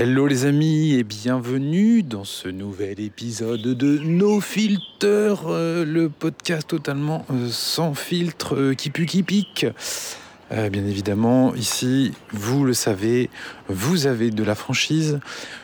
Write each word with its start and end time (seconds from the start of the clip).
Hello 0.00 0.28
les 0.28 0.44
amis 0.44 0.94
et 0.94 1.02
bienvenue 1.02 2.04
dans 2.04 2.22
ce 2.22 2.46
nouvel 2.46 3.00
épisode 3.00 3.62
de 3.62 3.98
No 3.98 4.40
Filter, 4.40 5.34
euh, 5.44 5.84
le 5.84 6.08
podcast 6.08 6.68
totalement 6.68 7.26
euh, 7.32 7.48
sans 7.50 7.94
filtre 7.94 8.54
euh, 8.54 8.74
qui 8.74 8.90
pue 8.90 9.06
qui 9.06 9.24
pique. 9.24 9.66
Bien 10.52 10.86
évidemment, 10.86 11.52
ici, 11.56 12.12
vous 12.30 12.64
le 12.64 12.74
savez, 12.74 13.28
vous 13.68 14.06
avez 14.06 14.30
de 14.30 14.44
la 14.44 14.54
franchise, 14.54 15.18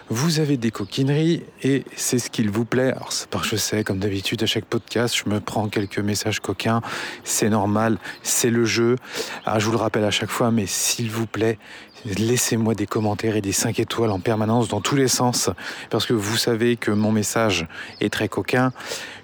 vous 0.08 0.40
avez 0.40 0.56
des 0.56 0.70
coquineries 0.70 1.42
et 1.62 1.84
c'est 1.96 2.18
ce 2.18 2.30
qu'il 2.30 2.50
vous 2.50 2.64
plaît. 2.64 2.92
Alors, 2.92 3.12
c'est 3.12 3.28
je 3.42 3.56
sais, 3.56 3.84
comme 3.84 3.98
d'habitude, 3.98 4.42
à 4.42 4.46
chaque 4.46 4.64
podcast, 4.64 5.14
je 5.16 5.30
me 5.30 5.40
prends 5.40 5.68
quelques 5.68 5.98
messages 5.98 6.40
coquins. 6.40 6.80
C'est 7.24 7.48
normal, 7.48 7.98
c'est 8.22 8.50
le 8.50 8.64
jeu. 8.64 8.96
Ah, 9.44 9.58
je 9.58 9.66
vous 9.66 9.72
le 9.72 9.78
rappelle 9.78 10.04
à 10.04 10.10
chaque 10.10 10.30
fois, 10.30 10.50
mais 10.50 10.66
s'il 10.66 11.10
vous 11.10 11.26
plaît, 11.26 11.58
laissez-moi 12.04 12.74
des 12.74 12.86
commentaires 12.86 13.36
et 13.36 13.40
des 13.40 13.52
5 13.52 13.78
étoiles 13.80 14.10
en 14.10 14.20
permanence 14.20 14.68
dans 14.68 14.80
tous 14.80 14.96
les 14.96 15.08
sens 15.08 15.50
parce 15.90 16.06
que 16.06 16.12
vous 16.12 16.36
savez 16.36 16.76
que 16.76 16.90
mon 16.90 17.12
message 17.12 17.66
est 18.00 18.12
très 18.12 18.28
coquin. 18.28 18.72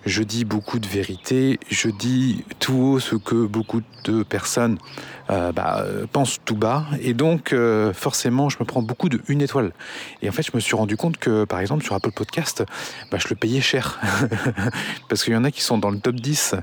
Je 0.07 0.23
dis 0.23 0.47
beaucoup 0.47 0.79
de 0.79 0.87
vérité, 0.87 1.61
je 1.69 1.89
dis 1.89 2.45
tout 2.59 2.75
haut 2.75 3.01
ce 3.01 3.17
que 3.17 3.47
beaucoup 3.47 3.83
de 4.05 4.23
personnes 4.23 4.79
euh, 5.29 5.53
bah, 5.53 5.85
euh, 5.85 6.07
pensent 6.11 6.39
tout 6.45 6.57
bas 6.57 6.87
et 7.03 7.13
donc 7.13 7.53
euh, 7.53 7.93
forcément 7.93 8.49
je 8.49 8.57
me 8.61 8.65
prends 8.65 8.83
beaucoup 8.83 9.11
de 9.11 9.21
une 9.29 9.43
étoile. 9.43 9.73
Et 10.23 10.29
en 10.29 10.33
fait 10.33 10.43
je 10.43 10.53
me 10.55 10.61
suis 10.61 10.70
rendu 10.77 10.97
compte 10.97 11.17
que 11.17 11.45
par 11.45 11.61
exemple 11.61 11.85
sur 11.85 11.95
Apple 11.95 12.13
Podcast, 12.13 12.65
bah, 13.11 13.19
je 13.21 13.29
le 13.29 13.37
payais 13.37 13.61
cher. 13.61 14.01
Parce 15.09 15.25
qu'il 15.25 15.33
y 15.33 15.37
en 15.37 15.45
a 15.45 15.51
qui 15.51 15.63
sont 15.63 15.79
dans 15.79 15.91
le 15.91 15.99
top 15.99 16.17
10 16.17 16.55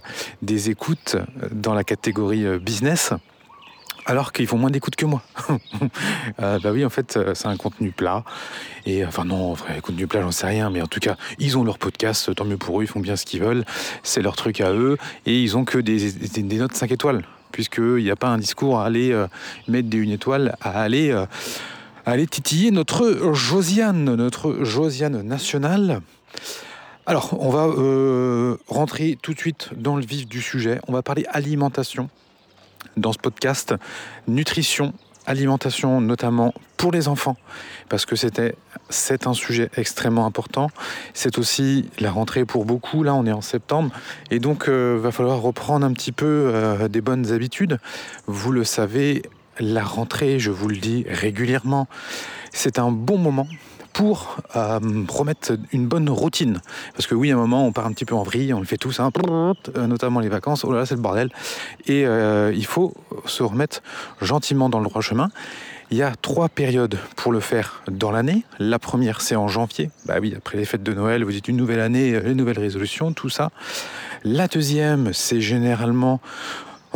des 0.41 0.69
écoutes 0.69 1.17
dans 1.51 1.73
la 1.73 1.83
catégorie 1.83 2.45
euh, 2.45 2.59
business 2.59 3.13
alors 4.05 4.31
qu'ils 4.31 4.47
font 4.47 4.57
moins 4.57 4.69
d'écoute 4.69 4.95
que 4.95 5.05
moi. 5.05 5.21
euh, 6.41 6.59
bah 6.63 6.71
oui, 6.71 6.85
en 6.85 6.89
fait, 6.89 7.17
euh, 7.17 7.35
c'est 7.35 7.47
un 7.49 7.57
contenu 7.57 7.91
plat. 7.91 8.23
Et 8.85 9.05
enfin 9.05 9.25
non, 9.25 9.51
vrai, 9.51 9.81
contenu 9.81 10.07
plat, 10.07 10.21
j'en 10.21 10.31
sais 10.31 10.47
rien, 10.47 10.69
mais 10.69 10.81
en 10.81 10.87
tout 10.87 11.01
cas, 11.01 11.17
ils 11.39 11.57
ont 11.57 11.63
leur 11.65 11.77
podcast, 11.77 12.33
tant 12.33 12.45
mieux 12.45 12.55
pour 12.55 12.79
eux, 12.79 12.85
ils 12.85 12.87
font 12.87 13.01
bien 13.01 13.17
ce 13.17 13.25
qu'ils 13.25 13.41
veulent, 13.41 13.65
c'est 14.03 14.21
leur 14.21 14.37
truc 14.37 14.61
à 14.61 14.71
eux, 14.71 14.97
et 15.25 15.43
ils 15.43 15.57
ont 15.57 15.65
que 15.65 15.77
des, 15.77 16.13
notes 16.57 16.73
5 16.73 16.89
étoiles, 16.93 17.25
puisqu'il 17.51 17.97
n'y 17.97 18.09
a 18.09 18.15
pas 18.15 18.29
un 18.29 18.37
discours 18.37 18.79
à 18.79 18.85
aller 18.85 19.13
mettre 19.67 19.89
des 19.89 19.97
une 19.97 20.11
étoile, 20.11 20.55
à 20.61 20.81
aller, 20.81 21.13
aller 22.11 22.27
titiller 22.27 22.71
notre 22.71 23.33
Josiane, 23.33 24.15
notre 24.15 24.63
Josiane 24.63 25.21
nationale. 25.23 26.01
Alors, 27.05 27.37
on 27.39 27.49
va 27.49 27.67
euh, 27.67 28.57
rentrer 28.67 29.17
tout 29.21 29.33
de 29.33 29.39
suite 29.39 29.69
dans 29.75 29.95
le 29.95 30.05
vif 30.05 30.27
du 30.27 30.41
sujet. 30.41 30.79
On 30.87 30.93
va 30.93 31.01
parler 31.01 31.25
alimentation 31.29 32.09
dans 32.95 33.13
ce 33.13 33.17
podcast, 33.17 33.75
nutrition, 34.27 34.93
alimentation 35.25 36.01
notamment 36.01 36.53
pour 36.77 36.91
les 36.91 37.07
enfants, 37.07 37.35
parce 37.89 38.05
que 38.05 38.15
c'est 38.15 39.27
un 39.27 39.33
sujet 39.33 39.69
extrêmement 39.75 40.25
important. 40.25 40.69
C'est 41.13 41.37
aussi 41.37 41.89
la 41.99 42.11
rentrée 42.11 42.45
pour 42.45 42.65
beaucoup. 42.65 43.03
Là, 43.03 43.15
on 43.15 43.25
est 43.25 43.31
en 43.31 43.41
septembre, 43.41 43.91
et 44.31 44.39
donc 44.39 44.69
euh, 44.69 44.97
va 45.01 45.11
falloir 45.11 45.41
reprendre 45.41 45.85
un 45.85 45.93
petit 45.93 46.11
peu 46.11 46.51
euh, 46.53 46.87
des 46.87 47.01
bonnes 47.01 47.31
habitudes. 47.31 47.79
Vous 48.27 48.51
le 48.51 48.63
savez, 48.63 49.23
la 49.59 49.83
rentrée, 49.83 50.39
je 50.39 50.51
vous 50.51 50.67
le 50.67 50.77
dis 50.77 51.05
régulièrement, 51.09 51.87
c'est 52.51 52.79
un 52.79 52.91
bon 52.91 53.17
moment 53.17 53.47
pour 53.97 54.37
euh, 54.55 54.79
remettre 55.09 55.53
une 55.71 55.87
bonne 55.87 56.07
routine. 56.07 56.61
Parce 56.93 57.07
que 57.07 57.15
oui, 57.15 57.31
à 57.31 57.33
un 57.33 57.37
moment, 57.37 57.65
on 57.65 57.71
part 57.71 57.87
un 57.87 57.93
petit 57.93 58.05
peu 58.05 58.13
en 58.13 58.21
vrille, 58.21 58.53
on 58.53 58.59
le 58.59 58.65
fait 58.65 58.77
tous, 58.77 58.99
hein, 58.99 59.09
euh, 59.27 59.87
notamment 59.87 60.19
les 60.19 60.29
vacances, 60.29 60.63
oh 60.63 60.71
là 60.71 60.79
là, 60.79 60.85
c'est 60.85 60.93
le 60.93 61.01
bordel. 61.01 61.31
Et 61.87 62.05
euh, 62.05 62.53
il 62.55 62.67
faut 62.67 62.93
se 63.25 63.41
remettre 63.41 63.81
gentiment 64.21 64.69
dans 64.69 64.77
le 64.79 64.85
droit 64.85 65.01
chemin. 65.01 65.29
Il 65.89 65.97
y 65.97 66.03
a 66.03 66.13
trois 66.21 66.47
périodes 66.47 66.99
pour 67.15 67.31
le 67.31 67.39
faire 67.39 67.81
dans 67.89 68.11
l'année. 68.11 68.43
La 68.59 68.77
première, 68.77 69.21
c'est 69.21 69.35
en 69.35 69.47
janvier. 69.47 69.89
Bah 70.05 70.17
oui, 70.21 70.35
après 70.37 70.59
les 70.59 70.65
fêtes 70.65 70.83
de 70.83 70.93
Noël, 70.93 71.23
vous 71.23 71.31
dites 71.31 71.47
une 71.47 71.57
nouvelle 71.57 71.79
année, 71.79 72.19
les 72.19 72.35
nouvelles 72.35 72.59
résolutions, 72.59 73.13
tout 73.13 73.29
ça. 73.29 73.49
La 74.23 74.47
deuxième, 74.47 75.11
c'est 75.11 75.41
généralement 75.41 76.19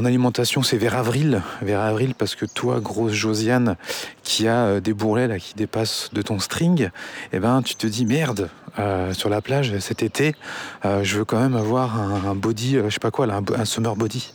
en 0.01 0.05
alimentation, 0.05 0.63
c'est 0.63 0.77
vers 0.77 0.95
avril. 0.95 1.43
Vers 1.61 1.79
avril, 1.79 2.15
parce 2.15 2.33
que 2.33 2.45
toi, 2.45 2.79
grosse 2.79 3.11
Josiane, 3.11 3.75
qui 4.23 4.47
a 4.47 4.65
euh, 4.65 4.79
des 4.79 4.93
bourrelets 4.93 5.39
qui 5.39 5.53
dépassent 5.53 6.09
de 6.11 6.23
ton 6.23 6.39
string, 6.39 6.89
eh 7.33 7.39
ben, 7.39 7.61
tu 7.61 7.75
te 7.75 7.85
dis 7.85 8.05
merde, 8.07 8.49
euh, 8.79 9.13
sur 9.13 9.27
la 9.27 9.41
plage 9.41 9.77
cet 9.79 10.01
été, 10.01 10.33
euh, 10.85 11.03
je 11.03 11.17
veux 11.17 11.25
quand 11.25 11.39
même 11.39 11.57
avoir 11.57 11.99
un, 11.99 12.35
body, 12.35 12.77
euh, 12.77 12.85
je 12.85 12.93
sais 12.93 12.99
pas 12.99 13.11
quoi, 13.11 13.25
là, 13.25 13.41
un, 13.57 13.65
summer 13.65 13.97
body. 13.97 14.33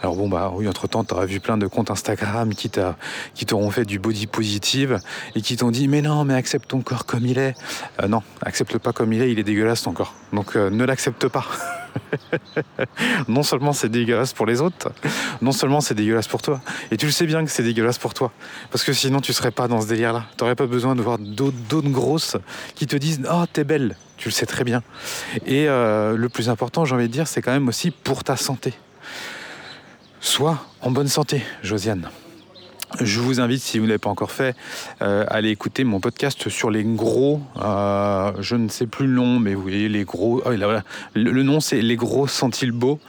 Alors 0.00 0.14
bon, 0.14 0.28
bah 0.28 0.52
oui, 0.54 0.68
entre-temps, 0.68 1.02
tu 1.02 1.14
auras 1.14 1.26
vu 1.26 1.40
plein 1.40 1.58
de 1.58 1.66
comptes 1.66 1.90
Instagram 1.90 2.54
qui 2.54 2.70
t'auront 2.70 3.70
fait 3.70 3.84
du 3.84 3.98
body 3.98 4.28
positive 4.28 5.00
et 5.34 5.42
qui 5.42 5.56
t'ont 5.56 5.72
dit 5.72 5.88
mais 5.88 6.00
non, 6.00 6.24
mais 6.24 6.34
accepte 6.34 6.68
ton 6.68 6.80
corps 6.80 7.06
comme 7.06 7.26
il 7.26 7.38
est. 7.38 7.54
Non, 8.08 8.22
accepte-le 8.42 8.78
pas 8.78 8.92
comme 8.92 9.12
il 9.12 9.22
est, 9.22 9.32
il 9.32 9.38
est 9.38 9.44
dégueulasse 9.44 9.82
ton 9.82 9.92
corps. 9.92 10.14
Donc 10.32 10.54
ne 10.54 10.84
l'accepte 10.84 11.26
pas. 11.26 11.46
non 13.28 13.42
seulement 13.42 13.72
c'est 13.72 13.88
dégueulasse 13.88 14.32
pour 14.32 14.46
les 14.46 14.60
autres, 14.60 14.92
non 15.42 15.52
seulement 15.52 15.80
c'est 15.80 15.94
dégueulasse 15.94 16.28
pour 16.28 16.40
toi. 16.40 16.60
Et 16.90 16.96
tu 16.96 17.06
le 17.06 17.12
sais 17.12 17.26
bien 17.26 17.44
que 17.44 17.50
c'est 17.50 17.62
dégueulasse 17.62 17.98
pour 17.98 18.14
toi. 18.14 18.32
Parce 18.70 18.84
que 18.84 18.92
sinon 18.92 19.20
tu 19.20 19.32
serais 19.32 19.50
pas 19.50 19.68
dans 19.68 19.80
ce 19.80 19.88
délire-là. 19.88 20.24
Tu 20.36 20.44
n'aurais 20.44 20.54
pas 20.54 20.66
besoin 20.66 20.94
de 20.94 21.02
voir 21.02 21.18
d'autres 21.18 21.90
grosses 21.90 22.36
qui 22.74 22.86
te 22.86 22.96
disent 22.96 23.20
Oh, 23.30 23.44
t'es 23.52 23.64
belle. 23.64 23.71
Tu 24.16 24.28
le 24.28 24.32
sais 24.32 24.46
très 24.46 24.64
bien. 24.64 24.82
Et 25.46 25.68
euh, 25.68 26.16
le 26.16 26.28
plus 26.28 26.48
important, 26.48 26.84
j'ai 26.84 26.94
envie 26.94 27.08
de 27.08 27.12
dire, 27.12 27.26
c'est 27.26 27.42
quand 27.42 27.52
même 27.52 27.68
aussi 27.68 27.90
pour 27.90 28.24
ta 28.24 28.36
santé. 28.36 28.74
Sois 30.20 30.58
en 30.80 30.90
bonne 30.90 31.08
santé, 31.08 31.42
Josiane. 31.62 32.08
Je 33.00 33.20
vous 33.20 33.40
invite, 33.40 33.62
si 33.62 33.78
vous 33.78 33.84
ne 33.84 33.88
l'avez 33.88 33.98
pas 33.98 34.10
encore 34.10 34.30
fait, 34.30 34.54
euh, 35.00 35.24
à 35.28 35.34
aller 35.34 35.48
écouter 35.48 35.82
mon 35.82 35.98
podcast 35.98 36.48
sur 36.50 36.70
les 36.70 36.84
gros. 36.84 37.40
Euh, 37.60 38.32
je 38.38 38.54
ne 38.54 38.68
sais 38.68 38.86
plus 38.86 39.06
le 39.06 39.14
nom, 39.14 39.38
mais 39.38 39.54
vous 39.54 39.62
voyez, 39.62 39.88
les 39.88 40.04
gros. 40.04 40.42
Oh, 40.44 40.50
le, 40.50 40.82
le, 41.14 41.42
nom, 41.42 41.60
c'est 41.60 41.80
Les 41.80 41.96
gros 41.96 42.26
sont-ils 42.26 42.70
beaux 42.70 43.00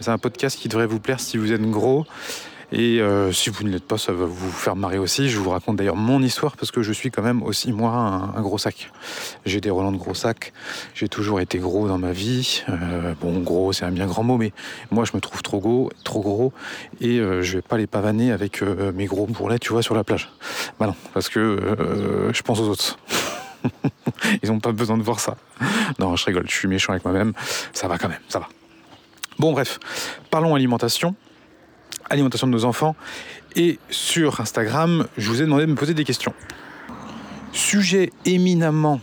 C'est 0.00 0.10
un 0.10 0.18
podcast 0.18 0.58
qui 0.58 0.68
devrait 0.68 0.86
vous 0.86 0.98
plaire 0.98 1.20
si 1.20 1.36
vous 1.36 1.52
êtes 1.52 1.62
gros. 1.62 2.04
Et 2.70 3.00
euh, 3.00 3.32
si 3.32 3.48
vous 3.48 3.64
ne 3.64 3.70
l'êtes 3.70 3.86
pas, 3.86 3.96
ça 3.96 4.12
va 4.12 4.26
vous 4.26 4.50
faire 4.50 4.76
marrer 4.76 4.98
aussi. 4.98 5.30
Je 5.30 5.38
vous 5.38 5.50
raconte 5.50 5.76
d'ailleurs 5.76 5.96
mon 5.96 6.22
histoire 6.22 6.56
parce 6.56 6.70
que 6.70 6.82
je 6.82 6.92
suis 6.92 7.10
quand 7.10 7.22
même 7.22 7.42
aussi, 7.42 7.72
moi, 7.72 7.92
un, 7.92 8.40
gros 8.42 8.58
sac. 8.58 8.90
J'ai 9.46 9.60
des 9.60 9.70
relents 9.70 9.92
de 9.92 9.96
gros 9.96 10.14
sacs. 10.14 10.52
J'ai 10.94 11.08
toujours 11.08 11.40
été 11.40 11.58
gros 11.58 11.88
dans 11.88 11.96
ma 11.96 12.12
vie. 12.12 12.62
Euh, 12.68 13.14
bon, 13.20 13.40
gros, 13.40 13.72
c'est 13.72 13.86
un 13.86 13.90
bien 13.90 14.06
grand 14.06 14.22
mot, 14.22 14.36
mais 14.36 14.52
moi, 14.90 15.04
je 15.06 15.12
me 15.14 15.20
trouve 15.20 15.42
trop 15.42 15.60
gros, 15.60 15.90
trop 16.04 16.20
gros. 16.20 16.52
Et 17.00 17.18
euh, 17.20 17.40
je 17.40 17.56
vais 17.56 17.62
pas 17.62 17.78
les 17.78 17.86
pavaner 17.86 18.32
avec 18.32 18.62
euh, 18.62 18.92
mes 18.92 19.06
gros 19.06 19.26
bourrelets, 19.26 19.58
tu 19.58 19.72
vois, 19.72 19.82
sur 19.82 19.94
la 19.94 20.04
plage. 20.04 20.30
Bah 20.78 20.86
non, 20.86 20.94
parce 21.14 21.30
que 21.30 22.28
je 22.32 22.42
pense 22.42 22.60
aux 22.60 22.68
autres. 22.68 22.98
Ils 24.42 24.50
n'ont 24.50 24.60
pas 24.60 24.72
besoin 24.72 24.98
de 24.98 25.02
voir 25.02 25.20
ça. 25.20 25.36
Non, 25.98 26.16
je 26.16 26.24
rigole, 26.26 26.44
je 26.48 26.54
suis 26.54 26.68
méchant 26.68 26.92
avec 26.92 27.04
moi-même. 27.04 27.32
Ça 27.72 27.88
va 27.88 27.98
quand 27.98 28.08
même, 28.08 28.20
ça 28.28 28.38
va. 28.38 28.48
Bon, 29.38 29.52
bref, 29.52 29.78
parlons 30.30 30.54
alimentation 30.54 31.14
alimentation 32.10 32.46
de 32.46 32.52
nos 32.52 32.64
enfants. 32.64 32.96
Et 33.56 33.78
sur 33.90 34.40
Instagram, 34.40 35.06
je 35.16 35.28
vous 35.28 35.42
ai 35.42 35.44
demandé 35.44 35.66
de 35.66 35.70
me 35.70 35.76
poser 35.76 35.94
des 35.94 36.04
questions. 36.04 36.34
Sujet 37.52 38.12
éminemment 38.24 39.00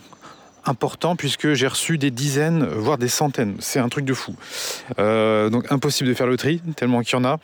important 0.66 1.16
puisque 1.16 1.54
j'ai 1.54 1.68
reçu 1.68 1.98
des 1.98 2.12
dizaines, 2.12 2.66
voire 2.66 2.98
des 2.98 3.08
centaines. 3.08 3.56
C'est 3.60 3.80
un 3.80 3.90
truc 3.90 4.06
de 4.06 4.14
fou. 4.14 4.36
Euh, 5.00 5.50
donc 5.50 5.72
impossible 5.72 6.10
de 6.10 6.14
faire 6.14 6.28
le 6.28 6.38
tri, 6.38 6.62
tellement 6.76 7.02
qu'il 7.02 7.14
y 7.14 7.22
en 7.22 7.26
a. 7.26 7.40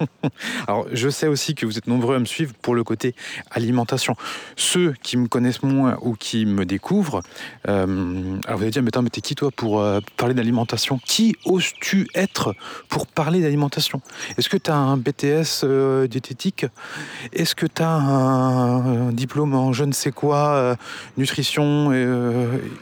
alors 0.68 0.86
je 0.92 1.08
sais 1.08 1.26
aussi 1.26 1.54
que 1.54 1.66
vous 1.66 1.78
êtes 1.78 1.86
nombreux 1.86 2.16
à 2.16 2.18
me 2.18 2.24
suivre 2.24 2.52
pour 2.60 2.74
le 2.74 2.84
côté 2.84 3.14
alimentation. 3.50 4.14
Ceux 4.56 4.94
qui 5.02 5.16
me 5.16 5.26
connaissent 5.26 5.62
moins 5.62 5.98
ou 6.02 6.14
qui 6.14 6.46
me 6.46 6.64
découvrent, 6.64 7.22
euh, 7.68 8.38
alors 8.46 8.58
vous 8.58 8.64
allez 8.64 8.72
dire, 8.72 8.82
mais 8.82 8.88
attends, 8.88 9.02
mais 9.02 9.10
t'es 9.10 9.20
qui 9.20 9.34
toi 9.34 9.50
pour 9.54 9.80
euh, 9.80 10.00
parler 10.16 10.34
d'alimentation? 10.34 11.00
Qui 11.04 11.36
oses-tu 11.44 12.08
être 12.14 12.54
pour 12.88 13.06
parler 13.06 13.40
d'alimentation? 13.40 14.02
Est-ce 14.36 14.48
que 14.48 14.56
tu 14.56 14.70
as 14.70 14.76
un 14.76 14.96
BTS 14.96 15.64
diététique? 16.08 16.66
Est-ce 17.32 17.54
que 17.54 17.66
tu 17.66 17.82
as 17.82 17.88
un, 17.88 19.08
un, 19.08 19.12
diplôme 19.12 19.54
en 19.54 19.72
je 19.72 19.84
ne 19.84 19.92
sais 19.92 20.12
quoi, 20.12 20.76
nutrition 21.16 21.92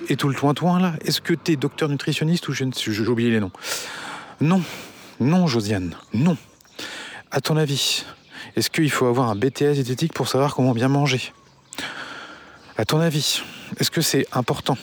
et 0.09 0.17
tout 0.17 0.29
le 0.29 0.35
toin-toin 0.35 0.81
là 0.81 0.95
Est-ce 1.05 1.21
que 1.21 1.35
tu 1.35 1.53
es 1.53 1.57
docteur 1.57 1.89
nutritionniste 1.89 2.49
ou 2.49 2.53
j'ai 2.53 3.07
oublié 3.07 3.31
les 3.31 3.41
noms 3.41 3.53
Non, 4.41 4.63
non 5.21 5.47
Josiane, 5.47 5.95
non. 6.15 6.37
À 7.31 7.41
ton 7.41 7.57
avis, 7.57 8.05
est-ce 8.57 8.71
qu'il 8.71 8.91
faut 8.91 9.07
avoir 9.07 9.29
un 9.29 9.37
BTS 9.37 9.75
diététique 9.75 10.13
pour 10.13 10.29
savoir 10.29 10.55
comment 10.55 10.73
bien 10.73 10.89
manger? 10.89 11.33
À 12.77 12.85
ton 12.85 13.01
avis, 13.01 13.43
est-ce 13.79 13.91
que 13.91 14.01
c'est 14.01 14.27
important? 14.33 14.79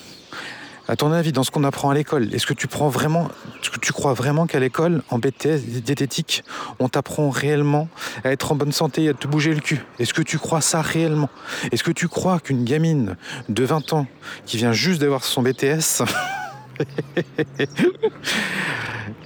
À 0.88 0.96
ton 0.96 1.12
avis, 1.12 1.32
dans 1.32 1.44
ce 1.44 1.52
qu'on 1.52 1.64
apprend 1.64 1.90
à 1.90 1.96
l'école, 1.96 2.34
est-ce 2.34 2.46
que 2.46 2.54
tu 2.54 2.68
prends 2.68 2.90
vraiment, 2.90 3.30
que 3.72 3.80
tu 3.80 3.92
crois 3.92 4.14
vraiment 4.14 4.46
qu'à 4.46 4.60
l'école, 4.60 5.02
en 5.10 5.18
BTS 5.18 5.82
diététique, 5.84 6.44
on 6.80 6.90
t'apprend 6.90 7.30
réellement 7.30 7.88
à 8.24 8.32
être 8.32 8.52
en 8.52 8.56
bonne 8.56 8.72
santé 8.72 9.06
et 9.06 9.10
à 9.10 9.14
te 9.14 9.28
bouger 9.28 9.54
le 9.54 9.62
cul? 9.62 9.84
Est-ce 10.00 10.14
que 10.14 10.22
tu 10.22 10.38
crois 10.38 10.62
ça 10.62 10.82
réellement? 10.82 11.30
Est-ce 11.72 11.84
que 11.84 11.92
tu 11.92 12.08
crois 12.08 12.40
qu'une 12.40 12.64
gamine 12.64 13.16
de 13.50 13.64
20 13.64 13.94
ans 13.94 14.08
qui 14.46 14.58
vient 14.58 14.74
juste 14.74 15.02
d'avoir 15.02 15.24
son 15.24 15.42
BTS 15.42 16.04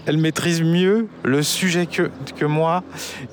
elle 0.06 0.18
maîtrise 0.18 0.62
mieux 0.62 1.08
le 1.24 1.42
sujet 1.44 1.88
que, 1.88 2.46
moi, 2.46 2.84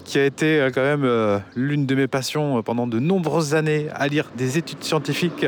qui 0.05 0.19
a 0.19 0.25
été 0.25 0.61
euh, 0.61 0.71
quand 0.75 0.83
même 0.83 1.05
euh, 1.05 1.39
l'une 1.55 1.87
de 1.87 1.95
mes 1.95 2.07
passions 2.07 2.63
pendant 2.63 2.87
de 2.87 2.99
nombreuses 2.99 3.55
années 3.55 3.89
à 3.95 4.09
lire 4.09 4.31
des 4.37 4.59
études 4.59 4.83
scientifiques? 4.83 5.47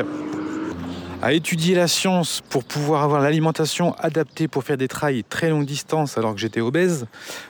À 1.21 1.33
étudier 1.33 1.75
la 1.75 1.87
science 1.87 2.41
pour 2.49 2.63
pouvoir 2.63 3.03
avoir 3.03 3.21
l'alimentation 3.21 3.93
adaptée 3.99 4.47
pour 4.47 4.63
faire 4.63 4.77
des 4.77 4.87
trails 4.87 5.23
très 5.25 5.49
longue 5.49 5.65
distance 5.65 6.17
alors 6.17 6.33
que 6.33 6.39
j'étais 6.39 6.61
obèse, 6.61 7.07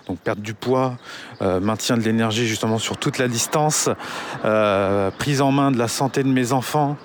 donc 0.07 0.19
perdre 0.19 0.41
du 0.41 0.53
poids, 0.53 0.97
euh, 1.41 1.59
maintien 1.59 1.95
de 1.97 2.01
l'énergie 2.01 2.47
justement 2.47 2.79
sur 2.79 2.97
toute 2.97 3.17
la 3.17 3.27
distance, 3.27 3.89
euh, 4.43 5.11
prise 5.11 5.41
en 5.41 5.51
main 5.51 5.71
de 5.71 5.77
la 5.77 5.87
santé 5.87 6.23
de 6.23 6.29
mes 6.29 6.51
enfants. 6.51 6.97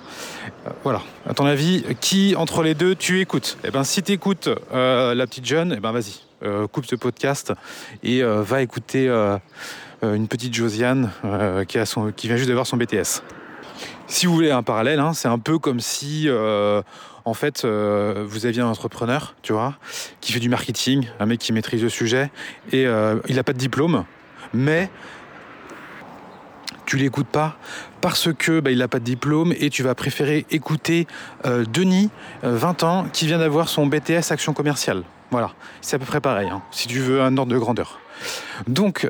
Euh, 0.65 0.71
voilà. 0.83 1.01
À 1.29 1.33
ton 1.33 1.45
avis, 1.45 1.83
qui 2.01 2.35
entre 2.35 2.63
les 2.63 2.73
deux 2.73 2.95
tu 2.95 3.19
écoutes? 3.19 3.57
Eh 3.63 3.71
ben, 3.71 3.83
si 3.83 4.01
tu 4.01 4.11
écoutes 4.11 4.49
la 4.71 5.27
petite 5.27 5.45
jeune, 5.45 5.73
eh 5.77 5.79
ben 5.79 5.91
vas-y, 5.91 6.21
coupe 6.71 6.85
ce 6.85 6.95
podcast 6.95 7.53
et 8.03 8.21
va 8.21 8.61
écouter 8.61 9.07
une 10.03 10.27
petite 10.27 10.53
Josiane 10.53 11.09
qui, 11.67 11.79
a 11.79 11.85
son, 11.85 12.11
qui 12.11 12.27
vient 12.27 12.37
juste 12.37 12.49
d'avoir 12.49 12.67
son 12.67 12.77
BTS. 12.77 13.23
Si 14.07 14.27
vous 14.27 14.33
voulez 14.33 14.51
un 14.51 14.61
parallèle, 14.61 14.99
hein, 14.99 15.13
c'est 15.13 15.27
un 15.27 15.39
peu 15.39 15.57
comme 15.57 15.79
si, 15.79 16.25
euh, 16.27 16.81
en 17.25 17.33
fait, 17.33 17.65
euh, 17.65 18.23
vous 18.27 18.45
aviez 18.45 18.61
un 18.61 18.67
entrepreneur, 18.67 19.35
tu 19.41 19.51
vois, 19.51 19.75
qui 20.21 20.31
fait 20.31 20.39
du 20.39 20.49
marketing, 20.49 21.07
un 21.19 21.25
mec 21.25 21.39
qui 21.39 21.51
maîtrise 21.53 21.81
le 21.81 21.89
sujet, 21.89 22.31
et 22.71 22.85
euh, 22.85 23.19
il 23.27 23.35
n'a 23.35 23.43
pas 23.43 23.53
de 23.53 23.57
diplôme, 23.57 24.05
mais 24.53 24.91
tu 26.85 26.97
l'écoutes 26.97 27.27
pas 27.27 27.57
parce 27.99 28.31
que 28.31 28.59
bah, 28.59 28.69
il 28.69 28.77
n'a 28.77 28.87
pas 28.87 28.99
de 28.99 29.03
diplôme 29.03 29.55
et 29.57 29.71
tu 29.71 29.81
vas 29.81 29.95
préférer 29.95 30.45
écouter 30.51 31.07
Denis, 31.43 32.11
20 32.43 32.83
ans, 32.83 33.07
qui 33.11 33.25
vient 33.25 33.39
d'avoir 33.39 33.69
son 33.69 33.87
BTS 33.87 34.29
action 34.29 34.53
commerciale. 34.53 35.01
Voilà, 35.31 35.49
c'est 35.81 35.95
à 35.95 35.99
peu 35.99 36.05
près 36.05 36.21
pareil, 36.21 36.47
hein, 36.47 36.61
si 36.69 36.87
tu 36.87 36.99
veux 36.99 37.23
un 37.23 37.35
ordre 37.37 37.51
de 37.51 37.57
grandeur. 37.57 37.99
Donc, 38.67 39.09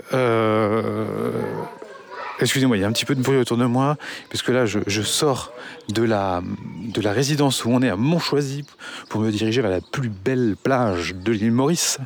Excusez-moi, 2.42 2.76
il 2.76 2.82
y 2.82 2.84
a 2.84 2.88
un 2.88 2.92
petit 2.92 3.06
peu 3.06 3.16
de 3.16 3.22
bruit 3.22 3.38
autour 3.38 3.56
de 3.56 3.66
moi, 3.66 3.96
puisque 4.28 4.50
là, 4.50 4.66
je, 4.66 5.02
sors 5.02 5.54
de 5.90 6.04
la, 6.04 6.42
de 6.84 7.00
la 7.00 7.14
résidence 7.14 7.64
où 7.64 7.70
on 7.70 7.82
est 7.82 7.90
à 7.90 7.96
Montchoisy 7.96 8.66
pour 9.08 9.22
me 9.22 9.32
diriger 9.32 9.62
vers 9.62 9.72
la 9.72 9.80
plus 9.80 10.10
belle 10.10 10.58
plage 10.62 11.16
de 11.16 11.32
l'île 11.32 11.54
Maurice, 11.54 11.98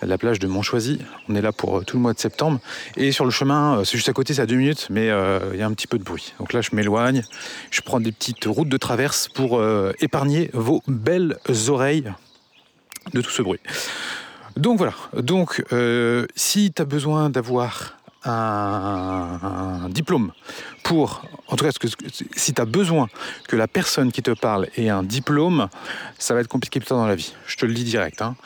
la 0.00 0.16
plage 0.16 0.38
de 0.38 0.46
Montchoisy. 0.46 1.00
On 1.28 1.34
est 1.34 1.42
là 1.42 1.50
pour 1.50 1.78
euh, 1.78 1.82
tout 1.82 1.96
le 1.96 2.02
mois 2.02 2.12
de 2.12 2.20
septembre. 2.20 2.60
Et 2.96 3.10
sur 3.10 3.24
le 3.24 3.32
chemin, 3.32 3.78
euh, 3.78 3.84
c'est 3.84 3.96
juste 3.96 4.08
à 4.08 4.12
côté, 4.12 4.34
c'est 4.34 4.42
à 4.42 4.46
deux 4.46 4.54
minutes, 4.54 4.86
mais 4.90 5.10
euh, 5.10 5.40
il 5.52 5.58
y 5.58 5.62
a 5.62 5.66
un 5.66 5.72
petit 5.72 5.88
peu 5.88 5.98
de 5.98 6.04
bruit. 6.04 6.34
Donc 6.38 6.52
là, 6.52 6.60
je 6.60 6.70
m'éloigne, 6.72 7.22
je 7.72 7.80
prends 7.80 7.98
des 7.98 8.12
petites 8.12 8.44
routes 8.44 8.68
de 8.68 8.76
traverse 8.76 9.28
pour 9.28 9.62
épargner 10.00 10.50
vos 10.52 10.82
belles 10.86 11.36
oreilles 11.68 12.12
de 13.12 13.20
tout 13.20 13.30
ce 13.30 13.42
bruit. 13.42 13.60
Donc 14.56 14.78
voilà, 14.78 14.94
donc 15.16 15.64
si 16.36 16.72
tu 16.72 16.82
as 16.82 16.84
besoin 16.84 17.30
d'avoir 17.30 17.96
un, 18.24 19.88
diplôme 19.90 20.32
pour, 20.82 21.24
en 21.48 21.56
tout 21.56 21.64
cas, 21.64 21.70
si 22.36 22.54
tu 22.54 22.60
as 22.60 22.64
besoin 22.64 23.08
que 23.48 23.56
la 23.56 23.68
personne 23.68 24.12
qui 24.12 24.22
te 24.22 24.30
parle 24.30 24.68
ait 24.76 24.88
un 24.88 25.02
diplôme, 25.02 25.68
ça 26.18 26.34
va 26.34 26.40
être 26.40 26.48
compliqué 26.48 26.80
plus 26.80 26.88
dans 26.88 27.06
la 27.06 27.14
vie. 27.14 27.34
Je 27.46 27.56
te 27.56 27.66
le 27.66 27.74
dis 27.74 27.84
direct. 27.84 28.22
Hein. 28.22 28.36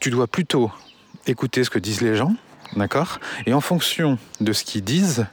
Tu 0.00 0.10
dois 0.10 0.26
plutôt 0.26 0.70
écouter 1.26 1.64
ce 1.64 1.70
que 1.70 1.78
disent 1.78 2.02
les 2.02 2.16
gens, 2.16 2.34
d'accord? 2.74 3.18
Et 3.46 3.52
en 3.52 3.60
fonction 3.60 4.18
de 4.40 4.52
ce 4.52 4.64
qu'ils 4.64 4.84
disent 4.84 5.26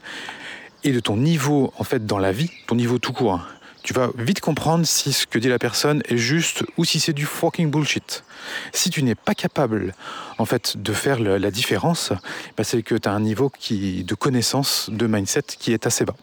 et 0.84 0.92
de 0.92 1.00
ton 1.00 1.18
niveau, 1.18 1.74
en 1.78 1.84
fait, 1.84 2.06
dans 2.06 2.20
la 2.20 2.32
vie, 2.32 2.52
ton 2.68 2.76
niveau 2.76 3.00
tout 3.00 3.14
court, 3.14 3.42
tu 3.84 3.94
vas 3.94 4.10
vite 4.18 4.40
comprendre 4.40 4.86
si 4.86 5.12
ce 5.12 5.28
que 5.28 5.38
dit 5.38 5.50
la 5.50 5.60
personne 5.60 6.02
est 6.08 6.18
juste 6.18 6.64
ou 6.78 6.86
si 6.86 7.00
c'est 7.00 7.14
du 7.14 7.26
fucking 7.26 7.70
bullshit. 7.70 8.24
Si 8.72 8.90
tu 8.90 9.04
n'es 9.04 9.16
pas 9.16 9.36
capable, 9.36 9.94
en 10.38 10.46
fait, 10.46 10.78
de 10.78 10.94
faire 10.94 11.20
la 11.20 11.52
différence, 11.52 12.14
bah, 12.58 12.64
c'est 12.64 12.82
que 12.82 12.96
tu 12.96 13.08
as 13.08 13.12
un 13.12 13.20
niveau 13.20 13.52
de 13.70 14.16
connaissance, 14.16 14.90
de 14.92 15.06
mindset 15.06 15.44
qui 15.60 15.74
est 15.74 15.86
assez 15.86 16.06
bas. 16.06 16.16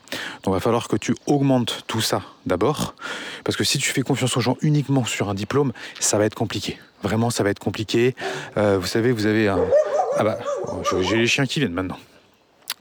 Donc 0.42 0.52
il 0.52 0.52
va 0.52 0.60
falloir 0.60 0.88
que 0.88 0.96
tu 0.96 1.14
augmentes 1.26 1.84
tout 1.86 2.00
ça 2.00 2.22
d'abord, 2.46 2.94
parce 3.44 3.56
que 3.56 3.64
si 3.64 3.78
tu 3.78 3.90
fais 3.90 4.02
confiance 4.02 4.36
aux 4.36 4.40
gens 4.40 4.56
uniquement 4.62 5.04
sur 5.04 5.28
un 5.28 5.34
diplôme, 5.34 5.72
ça 5.98 6.18
va 6.18 6.24
être 6.24 6.34
compliqué. 6.34 6.78
Vraiment, 7.02 7.30
ça 7.30 7.42
va 7.42 7.50
être 7.50 7.58
compliqué. 7.58 8.14
Euh, 8.56 8.78
vous 8.78 8.86
savez, 8.86 9.12
vous 9.12 9.26
avez 9.26 9.48
un... 9.48 9.60
Ah 10.16 10.24
bah, 10.24 10.38
j'ai 11.02 11.16
les 11.16 11.26
chiens 11.26 11.46
qui 11.46 11.60
viennent 11.60 11.72
maintenant. 11.72 11.98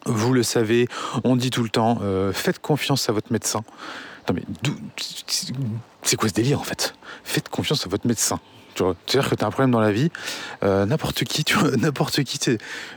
Vous 0.05 0.33
le 0.33 0.43
savez, 0.43 0.87
on 1.23 1.35
dit 1.35 1.49
tout 1.49 1.63
le 1.63 1.69
temps, 1.69 1.99
euh, 2.01 2.31
faites 2.31 2.59
confiance 2.59 3.09
à 3.09 3.11
votre 3.11 3.31
médecin. 3.31 3.63
Mais 4.33 4.43
c'est 6.03 6.15
quoi 6.15 6.29
ce 6.29 6.33
délire 6.33 6.59
en 6.59 6.63
fait? 6.63 6.93
Faites 7.23 7.49
confiance 7.49 7.85
à 7.85 7.89
votre 7.89 8.07
médecin. 8.07 8.39
C'est-à-dire 8.75 9.29
que 9.29 9.35
tu 9.35 9.43
as 9.43 9.47
un 9.47 9.51
problème 9.51 9.71
dans 9.71 9.79
la 9.79 9.91
vie, 9.91 10.09
euh, 10.63 10.85
n'importe 10.85 11.23
qui, 11.25 11.43
n'importe 11.77 12.23
qui 12.23 12.39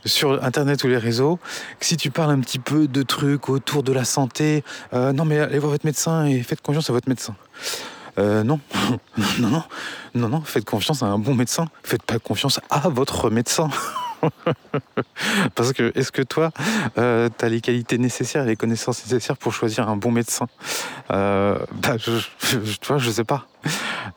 sur 0.05 0.43
Internet 0.45 0.85
ou 0.85 0.89
les 0.89 0.99
réseaux, 0.99 1.39
si 1.81 1.97
tu 1.97 2.11
parles 2.11 2.31
un 2.31 2.41
petit 2.41 2.59
peu 2.59 2.87
de 2.87 3.03
trucs 3.03 3.49
autour 3.49 3.83
de 3.83 3.93
la 3.93 4.05
santé, 4.05 4.63
euh, 4.93 5.13
non 5.13 5.25
mais 5.25 5.41
allez 5.41 5.59
voir 5.59 5.73
votre 5.73 5.87
médecin 5.87 6.27
et 6.27 6.43
faites 6.43 6.61
confiance 6.61 6.89
à 6.91 6.93
votre 6.93 7.09
médecin. 7.09 7.35
Euh, 8.19 8.45
non, 8.45 8.61
non, 9.41 9.49
non, 9.49 9.63
non, 10.15 10.29
non, 10.29 10.43
faites 10.43 10.65
confiance 10.65 11.03
à 11.03 11.07
un 11.07 11.19
bon 11.19 11.35
médecin, 11.35 11.67
faites 11.83 12.03
pas 12.03 12.19
confiance 12.19 12.61
à 12.71 12.89
votre 12.89 13.31
médecin. 13.31 13.69
Parce 15.55 15.73
que, 15.73 15.93
est-ce 15.95 16.13
que 16.13 16.23
toi, 16.23 16.51
euh, 16.99 17.29
tu 17.37 17.45
as 17.45 17.49
les 17.49 17.61
qualités 17.61 17.99
nécessaires 17.99 18.45
et 18.45 18.49
les 18.49 18.57
connaissances 18.57 19.05
nécessaires 19.05 19.37
pour 19.37 19.53
choisir 19.53 19.89
un 19.89 19.97
bon 19.97 20.11
médecin? 20.11 20.47
Euh, 21.11 21.59
bah, 21.73 21.97
je, 21.99 22.13
je, 22.41 22.99
je, 22.99 23.11
sais 23.11 23.25
pas. 23.25 23.47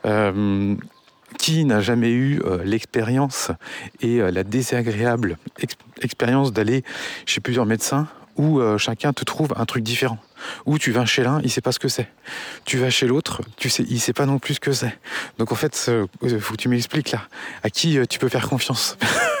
Euh, 0.04 0.74
qui 1.38 1.64
n'a 1.64 1.80
jamais 1.80 2.10
eu 2.10 2.40
l'expérience 2.64 3.50
et 4.00 4.18
la 4.18 4.42
désagréable 4.42 5.36
expérience 6.00 6.52
d'aller 6.52 6.82
chez 7.26 7.40
plusieurs 7.40 7.66
médecins 7.66 8.08
où 8.36 8.60
chacun 8.78 9.12
te 9.12 9.22
trouve 9.22 9.52
un 9.56 9.66
truc 9.66 9.82
différent? 9.82 10.18
Où 10.64 10.78
tu 10.78 10.92
vas 10.92 11.04
chez 11.04 11.24
l'un, 11.24 11.40
il 11.42 11.50
sait 11.50 11.60
pas 11.60 11.72
ce 11.72 11.78
que 11.78 11.88
c'est. 11.88 12.08
Tu 12.64 12.78
vas 12.78 12.90
chez 12.90 13.06
l'autre, 13.06 13.42
tu 13.56 13.68
sais, 13.68 13.84
il 13.88 14.00
sait 14.00 14.12
pas 14.12 14.24
non 14.24 14.38
plus 14.38 14.54
ce 14.54 14.60
que 14.60 14.72
c'est. 14.72 14.98
Donc 15.38 15.52
en 15.52 15.56
fait, 15.56 15.76
faut 15.76 16.54
que 16.54 16.56
tu 16.56 16.68
m'expliques 16.68 17.10
là, 17.10 17.22
à 17.62 17.70
qui 17.70 17.98
tu 18.08 18.18
peux 18.18 18.28
faire 18.28 18.48
confiance? 18.48 18.96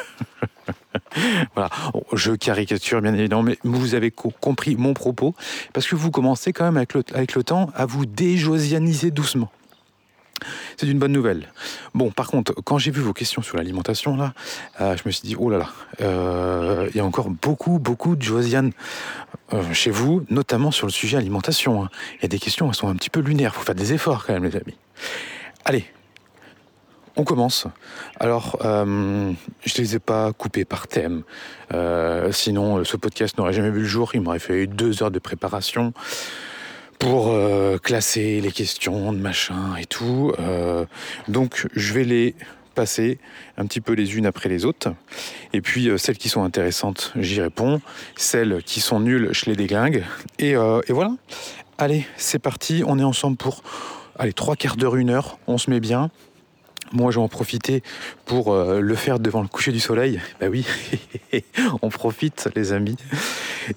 voilà, 1.54 1.70
je 2.12 2.32
caricature 2.32 3.00
bien 3.00 3.14
évidemment, 3.14 3.42
mais 3.42 3.58
vous 3.64 3.94
avez 3.94 4.10
compris 4.10 4.76
mon 4.76 4.94
propos, 4.94 5.34
parce 5.72 5.86
que 5.86 5.96
vous 5.96 6.10
commencez 6.10 6.52
quand 6.52 6.64
même 6.64 6.76
avec 6.76 6.94
le, 6.94 7.42
temps 7.42 7.70
à 7.74 7.86
vous 7.86 8.06
déjosianiser 8.06 9.10
doucement. 9.10 9.50
C'est 10.76 10.86
une 10.86 10.98
bonne 10.98 11.12
nouvelle. 11.12 11.48
Bon, 11.94 12.10
par 12.10 12.28
contre, 12.28 12.52
quand 12.52 12.76
j'ai 12.76 12.90
vu 12.90 13.00
vos 13.00 13.14
questions 13.14 13.40
sur 13.40 13.56
l'alimentation, 13.56 14.16
là, 14.16 14.34
euh, 14.80 14.94
je 14.96 15.02
me 15.06 15.10
suis 15.10 15.26
dit, 15.26 15.34
oh 15.38 15.48
là 15.48 15.58
là, 15.58 15.70
euh, 16.02 16.88
il 16.90 16.96
y 16.96 17.00
a 17.00 17.04
encore 17.04 17.30
beaucoup, 17.30 17.78
beaucoup 17.78 18.16
de 18.16 18.22
Josiane 18.22 18.72
euh, 19.54 19.72
chez 19.72 19.90
vous, 19.90 20.26
notamment 20.28 20.70
sur 20.70 20.86
le 20.86 20.92
sujet 20.92 21.16
alimentation. 21.16 21.84
Hein. 21.84 21.90
Il 22.18 22.22
y 22.22 22.24
a 22.26 22.28
des 22.28 22.38
questions, 22.38 22.68
elles 22.68 22.74
sont 22.74 22.88
un 22.88 22.96
petit 22.96 23.10
peu 23.10 23.20
lunaires, 23.20 23.54
faut 23.54 23.64
faire 23.64 23.74
des 23.74 23.94
efforts 23.94 24.26
quand 24.26 24.34
même, 24.34 24.44
les 24.44 24.56
amis. 24.56 24.76
Allez, 25.64 25.86
on 27.16 27.24
commence. 27.24 27.66
Alors, 28.20 28.58
euh, 28.64 29.32
je 29.64 29.74
ne 29.80 29.86
les 29.86 29.96
ai 29.96 29.98
pas 29.98 30.32
coupés 30.32 30.64
par 30.64 30.86
thème. 30.86 31.22
Euh, 31.72 32.30
sinon, 32.30 32.84
ce 32.84 32.96
podcast 32.96 33.38
n'aurait 33.38 33.54
jamais 33.54 33.70
vu 33.70 33.80
le 33.80 33.86
jour. 33.86 34.10
Il 34.14 34.20
m'aurait 34.20 34.38
fait 34.38 34.66
deux 34.66 35.02
heures 35.02 35.10
de 35.10 35.18
préparation 35.18 35.92
pour 36.98 37.28
euh, 37.28 37.78
classer 37.78 38.40
les 38.40 38.52
questions 38.52 39.12
de 39.12 39.18
machin 39.18 39.76
et 39.76 39.86
tout. 39.86 40.32
donc, 41.28 41.66
je 41.74 41.94
vais 41.94 42.04
les 42.04 42.34
passer 42.74 43.18
un 43.56 43.64
petit 43.64 43.80
peu 43.80 43.94
les 43.94 44.18
unes 44.18 44.26
après 44.26 44.50
les 44.50 44.66
autres. 44.66 44.90
Et 45.54 45.62
puis, 45.62 45.88
celles 45.96 46.18
qui 46.18 46.28
sont 46.28 46.44
intéressantes, 46.44 47.12
j'y 47.16 47.40
réponds. 47.40 47.80
Celles 48.16 48.62
qui 48.62 48.80
sont 48.80 49.00
nulles, 49.00 49.30
je 49.32 49.46
les 49.46 49.56
déglingue. 49.56 50.04
Et, 50.38 50.50
et 50.50 50.92
voilà. 50.92 51.12
Allez, 51.78 52.06
c'est 52.18 52.38
parti. 52.38 52.82
On 52.86 52.98
est 52.98 53.04
ensemble 53.04 53.38
pour 53.38 53.62
allez, 54.18 54.34
trois 54.34 54.56
quarts 54.56 54.76
d'heure, 54.76 54.96
une 54.96 55.10
heure. 55.10 55.38
On 55.46 55.56
se 55.56 55.70
met 55.70 55.80
bien. 55.80 56.10
Moi, 56.92 57.10
je 57.10 57.16
vais 57.16 57.22
en 57.22 57.28
profiter 57.28 57.82
pour 58.24 58.52
euh, 58.52 58.80
le 58.80 58.94
faire 58.94 59.18
devant 59.18 59.42
le 59.42 59.48
coucher 59.48 59.72
du 59.72 59.80
soleil. 59.80 60.20
Bah 60.40 60.46
oui, 60.48 60.64
on 61.82 61.88
profite, 61.88 62.48
les 62.54 62.72
amis. 62.72 62.96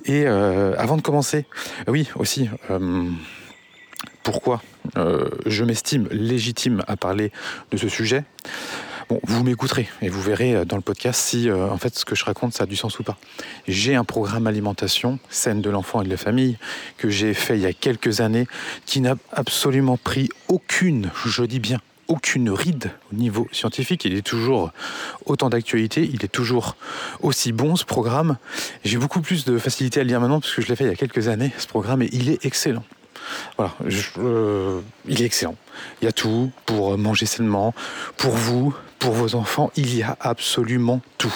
Et 0.05 0.27
euh, 0.27 0.75
avant 0.77 0.97
de 0.97 1.01
commencer, 1.01 1.45
oui, 1.87 2.09
aussi, 2.15 2.49
euh, 2.69 3.09
pourquoi 4.23 4.61
je 5.45 5.63
m'estime 5.63 6.07
légitime 6.11 6.83
à 6.87 6.97
parler 6.97 7.31
de 7.71 7.77
ce 7.77 7.87
sujet? 7.87 8.23
Bon, 9.07 9.19
vous 9.23 9.43
m'écouterez 9.43 9.87
et 10.01 10.09
vous 10.09 10.21
verrez 10.21 10.65
dans 10.65 10.75
le 10.75 10.81
podcast 10.81 11.19
si, 11.19 11.49
en 11.51 11.77
fait, 11.77 11.97
ce 11.97 12.05
que 12.05 12.15
je 12.15 12.25
raconte, 12.25 12.53
ça 12.53 12.63
a 12.63 12.67
du 12.67 12.75
sens 12.75 12.99
ou 12.99 13.03
pas. 13.03 13.17
J'ai 13.67 13.95
un 13.95 14.03
programme 14.03 14.45
alimentation 14.45 15.19
saine 15.29 15.61
de 15.61 15.69
l'enfant 15.69 16.01
et 16.01 16.05
de 16.05 16.09
la 16.09 16.17
famille 16.17 16.57
que 16.97 17.09
j'ai 17.09 17.33
fait 17.33 17.55
il 17.55 17.61
y 17.61 17.65
a 17.65 17.73
quelques 17.73 18.21
années 18.21 18.47
qui 18.85 19.01
n'a 19.01 19.15
absolument 19.31 19.97
pris 19.97 20.29
aucune, 20.47 21.11
je 21.25 21.43
dis 21.43 21.59
bien, 21.59 21.79
aucune 22.09 22.49
ride 22.49 22.91
au 23.13 23.15
niveau 23.15 23.47
scientifique. 23.51 24.03
Il 24.03 24.15
est 24.15 24.25
toujours 24.25 24.71
autant 25.25 25.49
d'actualité, 25.49 26.09
il 26.11 26.25
est 26.25 26.29
toujours 26.29 26.75
aussi 27.21 27.53
bon 27.53 27.77
ce 27.77 27.85
programme. 27.85 28.37
J'ai 28.83 28.97
beaucoup 28.97 29.21
plus 29.21 29.45
de 29.45 29.57
facilité 29.57 30.01
à 30.01 30.03
le 30.03 30.09
lire 30.09 30.19
maintenant 30.19 30.41
parce 30.41 30.53
que 30.53 30.61
je 30.61 30.67
l'ai 30.67 30.75
fait 30.75 30.83
il 30.83 30.89
y 30.89 30.93
a 30.93 30.95
quelques 30.95 31.29
années, 31.29 31.53
ce 31.57 31.67
programme, 31.67 32.01
et 32.01 32.09
il 32.11 32.29
est 32.29 32.45
excellent. 32.45 32.83
Voilà, 33.57 33.73
euh, 34.17 34.81
il 35.07 35.21
est 35.21 35.25
excellent. 35.25 35.55
Il 36.01 36.05
y 36.05 36.07
a 36.07 36.11
tout 36.11 36.51
pour 36.65 36.97
manger 36.97 37.25
sainement, 37.25 37.73
pour 38.17 38.31
vous, 38.31 38.75
pour 38.97 39.13
vos 39.13 39.35
enfants, 39.35 39.71
il 39.75 39.95
y 39.95 40.03
a 40.03 40.17
absolument 40.19 41.01
tout. 41.17 41.33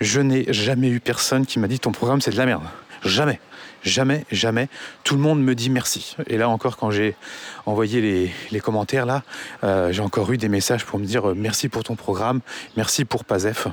Je 0.00 0.20
n'ai 0.20 0.52
jamais 0.52 0.88
eu 0.88 1.00
personne 1.00 1.46
qui 1.46 1.58
m'a 1.58 1.68
dit 1.68 1.78
ton 1.78 1.92
programme 1.92 2.20
c'est 2.20 2.32
de 2.32 2.36
la 2.36 2.46
merde. 2.46 2.64
Jamais. 3.04 3.40
Jamais, 3.82 4.26
jamais. 4.30 4.68
Tout 5.04 5.14
le 5.14 5.20
monde 5.20 5.42
me 5.42 5.54
dit 5.54 5.70
merci. 5.70 6.16
Et 6.26 6.36
là 6.36 6.48
encore, 6.48 6.76
quand 6.76 6.90
j'ai 6.90 7.16
envoyé 7.64 8.32
les, 8.50 8.60
commentaires, 8.60 9.06
là, 9.06 9.22
euh, 9.64 9.90
j'ai 9.90 10.02
encore 10.02 10.30
eu 10.32 10.36
des 10.36 10.48
messages 10.48 10.84
pour 10.84 10.98
me 10.98 11.06
dire 11.06 11.30
euh, 11.30 11.34
merci 11.34 11.68
pour 11.68 11.82
ton 11.82 11.96
programme, 11.96 12.40
merci 12.76 13.04
pour 13.04 13.24
PASEF. 13.24 13.68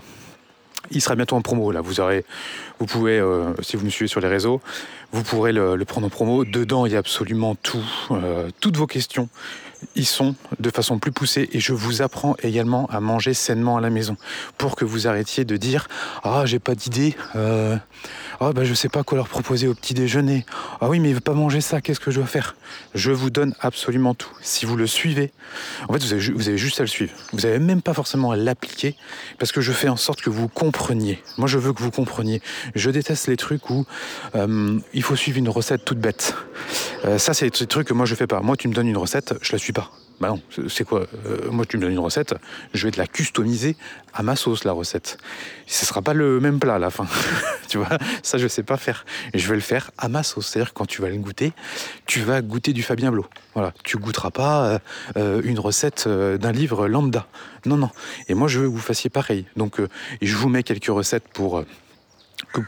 Il 0.92 1.02
sera 1.02 1.16
bientôt 1.16 1.36
en 1.36 1.42
promo. 1.42 1.74
Là, 1.74 1.82
vous 1.82 2.00
aurez, 2.00 2.24
vous 2.80 2.86
pouvez, 2.86 3.20
euh, 3.20 3.54
si 3.62 3.76
vous 3.76 3.84
me 3.84 3.90
suivez 3.90 4.08
sur 4.08 4.22
les 4.22 4.30
réseaux, 4.30 4.62
vous 5.12 5.24
pourrez 5.24 5.52
le, 5.52 5.78
prendre 5.84 6.08
en 6.08 6.10
promo. 6.10 6.46
Dedans, 6.46 6.86
il 6.86 6.94
y 6.94 6.96
a 6.96 7.00
absolument 7.00 7.56
tout, 7.56 7.84
toutes 8.62 8.78
vos 8.78 8.88
questions, 8.88 9.28
ils 9.96 10.06
sont 10.06 10.36
de 10.60 10.70
façon 10.70 11.00
plus 11.00 11.12
poussée 11.12 11.50
et 11.52 11.60
je 11.60 11.74
vous 11.74 12.02
apprends 12.02 12.36
également 12.44 12.86
à 12.88 13.00
manger 13.00 13.34
sainement 13.34 13.78
à 13.78 13.82
la 13.82 13.90
maison. 13.90 14.18
Pour 14.58 14.76
que 14.76 14.86
vous 14.86 15.08
arrêtiez 15.08 15.46
de 15.46 15.58
dire 15.58 15.88
ah 16.24 16.44
j'ai 16.46 16.60
pas 16.60 16.76
d'idée 16.76 17.16
euh, 17.36 17.78
ah 18.40 18.52
bah 18.54 18.64
je 18.64 18.74
sais 18.74 18.90
pas 18.90 19.04
quoi 19.04 19.18
leur 19.18 19.28
proposer 19.28 19.68
au 19.68 19.74
petit 19.74 19.94
déjeuner. 19.94 20.46
Ah 20.82 20.90
oui 20.90 21.00
mais 21.00 21.10
il 21.10 21.16
veut 21.16 21.22
pas 21.22 21.34
manger 21.34 21.62
ça 21.62 21.82
qu'est-ce 21.82 22.00
que 22.00 22.12
je 22.12 22.20
dois 22.20 22.28
faire? 22.28 22.56
Je 22.94 23.12
vous 23.12 23.30
donne 23.30 23.56
absolument 23.60 24.14
tout. 24.14 24.32
Si 24.42 24.66
vous 24.66 24.76
le 24.76 24.88
suivez 24.88 25.32
en 25.88 25.94
fait 25.94 26.04
vous 26.04 26.14
avez, 26.14 26.32
vous 26.32 26.48
avez 26.48 26.58
juste 26.58 26.80
à 26.80 26.84
le 26.84 26.88
suivre. 26.88 27.14
Vous 27.34 27.42
n'avez 27.42 27.60
même 27.60 27.82
pas 27.82 27.94
forcément 27.94 28.32
à 28.32 28.36
l'appliquer 28.36 28.96
parce 29.40 29.52
que 29.52 29.62
je 29.62 29.72
fais 29.72 29.90
en 29.90 29.98
sorte 29.98 30.22
que 30.22 30.30
vous 30.30 30.48
compreniez. 30.48 31.22
Moi 31.38 31.48
je 31.48 31.58
veux 31.58 31.74
que 31.74 31.82
vous 31.82 31.92
compreniez. 31.92 32.42
Je 32.76 32.90
déteste 32.90 33.28
les 33.28 33.38
trucs 33.38 33.70
où 33.70 33.86
euh, 34.36 34.80
il 34.94 35.04
faut 35.04 35.16
suivre 35.16 35.38
une 35.38 35.50
recette 35.50 35.86
toute 35.86 36.00
bête. 36.00 36.36
Euh, 37.06 37.18
ça 37.18 37.34
c'est 37.34 37.60
des 37.60 37.68
trucs 37.68 37.88
que 37.88 37.94
moi 37.94 38.06
je 38.06 38.16
fais 38.16 38.28
pas. 38.28 38.42
Moi 38.42 38.56
tu 38.56 38.68
me 38.68 38.74
donnes 38.74 38.88
une 38.88 38.98
recette 38.98 39.34
je 39.42 39.52
la 39.52 39.58
suis 39.58 39.74
pas. 39.78 39.92
Bah 40.20 40.30
non, 40.30 40.42
c'est 40.68 40.84
quoi 40.84 41.06
euh, 41.28 41.52
Moi, 41.52 41.64
tu 41.68 41.78
me 41.78 41.84
donnes 41.84 41.92
une 41.92 42.00
recette, 42.00 42.34
je 42.74 42.86
vais 42.86 42.92
te 42.92 42.98
la 42.98 43.06
customiser 43.06 43.78
à 44.16 44.24
ma 44.24 44.36
sauce, 44.36 44.64
la 44.64 44.72
recette. 44.72 45.20
Ce 45.68 45.86
sera 45.86 46.02
pas 46.02 46.16
le 46.16 46.40
même 46.40 46.58
plat 46.58 46.76
à 46.76 46.80
la 46.80 46.90
fin. 46.90 47.06
tu 47.68 47.78
vois, 47.78 48.00
ça, 48.24 48.40
je 48.40 48.48
sais 48.48 48.64
pas 48.64 48.78
faire. 48.78 49.06
Je 49.36 49.48
vais 49.48 49.54
le 49.54 49.62
faire 49.62 49.92
à 50.00 50.10
ma 50.10 50.24
sauce. 50.24 50.48
C'est-à-dire, 50.48 50.74
quand 50.74 50.88
tu 50.88 51.04
vas 51.04 51.10
le 51.10 51.18
goûter, 51.18 51.54
tu 52.08 52.22
vas 52.22 52.42
goûter 52.42 52.74
du 52.74 52.82
Fabien 52.82 53.12
Blo. 53.12 53.28
Voilà, 53.54 53.74
tu 53.84 53.98
goûteras 53.98 54.32
pas 54.32 54.66
euh, 54.66 54.80
euh, 55.18 55.42
une 55.44 55.60
recette 55.60 56.08
d'un 56.08 56.52
livre 56.52 56.88
lambda. 56.88 57.28
Non, 57.68 57.78
non. 57.78 57.92
Et 58.28 58.34
moi, 58.34 58.48
je 58.48 58.60
veux 58.60 58.66
que 58.66 58.74
vous 58.74 58.80
fassiez 58.80 59.12
pareil. 59.12 59.46
Donc, 59.56 59.80
je 60.20 60.36
vous 60.36 60.50
mets 60.50 60.64
quelques 60.64 60.88
recettes 60.88 61.28
pour 61.32 61.64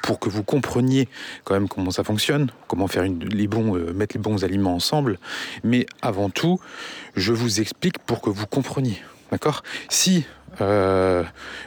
pour 0.03 0.19
que 0.19 0.29
vous 0.29 0.43
compreniez 0.43 1.07
quand 1.43 1.53
même 1.53 1.67
comment 1.67 1.91
ça 1.91 2.03
fonctionne, 2.03 2.51
comment 2.67 2.87
faire 2.87 3.03
les 3.03 3.47
bons, 3.47 3.75
euh, 3.75 3.93
mettre 3.93 4.15
les 4.15 4.21
bons 4.21 4.43
aliments 4.43 4.75
ensemble. 4.75 5.19
Mais 5.63 5.85
avant 6.01 6.29
tout, 6.29 6.59
je 7.15 7.33
vous 7.33 7.61
explique 7.61 7.99
pour 7.99 8.21
que 8.21 8.29
vous 8.29 8.47
compreniez. 8.47 9.01
D'accord? 9.31 9.63
Si 9.89 10.25
euh, 10.61 11.23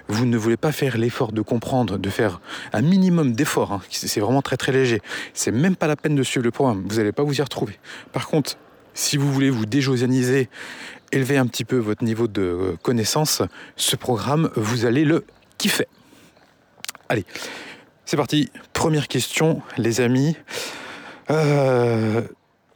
vous 0.09 0.27
ne 0.27 0.37
voulez 0.37 0.57
pas 0.57 0.73
faire 0.73 0.99
l'effort 0.99 1.33
de 1.33 1.41
comprendre, 1.41 1.99
de 1.99 2.11
faire 2.11 2.41
un 2.73 2.83
minimum 2.83 3.33
d'effort, 3.33 3.73
hein, 3.73 3.83
c'est 3.91 4.21
vraiment 4.21 4.43
très 4.43 4.57
très 4.57 4.73
léger, 4.73 5.01
c'est 5.33 5.53
même 5.53 5.77
pas 5.77 5.87
la 5.87 5.97
peine 5.97 6.15
de 6.15 6.23
suivre 6.23 6.45
le 6.45 6.51
programme, 6.51 6.83
vous 6.87 6.97
n'allez 6.97 7.13
pas 7.13 7.23
vous 7.23 7.39
y 7.39 7.43
retrouver. 7.43 7.79
Par 8.13 8.27
contre, 8.27 8.57
si 8.95 9.17
vous 9.17 9.33
voulez 9.33 9.51
vous 9.51 9.65
déjosianiser, 9.65 10.49
élever 11.13 11.39
un 11.39 11.47
petit 11.47 11.65
peu 11.65 11.77
votre 11.77 12.05
niveau 12.05 12.27
de 12.27 12.43
euh, 12.43 12.77
connaissance, 12.83 13.43
ce 13.77 13.97
programme, 13.97 14.51
vous 14.57 14.85
allez 14.85 15.05
le 15.05 15.25
kiffer. 15.59 15.87
Allez, 17.09 17.25
c'est 18.05 18.17
parti. 18.17 18.51
Première 18.73 19.09
question, 19.09 19.63
les 19.79 20.01
amis. 20.01 20.37
Euh, 21.31 22.23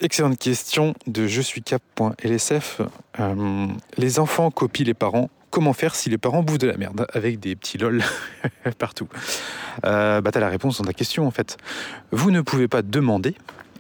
excellente 0.00 0.38
question 0.38 0.95
de 1.06 1.26
je 1.26 1.40
suis 1.40 1.62
cap.lsf. 1.62 2.80
Euh, 3.21 3.66
les 3.97 4.18
enfants 4.18 4.50
copient 4.50 4.85
les 4.85 4.95
parents. 4.95 5.30
Comment 5.50 5.73
faire 5.73 5.95
si 5.95 6.11
les 6.11 6.18
parents 6.18 6.42
bouffent 6.42 6.59
de 6.59 6.66
la 6.66 6.76
merde 6.76 7.06
Avec 7.12 7.40
des 7.40 7.56
petits 7.56 7.78
lol 7.78 8.02
partout. 8.78 9.09
Euh, 9.85 10.21
bah, 10.21 10.30
t'as 10.33 10.40
la 10.40 10.49
réponse 10.49 10.78
dans 10.78 10.85
ta 10.85 10.92
question 10.92 11.26
en 11.26 11.30
fait. 11.30 11.56
Vous 12.12 12.30
ne 12.30 12.40
pouvez 12.40 12.68
pas 12.68 12.83
demander 12.83 13.35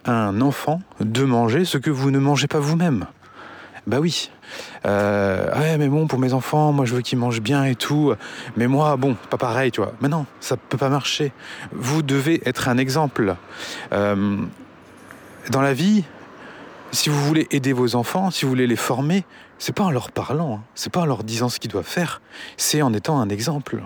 à 0.04 0.12
un 0.12 0.40
enfant 0.40 0.80
de 1.00 1.24
manger 1.24 1.64
ce 1.64 1.78
que 1.78 1.90
vous 1.90 2.10
ne 2.10 2.18
mangez 2.18 2.46
pas 2.46 2.60
vous-même. 2.60 3.06
Bah 3.86 3.98
oui. 4.00 4.30
Euh, 4.84 5.54
ouais, 5.58 5.78
mais 5.78 5.88
bon, 5.88 6.06
pour 6.06 6.18
mes 6.18 6.32
enfants, 6.32 6.72
moi 6.72 6.84
je 6.86 6.94
veux 6.94 7.02
qu'ils 7.02 7.18
mangent 7.18 7.40
bien 7.40 7.64
et 7.64 7.76
tout. 7.76 8.14
Mais 8.56 8.66
moi, 8.66 8.96
bon, 8.96 9.16
pas 9.30 9.36
pareil, 9.36 9.70
tu 9.70 9.80
vois. 9.80 9.92
Mais 10.00 10.08
non, 10.08 10.26
ça 10.40 10.56
peut 10.56 10.76
pas 10.76 10.88
marcher. 10.88 11.32
Vous 11.72 12.02
devez 12.02 12.42
être 12.48 12.68
un 12.68 12.78
exemple. 12.78 13.36
Euh, 13.92 14.38
dans 15.50 15.60
la 15.60 15.72
vie, 15.72 16.04
si 16.90 17.10
vous 17.10 17.20
voulez 17.24 17.46
aider 17.50 17.72
vos 17.72 17.94
enfants, 17.94 18.30
si 18.30 18.44
vous 18.44 18.50
voulez 18.50 18.66
les 18.66 18.76
former, 18.76 19.24
c'est 19.58 19.74
pas 19.74 19.84
en 19.84 19.90
leur 19.90 20.10
parlant, 20.10 20.56
hein. 20.56 20.60
c'est 20.74 20.92
pas 20.92 21.00
en 21.00 21.06
leur 21.06 21.24
disant 21.24 21.48
ce 21.48 21.60
qu'ils 21.60 21.70
doivent 21.70 21.84
faire, 21.84 22.20
c'est 22.56 22.82
en 22.82 22.92
étant 22.92 23.20
un 23.20 23.28
exemple. 23.28 23.82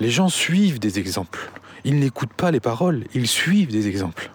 Les 0.00 0.10
gens 0.10 0.28
suivent 0.28 0.78
des 0.78 0.98
exemples. 0.98 1.50
Ils 1.84 1.98
n'écoutent 1.98 2.32
pas 2.32 2.50
les 2.50 2.60
paroles, 2.60 3.04
ils 3.14 3.28
suivent 3.28 3.70
des 3.70 3.88
exemples. 3.88 4.30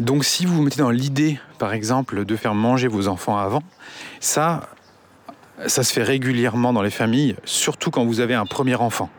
Donc 0.00 0.24
si 0.24 0.46
vous 0.46 0.54
vous 0.54 0.62
mettez 0.62 0.80
dans 0.80 0.90
l'idée, 0.90 1.38
par 1.58 1.74
exemple, 1.74 2.24
de 2.24 2.34
faire 2.34 2.54
manger 2.54 2.88
vos 2.88 3.06
enfants 3.06 3.36
avant, 3.36 3.62
ça, 4.18 4.70
ça 5.66 5.82
se 5.82 5.92
fait 5.92 6.02
régulièrement 6.02 6.72
dans 6.72 6.80
les 6.80 6.90
familles, 6.90 7.36
surtout 7.44 7.90
quand 7.90 8.06
vous 8.06 8.20
avez 8.20 8.34
un 8.34 8.46
premier 8.46 8.76
enfant. 8.76 9.10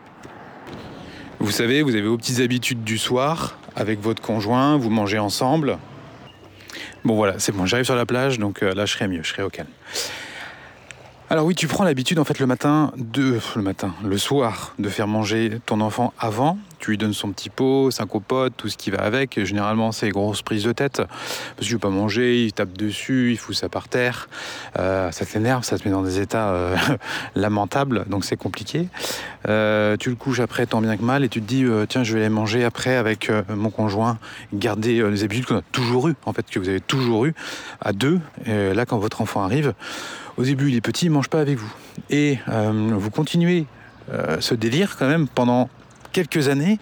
Vous 1.40 1.52
savez, 1.52 1.84
vous 1.84 1.92
avez 1.92 2.08
vos 2.08 2.18
petites 2.18 2.40
habitudes 2.40 2.84
du 2.84 2.98
soir 2.98 3.60
avec 3.76 4.02
votre 4.02 4.24
conjoint, 4.24 4.76
vous 4.76 4.90
mangez 4.90 5.20
ensemble. 5.20 5.78
Bon 7.06 7.16
voilà, 7.16 7.38
c'est 7.38 7.52
bon, 7.52 7.68
j'arrive 7.68 7.86
sur 7.86 7.96
la 7.96 8.08
plage, 8.08 8.40
donc 8.40 8.64
euh, 8.64 8.74
là 8.74 8.88
je 8.88 8.94
serai 8.94 9.08
mieux, 9.08 9.22
je 9.22 9.30
serai 9.30 9.44
au 9.44 9.50
calme. 9.52 9.70
Alors 11.30 11.46
oui, 11.46 11.54
tu 11.54 11.68
prends 11.68 11.84
l'habitude 11.84 12.18
en 12.18 12.26
fait 12.26 12.40
le 12.40 12.48
matin 12.48 12.92
de 12.98 13.40
le 13.56 13.62
matin, 13.62 13.94
le 14.04 14.18
soir 14.18 14.74
de 14.80 14.90
faire 14.90 15.08
manger 15.08 15.60
ton 15.68 15.80
enfant 15.80 16.12
avant. 16.18 16.58
Tu 16.82 16.90
lui 16.90 16.98
donnes 16.98 17.14
son 17.14 17.32
petit 17.32 17.52
pot, 17.52 17.92
sa 17.92 18.06
copote, 18.06 18.54
tout 18.58 18.68
ce 18.68 18.76
qui 18.76 18.90
va 18.90 19.02
avec. 19.02 19.44
Généralement, 19.46 19.92
c'est 19.92 20.10
grosse 20.10 20.42
prise 20.42 20.64
de 20.64 20.72
tête 20.72 20.98
parce 20.98 21.68
qu'il 21.68 21.74
veut 21.74 21.80
pas 21.80 21.90
manger, 21.90 22.44
il 22.44 22.54
tape 22.54 22.76
dessus, 22.76 23.32
il 23.32 23.38
fout 23.38 23.56
ça 23.56 23.70
par 23.70 23.88
terre. 23.88 24.30
Euh, 24.80 25.12
ça 25.12 25.26
t'énerve, 25.26 25.64
ça 25.64 25.78
te 25.78 25.88
met 25.88 25.94
dans 25.94 26.02
des 26.02 26.20
états 26.20 26.50
euh, 26.50 26.76
lamentables, 27.36 28.06
donc 28.08 28.26
c'est 28.26 28.36
compliqué. 28.36 28.88
Euh, 29.48 29.96
tu 29.96 30.10
le 30.10 30.16
couches 30.16 30.40
après 30.40 30.66
tant 30.66 30.82
bien 30.82 30.98
que 30.98 31.04
mal 31.04 31.24
et 31.24 31.30
tu 31.30 31.40
te 31.40 31.48
dis 31.48 31.66
tiens, 31.88 32.04
je 32.04 32.14
vais 32.14 32.22
aller 32.22 32.30
manger 32.30 32.64
après 32.64 32.96
avec 32.96 33.32
mon 33.48 33.70
conjoint. 33.70 34.18
Garder 34.52 35.08
les 35.08 35.24
habitudes 35.24 35.46
qu'on 35.46 35.58
a 35.58 35.64
toujours 35.72 36.08
eues, 36.08 36.16
en 36.26 36.34
fait, 36.34 36.50
que 36.50 36.58
vous 36.58 36.70
avez 36.70 36.82
toujours 36.82 37.26
eues 37.26 37.36
à 37.80 37.94
deux. 37.94 38.20
Et 38.48 38.74
là, 38.74 38.88
quand 38.88 38.98
votre 38.98 39.22
enfant 39.22 39.44
arrive 39.44 39.76
au 40.38 40.44
début, 40.44 40.70
il 40.70 40.76
est 40.76 40.82
petit, 40.82 41.06
il 41.06 41.12
mange 41.12 41.30
pas 41.30 41.42
avec 41.42 41.60
vous. 41.60 41.72
Et 42.10 42.40
vous 42.48 43.12
continuez 43.12 43.68
ce 44.40 44.56
délire 44.56 44.98
quand 44.98 45.08
même 45.08 45.28
pendant 45.28 45.70
quelques 46.12 46.48
années, 46.48 46.80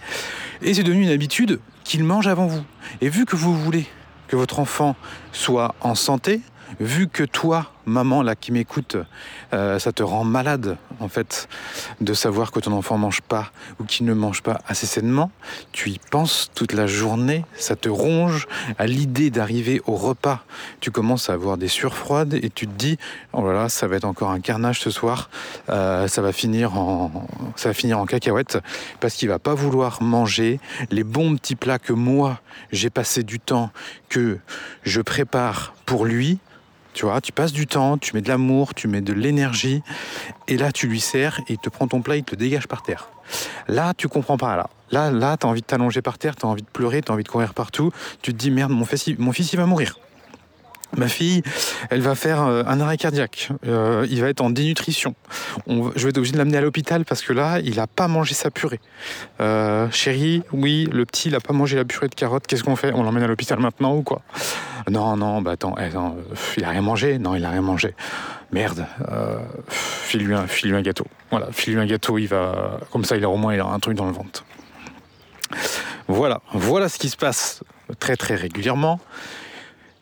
et 0.61 0.73
c'est 0.73 0.83
devenu 0.83 1.03
une 1.03 1.09
habitude 1.09 1.59
qu'il 1.83 2.03
mange 2.03 2.27
avant 2.27 2.47
vous. 2.47 2.63
Et 3.01 3.09
vu 3.09 3.25
que 3.25 3.35
vous 3.35 3.55
voulez 3.57 3.87
que 4.27 4.35
votre 4.35 4.59
enfant 4.59 4.95
soit 5.31 5.75
en 5.81 5.95
santé, 5.95 6.41
vu 6.79 7.07
que 7.07 7.23
toi, 7.23 7.71
maman 7.85 8.21
là 8.21 8.35
qui 8.35 8.51
m'écoute, 8.51 8.97
euh, 9.53 9.79
ça 9.79 9.91
te 9.91 10.03
rend 10.03 10.23
malade 10.23 10.77
en 10.99 11.07
fait 11.07 11.47
de 12.01 12.13
savoir 12.13 12.51
que 12.51 12.59
ton 12.59 12.71
enfant 12.73 12.97
mange 12.97 13.21
pas 13.21 13.51
ou 13.79 13.83
qu'il 13.83 14.05
ne 14.05 14.13
mange 14.13 14.43
pas 14.43 14.59
assez 14.67 14.85
sainement, 14.85 15.31
tu 15.71 15.89
y 15.89 15.99
penses 16.11 16.51
toute 16.53 16.73
la 16.73 16.87
journée, 16.87 17.45
ça 17.55 17.75
te 17.75 17.89
ronge 17.89 18.47
à 18.77 18.85
l'idée 18.85 19.29
d'arriver 19.29 19.81
au 19.85 19.95
repas. 19.95 20.43
Tu 20.79 20.91
commences 20.91 21.29
à 21.29 21.33
avoir 21.33 21.57
des 21.57 21.67
surfroides 21.67 22.33
et 22.33 22.49
tu 22.49 22.67
te 22.67 22.73
dis 22.73 22.97
oh 23.33 23.45
là 23.47 23.53
là, 23.53 23.69
ça 23.69 23.87
va 23.87 23.95
être 23.95 24.05
encore 24.05 24.31
un 24.31 24.39
carnage 24.39 24.79
ce 24.79 24.91
soir, 24.91 25.29
euh, 25.69 26.07
ça 26.07 26.21
va 26.21 26.31
finir 26.31 26.77
en 26.77 27.27
ça 27.55 27.69
va 27.69 27.73
finir 27.73 27.99
en 27.99 28.05
cacahuète 28.05 28.59
parce 28.99 29.15
qu'il 29.15 29.29
va 29.29 29.39
pas 29.39 29.53
vouloir 29.53 30.01
manger 30.01 30.59
les 30.91 31.03
bons 31.03 31.35
petits 31.35 31.55
plats 31.55 31.79
que 31.79 31.93
moi 31.93 32.39
j'ai 32.71 32.89
passé 32.89 33.23
du 33.23 33.39
temps 33.39 33.71
que 34.09 34.37
je 34.83 35.01
prépare 35.01 35.73
pour 35.85 36.05
lui 36.05 36.39
tu 36.99 37.05
vois, 37.05 37.21
tu 37.21 37.31
passes 37.31 37.53
du 37.53 37.65
temps, 37.65 37.97
tu 37.97 38.13
mets 38.13 38.21
de 38.21 38.27
l'amour, 38.27 38.73
tu 38.73 38.89
mets 38.89 38.99
de 38.99 39.13
l'énergie, 39.13 39.81
et 40.49 40.57
là 40.57 40.73
tu 40.73 40.85
lui 40.85 40.99
sers, 40.99 41.39
et 41.47 41.53
il 41.53 41.57
te 41.57 41.69
prend 41.69 41.87
ton 41.87 42.01
plat, 42.01 42.17
il 42.17 42.25
te 42.25 42.35
dégage 42.35 42.67
par 42.67 42.83
terre. 42.83 43.07
Là, 43.69 43.93
tu 43.95 44.09
comprends 44.09 44.35
pas. 44.35 44.57
Là, 44.57 44.69
là, 44.91 45.09
là 45.09 45.37
tu 45.37 45.47
as 45.47 45.49
envie 45.49 45.61
de 45.61 45.65
t'allonger 45.65 46.01
par 46.01 46.17
terre, 46.17 46.35
tu 46.35 46.45
as 46.45 46.49
envie 46.49 46.61
de 46.61 46.67
pleurer, 46.67 47.01
tu 47.01 47.09
as 47.09 47.13
envie 47.13 47.23
de 47.23 47.29
courir 47.29 47.53
partout. 47.53 47.93
Tu 48.21 48.33
te 48.33 48.37
dis, 48.37 48.51
merde, 48.51 48.73
mon 48.73 48.83
fils, 48.83 49.17
mon 49.17 49.31
fils 49.31 49.53
il 49.53 49.55
va 49.55 49.65
mourir. 49.65 49.97
Ma 50.97 51.07
fille, 51.07 51.43
elle 51.89 52.01
va 52.01 52.15
faire 52.15 52.43
euh, 52.43 52.63
un 52.65 52.79
arrêt 52.81 52.97
cardiaque. 52.97 53.49
Euh, 53.67 54.07
il 54.09 54.21
va 54.21 54.29
être 54.29 54.41
en 54.41 54.49
dénutrition. 54.49 55.13
je 55.67 56.03
vais 56.03 56.09
être 56.09 56.17
obligé 56.17 56.33
de 56.33 56.37
l'amener 56.37 56.57
à 56.57 56.61
l'hôpital 56.61 57.05
parce 57.05 57.21
que 57.21 57.31
là, 57.31 57.59
il 57.59 57.75
n'a 57.75 57.87
pas 57.87 58.07
mangé 58.07 58.33
sa 58.33 58.49
purée. 58.49 58.79
Euh, 59.39 59.89
chérie, 59.91 60.41
oui, 60.51 60.89
le 60.91 61.05
petit, 61.05 61.29
il 61.29 61.33
n'a 61.33 61.39
pas 61.39 61.53
mangé 61.53 61.75
la 61.75 61.85
purée 61.85 62.07
de 62.07 62.15
carottes. 62.15 62.47
Qu'est-ce 62.47 62.63
qu'on 62.63 62.75
fait? 62.75 62.91
On 62.93 63.03
l'emmène 63.03 63.23
à 63.23 63.27
l'hôpital 63.27 63.59
maintenant 63.59 63.95
ou 63.95 64.01
quoi? 64.01 64.21
Non, 64.89 65.15
non, 65.15 65.41
bah 65.41 65.51
attends, 65.51 65.75
eh, 65.79 65.89
il 66.57 66.63
a 66.63 66.69
rien 66.69 66.81
mangé 66.81 67.19
Non, 67.19 67.35
il 67.35 67.45
a 67.45 67.51
rien 67.51 67.61
mangé. 67.61 67.93
Merde, 68.51 68.87
file-lui 69.69 70.33
un, 70.33 70.81
gâteau. 70.81 71.05
Voilà, 71.29 71.49
file-lui 71.51 71.79
un 71.79 71.85
gâteau, 71.85 72.17
il 72.17 72.27
va. 72.27 72.79
Comme 72.91 73.05
ça, 73.05 73.15
il 73.15 73.23
a 73.23 73.29
au 73.29 73.37
moins 73.37 73.59
un 73.59 73.79
truc 73.79 73.95
dans 73.95 74.05
le 74.05 74.11
ventre. 74.11 74.43
Voilà, 76.07 76.41
voilà 76.53 76.89
ce 76.89 76.97
qui 76.97 77.09
se 77.09 77.17
passe 77.17 77.63
très 77.99 78.15
très 78.15 78.33
régulièrement. 78.33 78.99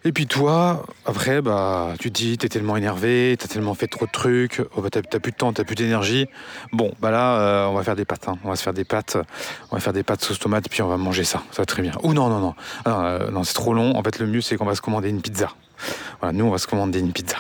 Et 0.08 0.14
puis 0.14 0.26
toi, 0.26 0.86
après, 1.06 1.42
bah, 1.42 1.94
tu 2.00 2.14
te 2.14 2.18
dis, 2.18 2.38
t'es 2.38 2.48
tellement 2.48 2.78
énervé, 2.78 3.36
t'as 3.38 3.50
tellement 3.50 3.74
fait 3.74 3.88
trop 3.88 4.06
de 4.06 4.12
trucs, 4.12 4.62
oh, 4.78 4.82
bah, 4.82 4.88
t'as, 4.90 5.02
plus 5.02 5.34
de 5.34 5.36
temps, 5.36 5.52
t'as 5.52 5.66
plus 5.66 5.76
d'énergie. 5.76 6.30
Bon, 6.72 6.94
bah 7.02 7.12
là, 7.12 7.42
euh, 7.42 7.66
on 7.66 7.74
va 7.74 7.84
faire 7.84 7.98
des 7.98 8.06
pâtes. 8.06 8.30
Hein. 8.30 8.38
On 8.46 8.48
va 8.48 8.56
se 8.56 8.64
faire 8.64 8.72
des 8.72 8.86
pâtes. 8.86 9.18
On 9.70 9.76
va 9.76 9.82
faire 9.82 9.92
des 9.92 10.04
pâtes 10.04 10.24
sauce 10.24 10.40
tomate, 10.40 10.70
puis 10.70 10.82
on 10.82 10.88
va 10.88 10.96
manger 10.96 11.26
ça. 11.26 11.44
Ça 11.52 11.64
va 11.64 11.66
très 11.66 11.82
bien. 11.82 11.92
Ou 12.04 12.14
non, 12.14 12.30
non, 12.30 12.40
non. 12.40 12.56
Ah, 12.86 13.06
euh, 13.06 13.32
non, 13.32 13.44
c'est 13.44 13.54
trop 13.54 13.74
long. 13.74 13.98
En 13.98 14.02
fait, 14.02 14.18
le 14.20 14.28
mieux, 14.28 14.40
c'est 14.40 14.56
qu'on 14.56 14.64
va 14.64 14.76
se 14.76 14.82
commander 14.82 15.10
une 15.10 15.22
pizza. 15.22 15.50
Voilà, 16.22 16.32
nous, 16.32 16.46
on 16.46 16.52
va 16.52 16.58
se 16.58 16.68
commander 16.68 17.00
une 17.00 17.12
pizza. 17.12 17.36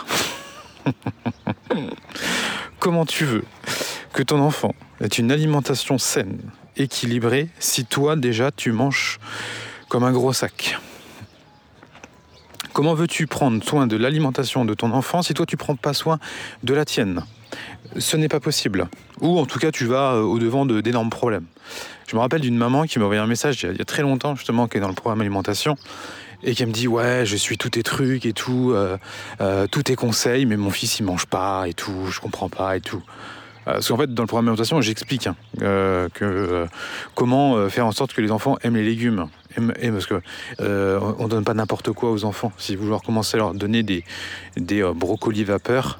Comment 2.80 3.06
tu 3.06 3.24
veux 3.24 3.46
que 4.12 4.24
ton 4.24 4.42
enfant 4.42 4.76
ait 5.00 5.08
une 5.08 5.32
alimentation 5.32 5.98
saine, 5.98 6.42
équilibrée, 6.76 7.48
si 7.60 7.86
toi, 7.86 8.18
déjà, 8.18 8.52
tu 8.52 8.74
manges 8.74 9.20
comme 9.88 10.04
un 10.04 10.12
gros 10.12 10.34
sac? 10.34 10.78
Comment 12.78 12.94
veux-tu 12.94 13.26
prendre 13.26 13.64
soin 13.64 13.88
de 13.88 13.98
l'alimentation 13.98 14.64
de 14.64 14.76
ton 14.76 14.92
enfant 14.92 15.24
si 15.24 15.34
toi 15.34 15.48
tu 15.48 15.58
prends 15.58 15.76
pas 15.76 15.94
soin 15.94 16.20
de 16.64 16.76
la 16.76 16.86
tienne? 16.86 17.24
Ce 17.98 18.16
n'est 18.18 18.28
pas 18.28 18.40
possible. 18.40 18.88
Ou 19.20 19.40
en 19.40 19.48
tout 19.48 19.58
cas 19.58 19.72
tu 19.72 19.86
vas 19.86 20.14
euh, 20.14 20.22
au-devant 20.22 20.64
d'énormes 20.64 21.10
problèmes. 21.10 21.46
Je 22.06 22.16
me 22.16 22.22
rappelle 22.22 22.42
d'une 22.42 22.56
maman 22.56 22.84
qui 22.84 23.00
m'a 23.00 23.06
envoyé 23.06 23.20
un 23.20 23.26
message 23.26 23.64
il 23.64 23.76
y, 23.76 23.82
a, 23.82 23.86
très 23.86 24.04
longtemps 24.04 24.36
justement 24.36 24.68
qui 24.68 24.78
est 24.78 24.80
dans 24.80 24.90
le 24.90 24.94
programme 24.94 25.22
alimentation 25.22 25.76
et 26.44 26.54
qui 26.54 26.64
me 26.68 26.72
dit 26.72 26.88
ouais 26.88 27.26
je 27.26 27.36
suis 27.36 27.58
tous 27.58 27.72
tes 27.72 27.82
trucs 27.82 28.28
et 28.28 28.34
tout, 28.34 28.74
euh, 28.76 29.00
euh, 29.42 29.66
tous 29.66 29.82
tes 29.82 29.96
conseils 29.96 30.46
mais 30.46 30.56
mon 30.56 30.70
fils 30.70 31.00
il 31.00 31.04
mange 31.04 31.26
pas 31.26 31.68
et 31.68 31.74
tout, 31.74 32.06
je 32.12 32.20
comprends 32.20 32.50
pas 32.50 32.78
et 32.78 32.82
tout. 32.82 33.02
Parce 33.66 33.88
qu'en 33.88 33.98
fait, 33.98 34.14
dans 34.14 34.24
le 34.24 34.28
programme 34.28 34.46
d'alimentation, 34.46 34.80
j'explique 34.80 35.28
hein, 35.28 35.36
comment 37.16 37.70
faire 37.70 37.86
en 37.86 37.92
sorte 37.92 38.14
que 38.14 38.22
les 38.22 38.32
enfants 38.32 38.58
aiment 38.62 38.78
les 38.78 38.84
légumes 38.86 39.28
et, 39.80 39.92
parce 39.92 40.06
que 40.06 40.22
euh, 40.60 41.00
on 41.20 41.28
donne 41.28 41.44
pas 41.44 41.54
n'importe 41.54 41.92
quoi 41.92 42.12
aux 42.12 42.26
enfants. 42.26 42.52
Si 42.58 42.76
vous 42.76 42.90
leur 42.90 43.02
commencez 43.02 43.36
à 43.36 43.40
leur 43.40 43.54
donner 43.54 43.84
des, 43.84 44.04
des 44.56 44.82
euh, 44.82 44.94
brocolis 44.94 45.44
vapeur, 45.44 46.00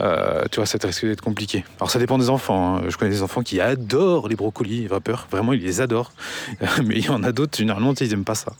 euh, 0.00 0.44
tu 0.50 0.56
vois, 0.56 0.66
ça 0.66 0.78
risque 0.82 1.06
d'être 1.06 1.20
compliqué. 1.20 1.64
Alors 1.78 1.90
ça 1.90 1.98
dépend 1.98 2.18
des 2.18 2.30
enfants. 2.30 2.76
Hein. 2.76 2.82
Je 2.88 2.96
connais 2.96 3.10
des 3.10 3.22
enfants 3.22 3.42
qui 3.42 3.60
adorent 3.60 4.28
les 4.28 4.36
brocolis 4.36 4.86
vapeur. 4.86 5.26
Vraiment, 5.30 5.52
ils 5.52 5.62
les 5.62 5.80
adorent. 5.80 6.12
Mais 6.84 6.96
il 6.96 7.04
y 7.04 7.10
en 7.10 7.22
a 7.22 7.32
d'autres, 7.32 7.56
généralement, 7.56 7.94
ils 7.94 8.08
n'aiment 8.08 8.24
pas 8.24 8.34
ça. 8.34 8.52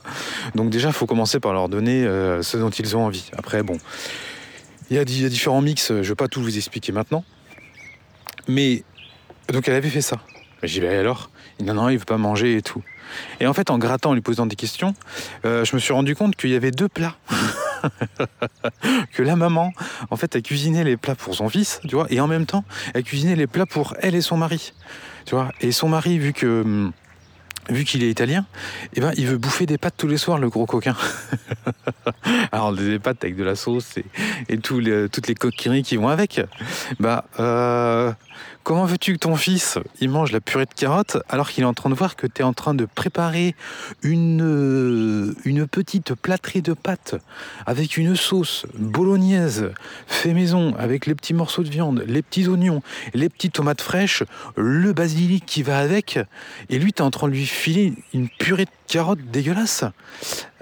Donc 0.54 0.70
déjà, 0.70 0.88
il 0.88 0.94
faut 0.94 1.06
commencer 1.06 1.40
par 1.40 1.52
leur 1.52 1.68
donner 1.68 2.04
ce 2.42 2.56
dont 2.56 2.70
ils 2.70 2.96
ont 2.96 3.04
envie. 3.06 3.30
Après, 3.36 3.62
bon, 3.62 3.78
il 4.90 4.96
y, 4.96 4.98
a, 4.98 5.02
il 5.02 5.22
y 5.22 5.24
a 5.24 5.28
différents 5.28 5.60
mix. 5.60 5.88
Je 5.88 5.94
ne 5.94 6.02
vais 6.02 6.14
pas 6.14 6.28
tout 6.28 6.42
vous 6.42 6.56
expliquer 6.56 6.92
maintenant. 6.92 7.24
Mais 8.46 8.82
donc 9.52 9.68
elle 9.68 9.74
avait 9.74 9.90
fait 9.90 10.00
ça. 10.00 10.18
J'y 10.62 10.80
vais 10.80 10.96
alors? 10.96 11.30
Non, 11.60 11.74
non, 11.74 11.88
il 11.88 11.98
veut 11.98 12.04
pas 12.04 12.18
manger 12.18 12.56
et 12.56 12.62
tout. 12.62 12.82
Et 13.40 13.46
en 13.46 13.54
fait, 13.54 13.70
en 13.70 13.78
grattant, 13.78 14.10
en 14.10 14.14
lui 14.14 14.20
posant 14.20 14.46
des 14.46 14.56
questions, 14.56 14.94
euh, 15.44 15.64
je 15.64 15.74
me 15.74 15.80
suis 15.80 15.92
rendu 15.92 16.14
compte 16.14 16.36
qu'il 16.36 16.50
y 16.50 16.54
avait 16.54 16.70
deux 16.70 16.88
plats. 16.88 17.16
que 19.12 19.22
la 19.22 19.36
maman, 19.36 19.72
en 20.10 20.16
fait, 20.16 20.34
a 20.36 20.40
cuisiné 20.40 20.84
les 20.84 20.96
plats 20.96 21.14
pour 21.14 21.34
son 21.34 21.48
fils, 21.48 21.80
tu 21.86 21.94
vois, 21.94 22.06
et 22.10 22.20
en 22.20 22.26
même 22.26 22.46
temps, 22.46 22.64
elle 22.94 23.04
cuisinait 23.04 23.36
les 23.36 23.46
plats 23.46 23.66
pour 23.66 23.94
elle 24.00 24.14
et 24.14 24.20
son 24.20 24.36
mari, 24.36 24.72
tu 25.24 25.34
vois. 25.34 25.52
Et 25.60 25.72
son 25.72 25.88
mari, 25.88 26.18
vu 26.18 26.32
que 26.32 26.62
hum, 26.62 26.92
vu 27.70 27.84
qu'il 27.84 28.02
est 28.02 28.10
italien, 28.10 28.46
eh 28.94 29.00
ben, 29.00 29.12
il 29.16 29.26
veut 29.26 29.38
bouffer 29.38 29.66
des 29.66 29.78
pâtes 29.78 29.94
tous 29.96 30.06
les 30.06 30.16
soirs, 30.16 30.38
le 30.38 30.48
gros 30.48 30.66
coquin. 30.66 30.96
Alors, 32.52 32.72
des 32.72 32.98
pâtes 32.98 33.22
avec 33.24 33.36
de 33.36 33.44
la 33.44 33.56
sauce 33.56 33.96
et, 34.48 34.58
toutes 34.58 35.26
les 35.28 35.34
coquilleries 35.34 35.82
qui 35.82 35.96
vont 35.96 36.08
avec. 36.08 36.40
Bah, 36.98 37.26
euh, 37.38 38.12
comment 38.62 38.84
veux-tu 38.84 39.14
que 39.14 39.18
ton 39.18 39.36
fils, 39.36 39.78
il 40.00 40.10
mange 40.10 40.32
la 40.32 40.40
purée 40.40 40.66
de 40.66 40.74
carottes 40.74 41.16
alors 41.28 41.50
qu'il 41.50 41.64
est 41.64 41.66
en 41.66 41.74
train 41.74 41.90
de 41.90 41.94
voir 41.94 42.16
que 42.16 42.26
tu 42.26 42.42
es 42.42 42.44
en 42.44 42.52
train 42.52 42.74
de 42.74 42.84
préparer 42.84 43.54
une, 44.02 45.34
une 45.44 45.66
petite 45.66 46.14
plâtrée 46.14 46.60
de 46.60 46.72
pâtes 46.72 47.16
avec 47.66 47.96
une 47.96 48.16
sauce 48.16 48.66
bolognaise 48.74 49.70
fait 50.06 50.34
maison 50.34 50.74
avec 50.78 51.06
les 51.06 51.14
petits 51.14 51.34
morceaux 51.34 51.62
de 51.62 51.70
viande, 51.70 52.04
les 52.06 52.22
petits 52.22 52.48
oignons, 52.48 52.82
les 53.14 53.28
petites 53.28 53.54
tomates 53.54 53.82
fraîches, 53.82 54.22
le 54.56 54.92
basilic 54.92 55.44
qui 55.46 55.62
va 55.62 55.78
avec, 55.78 56.18
et 56.68 56.78
lui, 56.78 56.92
tu 56.92 57.02
es 57.02 57.04
en 57.04 57.10
train 57.10 57.28
de 57.28 57.32
lui 57.32 57.46
filer 57.46 57.94
une 58.14 58.28
purée 58.28 58.64
de 58.64 58.70
carottes 58.86 59.30
dégueulasse? 59.30 59.84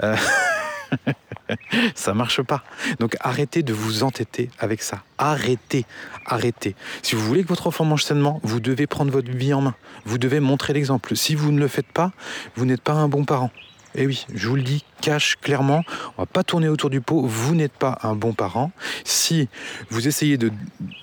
Euh, 0.02 0.16
ça 1.94 2.14
marche 2.14 2.42
pas. 2.42 2.62
Donc 3.00 3.16
arrêtez 3.20 3.62
de 3.62 3.72
vous 3.72 4.02
entêter 4.02 4.50
avec 4.58 4.82
ça. 4.82 5.02
Arrêtez, 5.18 5.84
arrêtez. 6.24 6.74
Si 7.02 7.14
vous 7.14 7.22
voulez 7.22 7.42
que 7.42 7.48
votre 7.48 7.66
enfant 7.66 7.84
mange 7.84 8.04
sainement, 8.04 8.40
vous 8.42 8.60
devez 8.60 8.86
prendre 8.86 9.10
votre 9.10 9.30
vie 9.30 9.54
en 9.54 9.60
main. 9.60 9.74
Vous 10.04 10.18
devez 10.18 10.40
montrer 10.40 10.72
l'exemple. 10.72 11.16
Si 11.16 11.34
vous 11.34 11.52
ne 11.52 11.58
le 11.58 11.68
faites 11.68 11.90
pas, 11.92 12.12
vous 12.56 12.66
n'êtes 12.66 12.82
pas 12.82 12.94
un 12.94 13.08
bon 13.08 13.24
parent. 13.24 13.50
Et 13.96 14.02
eh 14.02 14.06
oui, 14.06 14.26
je 14.34 14.46
vous 14.46 14.56
le 14.56 14.62
dis, 14.62 14.84
cache 15.00 15.36
clairement, 15.36 15.82
on 16.18 16.22
va 16.22 16.26
pas 16.26 16.44
tourner 16.44 16.68
autour 16.68 16.90
du 16.90 17.00
pot, 17.00 17.22
vous 17.22 17.54
n'êtes 17.54 17.72
pas 17.72 17.98
un 18.02 18.14
bon 18.14 18.34
parent. 18.34 18.70
Si 19.04 19.48
vous 19.88 20.06
essayez 20.06 20.36
de, 20.36 20.52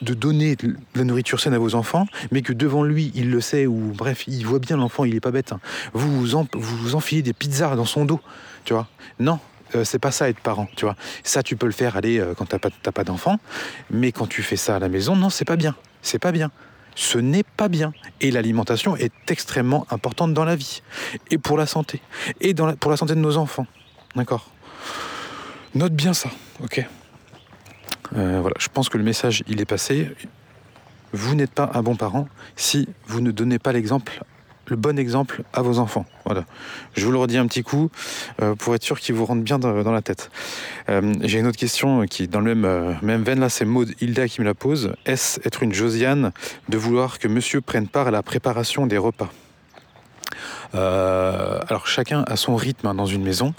donner 0.01 0.55
de 0.55 0.75
la 0.93 1.03
nourriture 1.03 1.39
saine 1.39 1.55
à 1.55 1.57
vos 1.57 1.73
enfants, 1.73 2.05
mais 2.31 2.43
que 2.43 2.53
devant 2.53 2.83
lui, 2.83 3.11
il 3.15 3.31
le 3.31 3.41
sait, 3.41 3.65
ou 3.65 3.93
bref, 3.95 4.27
il 4.27 4.45
voit 4.45 4.59
bien 4.59 4.77
l'enfant, 4.77 5.05
il 5.05 5.15
est 5.15 5.21
pas 5.21 5.31
bête, 5.31 5.53
hein. 5.53 5.59
vous, 5.93 6.23
vous, 6.23 6.47
vous 6.53 6.93
enfilez 6.93 7.23
des 7.23 7.33
pizzas 7.33 7.75
dans 7.75 7.85
son 7.85 8.05
dos, 8.05 8.21
tu 8.63 8.73
vois. 8.73 8.87
Non, 9.19 9.39
euh, 9.75 9.83
c'est 9.83 9.99
pas 9.99 10.11
ça 10.11 10.29
être 10.29 10.39
parent, 10.39 10.67
tu 10.75 10.85
vois. 10.85 10.95
Ça, 11.23 11.43
tu 11.43 11.55
peux 11.55 11.65
le 11.65 11.71
faire 11.71 11.97
aller 11.97 12.19
euh, 12.19 12.33
quand 12.35 12.45
t'as 12.45 12.59
pas, 12.59 12.69
pas 12.69 13.03
d'enfant, 13.03 13.39
mais 13.89 14.11
quand 14.11 14.27
tu 14.27 14.43
fais 14.43 14.55
ça 14.55 14.75
à 14.75 14.79
la 14.79 14.89
maison, 14.89 15.15
non, 15.15 15.29
c'est 15.29 15.45
pas 15.45 15.55
bien. 15.55 15.75
C'est 16.01 16.19
pas 16.19 16.31
bien 16.31 16.51
ce 16.95 17.17
n'est 17.17 17.43
pas 17.43 17.69
bien. 17.69 17.93
Et 18.21 18.31
l'alimentation 18.31 18.95
est 18.95 19.31
extrêmement 19.31 19.85
importante 19.89 20.33
dans 20.33 20.45
la 20.45 20.55
vie, 20.55 20.81
et 21.31 21.37
pour 21.37 21.57
la 21.57 21.65
santé, 21.65 22.01
et 22.41 22.53
pour 22.53 22.91
la 22.91 22.97
santé 22.97 23.15
de 23.15 23.19
nos 23.19 23.37
enfants. 23.37 23.65
D'accord? 24.15 24.51
Note 25.75 25.93
bien 25.93 26.13
ça, 26.13 26.29
ok? 26.63 26.85
Euh, 28.15 28.39
Voilà, 28.41 28.55
je 28.59 28.67
pense 28.67 28.89
que 28.89 28.97
le 28.97 29.03
message, 29.03 29.43
il 29.47 29.59
est 29.59 29.65
passé. 29.65 30.09
Vous 31.13 31.35
n'êtes 31.35 31.51
pas 31.51 31.71
un 31.73 31.81
bon 31.81 31.95
parent 31.95 32.27
si 32.55 32.87
vous 33.07 33.21
ne 33.21 33.31
donnez 33.31 33.59
pas 33.59 33.71
l'exemple 33.71 34.23
le 34.67 34.75
bon 34.75 34.97
exemple 34.97 35.43
à 35.53 35.61
vos 35.61 35.79
enfants. 35.79 36.05
Voilà. 36.25 36.45
Je 36.95 37.05
vous 37.05 37.11
le 37.11 37.17
redis 37.17 37.37
un 37.37 37.47
petit 37.47 37.63
coup 37.63 37.89
euh, 38.41 38.55
pour 38.55 38.75
être 38.75 38.83
sûr 38.83 38.99
qu'ils 38.99 39.15
vous 39.15 39.25
rentrent 39.25 39.43
bien 39.43 39.59
dans, 39.59 39.91
la 39.91 40.01
tête. 40.01 40.31
Euh, 40.89 41.13
j'ai 41.21 41.39
une 41.39 41.47
autre 41.47 41.57
question 41.57 42.05
qui 42.05 42.23
est 42.23 42.27
dans 42.27 42.39
le 42.39 42.55
même, 42.55 42.65
euh, 42.65 42.93
même 43.01 43.23
veine. 43.23 43.39
Là, 43.39 43.49
c'est 43.49 43.65
Maud 43.65 43.93
Hilda 43.99 44.27
qui 44.27 44.41
me 44.41 44.45
la 44.45 44.53
pose. 44.53 44.93
Est-ce 45.05 45.39
être 45.45 45.63
une 45.63 45.73
Josiane 45.73 46.31
de 46.69 46.77
vouloir 46.77 47.19
que 47.19 47.27
monsieur 47.27 47.61
prenne 47.61 47.87
part 47.87 48.07
à 48.07 48.11
la 48.11 48.23
préparation 48.23 48.87
des 48.87 48.97
repas? 48.97 49.29
Euh, 50.75 51.59
alors 51.67 51.87
chacun 51.87 52.23
a 52.27 52.35
son 52.35 52.55
rythme 52.55 52.87
hein, 52.87 52.95
dans 52.95 53.05
une 53.05 53.23
maison, 53.23 53.53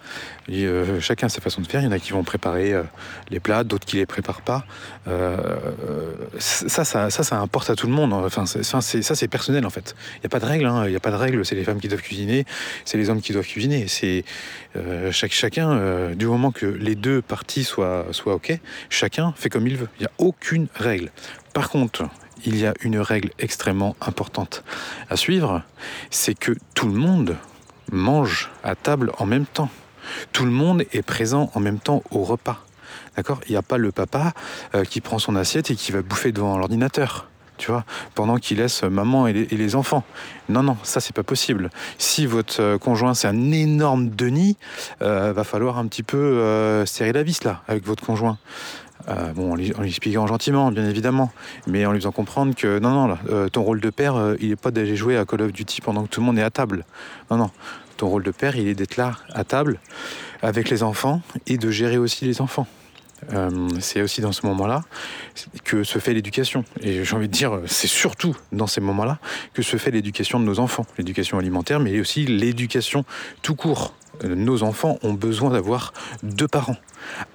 et, 0.49 0.65
euh, 0.65 1.01
chacun 1.01 1.27
a 1.27 1.31
sa 1.31 1.41
façon 1.41 1.61
de 1.61 1.67
faire. 1.67 1.81
Il 1.81 1.85
y 1.85 1.87
en 1.87 1.93
a 1.93 1.99
qui 1.99 2.13
vont 2.13 2.25
préparer 2.25 2.73
euh, 2.73 2.83
les 3.31 3.41
plats, 3.41 3.65
d'autres 3.65 3.87
qui 3.87 3.97
les 3.97 4.07
préparent 4.07 4.43
pas. 4.43 4.65
ça, 6.39 6.85
ça, 6.85 7.11
ça, 7.11 7.23
ça, 7.23 7.37
importe 7.39 7.71
à 7.71 7.77
tout 7.77 7.87
le 7.87 7.93
monde. 7.93 8.13
Enfin, 8.13 8.47
ça, 8.47 8.81
c'est 8.81 9.29
personnel 9.29 9.67
en 9.67 9.71
fait. 9.71 9.95
Il 10.17 10.21
n'y 10.21 10.27
a 10.27 10.31
pas 10.31 10.41
de 10.41 10.47
règle. 10.47 10.67
Hein. 10.67 10.85
Il 10.87 10.91
n'y 10.91 10.97
a 10.97 11.01
pas 11.01 11.11
de 11.11 11.17
règle. 11.17 11.45
C'est 11.45 11.55
les 11.55 11.65
femmes 11.65 11.81
qui 11.81 11.89
doivent 11.89 12.03
cuisiner, 12.03 12.45
c'est 12.85 12.99
les 12.99 13.11
hommes 13.11 13.21
qui 13.21 13.33
doivent 13.33 13.47
cuisiner. 13.47 13.87
C'est 13.89 14.25
chaque, 15.11 15.33
chacun, 15.33 16.11
du 16.15 16.27
moment 16.27 16.51
que 16.51 16.67
les 16.67 16.95
deux 16.95 17.23
parties 17.23 17.65
soient, 17.65 18.07
soient 18.11 18.35
ok, 18.35 18.59
chacun 18.91 19.33
fait 19.37 19.49
comme 19.49 19.67
il 19.67 19.77
veut. 19.77 19.89
Il 19.99 20.03
n'y 20.03 20.07
a 20.07 20.13
aucune 20.19 20.67
règle. 20.75 21.11
Par 21.53 21.71
contre, 21.71 22.09
il 22.45 22.59
y 22.59 22.67
a 22.67 22.75
une 22.83 22.99
règle 22.99 23.31
extrêmement 23.39 23.97
importante 24.01 24.65
à 25.11 25.17
suivre, 25.17 25.63
c'est 26.11 26.35
que 26.35 26.53
tout 26.75 26.89
le 26.89 26.95
monde 26.95 27.37
mange 27.91 28.51
à 28.63 28.75
table 28.75 29.13
en 29.19 29.27
même 29.27 29.47
temps. 29.47 29.71
Tout 30.33 30.45
le 30.45 30.51
monde 30.51 30.85
est 30.93 31.03
présent 31.03 31.51
en 31.55 31.61
même 31.61 31.79
temps 31.79 32.03
au 32.11 32.25
repas. 32.25 32.65
D'accord? 33.17 33.41
Il 33.49 33.53
n'y 33.53 33.57
a 33.57 33.63
pas 33.63 33.79
le 33.79 33.93
papa 33.93 34.33
euh, 34.75 34.85
qui 34.85 35.01
prend 35.01 35.19
son 35.19 35.37
assiette 35.37 35.71
et 35.71 35.77
qui 35.77 35.93
va 35.93 36.03
bouffer 36.03 36.33
devant 36.33 36.59
l'ordinateur. 36.59 37.29
Tu 37.57 37.71
vois, 37.71 37.85
pendant 38.17 38.39
qu'il 38.39 38.59
laisse 38.59 38.83
maman 38.83 39.29
et 39.29 39.33
les, 39.33 39.77
enfants. 39.77 40.03
Non, 40.49 40.65
non, 40.65 40.77
ça 40.83 40.99
c'est 40.99 41.15
pas 41.15 41.23
possible. 41.23 41.71
Si 41.99 42.27
votre 42.27 42.61
euh, 42.61 42.79
conjoint 42.79 43.15
c'est 43.15 43.29
un 43.29 43.53
énorme 43.53 44.11
Denis, 44.11 44.57
euh, 45.03 45.33
va 45.33 45.45
falloir 45.45 45.79
un 45.79 45.87
petit 45.87 46.03
peu 46.03 46.85
serrer 46.85 47.13
la 47.13 47.23
vis 47.23 47.45
là 47.45 47.63
avec 47.69 47.87
votre 47.87 48.05
conjoint. 48.05 48.39
Euh, 49.09 49.33
bon, 49.33 49.53
en 49.53 49.55
lui, 49.55 49.73
expliquant 49.85 50.27
gentiment, 50.27 50.71
bien 50.71 50.89
évidemment, 50.89 51.31
mais 51.67 51.85
en 51.85 51.93
lui 51.93 52.01
faisant 52.01 52.13
comprendre 52.13 52.55
que 52.55 52.79
non, 52.79 52.91
non, 52.91 53.19
euh, 53.31 53.49
ton 53.49 53.63
rôle 53.63 53.81
de 53.81 53.91
père, 53.91 54.17
euh, 54.17 54.37
il 54.41 54.49
n'est 54.49 54.57
pas 54.57 54.71
d'aller 54.71 54.97
jouer 54.97 55.17
à 55.17 55.25
Call 55.25 55.43
of 55.43 55.53
Duty 55.53 55.81
pendant 55.81 56.05
que 56.05 56.09
tout 56.09 56.21
le 56.21 56.27
monde 56.27 56.39
est 56.39 56.43
à 56.43 56.51
table. 56.51 56.85
Non, 57.31 57.37
non, 57.37 57.51
ton 57.97 58.09
rôle 58.09 58.23
de 58.23 58.31
père, 58.31 58.57
il 58.57 58.69
est 58.69 58.75
d'être 58.75 58.97
là 58.97 59.13
à 59.33 59.45
table 59.45 59.79
avec 60.43 60.71
les 60.71 60.83
enfants 60.83 61.21
et 61.47 61.59
de 61.59 61.71
gérer 61.71 61.99
aussi 61.99 62.25
les 62.25 62.41
enfants. 62.41 62.67
c'est 63.81 64.03
aussi 64.03 64.21
dans 64.21 64.33
ce 64.33 64.45
moment-là 64.47 64.83
que 65.65 65.85
se 65.85 65.99
fait 65.99 66.13
l'éducation. 66.13 66.65
Et 66.83 67.05
j'ai 67.05 67.17
envie 67.17 67.29
de 67.29 67.33
dire, 67.33 67.61
c'est 67.67 67.87
surtout 67.87 68.37
dans 68.53 68.67
ces 68.67 68.83
moments-là 68.83 69.19
que 69.55 69.63
se 69.63 69.79
fait 69.79 69.91
l'éducation 69.91 70.41
de 70.41 70.45
nos 70.45 70.59
enfants. 70.59 70.85
L'éducation 70.99 71.39
alimentaire, 71.39 71.81
mais 71.81 71.99
aussi 72.01 72.27
l'éducation 72.27 73.05
tout 73.41 73.55
court. 73.55 73.95
Nos 74.23 74.63
enfants 74.63 74.99
ont 75.03 75.13
besoin 75.13 75.51
d'avoir 75.51 75.93
deux 76.23 76.49
parents, 76.49 76.77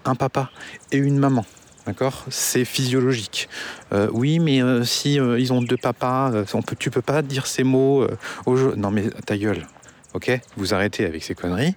un 0.05 0.15
papa 0.15 0.49
et 0.91 0.97
une 0.97 1.17
maman. 1.17 1.45
D'accord? 1.85 2.25
C'est 2.29 2.65
physiologique. 2.65 3.49
Euh, 3.93 4.09
oui, 4.11 4.39
mais 4.39 4.61
euh, 4.61 4.83
si 4.83 5.19
euh, 5.19 5.39
ils 5.39 5.51
ont 5.53 5.61
deux 5.61 5.77
papas, 5.77 6.31
on 6.53 6.61
peut, 6.61 6.75
tu 6.77 6.91
peux 6.91 7.01
pas 7.01 7.21
dire 7.21 7.47
ces 7.47 7.63
mots 7.63 8.05
au 8.45 8.55
jeu. 8.55 8.75
Non, 8.75 8.91
mais 8.91 9.09
ta 9.25 9.37
gueule. 9.37 9.65
Ok? 10.13 10.31
Vous 10.57 10.73
arrêtez 10.73 11.05
avec 11.05 11.23
ces 11.23 11.35
conneries. 11.35 11.75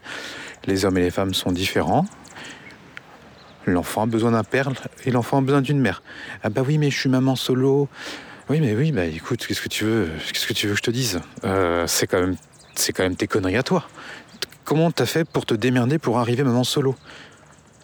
Les 0.67 0.85
hommes 0.85 0.99
et 0.99 1.03
les 1.03 1.11
femmes 1.11 1.35
sont 1.35 1.53
différents. 1.53 2.05
L'enfant 3.67 4.03
a 4.03 4.07
besoin 4.07 4.33
d'un 4.33 4.45
père 4.45 4.71
et 5.05 5.11
l'enfant 5.11 5.39
a 5.39 5.41
besoin 5.41 5.61
d'une 5.61 5.79
mère. 5.79 6.03
Ah 6.43 6.51
bah 6.51 6.63
oui, 6.67 6.79
mais 6.79 6.91
je 6.91 6.99
suis 6.99 7.09
maman 7.09 7.37
solo. 7.37 7.89
Oui, 8.49 8.61
mais 8.61 8.75
oui, 8.75 8.91
bah 8.91 9.05
écoute, 9.05 9.47
qu'est-ce 9.47 9.61
que 9.61 9.69
tu 9.69 9.85
veux, 9.85 10.09
qu'est-ce 10.33 10.47
que 10.47 10.53
tu 10.53 10.67
veux 10.67 10.73
que 10.73 10.79
je 10.79 10.83
te 10.83 10.91
dise? 10.91 11.21
Euh, 11.45 11.87
C'est 11.87 12.07
quand 12.07 12.35
c'est 12.75 12.93
quand 12.93 13.03
même 13.03 13.17
tes 13.17 13.27
conneries 13.27 13.57
à 13.57 13.63
toi. 13.63 13.87
Comment 14.73 14.91
t'as 14.91 15.05
fait 15.05 15.29
pour 15.29 15.45
te 15.45 15.53
démerder 15.53 15.99
pour 15.99 16.19
arriver 16.19 16.43
maman 16.45 16.65
solo? 16.65 16.97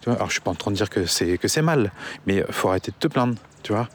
Tu 0.01 0.05
vois 0.09 0.15
Alors 0.15 0.29
je 0.29 0.31
suis 0.31 0.41
pas 0.41 0.49
en 0.49 0.55
train 0.55 0.71
de 0.71 0.75
dire 0.75 0.89
que 0.89 1.05
c'est 1.05 1.37
que 1.37 1.47
c'est 1.47 1.61
mal, 1.61 1.91
mais 2.25 2.43
faut 2.49 2.67
arrêter 2.69 2.89
de 2.89 2.95
te 2.97 3.07
plaindre. 3.07 3.35
Tu 3.61 3.73
vois 3.73 3.87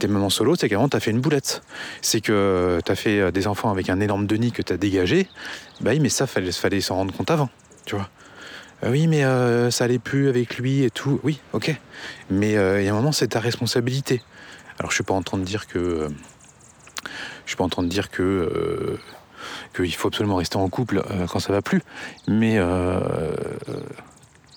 T'es 0.00 0.08
maman 0.08 0.30
solo, 0.30 0.56
c'est 0.56 0.68
qu'avant 0.68 0.88
t'as 0.88 0.98
fait 0.98 1.12
une 1.12 1.20
boulette. 1.20 1.62
C'est 2.02 2.20
que 2.20 2.80
t'as 2.84 2.96
fait 2.96 3.20
euh, 3.20 3.30
des 3.30 3.46
enfants 3.46 3.70
avec 3.70 3.88
un 3.88 4.00
énorme 4.00 4.26
denis 4.26 4.50
que 4.50 4.62
t'as 4.62 4.76
dégagé. 4.76 5.28
Bah 5.80 5.92
oui, 5.92 6.00
mais 6.00 6.08
ça 6.08 6.26
fallait, 6.26 6.50
fallait 6.50 6.80
s'en 6.80 6.96
rendre 6.96 7.14
compte 7.14 7.30
avant. 7.30 7.50
Tu 7.84 7.94
vois 7.94 8.08
euh, 8.82 8.90
oui, 8.90 9.06
mais 9.06 9.22
euh, 9.22 9.70
ça 9.70 9.84
allait 9.84 10.00
plus 10.00 10.28
avec 10.28 10.58
lui 10.58 10.82
et 10.82 10.90
tout. 10.90 11.20
Oui, 11.22 11.38
ok. 11.52 11.72
Mais 12.30 12.54
il 12.54 12.84
y 12.84 12.88
a 12.88 12.90
un 12.90 12.96
moment, 12.96 13.12
c'est 13.12 13.28
ta 13.28 13.38
responsabilité. 13.38 14.22
Alors, 14.80 14.90
je 14.90 14.96
suis 14.96 15.04
pas 15.04 15.14
en 15.14 15.22
train 15.22 15.38
de 15.38 15.44
dire 15.44 15.68
que. 15.68 16.08
je 17.44 17.50
suis 17.50 17.56
pas 17.56 17.62
en 17.62 17.68
train 17.68 17.84
de 17.84 17.88
dire 17.88 18.10
que. 18.10 18.98
Qu'il 19.74 19.94
faut 19.94 20.08
absolument 20.08 20.36
rester 20.36 20.56
en 20.56 20.68
couple 20.68 21.02
quand 21.30 21.40
ça 21.40 21.52
va 21.52 21.62
plus. 21.62 21.82
Mais 22.28 22.58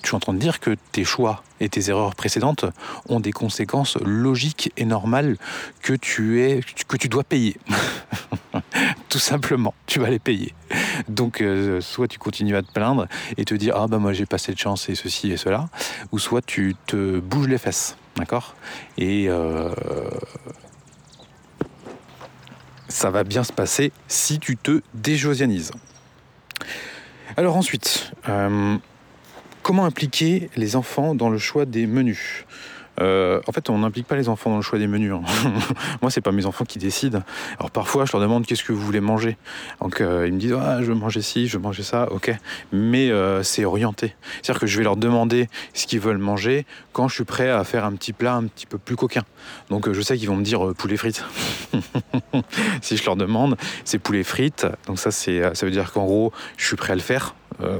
je 0.03 0.09
suis 0.09 0.15
en 0.15 0.19
train 0.19 0.33
de 0.33 0.39
dire 0.39 0.59
que 0.59 0.75
tes 0.91 1.05
choix 1.05 1.43
et 1.59 1.69
tes 1.69 1.89
erreurs 1.89 2.15
précédentes 2.15 2.65
ont 3.07 3.21
des 3.21 3.31
conséquences 3.31 3.97
logiques 4.03 4.71
et 4.75 4.83
normales 4.83 5.37
que 5.81 5.93
tu, 5.93 6.41
es, 6.41 6.59
que 6.87 6.97
tu 6.97 7.07
dois 7.07 7.23
payer. 7.23 7.55
Tout 9.09 9.19
simplement, 9.19 9.73
tu 9.87 9.99
vas 9.99 10.09
les 10.09 10.19
payer. 10.19 10.53
Donc, 11.07 11.41
euh, 11.41 11.79
soit 11.79 12.07
tu 12.07 12.19
continues 12.19 12.55
à 12.55 12.61
te 12.61 12.71
plaindre 12.71 13.07
et 13.37 13.45
te 13.45 13.53
dire 13.53 13.75
Ah, 13.77 13.87
bah 13.87 13.97
moi 13.97 14.11
j'ai 14.11 14.25
pas 14.25 14.37
cette 14.37 14.59
chance 14.59 14.89
et 14.89 14.95
ceci 14.95 15.31
et 15.31 15.37
cela, 15.37 15.69
ou 16.11 16.19
soit 16.19 16.41
tu 16.45 16.75
te 16.85 17.19
bouges 17.19 17.47
les 17.47 17.57
fesses. 17.57 17.95
D'accord? 18.17 18.55
Et. 18.97 19.29
Euh, 19.29 19.69
ça 22.93 23.09
va 23.09 23.23
bien 23.23 23.43
se 23.43 23.51
passer 23.51 23.91
si 24.07 24.39
tu 24.39 24.55
te 24.55 24.81
déjosianises. 24.93 25.71
Alors 27.35 27.57
ensuite, 27.57 28.11
euh, 28.29 28.77
Comment 29.63 29.85
impliquer 29.85 30.49
les 30.57 30.75
enfants 30.75 31.15
dans 31.15 31.29
le 31.29 31.37
choix 31.37 31.65
des 31.65 31.87
menus? 31.87 32.43
Euh, 33.01 33.41
en 33.47 33.51
fait, 33.51 33.69
on 33.69 33.79
n'implique 33.79 34.07
pas 34.07 34.15
les 34.15 34.29
enfants 34.29 34.49
dans 34.49 34.57
le 34.57 34.61
choix 34.61 34.79
des 34.79 34.87
menus. 34.87 35.13
Hein. 35.13 35.21
Moi, 36.01 36.11
c'est 36.11 36.21
pas 36.21 36.31
mes 36.31 36.45
enfants 36.45 36.65
qui 36.65 36.79
décident. 36.79 37.23
Alors 37.59 37.71
parfois, 37.71 38.05
je 38.05 38.11
leur 38.11 38.21
demande 38.21 38.45
qu'est-ce 38.45 38.63
que 38.63 38.71
vous 38.71 38.81
voulez 38.81 39.01
manger. 39.01 39.37
Donc 39.81 40.01
euh, 40.01 40.27
ils 40.27 40.33
me 40.33 40.39
disent 40.39 40.55
ah, 40.59 40.79
je 40.81 40.85
veux 40.85 40.95
manger 40.95 41.21
ci, 41.21 41.47
je 41.47 41.57
veux 41.57 41.63
manger 41.63 41.83
ça, 41.83 42.11
ok. 42.11 42.33
Mais 42.71 43.09
euh, 43.09 43.43
c'est 43.43 43.65
orienté. 43.65 44.15
C'est-à-dire 44.41 44.59
que 44.59 44.67
je 44.67 44.77
vais 44.77 44.83
leur 44.83 44.97
demander 44.97 45.47
ce 45.73 45.87
qu'ils 45.87 45.99
veulent 45.99 46.17
manger 46.17 46.65
quand 46.91 47.07
je 47.07 47.15
suis 47.15 47.23
prêt 47.23 47.49
à 47.49 47.63
faire 47.63 47.85
un 47.85 47.93
petit 47.93 48.13
plat 48.13 48.35
un 48.35 48.45
petit 48.45 48.65
peu 48.65 48.77
plus 48.77 48.95
coquin. 48.95 49.23
Donc 49.69 49.91
je 49.91 50.01
sais 50.01 50.17
qu'ils 50.17 50.27
vont 50.27 50.35
me 50.35 50.43
dire 50.43 50.73
poulet 50.77 50.97
frites. 50.97 51.23
si 52.81 52.97
je 52.97 53.05
leur 53.05 53.15
demande, 53.15 53.57
c'est 53.85 53.99
poulet 53.99 54.23
frites. 54.23 54.67
Donc 54.87 54.99
ça, 54.99 55.11
c'est 55.11 55.55
ça 55.55 55.65
veut 55.65 55.71
dire 55.71 55.91
qu'en 55.91 56.05
gros, 56.05 56.31
je 56.57 56.65
suis 56.65 56.75
prêt 56.75 56.93
à 56.93 56.95
le 56.95 57.01
faire. 57.01 57.35
Euh, 57.61 57.79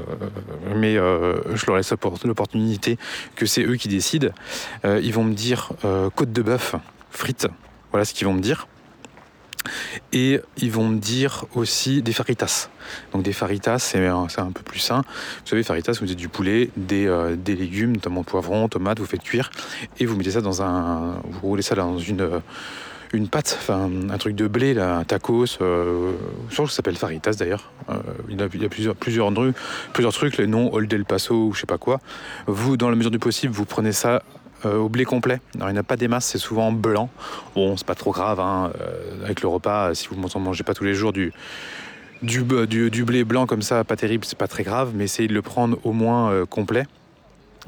mais 0.74 0.96
euh, 0.96 1.56
je 1.56 1.66
leur 1.66 1.76
laisse 1.76 1.92
l'opportunité 2.24 2.98
que 3.36 3.46
c'est 3.46 3.62
eux 3.62 3.76
qui 3.76 3.88
décident. 3.88 4.28
Euh, 4.84 5.00
ils 5.02 5.12
vont 5.12 5.24
me 5.24 5.34
dire 5.34 5.70
côte 6.14 6.32
de 6.32 6.42
bœuf, 6.42 6.74
frites, 7.10 7.48
voilà 7.90 8.04
ce 8.04 8.14
qu'ils 8.14 8.26
vont 8.26 8.34
me 8.34 8.40
dire. 8.40 8.66
Et 10.12 10.40
ils 10.58 10.70
vont 10.70 10.86
me 10.86 10.98
dire 10.98 11.46
aussi 11.54 12.02
des 12.02 12.12
faritas. 12.12 12.68
Donc 13.12 13.22
des 13.22 13.32
faritas, 13.32 13.78
c'est 13.78 14.06
un, 14.06 14.26
un, 14.36 14.52
peu 14.52 14.62
plus 14.62 14.78
sain. 14.78 15.02
Vous 15.40 15.48
savez, 15.48 15.62
faritas, 15.62 15.92
vous 15.92 16.02
mettez 16.02 16.14
du 16.14 16.28
poulet, 16.28 16.68
des, 16.76 17.34
des, 17.38 17.56
légumes, 17.56 17.92
notamment 17.92 18.24
poivrons, 18.24 18.68
tomates, 18.68 18.98
vous 18.98 19.06
faites 19.06 19.22
cuire, 19.22 19.50
et 19.98 20.04
vous 20.04 20.16
mettez 20.16 20.32
ça 20.32 20.42
dans 20.42 20.60
un... 20.60 21.14
Vous 21.24 21.40
roulez 21.48 21.62
ça 21.62 21.74
dans 21.74 21.98
une 21.98 22.42
une 23.12 23.28
pâte, 23.28 23.58
enfin 23.60 23.90
un 24.10 24.18
truc 24.18 24.34
de 24.34 24.46
blé, 24.46 24.78
un 24.78 25.04
tacos, 25.04 25.58
euh, 25.60 26.12
je 26.50 26.56
pense 26.56 26.66
que 26.66 26.70
ça 26.72 26.76
s'appelle 26.76 26.96
Faritas 26.96 27.34
d'ailleurs. 27.34 27.70
Euh, 27.90 27.94
il, 28.28 28.40
y 28.40 28.42
a, 28.42 28.68
plusieurs, 28.68 28.96
plusieurs, 28.96 29.32
trucs, 30.12 30.36
les 30.36 30.46
noms 30.46 30.72
Old 30.72 30.92
El 30.92 31.04
Paso 31.04 31.34
ou 31.34 31.52
je 31.52 31.60
sais 31.60 31.66
pas 31.66 31.78
quoi. 31.78 32.00
Vous, 32.46 32.76
dans 32.76 32.90
la 32.90 32.96
mesure 32.96 33.10
du 33.10 33.18
possible, 33.18 33.52
vous 33.52 33.64
prenez 33.64 33.92
ça 33.92 34.22
euh, 34.64 34.76
au 34.76 34.88
blé 34.88 35.04
complet. 35.04 35.40
Alors, 35.56 35.70
il 35.70 35.74
n'y 35.74 35.78
a 35.78 35.84
pas 35.84 35.96
des 35.96 36.08
masses, 36.08 36.26
c'est 36.26 36.38
souvent 36.38 36.72
blanc. 36.72 37.10
Bon, 37.54 37.76
c'est 37.76 37.86
pas 37.86 37.94
trop 37.94 38.12
grave, 38.12 38.40
hein, 38.40 38.72
avec 39.24 39.42
le 39.42 39.48
repas, 39.48 39.94
si 39.94 40.08
vous 40.08 40.16
ne 40.16 40.44
mangez 40.44 40.64
pas 40.64 40.74
tous 40.74 40.84
les 40.84 40.94
jours 40.94 41.12
du, 41.12 41.32
du, 42.22 43.04
blé 43.04 43.24
blanc 43.24 43.46
comme 43.46 43.62
ça, 43.62 43.84
pas 43.84 43.96
terrible, 43.96 44.24
c'est 44.24 44.38
pas 44.38 44.48
très 44.48 44.62
grave, 44.62 44.92
mais 44.94 45.04
essayez 45.04 45.28
de 45.28 45.34
le 45.34 45.42
prendre 45.42 45.78
au 45.84 45.92
moins 45.92 46.46
complet. 46.46 46.86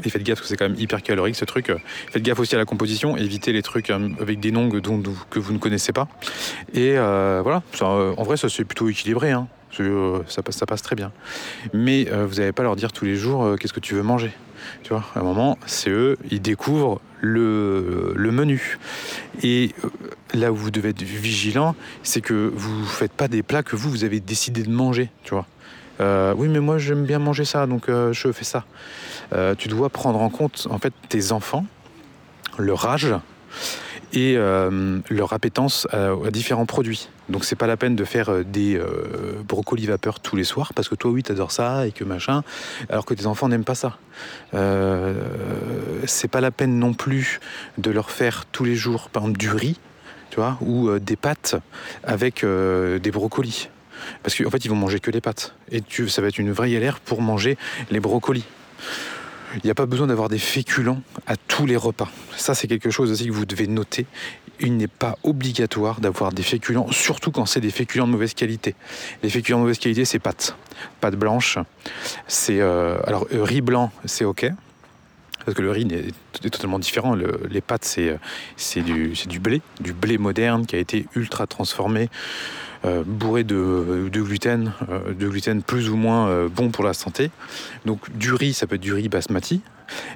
Et 0.05 0.11
faites 0.11 0.23
gaffe 0.23 0.39
parce 0.39 0.43
que 0.43 0.49
c'est 0.49 0.57
quand 0.57 0.69
même 0.69 0.79
hyper 0.79 1.03
calorique 1.03 1.37
ce 1.37 1.45
truc. 1.45 1.73
Faites 2.11 2.23
gaffe 2.23 2.39
aussi 2.39 2.55
à 2.55 2.59
la 2.59 2.65
composition, 2.65 3.17
évitez 3.17 3.53
les 3.53 3.63
trucs 3.63 3.91
euh, 3.91 4.09
avec 4.21 4.41
des 4.41 4.51
noms 4.51 4.69
que 4.69 5.39
vous 5.39 5.53
ne 5.53 5.59
connaissez 5.59 5.93
pas. 5.93 6.09
Et 6.75 6.99
euh, 6.99 7.41
voilà, 7.43 7.63
euh, 7.83 8.15
en 8.17 8.23
vrai 8.23 8.37
ça 8.37 8.49
c'est 8.49 8.65
plutôt 8.65 8.89
équilibré. 8.89 9.33
Hein. 9.33 9.49
Ça, 10.27 10.43
passe, 10.43 10.81
très 10.81 10.97
bien. 10.97 11.13
Mais 11.75 12.05
vous 12.05 12.37
n'allez 12.37 12.53
pas 12.53 12.63
leur 12.63 12.77
dire 12.77 12.93
tous 12.93 13.05
les 13.05 13.15
jours 13.15 13.57
qu'est-ce 13.61 13.75
que 13.75 13.81
tu 13.81 13.93
veux 13.93 14.03
manger. 14.03 14.33
Tu 14.83 14.89
vois, 14.89 15.05
à 15.15 15.21
un 15.21 15.23
moment, 15.23 15.59
c'est 15.67 15.91
eux, 15.91 16.17
ils 16.31 16.41
découvrent 16.41 16.99
le, 17.21 18.15
menu. 18.17 18.79
Et 19.43 19.73
là 20.33 20.51
où 20.51 20.57
vous 20.57 20.71
devez 20.71 20.91
être 20.91 21.03
vigilant, 21.03 21.75
c'est 22.03 22.23
que 22.23 22.51
vous 22.55 22.81
ne 22.81 22.87
faites 22.87 23.13
pas 23.13 23.29
des 23.29 23.43
plats 23.43 23.63
que 23.63 23.77
vous, 23.77 23.91
vous 23.91 24.05
avez 24.05 24.19
décidé 24.19 24.63
de 24.63 24.71
manger. 24.71 25.11
Tu 25.25 25.35
vois. 25.35 25.47
Oui, 26.39 26.49
mais 26.49 26.61
moi 26.61 26.79
j'aime 26.79 27.05
bien 27.05 27.19
manger 27.19 27.45
ça, 27.45 27.67
donc 27.67 27.89
je 27.89 28.33
fais 28.33 28.47
ça. 28.47 28.65
Euh, 29.33 29.55
tu 29.57 29.69
dois 29.69 29.89
prendre 29.89 30.21
en 30.21 30.29
compte 30.29 30.67
en 30.71 30.79
fait 30.79 30.93
tes 31.09 31.33
enfants, 31.33 31.67
leur 32.59 32.87
âge 32.87 33.15
et 34.13 34.37
leur 34.37 35.33
appétence 35.33 35.87
à, 35.93 36.15
différents 36.31 36.65
produits. 36.65 37.11
Donc 37.29 37.45
c'est 37.45 37.57
pas 37.57 37.67
la 37.67 37.77
peine 37.77 37.97
de 37.97 38.05
faire 38.05 38.45
des 38.45 38.81
brocolis 39.47 39.87
vapeur 39.87 40.21
tous 40.21 40.37
les 40.37 40.45
soirs 40.45 40.73
parce 40.73 40.89
que 40.89 40.95
toi 40.95 41.11
oui 41.11 41.23
t'adores 41.23 41.53
ça 41.53 41.87
et 41.87 41.93
que 41.93 42.05
machin, 42.05 42.43
alors 42.89 43.05
que 43.05 43.13
tes 43.13 43.27
enfants 43.27 43.49
n'aiment 43.49 43.65
pas 43.65 43.75
ça. 43.75 43.99
c'est 46.07 46.29
pas 46.29 46.41
la 46.41 46.51
peine 46.51 46.79
non 46.79 46.95
plus 46.95 47.41
de 47.77 47.91
leur 47.91 48.11
faire 48.11 48.47
tous 48.47 48.65
les 48.65 48.77
jours 48.77 49.11
par 49.11 49.25
exemple 49.25 49.39
du 49.39 49.51
riz, 49.51 49.79
tu 50.31 50.37
vois, 50.37 50.57
ou 50.63 50.99
des 50.99 51.17
pâtes 51.17 51.57
avec 52.05 52.43
des 52.43 53.11
brocolis. 53.11 53.69
Parce 54.23 54.37
qu'en 54.37 54.51
fait, 54.51 54.65
ils 54.65 54.69
vont 54.69 54.77
manger 54.77 55.01
que 55.01 55.11
les 55.11 55.21
pâtes. 55.21 55.55
Et 55.71 55.81
tu, 55.81 56.09
ça 56.09 56.23
va 56.23 56.29
être 56.29 56.39
une 56.39 56.53
vraie 56.53 56.71
galère 56.71 57.01
pour 57.01 57.23
manger 57.23 57.57
les 57.91 58.01
brocolis. 58.01 58.45
Il 59.55 59.61
n'y 59.65 59.71
a 59.71 59.75
pas 59.75 59.87
besoin 59.87 60.07
d'avoir 60.07 60.29
des 60.29 60.39
féculents 60.39 61.03
à 61.27 61.37
tous 61.37 61.67
les 61.67 61.77
repas. 61.77 62.09
Ça, 62.37 62.55
c'est 62.55 62.67
quelque 62.67 62.91
chose 62.91 63.11
aussi 63.11 63.27
que 63.27 63.33
vous 63.33 63.47
devez 63.47 63.67
noter. 63.67 64.07
Il 64.61 64.77
n'est 64.77 64.89
pas 64.89 65.17
obligatoire 65.23 66.01
d'avoir 66.01 66.33
des 66.33 66.43
féculents, 66.43 66.91
surtout 66.91 67.31
quand 67.31 67.47
c'est 67.47 67.61
des 67.61 67.71
féculents 67.71 68.07
de 68.07 68.13
mauvaise 68.13 68.35
qualité. 68.35 68.75
Les 69.23 69.31
féculents 69.31 69.59
de 69.59 69.63
mauvaise 69.63 69.79
qualité, 69.79 70.05
c'est 70.05 70.19
pâtes. 70.19 70.57
Pâtes 71.01 71.17
blanches, 71.17 71.59
c'est... 72.27 72.61
Euh, 72.61 72.99
alors, 73.07 73.27
euh, 73.33 73.43
riz 73.43 73.61
blanc, 73.61 73.93
c'est 74.05 74.25
OK. 74.25 74.47
Parce 75.45 75.57
que 75.57 75.63
le 75.63 75.71
riz 75.71 75.87
est, 75.91 76.51
totalement 76.51 76.79
différent. 76.79 77.15
les 77.15 77.61
pâtes, 77.61 77.85
c'est 78.57 78.81
du, 78.81 79.13
du 79.29 79.39
blé, 79.41 79.63
du 79.81 79.93
blé 79.93 80.19
moderne 80.19 80.67
qui 80.67 80.77
a 80.77 80.79
été 80.79 81.07
ultra 81.15 81.47
transformé 81.47 82.09
euh, 82.87 83.03
bourré 83.05 83.43
de, 83.43 84.09
gluten, 84.13 84.73
euh, 84.89 85.13
de 85.13 85.29
gluten 85.29 85.63
plus 85.63 85.89
ou 85.89 85.97
moins 85.97 86.29
euh, 86.29 86.49
bon 86.49 86.71
pour 86.71 86.85
la 86.85 86.93
santé. 86.93 87.31
Donc 87.85 88.01
du 88.17 88.33
riz, 88.33 88.53
ça 88.53 88.67
peut 88.67 88.77
être 88.77 88.83
du 88.83 88.93
riz 88.93 89.09
basmati. 89.09 89.61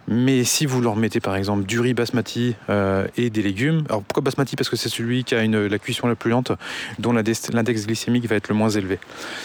Mais 0.07 0.45
si 0.45 0.67
vous 0.67 0.81
leur 0.81 0.95
mettez 0.95 1.21
par 1.21 1.37
exemple 1.37 1.65
du 1.65 1.81
riz 1.81 1.95
basmati 1.95 2.57
et 3.17 3.31
des 3.31 3.43
légumes, 3.43 3.85
alors 3.89 4.03
pourquoi 4.03 4.23
basmati? 4.23 4.57
Parce 4.57 4.69
que 4.69 4.75
c'est 4.75 4.89
celui 4.89 5.23
qui 5.23 5.37
a 5.37 5.45
une, 5.45 5.67
la 5.67 5.79
cuisson 5.79 6.09
la 6.09 6.17
plus 6.17 6.31
lente, 6.31 6.51
dont 6.99 7.13
l'index 7.13 7.87
glycémique 7.87 8.27
va 8.27 8.35
être 8.35 8.49
le 8.49 8.57
moins 8.57 8.71
élevé. 8.71 8.99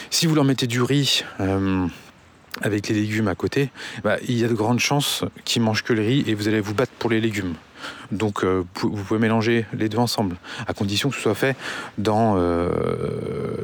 Si 0.10 0.26
vous 0.26 0.34
leur 0.34 0.44
mettez 0.44 0.66
du 0.66 0.82
riz 0.82 1.24
avec 2.62 2.88
les 2.88 2.96
légumes 2.96 3.28
à 3.28 3.36
côté, 3.36 3.70
bah, 4.04 4.18
il 4.28 4.38
y 4.38 4.46
a 4.46 4.48
de 4.48 4.54
grandes 4.54 4.80
chances 4.80 5.24
qu'ils 5.44 5.62
mangent 5.62 5.84
que 5.84 5.94
le 5.94 6.02
riz 6.02 6.24
et 6.28 6.34
vous 6.34 6.48
allez 6.48 6.62
vous 6.62 6.74
battre 6.74 6.94
pour 6.98 7.10
les 7.10 7.22
légumes. 7.22 7.56
Donc 8.12 8.44
euh, 8.44 8.64
vous 8.76 8.90
pouvez 8.90 9.20
mélanger 9.20 9.66
les 9.74 9.90
deux 9.90 9.98
ensemble, 9.98 10.38
à 10.68 10.74
condition 10.74 11.10
que 11.10 11.16
ce 11.16 11.22
soit 11.22 11.36
fait 11.36 11.56
dans, 11.98 12.36
euh, 12.38 12.70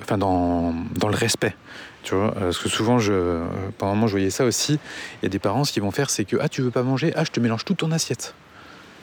enfin 0.02 0.18
dans, 0.18 0.74
dans 0.96 1.08
le 1.08 1.16
respect. 1.16 1.56
Tu 2.04 2.16
vois, 2.16 2.32
parce 2.32 2.58
que 2.58 2.68
souvent, 2.68 2.98
je, 2.98 3.44
pendant 3.78 3.92
un 3.92 3.96
moment, 3.96 4.08
je 4.08 4.14
voyais 4.14 4.32
ça 4.32 4.44
aussi. 4.44 4.80
Il 5.22 5.24
y 5.24 5.26
a 5.28 5.30
des 5.30 5.38
parents, 5.38 5.64
ce 5.64 5.72
qu'ils 5.72 5.84
vont 5.84 5.92
faire, 5.92 6.10
c'est 6.10 6.26
que 6.26 6.36
ah, 6.42 6.50
tu 6.50 6.64
veux 6.64 6.72
pas 6.72 6.82
manger, 6.82 7.14
ah, 7.16 7.24
je 7.24 7.30
te 7.30 7.40
mélange 7.40 7.64
toute 7.64 7.78
ton 7.78 7.92
assiette. 7.92 8.34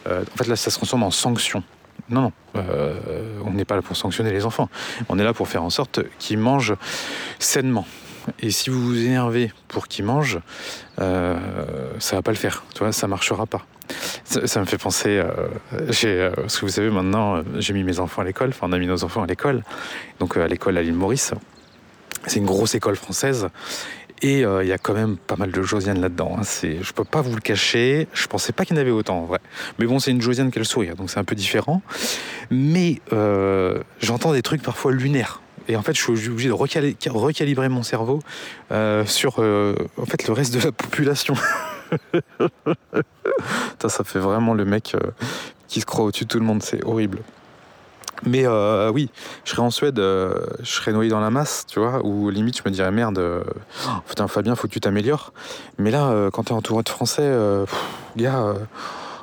Euh, 0.08 0.24
en 0.34 0.36
fait, 0.36 0.48
là, 0.48 0.56
ça 0.56 0.70
se 0.70 0.76
transforme 0.78 1.04
en 1.04 1.12
sanction. 1.12 1.62
Non, 2.08 2.22
non, 2.22 2.32
on 3.44 3.50
n'est 3.52 3.64
pas 3.64 3.76
là 3.76 3.82
pour 3.82 3.96
sanctionner 3.96 4.32
les 4.32 4.44
enfants. 4.44 4.68
On 5.08 5.18
est 5.18 5.24
là 5.24 5.32
pour 5.32 5.46
faire 5.46 5.62
en 5.62 5.70
sorte 5.70 6.00
qu'ils 6.18 6.38
mangent 6.38 6.74
sainement. 7.38 7.86
Et 8.40 8.50
si 8.50 8.70
vous 8.70 8.80
vous 8.80 8.98
énervez 8.98 9.52
pour 9.68 9.88
qu'ils 9.88 10.04
mangent, 10.04 10.40
euh, 11.00 11.38
ça 11.98 12.16
va 12.16 12.22
pas 12.22 12.32
le 12.32 12.36
faire. 12.36 12.64
Tu 12.74 12.80
vois, 12.80 12.92
ça 12.92 13.06
marchera 13.08 13.46
pas. 13.46 13.64
Ça, 14.24 14.60
me 14.60 14.66
fait 14.66 14.78
penser, 14.78 15.16
euh, 15.18 15.48
euh, 15.72 16.30
parce 16.36 16.58
que 16.58 16.66
vous 16.66 16.72
savez 16.72 16.90
maintenant, 16.90 17.36
euh, 17.36 17.42
j'ai 17.58 17.72
mis 17.72 17.84
mes 17.84 17.98
enfants 17.98 18.22
à 18.22 18.24
l'école, 18.24 18.50
enfin 18.50 18.66
on 18.68 18.72
a 18.72 18.78
mis 18.78 18.86
nos 18.86 19.04
enfants 19.04 19.22
à 19.22 19.26
l'école, 19.26 19.62
donc 20.20 20.36
à 20.36 20.46
l'école 20.46 20.76
à 20.76 20.82
l'île 20.82 20.94
Maurice. 20.94 21.32
C'est 22.26 22.38
une 22.38 22.46
grosse 22.46 22.74
école 22.74 22.96
française. 22.96 23.48
Et 24.20 24.40
il 24.40 24.66
y 24.66 24.72
a 24.72 24.78
quand 24.78 24.94
même 24.94 25.16
pas 25.16 25.36
mal 25.36 25.52
de 25.52 25.62
Josiane 25.62 26.00
là-dedans. 26.00 26.34
Hein. 26.36 26.42
C'est, 26.42 26.82
je 26.82 26.92
peux 26.92 27.04
pas 27.04 27.20
vous 27.20 27.36
le 27.36 27.40
cacher. 27.40 28.08
Je 28.12 28.26
pensais 28.26 28.52
pas 28.52 28.64
qu'il 28.64 28.74
y 28.74 28.78
en 28.78 28.82
avait 28.82 28.90
autant 28.90 29.20
en 29.20 29.26
vrai. 29.26 29.38
Mais 29.78 29.86
bon, 29.86 30.00
c'est 30.00 30.10
une 30.10 30.20
Josiane 30.20 30.50
qui 30.50 30.58
a 30.58 30.60
le 30.60 30.64
sourire, 30.64 30.96
donc 30.96 31.08
c'est 31.08 31.20
un 31.20 31.24
peu 31.24 31.36
différent. 31.36 31.82
Mais 32.50 33.00
j'entends 34.00 34.32
des 34.32 34.42
trucs 34.42 34.62
parfois 34.62 34.90
lunaires. 34.90 35.40
Et 35.68 35.76
en 35.76 35.82
fait, 35.82 35.94
je 35.94 36.00
suis 36.00 36.28
obligé 36.28 36.48
de 36.48 36.54
recalibrer 36.54 37.68
mon 37.68 37.82
cerveau 37.82 38.20
sur 39.04 39.38
en 39.38 40.06
fait, 40.06 40.26
le 40.26 40.32
reste 40.32 40.54
de 40.54 40.60
la 40.60 40.72
population. 40.72 41.34
ça 43.86 44.04
fait 44.04 44.18
vraiment 44.18 44.54
le 44.54 44.64
mec 44.64 44.96
qui 45.68 45.80
se 45.80 45.86
croit 45.86 46.04
au-dessus 46.04 46.24
de 46.24 46.28
tout 46.28 46.40
le 46.40 46.46
monde, 46.46 46.62
c'est 46.62 46.84
horrible. 46.84 47.20
Mais 48.24 48.46
euh, 48.46 48.90
oui, 48.90 49.10
je 49.44 49.50
serais 49.50 49.62
en 49.62 49.70
Suède, 49.70 49.98
euh, 49.98 50.34
je 50.60 50.70
serais 50.70 50.92
noyé 50.92 51.10
dans 51.10 51.20
la 51.20 51.30
masse, 51.30 51.66
tu 51.68 51.78
vois, 51.78 52.04
ou 52.04 52.30
limite 52.30 52.58
je 52.58 52.62
me 52.64 52.74
dirais 52.74 52.90
merde, 52.90 53.18
euh, 53.18 53.44
putain 54.08 54.26
Fabien, 54.26 54.56
faut 54.56 54.66
que 54.66 54.72
tu 54.72 54.80
t'améliores. 54.80 55.32
Mais 55.78 55.90
là, 55.90 56.30
quand 56.32 56.44
t'es 56.44 56.52
entouré 56.52 56.82
de 56.82 56.88
Français, 56.88 57.30
gars, 58.16 58.54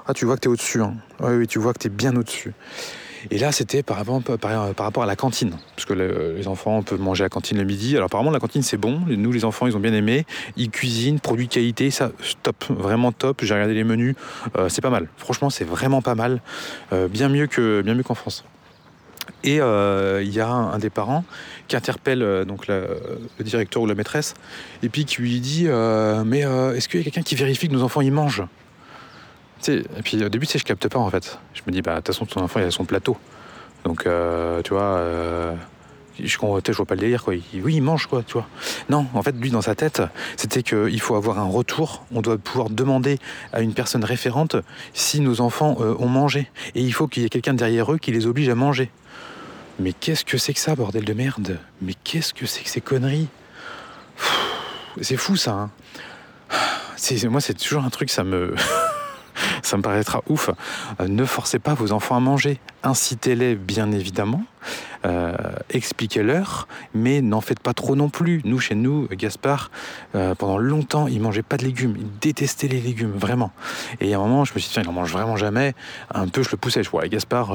ah, 0.07 0.13
tu 0.13 0.25
vois 0.25 0.35
que 0.35 0.41
t'es 0.41 0.49
au-dessus. 0.49 0.81
Hein. 0.81 0.93
Oui, 1.19 1.35
oui, 1.35 1.47
tu 1.47 1.59
vois 1.59 1.73
que 1.73 1.79
t'es 1.79 1.89
bien 1.89 2.15
au-dessus. 2.15 2.53
Et 3.31 3.37
là, 3.37 3.51
c'était 3.51 3.83
par, 3.83 3.97
rapport 3.97 5.03
à 5.03 5.05
la 5.05 5.15
cantine, 5.15 5.55
parce 5.75 5.85
que 5.85 5.93
les 5.93 6.47
enfants 6.47 6.83
peuvent 6.83 6.99
manger 6.99 7.23
à 7.23 7.25
la 7.25 7.29
cantine 7.29 7.57
le 7.57 7.63
midi. 7.63 7.95
Alors 7.95 8.07
apparemment, 8.07 8.31
la 8.31 8.39
cantine, 8.39 8.61
c'est 8.61 8.77
bon. 8.77 9.01
Nous, 9.07 9.31
les 9.31 9.45
enfants, 9.45 9.67
ils 9.67 9.75
ont 9.75 9.79
bien 9.79 9.93
aimé. 9.93 10.25
Ils 10.57 10.69
cuisinent, 10.69 11.19
produits 11.19 11.47
de 11.47 11.53
qualité, 11.53 11.91
ça, 11.91 12.11
top, 12.43 12.65
vraiment 12.69 13.11
top. 13.11 13.43
J'ai 13.43 13.53
regardé 13.53 13.73
les 13.73 13.83
menus, 13.83 14.15
euh, 14.57 14.69
c'est 14.69 14.81
pas 14.81 14.89
mal. 14.89 15.07
Franchement, 15.17 15.49
c'est 15.49 15.65
vraiment 15.65 16.01
pas 16.01 16.15
mal. 16.15 16.41
Euh, 16.93 17.07
bien 17.07 17.29
mieux 17.29 17.47
que 17.47 17.81
bien 17.81 17.95
qu'en 18.03 18.15
France. 18.15 18.43
Et 19.43 19.59
euh, 19.59 20.21
il 20.23 20.33
y 20.33 20.39
a 20.39 20.47
un, 20.47 20.77
des 20.77 20.89
parents 20.89 21.23
qui 21.67 21.75
interpelle 21.75 22.45
donc 22.47 22.67
le 22.67 22.87
directeur 23.39 23.81
ou 23.81 23.87
la 23.87 23.95
maîtresse, 23.95 24.35
et 24.83 24.89
puis 24.89 25.05
qui 25.05 25.21
lui 25.21 25.39
dit 25.39 25.67
Mais 26.25 26.41
est-ce 26.41 26.87
qu'il 26.87 26.99
y 26.99 27.01
a 27.01 27.03
quelqu'un 27.03 27.23
qui 27.23 27.35
vérifie 27.35 27.67
que 27.67 27.73
nos 27.73 27.83
enfants 27.83 28.01
y 28.01 28.11
mangent? 28.11 28.43
Et 29.69 30.01
puis 30.03 30.23
au 30.23 30.29
début, 30.29 30.47
je 30.51 30.63
capte 30.63 30.87
pas 30.87 30.99
en 30.99 31.09
fait. 31.09 31.39
Je 31.53 31.61
me 31.67 31.71
dis, 31.71 31.81
bah, 31.81 31.91
de 31.91 31.97
toute 31.97 32.07
façon, 32.07 32.25
ton 32.25 32.41
enfant, 32.41 32.59
il 32.59 32.65
a 32.65 32.71
son 32.71 32.85
plateau. 32.85 33.17
Donc, 33.83 34.07
euh, 34.07 34.61
tu 34.63 34.73
vois, 34.73 34.83
euh, 34.83 35.53
je, 36.19 36.27
je 36.27 36.37
vois 36.37 36.85
pas 36.85 36.95
le 36.95 37.01
délire, 37.01 37.23
quoi. 37.23 37.33
oui, 37.35 37.75
il 37.75 37.81
mange, 37.81 38.07
quoi, 38.07 38.23
tu 38.23 38.33
vois. 38.33 38.47
Non, 38.89 39.05
en 39.13 39.21
fait, 39.21 39.35
lui, 39.39 39.51
dans 39.51 39.61
sa 39.61 39.75
tête, 39.75 40.01
c'était 40.37 40.63
qu'il 40.63 40.99
faut 40.99 41.15
avoir 41.15 41.39
un 41.39 41.45
retour. 41.45 42.05
On 42.11 42.21
doit 42.21 42.37
pouvoir 42.37 42.69
demander 42.69 43.19
à 43.53 43.61
une 43.61 43.73
personne 43.73 44.03
référente 44.03 44.55
si 44.93 45.21
nos 45.21 45.41
enfants 45.41 45.77
euh, 45.79 45.95
ont 45.99 46.07
mangé. 46.07 46.49
Et 46.73 46.81
il 46.81 46.93
faut 46.93 47.07
qu'il 47.07 47.23
y 47.23 47.25
ait 47.25 47.29
quelqu'un 47.29 47.53
derrière 47.53 47.91
eux 47.93 47.97
qui 47.97 48.11
les 48.11 48.25
oblige 48.25 48.49
à 48.49 48.55
manger. 48.55 48.89
Mais 49.79 49.93
qu'est-ce 49.93 50.25
que 50.25 50.37
c'est 50.37 50.53
que 50.53 50.59
ça, 50.59 50.75
bordel 50.75 51.03
de 51.03 51.13
merde? 51.13 51.59
Mais 51.81 51.93
qu'est-ce 52.03 52.33
que 52.33 52.45
c'est 52.45 52.63
que 52.63 52.69
ces 52.69 52.81
conneries? 52.81 53.27
C'est 55.01 55.17
fou, 55.17 55.35
ça. 55.35 55.51
Hein 55.51 55.71
moi, 57.29 57.41
c'est 57.41 57.53
toujours 57.53 57.83
un 57.83 57.89
truc, 57.89 58.09
ça 58.09 58.23
me. 58.23 58.55
ça 59.65 59.77
me 59.77 59.81
paraîtra 59.81 60.21
ouf. 60.29 60.49
Euh, 60.99 61.07
ne 61.07 61.25
forcez 61.25 61.59
pas 61.59 61.73
vos 61.73 61.91
enfants 61.91 62.15
à 62.15 62.19
manger. 62.19 62.59
Incitez-les, 62.83 63.55
bien 63.55 63.91
évidemment. 63.91 64.43
Euh, 65.05 65.35
expliquez-leur, 65.69 66.67
mais 66.93 67.21
n'en 67.21 67.41
faites 67.41 67.59
pas 67.59 67.73
trop 67.73 67.95
non 67.95 68.09
plus. 68.09 68.41
Nous, 68.45 68.59
chez 68.59 68.75
nous, 68.75 69.07
Gaspard, 69.11 69.69
euh, 70.15 70.33
pendant 70.35 70.57
longtemps, 70.57 71.07
il 71.07 71.21
mangeait 71.21 71.43
pas 71.43 71.57
de 71.57 71.65
légumes. 71.65 71.95
Il 71.97 72.07
détestait 72.19 72.67
les 72.67 72.79
légumes, 72.79 73.13
vraiment. 73.15 73.51
Et 74.01 74.13
à 74.13 74.17
un 74.17 74.21
moment, 74.21 74.45
je 74.45 74.53
me 74.53 74.59
suis 74.59 74.69
dit, 74.69 74.73
tiens, 74.73 74.83
il 74.83 74.89
en 74.89 74.93
mange 74.93 75.11
vraiment 75.11 75.35
jamais. 75.35 75.73
Un 76.13 76.27
peu, 76.27 76.43
je 76.43 76.49
le 76.51 76.57
poussais. 76.57 76.83
Je 76.83 76.89
vois, 76.89 77.07
Gaspard, 77.07 77.53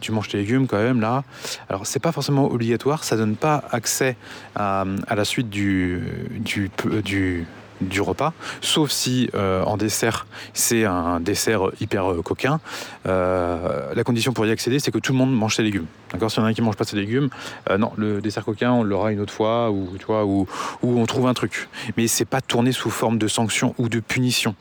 tu 0.00 0.12
manges 0.12 0.28
tes 0.28 0.38
légumes 0.38 0.66
quand 0.66 0.82
même, 0.82 1.00
là. 1.00 1.24
Alors, 1.68 1.86
c'est 1.86 2.00
pas 2.00 2.12
forcément 2.12 2.50
obligatoire. 2.50 3.04
Ça 3.04 3.16
donne 3.16 3.36
pas 3.36 3.62
accès 3.70 4.16
à, 4.56 4.84
la 5.14 5.24
suite 5.24 5.50
du, 5.50 6.02
du, 6.40 6.70
du 7.04 7.46
du 7.88 8.00
repas, 8.00 8.32
sauf 8.60 8.90
si 8.90 9.28
euh, 9.34 9.62
en 9.64 9.76
dessert, 9.76 10.26
c'est 10.54 10.84
un 10.84 11.20
dessert 11.20 11.70
hyper 11.80 12.10
euh, 12.10 12.22
coquin. 12.22 12.60
Euh, 13.06 13.94
la 13.94 14.04
condition 14.04 14.32
pour 14.32 14.46
y 14.46 14.50
accéder, 14.50 14.78
c'est 14.78 14.90
que 14.90 14.98
tout 14.98 15.12
le 15.12 15.18
monde 15.18 15.34
mange 15.34 15.56
ses 15.56 15.62
légumes. 15.62 15.86
D'accord 16.12 16.30
S'il 16.30 16.40
y 16.40 16.42
en 16.42 16.46
a 16.46 16.48
un 16.50 16.52
qui 16.52 16.62
mange 16.62 16.76
pas 16.76 16.84
ses 16.84 16.96
légumes, 16.96 17.30
non, 17.78 17.92
le 17.96 18.20
dessert 18.20 18.44
coquin, 18.44 18.72
on 18.72 18.82
l'aura 18.82 19.12
une 19.12 19.20
autre 19.20 19.32
fois, 19.32 19.70
ou, 19.70 19.96
tu 19.98 20.04
vois, 20.04 20.24
ou, 20.24 20.46
on 20.82 21.06
trouve 21.06 21.26
un 21.26 21.34
truc. 21.34 21.68
Mais 21.96 22.06
c'est 22.06 22.24
pas 22.24 22.40
tourné 22.40 22.72
sous 22.72 22.90
forme 22.90 23.18
de 23.18 23.28
sanction 23.28 23.74
ou 23.78 23.88
de 23.88 24.00
punition. 24.00 24.54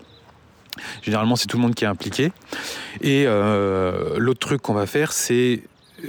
Généralement, 1.01 1.35
c'est 1.35 1.47
tout 1.47 1.57
le 1.57 1.63
monde 1.63 1.75
qui 1.75 1.83
est 1.83 1.87
impliqué. 1.87 2.31
Et 3.01 3.25
l'autre 3.25 4.39
truc 4.39 4.61
qu'on 4.61 4.73
va 4.73 4.85
faire, 4.85 5.11
c'est 5.11 5.63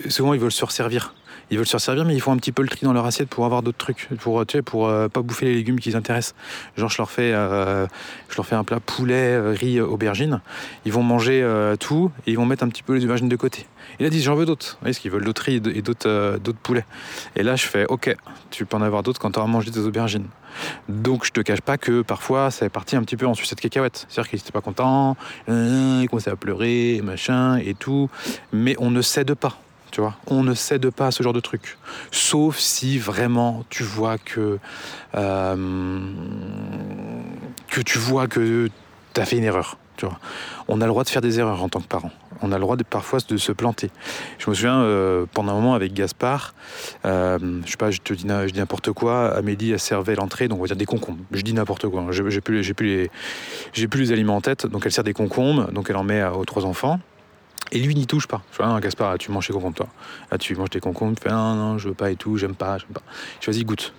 souvent 0.08 0.34
ils 0.34 0.40
veulent 0.40 0.52
se 0.52 0.64
resservir 0.64 1.14
ils 1.52 1.58
veulent 1.58 1.66
se 1.66 1.76
servir, 1.76 2.06
mais 2.06 2.14
ils 2.14 2.20
font 2.20 2.32
un 2.32 2.38
petit 2.38 2.50
peu 2.50 2.62
le 2.62 2.68
tri 2.68 2.86
dans 2.86 2.94
leur 2.94 3.04
assiette 3.04 3.28
pour 3.28 3.44
avoir 3.44 3.62
d'autres 3.62 3.76
trucs, 3.76 4.08
pour 4.20 4.44
tu 4.46 4.56
sais, 4.56 4.62
pour 4.62 4.88
euh, 4.88 5.08
pas 5.08 5.20
bouffer 5.20 5.44
les 5.44 5.54
légumes 5.54 5.78
qui 5.78 5.90
les 5.90 5.96
intéressent. 5.96 6.34
Genre, 6.78 6.88
je 6.88 6.96
leur 6.96 7.10
fais, 7.10 7.30
euh, 7.34 7.86
je 8.30 8.36
leur 8.36 8.46
fais 8.46 8.54
un 8.54 8.64
plat 8.64 8.80
poulet, 8.80 9.34
euh, 9.34 9.50
riz, 9.50 9.78
aubergine. 9.78 10.40
Ils 10.86 10.92
vont 10.94 11.02
manger 11.02 11.46
tout 11.78 12.10
et 12.26 12.30
ils 12.30 12.36
vont 12.36 12.46
mettre 12.46 12.64
un 12.64 12.68
petit 12.68 12.82
peu 12.82 12.94
les 12.94 13.04
aubergines 13.04 13.28
de 13.28 13.36
côté. 13.36 13.66
Et 14.00 14.02
là, 14.02 14.08
ils 14.08 14.10
disent 14.10 14.24
j'en 14.24 14.34
veux 14.34 14.46
d'autres. 14.46 14.78
Est-ce 14.86 14.98
qu'ils 14.98 15.10
veulent 15.10 15.24
d'autres 15.24 15.42
riz 15.42 15.56
et 15.56 15.82
d'autres 15.82 16.52
poulets. 16.62 16.86
Et 17.36 17.42
là, 17.42 17.54
je 17.54 17.66
fais 17.66 17.84
ok, 17.84 18.16
tu 18.50 18.64
peux 18.64 18.76
en 18.78 18.82
avoir 18.82 19.02
d'autres 19.02 19.20
quand 19.20 19.32
tu 19.32 19.38
auras 19.38 19.48
mangé 19.48 19.70
des 19.70 19.80
aubergines. 19.80 20.28
Donc 20.88 21.26
je 21.26 21.32
te 21.32 21.42
cache 21.42 21.60
pas 21.60 21.76
que 21.76 22.00
parfois 22.00 22.50
ça 22.50 22.64
est 22.64 22.70
parti 22.70 22.96
un 22.96 23.02
petit 23.02 23.18
peu 23.18 23.26
en 23.26 23.34
sucette 23.34 23.60
cacahuète. 23.60 24.06
C'est-à-dire 24.08 24.30
qu'ils 24.30 24.38
n'étaient 24.38 24.52
pas 24.52 24.62
contents, 24.62 25.18
ils 25.48 26.06
commençaient 26.08 26.30
à 26.30 26.36
pleurer, 26.36 27.02
machin 27.04 27.58
et 27.58 27.74
tout. 27.74 28.08
Mais 28.52 28.74
on 28.78 28.90
ne 28.90 29.02
cède 29.02 29.34
pas. 29.34 29.58
On 30.26 30.42
ne 30.42 30.54
cède 30.54 30.88
pas 30.90 31.08
à 31.08 31.10
ce 31.10 31.22
genre 31.22 31.32
de 31.32 31.40
truc. 31.40 31.78
Sauf 32.10 32.58
si 32.58 32.98
vraiment 32.98 33.64
tu 33.68 33.82
vois 33.82 34.18
que 34.18 34.58
euh, 35.14 36.00
tu 37.68 37.98
vois 37.98 38.26
que 38.26 38.70
tu 39.14 39.20
as 39.20 39.24
fait 39.24 39.36
une 39.36 39.44
erreur. 39.44 39.76
Tu 39.96 40.06
vois. 40.06 40.18
On 40.68 40.80
a 40.80 40.86
le 40.86 40.90
droit 40.90 41.04
de 41.04 41.10
faire 41.10 41.20
des 41.20 41.38
erreurs 41.38 41.62
en 41.62 41.68
tant 41.68 41.80
que 41.80 41.86
parent. 41.86 42.10
On 42.40 42.50
a 42.50 42.56
le 42.56 42.62
droit 42.62 42.76
parfois 42.88 43.20
de 43.28 43.36
se 43.36 43.52
planter. 43.52 43.90
Je 44.38 44.50
me 44.50 44.54
souviens 44.54 44.80
euh, 44.80 45.26
pendant 45.32 45.52
un 45.52 45.54
moment 45.54 45.74
avec 45.74 45.92
Gaspard, 45.92 46.54
euh, 47.04 47.60
je 47.64 47.70
sais 47.70 47.76
pas, 47.76 47.90
je 47.90 48.00
te 48.00 48.12
dis, 48.14 48.26
je 48.26 48.54
n'importe 48.54 48.90
quoi. 48.92 49.32
Amélie 49.36 49.74
a 49.74 49.78
servait 49.78 50.16
l'entrée, 50.16 50.48
donc 50.48 50.58
on 50.58 50.62
va 50.62 50.66
dire 50.66 50.76
des 50.76 50.86
concombres. 50.86 51.22
Je 51.30 51.42
dis 51.42 51.52
n'importe 51.52 51.88
quoi. 51.88 52.04
J'ai 52.10 52.40
plus, 52.40 52.74
plus 52.74 53.10
les, 53.76 53.96
les 53.96 54.12
aliments 54.12 54.36
en 54.36 54.40
tête. 54.40 54.66
Donc 54.66 54.86
elle 54.86 54.92
sert 54.92 55.04
des 55.04 55.12
concombres, 55.12 55.70
donc 55.70 55.88
elle 55.90 55.96
en 55.96 56.04
met 56.04 56.24
aux 56.24 56.44
trois 56.44 56.64
enfants. 56.64 56.98
Et 57.72 57.78
lui 57.78 57.94
n'y 57.94 58.06
touche 58.06 58.28
pas. 58.28 58.42
Je 58.52 58.80
Gaspard, 58.80 59.16
tu 59.16 59.32
manges 59.32 59.46
tes 59.46 59.52
concombres, 59.54 59.76
toi. 59.76 59.88
Là, 60.30 60.36
tu 60.36 60.54
manges 60.54 60.68
tes 60.68 60.80
concombres, 60.80 61.16
tu 61.16 61.22
fais, 61.22 61.34
non, 61.34 61.54
non, 61.54 61.78
je 61.78 61.88
veux 61.88 61.94
pas 61.94 62.10
et 62.10 62.16
tout, 62.16 62.36
j'aime 62.36 62.54
pas, 62.54 62.76
j'aime 62.76 62.90
pas. 62.92 63.00
Je 63.40 63.50
vas-y, 63.50 63.64
goûte. 63.64 63.94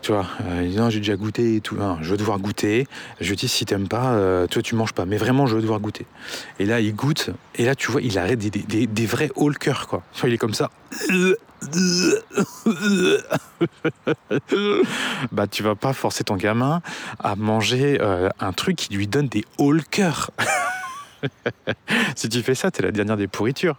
Tu 0.00 0.12
vois, 0.12 0.24
euh, 0.46 0.62
il 0.64 0.70
dit, 0.70 0.78
non, 0.78 0.88
j'ai 0.88 1.00
déjà 1.00 1.16
goûté 1.16 1.56
et 1.56 1.60
tout. 1.60 1.76
Non, 1.76 1.98
je 2.00 2.10
veux 2.10 2.16
devoir 2.16 2.38
goûter. 2.38 2.86
Je 3.20 3.34
dis, 3.34 3.46
si 3.46 3.66
t'aimes 3.66 3.88
pas, 3.88 4.12
euh, 4.12 4.46
toi, 4.46 4.62
tu 4.62 4.74
manges 4.74 4.94
pas. 4.94 5.04
Mais 5.04 5.18
vraiment, 5.18 5.44
je 5.46 5.54
veux 5.54 5.60
devoir 5.60 5.80
goûter. 5.80 6.06
Et 6.58 6.64
là, 6.64 6.80
il 6.80 6.94
goûte. 6.94 7.28
Et 7.56 7.66
là, 7.66 7.74
tu 7.74 7.92
vois, 7.92 8.00
il 8.00 8.18
arrête 8.18 8.38
des, 8.38 9.06
vrais 9.06 9.30
haut 9.34 9.52
cœur, 9.52 9.86
quoi. 9.86 10.02
Il 10.24 10.32
est 10.32 10.38
comme 10.38 10.54
ça. 10.54 10.70
bah, 15.30 15.46
tu 15.46 15.62
vas 15.62 15.74
pas 15.74 15.92
forcer 15.92 16.24
ton 16.24 16.36
gamin 16.36 16.80
à 17.18 17.36
manger 17.36 17.98
euh, 18.00 18.30
un 18.40 18.54
truc 18.54 18.76
qui 18.76 18.94
lui 18.94 19.06
donne 19.06 19.28
des 19.28 19.44
haut 19.58 19.76
cœur. 19.90 20.30
Si 22.16 22.28
tu 22.28 22.42
fais 22.42 22.54
ça, 22.54 22.70
t'es 22.70 22.82
la 22.82 22.92
dernière 22.92 23.16
des 23.16 23.28
pourritures. 23.28 23.76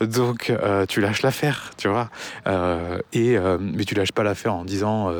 Donc 0.00 0.50
euh, 0.50 0.86
tu 0.86 1.00
lâches 1.00 1.22
l'affaire, 1.22 1.70
tu 1.76 1.88
vois. 1.88 2.10
Euh, 2.46 2.98
et 3.12 3.36
euh, 3.36 3.58
mais 3.60 3.84
tu 3.84 3.94
lâches 3.94 4.12
pas 4.12 4.22
l'affaire 4.22 4.54
en 4.54 4.64
disant. 4.64 5.12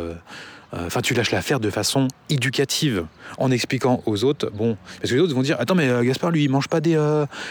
Enfin, 0.73 1.01
tu 1.01 1.15
lâches 1.15 1.33
l'affaire 1.33 1.59
de 1.59 1.69
façon 1.69 2.07
éducative, 2.29 3.05
en 3.39 3.51
expliquant 3.51 4.05
aux 4.07 4.23
autres, 4.23 4.53
bon, 4.55 4.77
parce 5.01 5.11
que 5.11 5.17
les 5.17 5.21
autres 5.21 5.35
vont 5.35 5.43
dire, 5.43 5.57
attends, 5.59 5.75
mais 5.75 5.89
Gaspard, 6.07 6.31
lui, 6.31 6.45
il 6.45 6.49
mange 6.49 6.69
pas 6.69 6.81
des, 6.81 6.97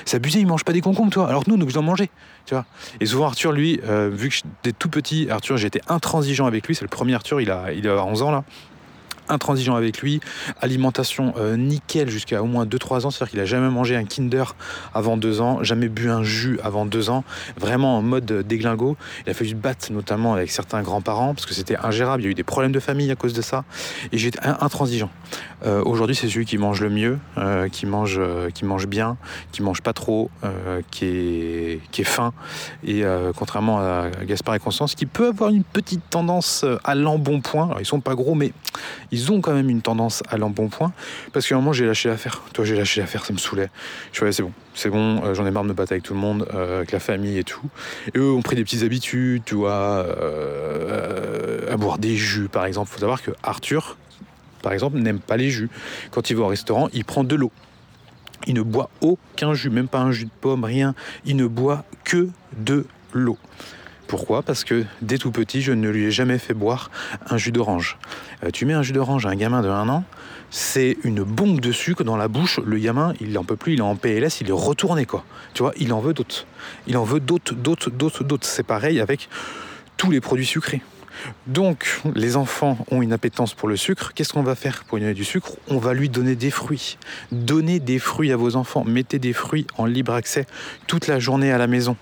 c'est 0.06 0.16
abusé, 0.16 0.40
il 0.40 0.48
mange 0.48 0.64
pas 0.64 0.72
des 0.72 0.80
concombres, 0.80 1.12
toi. 1.12 1.28
Alors 1.28 1.44
que 1.44 1.50
nous, 1.50 1.58
nous 1.58 1.78
en 1.78 1.82
manger, 1.82 2.10
tu 2.46 2.54
vois. 2.54 2.66
Et 3.02 3.06
souvent, 3.06 3.26
Arthur, 3.26 3.52
lui, 3.52 3.82
vu 3.84 4.30
que 4.30 4.36
j'étais 4.36 4.72
tout 4.72 4.88
petit, 4.88 5.28
Arthur, 5.30 5.58
j'étais 5.58 5.82
intransigeant 5.90 6.46
avec 6.46 6.66
lui. 6.66 6.76
C'est 6.76 6.86
le 6.86 6.88
premier 6.88 7.14
Arthur, 7.14 7.42
il 7.42 7.52
a, 7.52 7.74
il 7.74 7.90
a 7.90 8.06
11 8.06 8.22
ans 8.22 8.32
là 8.32 8.46
intransigeant 9.30 9.76
avec 9.76 10.02
lui, 10.02 10.20
alimentation 10.62 11.34
euh, 11.38 11.56
nickel 11.56 12.10
jusqu'à 12.10 12.42
au 12.42 12.46
moins 12.46 12.66
2-3 12.66 13.06
ans, 13.06 13.12
c'est-à-dire 13.12 13.32
qu'il 13.32 13.40
a 13.40 13.46
jamais 13.46 13.70
mangé 13.70 13.96
un 13.96 14.04
Kinder 14.04 14.56
avant 14.94 15.18
2 15.18 15.42
ans, 15.42 15.64
jamais 15.64 15.88
bu 15.88 16.10
un 16.10 16.24
jus 16.24 16.60
avant 16.64 16.86
2 16.86 17.10
ans, 17.10 17.24
vraiment 17.58 17.98
en 17.98 18.02
mode 18.02 18.26
déglingo. 18.26 18.98
Il 19.26 19.30
a 19.32 19.34
fallu 19.34 19.52
se 19.52 19.56
battre 19.56 19.92
notamment 19.92 20.34
avec 20.34 20.52
certains 20.52 20.82
grands-parents 20.82 21.34
parce 21.34 21.46
que 21.46 21.54
c'était 21.54 21.78
ingérable, 21.78 22.24
il 22.24 22.26
y 22.26 22.28
a 22.28 22.32
eu 22.32 22.36
des 22.36 22.44
problèmes 22.44 22.72
de 22.72 22.80
famille 22.80 23.12
à 23.12 23.16
cause 23.16 23.34
de 23.34 23.42
ça, 23.42 23.64
et 24.12 24.18
j'étais 24.18 24.40
intransigeant. 24.44 25.10
Euh, 25.66 25.84
aujourd'hui, 25.84 26.16
c'est 26.16 26.28
celui 26.28 26.46
qui 26.46 26.58
mange 26.58 26.82
le 26.82 26.90
mieux, 26.90 27.20
euh, 27.38 27.70
qui, 27.70 27.86
mange, 27.86 28.20
qui 28.54 28.66
mange 28.66 28.88
bien, 28.88 29.18
qui 29.52 29.62
mange 29.62 29.82
pas 29.82 29.94
trop, 29.94 30.30
qui, 30.92 31.06
est, 31.06 32.04
fin, 32.04 32.34
et 32.86 33.04
contrairement 33.36 33.80
à 33.80 34.10
Gaspard 34.26 34.56
et 34.56 34.60
Constance, 34.60 34.96
qui 34.96 35.06
peut 35.06 35.28
avoir 35.28 35.50
une 35.50 35.64
petite 35.64 36.02
tendance 36.10 36.66
à 36.84 36.96
l'embonpoint, 36.96 37.76
ils 37.80 37.86
sont 37.86 38.00
pas 38.00 38.16
gros, 38.16 38.36
mais 38.36 38.54
ils 39.12 39.32
ont 39.32 39.42
quand 39.42 39.54
même 39.54 39.70
une 39.70 39.82
tendance 39.82 40.24
à 40.30 40.38
l'embonpoint. 40.38 40.92
Parce 41.34 41.48
qu'à 41.48 41.56
un 41.56 41.60
moment, 41.60 41.74
j'ai 41.74 41.86
lâché 41.86 42.10
l'affaire. 42.10 42.42
Toi, 42.54 42.66
j'ai 42.66 42.76
lâché 42.76 43.02
l'affaire, 43.02 43.26
ça 43.26 43.34
me 43.34 43.38
saoulait. 43.38 43.70
Je 44.12 44.18
suis 44.18 44.34
c'est 44.34 44.44
bon, 44.44 44.52
c'est 44.74 44.90
bon, 44.90 45.24
euh, 45.24 45.34
j'en 45.34 45.46
ai 45.46 45.52
marre 45.52 45.64
de 45.64 45.70
me 45.70 45.74
battre 45.74 45.92
avec 45.92 46.04
tout 46.04 46.14
le 46.14 46.20
monde, 46.20 46.48
euh, 46.54 46.78
avec 46.78 46.92
la 46.92 47.00
famille 47.00 47.38
et 47.38 47.44
tout. 47.44 47.68
Et 48.14 48.18
eux 48.18 48.32
ont 48.32 48.42
pris 48.42 48.56
des 48.56 48.64
petites 48.64 48.84
habitudes, 48.84 49.44
tu 49.46 49.56
vois, 49.56 49.72
euh, 49.72 51.72
à 51.72 51.78
boire 51.78 51.98
des 51.98 52.16
jus, 52.16 52.50
par 52.50 52.66
exemple. 52.66 52.90
faut 52.90 53.00
savoir 53.00 53.22
que 53.22 53.32
Arthur, 53.44 53.98
par 54.62 54.74
exemple, 54.74 54.98
n'aime 54.98 55.20
pas 55.20 55.38
les 55.38 55.50
jus. 55.50 55.70
Quand 56.12 56.30
il 56.30 56.36
va 56.36 56.44
au 56.44 56.48
restaurant, 56.48 56.90
il 56.94 57.06
prend 57.06 57.24
de 57.24 57.36
l'eau. 57.36 57.52
Il 58.48 58.54
ne 58.54 58.62
boit 58.62 58.90
aucun 59.02 59.54
jus, 59.54 59.70
même 59.70 59.88
pas 59.88 60.00
un 60.00 60.12
jus 60.12 60.26
de 60.26 60.32
pomme, 60.42 60.64
rien. 60.64 60.96
Il 61.26 61.36
ne 61.36 61.46
boit 61.46 61.84
que 62.04 62.30
de 62.58 62.86
l'eau. 63.14 63.38
Pourquoi? 64.08 64.42
Parce 64.42 64.64
que 64.64 64.86
dès 65.04 65.20
tout 65.20 65.32
petit, 65.32 65.62
je 65.62 65.72
ne 65.72 65.88
lui 65.88 66.06
ai 66.06 66.12
jamais 66.12 66.40
fait 66.40 66.56
boire 66.56 66.90
un 67.30 67.38
jus 67.38 67.52
d'orange. 67.52 67.98
Euh, 68.44 68.50
tu 68.52 68.66
mets 68.66 68.74
un 68.74 68.82
jus 68.82 68.94
d'orange 68.94 69.28
à 69.28 69.30
un 69.30 69.36
gamin 69.36 69.62
de 69.62 69.70
1 69.70 69.88
an, 69.90 70.04
c'est 70.50 70.98
une 71.04 71.22
bombe 71.24 71.60
de 71.60 71.72
sucre 71.72 72.04
dans 72.04 72.18
la 72.18 72.28
bouche. 72.28 72.60
Le 72.66 72.80
gamin, 72.80 73.14
il 73.22 73.34
n'en 73.34 73.44
peut 73.44 73.56
plus, 73.56 73.74
il 73.74 73.80
est 73.80 73.84
en 73.84 73.96
PLS, 73.96 74.42
il 74.42 74.50
est 74.50 74.54
retourné 74.54 75.06
quoi. 75.06 75.24
Tu 75.54 75.62
vois, 75.62 75.74
il 75.78 75.94
en 75.94 76.00
veut 76.00 76.14
d'autres. 76.14 76.48
Il 76.88 76.98
en 76.98 77.04
veut 77.04 77.20
d'autres, 77.20 77.54
d'autres, 77.54 77.92
d'autres, 77.92 78.24
d'autres. 78.24 78.48
C'est 78.48 78.64
pareil 78.64 79.00
avec 79.00 79.30
tous 79.96 80.10
les 80.10 80.22
produits 80.22 80.46
sucrés. 80.46 80.82
Donc, 81.48 82.02
les 82.16 82.36
enfants 82.36 82.78
ont 82.92 83.02
une 83.02 83.14
appétence 83.14 83.54
pour 83.54 83.68
le 83.70 83.76
sucre. 83.76 84.14
Qu'est-ce 84.14 84.34
qu'on 84.34 84.44
va 84.44 84.56
faire 84.56 84.84
pour 84.86 84.98
lui 84.98 85.04
donner 85.04 85.14
du 85.14 85.26
sucre? 85.26 85.54
On 85.68 85.78
va 85.78 85.94
lui 85.94 86.10
donner 86.10 86.36
des 86.36 86.52
fruits. 86.52 86.98
Donnez 87.32 87.80
des 87.80 88.00
fruits 88.00 88.32
à 88.32 88.38
vos 88.38 88.56
enfants. 88.56 88.84
Mettez 88.86 89.20
des 89.20 89.34
fruits 89.34 89.68
en 89.78 89.86
libre 89.86 90.14
accès 90.14 90.46
toute 90.88 91.08
la 91.08 91.20
journée 91.20 91.52
à 91.52 91.58
la 91.58 91.68
maison 91.68 91.96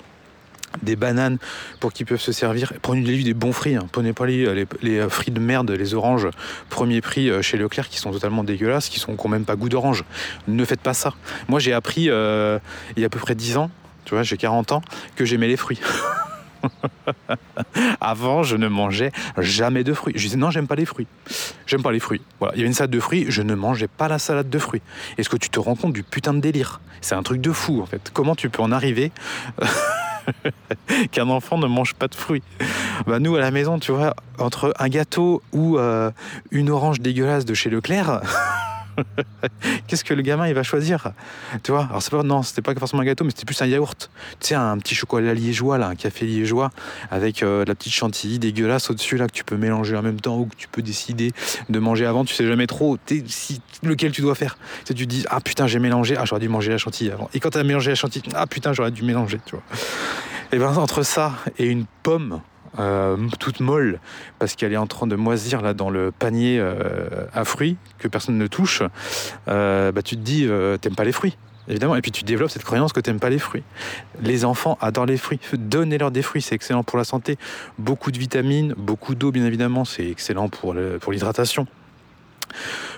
des 0.83 0.95
bananes 0.95 1.37
pour 1.79 1.93
qu'ils 1.93 2.05
peuvent 2.05 2.21
se 2.21 2.31
servir. 2.31 2.73
Prenez-lui 2.81 3.23
des 3.23 3.33
bons 3.33 3.53
fruits. 3.53 3.75
Hein. 3.75 3.87
Prenez 3.91 4.13
pas 4.13 4.25
les, 4.25 4.65
fruits 5.09 5.31
de 5.31 5.39
merde, 5.39 5.71
les 5.71 5.93
oranges 5.93 6.27
premier 6.69 7.01
prix 7.01 7.29
euh, 7.29 7.41
chez 7.41 7.57
Leclerc 7.57 7.89
qui 7.89 7.97
sont 7.97 8.11
totalement 8.11 8.43
dégueulasses, 8.43 8.89
qui 8.89 8.99
sont 8.99 9.15
quand 9.15 9.29
même 9.29 9.45
pas 9.45 9.55
goût 9.55 9.69
d'orange. 9.69 10.03
Ne 10.47 10.63
faites 10.65 10.81
pas 10.81 10.93
ça. 10.93 11.13
Moi 11.47 11.59
j'ai 11.59 11.73
appris 11.73 12.09
euh, 12.09 12.59
il 12.95 13.01
y 13.01 13.03
a 13.03 13.07
à 13.07 13.09
peu 13.09 13.19
près 13.19 13.35
10 13.35 13.57
ans, 13.57 13.71
tu 14.05 14.13
vois, 14.13 14.23
j'ai 14.23 14.37
40 14.37 14.71
ans, 14.71 14.81
que 15.15 15.25
j'aimais 15.25 15.47
les 15.47 15.57
fruits. 15.57 15.79
Avant, 18.01 18.43
je 18.43 18.55
ne 18.55 18.67
mangeais 18.67 19.11
jamais 19.37 19.83
de 19.83 19.93
fruits. 19.93 20.13
Je 20.15 20.23
disais 20.23 20.37
non, 20.37 20.51
j'aime 20.51 20.67
pas 20.67 20.75
les 20.75 20.85
fruits. 20.85 21.07
J'aime 21.65 21.81
pas 21.81 21.91
les 21.91 21.99
fruits. 21.99 22.21
Voilà, 22.39 22.55
il 22.55 22.57
y 22.57 22.61
avait 22.61 22.67
une 22.67 22.73
salade 22.73 22.91
de 22.91 22.99
fruits, 22.99 23.25
je 23.29 23.41
ne 23.41 23.55
mangeais 23.55 23.87
pas 23.87 24.07
la 24.07 24.19
salade 24.19 24.49
de 24.49 24.59
fruits. 24.59 24.81
Est-ce 25.17 25.29
que 25.29 25.37
tu 25.37 25.49
te 25.49 25.59
rends 25.59 25.75
compte 25.75 25.93
du 25.93 26.03
putain 26.03 26.33
de 26.33 26.39
délire? 26.39 26.81
C'est 27.01 27.15
un 27.15 27.23
truc 27.23 27.41
de 27.41 27.51
fou 27.51 27.81
en 27.81 27.85
fait. 27.85 28.11
Comment 28.13 28.35
tu 28.35 28.49
peux 28.49 28.61
en 28.61 28.71
arriver 28.71 29.11
qu'un 31.11 31.29
enfant 31.29 31.57
ne 31.57 31.67
mange 31.67 31.93
pas 31.93 32.07
de 32.07 32.15
fruits? 32.15 32.43
Bah 33.05 33.19
nous 33.19 33.35
à 33.35 33.39
la 33.39 33.51
maison, 33.51 33.79
tu 33.79 33.91
vois, 33.91 34.15
entre 34.39 34.73
un 34.79 34.89
gâteau 34.89 35.41
ou 35.53 35.77
euh, 35.77 36.11
une 36.51 36.69
orange 36.69 36.99
dégueulasse 36.99 37.45
de 37.45 37.53
chez 37.53 37.69
Leclerc. 37.69 38.21
Qu'est-ce 39.87 40.03
que 40.03 40.13
le 40.13 40.21
gamin 40.21 40.47
il 40.47 40.53
va 40.53 40.63
choisir 40.63 41.11
Tu 41.63 41.71
vois? 41.71 41.87
Alors 41.89 42.01
c'est 42.01 42.11
pas 42.11 42.23
non, 42.23 42.43
c'était 42.43 42.61
pas 42.61 42.73
forcément 42.75 43.01
un 43.01 43.05
gâteau, 43.05 43.23
mais 43.23 43.31
c'était 43.31 43.45
plus 43.45 43.61
un 43.61 43.67
yaourt. 43.67 44.09
Tu 44.39 44.47
sais, 44.47 44.55
un 44.55 44.77
petit 44.77 44.95
chocolat 44.95 45.33
liégeois 45.33 45.77
là, 45.77 45.87
un 45.87 45.95
café 45.95 46.25
liégeois 46.25 46.71
avec 47.11 47.43
euh, 47.43 47.65
la 47.65 47.75
petite 47.75 47.93
chantilly 47.93 48.39
dégueulasse 48.39 48.89
au-dessus 48.89 49.17
là 49.17 49.27
que 49.27 49.33
tu 49.33 49.43
peux 49.43 49.57
mélanger 49.57 49.95
en 49.95 50.01
même 50.01 50.19
temps 50.19 50.37
ou 50.37 50.45
que 50.45 50.55
tu 50.55 50.67
peux 50.67 50.81
décider 50.81 51.31
de 51.69 51.79
manger 51.79 52.05
avant. 52.05 52.25
Tu 52.25 52.33
sais 52.33 52.47
jamais 52.47 52.67
trop 52.67 52.97
si, 53.27 53.61
lequel 53.83 54.11
tu 54.11 54.21
dois 54.21 54.35
faire. 54.35 54.57
Tu, 54.85 54.93
te 54.93 55.03
dis 55.03 55.25
ah 55.29 55.41
putain 55.41 55.67
j'ai 55.67 55.79
mélangé, 55.79 56.15
ah 56.17 56.25
j'aurais 56.25 56.41
dû 56.41 56.49
manger 56.49 56.71
la 56.71 56.77
chantilly 56.77 57.11
avant. 57.11 57.29
Et 57.33 57.39
quand 57.39 57.51
tu 57.51 57.57
as 57.57 57.63
mélangé 57.63 57.91
la 57.91 57.95
chantilly, 57.95 58.29
ah 58.35 58.47
putain 58.47 58.73
j'aurais 58.73 58.91
dû 58.91 59.03
mélanger. 59.03 59.39
Tu 59.45 59.55
vois. 59.55 59.63
Et 60.51 60.57
ben 60.57 60.75
entre 60.77 61.03
ça 61.03 61.33
et 61.57 61.65
une 61.65 61.85
pomme 62.03 62.41
euh, 62.79 63.17
toute 63.39 63.59
molle 63.59 63.99
parce 64.39 64.55
qu'elle 64.55 64.73
est 64.73 64.77
en 64.77 64.87
train 64.87 65.07
de 65.07 65.15
moisir 65.15 65.61
là 65.61 65.73
dans 65.73 65.89
le 65.89 66.11
panier 66.11 66.59
euh, 66.59 67.25
à 67.33 67.43
fruits 67.45 67.77
que 67.97 68.07
personne 68.07 68.37
ne 68.37 68.47
touche, 68.47 68.83
euh, 69.47 69.91
bah, 69.91 70.01
tu 70.01 70.15
te 70.15 70.21
dis 70.21 70.47
t'aimes 70.81 70.95
pas 70.95 71.05
les 71.05 71.11
fruits. 71.11 71.37
Évidemment, 71.69 71.97
et 71.97 72.01
puis 72.01 72.11
tu 72.11 72.23
développes 72.23 72.49
cette 72.49 72.63
croyance 72.63 72.93
que 72.93 73.01
t'aimes 73.01 73.19
pas 73.19 73.29
les 73.29 73.39
fruits. 73.39 73.63
Les 74.21 74.45
enfants 74.45 74.77
adorent 74.79 75.05
les 75.05 75.17
fruits. 75.17 75.39
Donnez-leur 75.51 76.11
des 76.11 76.21
fruits, 76.21 76.41
c'est 76.41 76.55
excellent 76.55 76.83
pour 76.83 76.97
la 76.97 77.03
santé. 77.03 77.37
Beaucoup 77.77 78.13
de 78.13 78.17
vitamines, 78.17 78.73
beaucoup 78.77 79.15
d'eau, 79.15 79.31
bien 79.31 79.45
évidemment, 79.45 79.83
c'est 79.83 80.09
excellent 80.09 80.47
pour 80.47 80.73
l'hydratation 80.73 81.67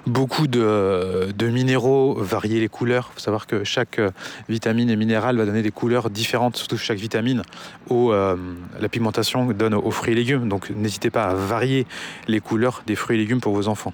beaucoup 0.06 0.48
de, 0.48 1.34
minéraux, 1.42 2.16
varier 2.16 2.60
les 2.60 2.70
couleurs. 2.70 3.10
Il 3.12 3.14
faut 3.16 3.20
savoir 3.20 3.48
que 3.48 3.64
chaque 3.64 4.00
euh, 4.00 4.12
vitamine 4.48 4.90
et 4.90 4.96
minéral 4.96 5.38
va 5.38 5.46
donner 5.46 5.62
des 5.62 5.72
couleurs 5.72 6.10
différentes, 6.10 6.58
surtout 6.58 6.78
chaque 6.78 7.00
vitamine. 7.00 7.42
Euh, 7.92 8.36
la 8.80 8.90
pigmentation 8.90 9.46
donne 9.46 9.74
aux 9.74 9.92
fruits 9.92 10.14
et 10.14 10.16
légumes. 10.16 10.50
Donc 10.50 10.70
n'hésitez 10.70 11.10
pas 11.10 11.26
à 11.26 11.34
varier 11.34 11.86
les 12.28 12.40
couleurs 12.40 12.84
des 12.88 12.96
fruits 12.96 13.18
et 13.18 13.20
légumes 13.20 13.42
pour 13.42 13.54
vos 13.54 13.68
enfants. 13.68 13.94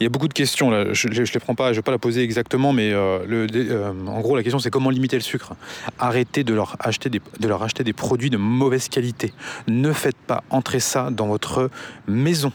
Il 0.00 0.02
y 0.02 0.06
a 0.06 0.08
beaucoup 0.08 0.28
de 0.28 0.32
questions. 0.32 0.70
Je 0.92 1.08
ne 1.08 1.14
les 1.14 1.40
prends 1.40 1.54
pas, 1.54 1.72
je 1.72 1.78
vais 1.78 1.82
pas 1.82 1.92
la 1.92 1.98
poser 1.98 2.22
exactement, 2.22 2.72
mais 2.72 2.92
euh, 2.92 3.92
en 4.06 4.20
gros 4.20 4.36
la 4.36 4.42
question 4.42 4.58
c'est 4.58 4.70
comment 4.70 4.90
limiter 4.90 5.16
le 5.16 5.22
sucre? 5.22 5.54
Arrêtez 5.98 6.44
de 6.44 6.54
leur 6.54 6.76
acheter 6.80 7.10
des 7.10 7.92
produits 7.92 8.30
de 8.30 8.36
mauvaise 8.36 8.88
qualité. 8.88 9.32
Ne 9.68 9.92
faites 9.92 10.16
pas 10.16 10.42
entrer 10.50 10.80
ça 10.80 11.10
dans 11.10 11.26
votre 11.26 11.70
maison. 12.06 12.52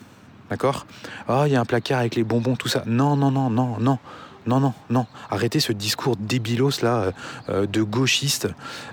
D'accord? 0.49 0.85
Ah, 1.27 1.43
il 1.47 1.53
y 1.53 1.55
a 1.55 1.61
un 1.61 1.65
placard 1.65 1.99
avec 1.99 2.15
les 2.15 2.23
bonbons, 2.23 2.55
tout 2.55 2.67
ça. 2.67 2.83
Non, 2.85 3.15
non, 3.15 3.31
non, 3.31 3.49
non, 3.49 3.77
non. 3.79 3.99
Non, 4.47 4.61
non, 4.61 4.73
non. 4.89 5.05
Arrêtez 5.29 5.59
ce 5.59 5.73
discours 5.73 6.15
débilos 6.15 6.81
là 6.81 6.95
euh, 6.95 7.11
euh, 7.49 7.67
de 7.67 7.83
gauchiste. 7.83 8.47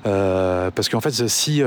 Euh, 0.04 0.72
parce 0.72 0.88
qu'en 0.88 1.00
fait, 1.00 1.12
si, 1.28 1.62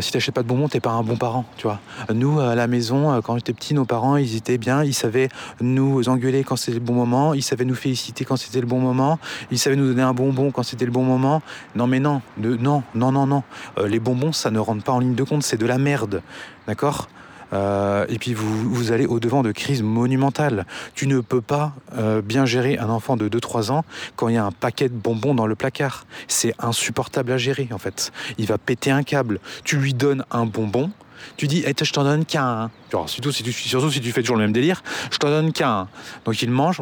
si 0.00 0.12
t'achètes 0.12 0.34
pas 0.34 0.44
de 0.44 0.48
bonbons, 0.48 0.68
t'es 0.68 0.78
pas 0.78 0.92
un 0.92 1.02
bon 1.02 1.16
parent, 1.16 1.44
tu 1.56 1.64
vois. 1.64 1.80
Nous, 2.14 2.38
à 2.38 2.54
la 2.54 2.68
maison, 2.68 3.20
quand 3.22 3.36
j'étais 3.36 3.52
petit, 3.52 3.74
nos 3.74 3.84
parents, 3.84 4.16
ils 4.16 4.36
étaient 4.36 4.56
bien. 4.56 4.84
Ils 4.84 4.94
savaient 4.94 5.28
nous 5.60 6.08
engueuler 6.08 6.44
quand 6.44 6.54
c'était 6.54 6.78
le 6.78 6.84
bon 6.84 6.94
moment. 6.94 7.34
Ils 7.34 7.42
savaient 7.42 7.64
nous 7.64 7.74
féliciter 7.74 8.24
quand 8.24 8.36
c'était 8.36 8.60
le 8.60 8.66
bon 8.66 8.78
moment. 8.78 9.18
Ils 9.50 9.58
savaient 9.58 9.76
nous 9.76 9.88
donner 9.88 10.02
un 10.02 10.14
bonbon 10.14 10.52
quand 10.52 10.62
c'était 10.62 10.84
le 10.84 10.92
bon 10.92 11.02
moment. 11.02 11.42
Non, 11.74 11.88
mais 11.88 11.98
non, 11.98 12.22
non, 12.38 12.84
non, 12.94 13.12
non, 13.12 13.26
non. 13.26 13.42
les 13.84 13.98
bonbons, 13.98 14.32
ça 14.32 14.52
ne 14.52 14.60
rentre 14.60 14.84
pas 14.84 14.92
en 14.92 15.00
ligne 15.00 15.16
de 15.16 15.24
compte. 15.24 15.42
C'est 15.42 15.58
de 15.58 15.66
la 15.66 15.78
merde. 15.78 16.22
D'accord? 16.68 17.08
Euh, 17.52 18.06
et 18.08 18.18
puis 18.18 18.34
vous, 18.34 18.92
allez 18.92 19.06
au-devant 19.06 19.42
de 19.42 19.52
crises 19.52 19.82
monumentales. 19.82 20.66
Tu 20.94 21.06
ne 21.06 21.20
peux 21.20 21.40
pas 21.40 21.74
euh, 21.96 22.22
bien 22.22 22.46
gérer 22.46 22.78
un 22.78 22.88
enfant 22.88 23.16
de 23.16 23.28
2-3 23.28 23.70
ans 23.70 23.84
quand 24.16 24.28
il 24.28 24.34
y 24.34 24.38
a 24.38 24.44
un 24.44 24.52
paquet 24.52 24.88
de 24.88 24.94
bonbons 24.94 25.34
dans 25.34 25.46
le 25.46 25.54
placard. 25.54 26.06
C'est 26.28 26.54
insupportable 26.58 27.32
à 27.32 27.38
gérer 27.38 27.68
en 27.72 27.78
fait. 27.78 28.12
Il 28.38 28.46
va 28.46 28.58
péter 28.58 28.90
un 28.90 29.02
câble. 29.02 29.40
Tu 29.64 29.76
lui 29.76 29.94
donnes 29.94 30.24
un 30.30 30.46
bonbon, 30.46 30.90
tu 31.36 31.46
dis, 31.46 31.62
hey, 31.64 31.74
je 31.80 31.92
t'en 31.92 32.04
donne 32.04 32.24
qu'un. 32.24 32.70
Surtout 33.06 33.32
si, 33.32 33.42
tu, 33.42 33.52
surtout 33.52 33.90
si 33.90 34.00
tu 34.00 34.12
fais 34.12 34.22
toujours 34.22 34.36
le 34.36 34.42
même 34.42 34.52
délire, 34.52 34.82
je 35.10 35.18
t'en 35.18 35.28
donne 35.28 35.52
qu'un. 35.52 35.88
Donc 36.24 36.40
il 36.40 36.50
mange, 36.50 36.80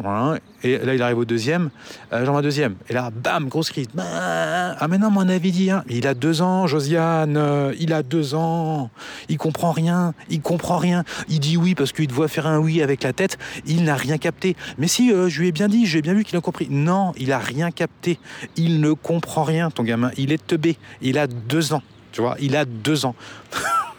et 0.63 0.77
là 0.77 0.93
il 0.93 1.01
arrive 1.01 1.17
au 1.17 1.25
deuxième, 1.25 1.69
euh, 2.13 2.25
j'en 2.25 2.37
un 2.37 2.41
deuxième. 2.41 2.75
Et 2.89 2.93
là, 2.93 3.11
bam, 3.11 3.49
grosse 3.49 3.71
crise. 3.71 3.87
Bah, 3.93 4.75
ah 4.79 4.87
mais 4.87 4.97
non, 4.97 5.09
mon 5.09 5.27
avis 5.27 5.51
dit, 5.51 5.71
hein. 5.71 5.83
il 5.89 6.07
a 6.07 6.13
deux 6.13 6.41
ans, 6.41 6.67
Josiane, 6.67 7.37
euh, 7.37 7.73
il 7.79 7.91
a 7.91 8.03
deux 8.03 8.35
ans, 8.35 8.91
il 9.29 9.37
comprend 9.37 9.71
rien, 9.71 10.13
il 10.29 10.41
comprend 10.41 10.77
rien. 10.77 11.03
Il 11.27 11.39
dit 11.39 11.57
oui 11.57 11.75
parce 11.75 11.91
qu'il 11.91 12.07
te 12.07 12.13
voit 12.13 12.27
faire 12.27 12.47
un 12.47 12.59
oui 12.59 12.81
avec 12.81 13.03
la 13.03 13.13
tête, 13.13 13.37
il 13.65 13.83
n'a 13.83 13.95
rien 13.95 14.17
capté. 14.17 14.55
Mais 14.77 14.87
si, 14.87 15.11
euh, 15.11 15.27
je 15.27 15.41
lui 15.41 15.47
ai 15.47 15.51
bien 15.51 15.67
dit, 15.67 15.85
j'ai 15.85 16.01
bien 16.01 16.13
vu 16.13 16.23
qu'il 16.23 16.37
a 16.37 16.41
compris. 16.41 16.67
Non, 16.69 17.13
il 17.17 17.31
a 17.31 17.39
rien 17.39 17.71
capté, 17.71 18.19
il 18.55 18.79
ne 18.79 18.93
comprend 18.93 19.43
rien, 19.43 19.71
ton 19.71 19.83
gamin, 19.83 20.11
il 20.17 20.31
est 20.31 20.45
teubé, 20.45 20.77
il 21.01 21.17
a 21.17 21.27
deux 21.27 21.73
ans. 21.73 21.81
Tu 22.15 22.21
vois, 22.21 22.37
il 22.39 22.55
a 22.55 22.63
deux 22.63 23.05
ans. 23.05 23.13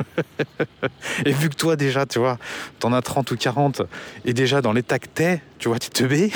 et 1.26 1.32
vu 1.32 1.50
que 1.50 1.54
toi, 1.54 1.76
déjà, 1.76 2.06
tu 2.06 2.18
vois, 2.18 2.38
t'en 2.78 2.94
as 2.94 3.02
30 3.02 3.30
ou 3.32 3.36
40, 3.36 3.82
et 4.24 4.32
déjà 4.32 4.62
dans 4.62 4.72
l'état 4.72 4.98
que 4.98 5.06
t'es, 5.06 5.42
tu 5.58 5.68
vois, 5.68 5.78
tu 5.78 5.90
te 5.90 6.02
bais. 6.02 6.30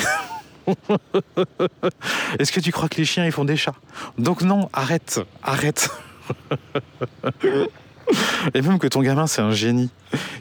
Est-ce 2.37 2.51
que 2.51 2.59
tu 2.59 2.71
crois 2.71 2.87
que 2.87 2.97
les 2.97 3.05
chiens, 3.05 3.25
ils 3.25 3.31
font 3.31 3.45
des 3.45 3.57
chats? 3.57 3.73
Donc 4.19 4.43
non, 4.43 4.69
arrête, 4.73 5.21
arrête. 5.41 5.89
Et 8.53 8.61
même 8.61 8.77
que 8.77 8.85
ton 8.85 9.01
gamin, 9.01 9.25
c'est 9.25 9.41
un 9.41 9.49
génie, 9.49 9.89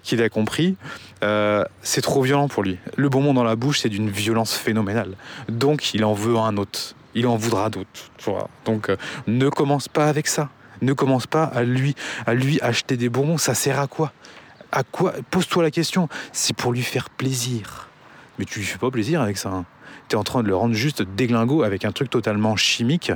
qu'il 0.02 0.22
a 0.22 0.28
compris, 0.28 0.76
euh, 1.22 1.64
c'est 1.80 2.02
trop 2.02 2.20
violent 2.20 2.48
pour 2.48 2.64
lui. 2.64 2.76
Le 2.96 3.08
bonbon 3.08 3.32
dans 3.32 3.44
la 3.44 3.56
bouche, 3.56 3.80
c'est 3.80 3.88
d'une 3.88 4.10
violence 4.10 4.54
phénoménale. 4.54 5.16
Donc, 5.48 5.94
il 5.94 6.04
en 6.04 6.12
veut 6.12 6.36
un 6.36 6.58
autre. 6.58 6.94
Il 7.14 7.26
en 7.26 7.36
voudra 7.36 7.70
d'autres. 7.70 8.10
Donc, 8.66 8.90
euh, 8.90 8.96
ne 9.26 9.48
commence 9.48 9.88
pas 9.88 10.06
avec 10.06 10.26
ça 10.26 10.50
ne 10.82 10.92
commence 10.92 11.26
pas 11.26 11.44
à 11.44 11.62
lui, 11.62 11.94
à 12.26 12.34
lui 12.34 12.60
acheter 12.60 12.96
des 12.96 13.08
bonbons. 13.08 13.38
Ça 13.38 13.54
sert 13.54 13.78
à 13.78 13.86
quoi? 13.86 14.12
À 14.72 14.82
quoi? 14.82 15.12
Pose-toi 15.30 15.62
la 15.62 15.70
question. 15.70 16.08
C'est 16.32 16.54
pour 16.54 16.72
lui 16.72 16.82
faire 16.82 17.10
plaisir. 17.10 17.88
Mais 18.38 18.44
tu 18.44 18.60
lui 18.60 18.66
fais 18.66 18.78
pas 18.78 18.90
plaisir 18.90 19.20
avec 19.20 19.36
ça. 19.36 19.50
Hein. 19.50 19.64
Tu 20.08 20.16
es 20.16 20.18
en 20.18 20.24
train 20.24 20.42
de 20.42 20.48
le 20.48 20.56
rendre 20.56 20.74
juste 20.74 21.02
déglingo 21.02 21.62
avec 21.62 21.84
un 21.84 21.92
truc 21.92 22.10
totalement 22.10 22.56
chimique 22.56 23.12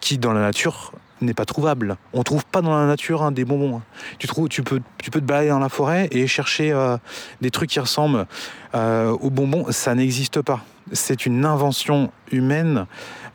qui, 0.00 0.18
dans 0.18 0.32
la 0.32 0.40
nature, 0.40 0.92
n'est 1.20 1.34
pas 1.34 1.44
trouvable. 1.44 1.96
On 2.12 2.22
trouve 2.22 2.44
pas 2.44 2.62
dans 2.62 2.78
la 2.78 2.86
nature 2.86 3.22
hein, 3.22 3.32
des 3.32 3.44
bonbons. 3.44 3.78
Hein. 3.78 3.82
Tu, 4.18 4.28
tu 4.48 4.62
peux 4.62 4.80
te 5.00 5.18
balader 5.18 5.48
dans 5.48 5.58
la 5.58 5.68
forêt 5.68 6.08
et 6.10 6.26
chercher 6.26 6.72
euh, 6.72 6.96
des 7.40 7.50
trucs 7.50 7.70
qui 7.70 7.80
ressemblent 7.80 8.26
euh, 8.74 9.10
aux 9.10 9.30
bonbons. 9.30 9.66
Ça 9.70 9.94
n'existe 9.94 10.42
pas. 10.42 10.64
C'est 10.92 11.26
une 11.26 11.44
invention 11.44 12.10
humaine. 12.30 12.86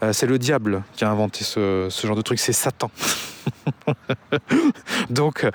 Euh, 0.01 0.14
c'est 0.14 0.26
le 0.26 0.39
diable 0.39 0.84
qui 0.95 1.05
a 1.05 1.10
inventé 1.10 1.43
ce, 1.43 1.88
ce 1.89 2.08
genre 2.08 2.16
de 2.16 2.22
truc. 2.22 2.39
C'est 2.39 2.53
Satan. 2.53 2.89
Donc, 5.10 5.45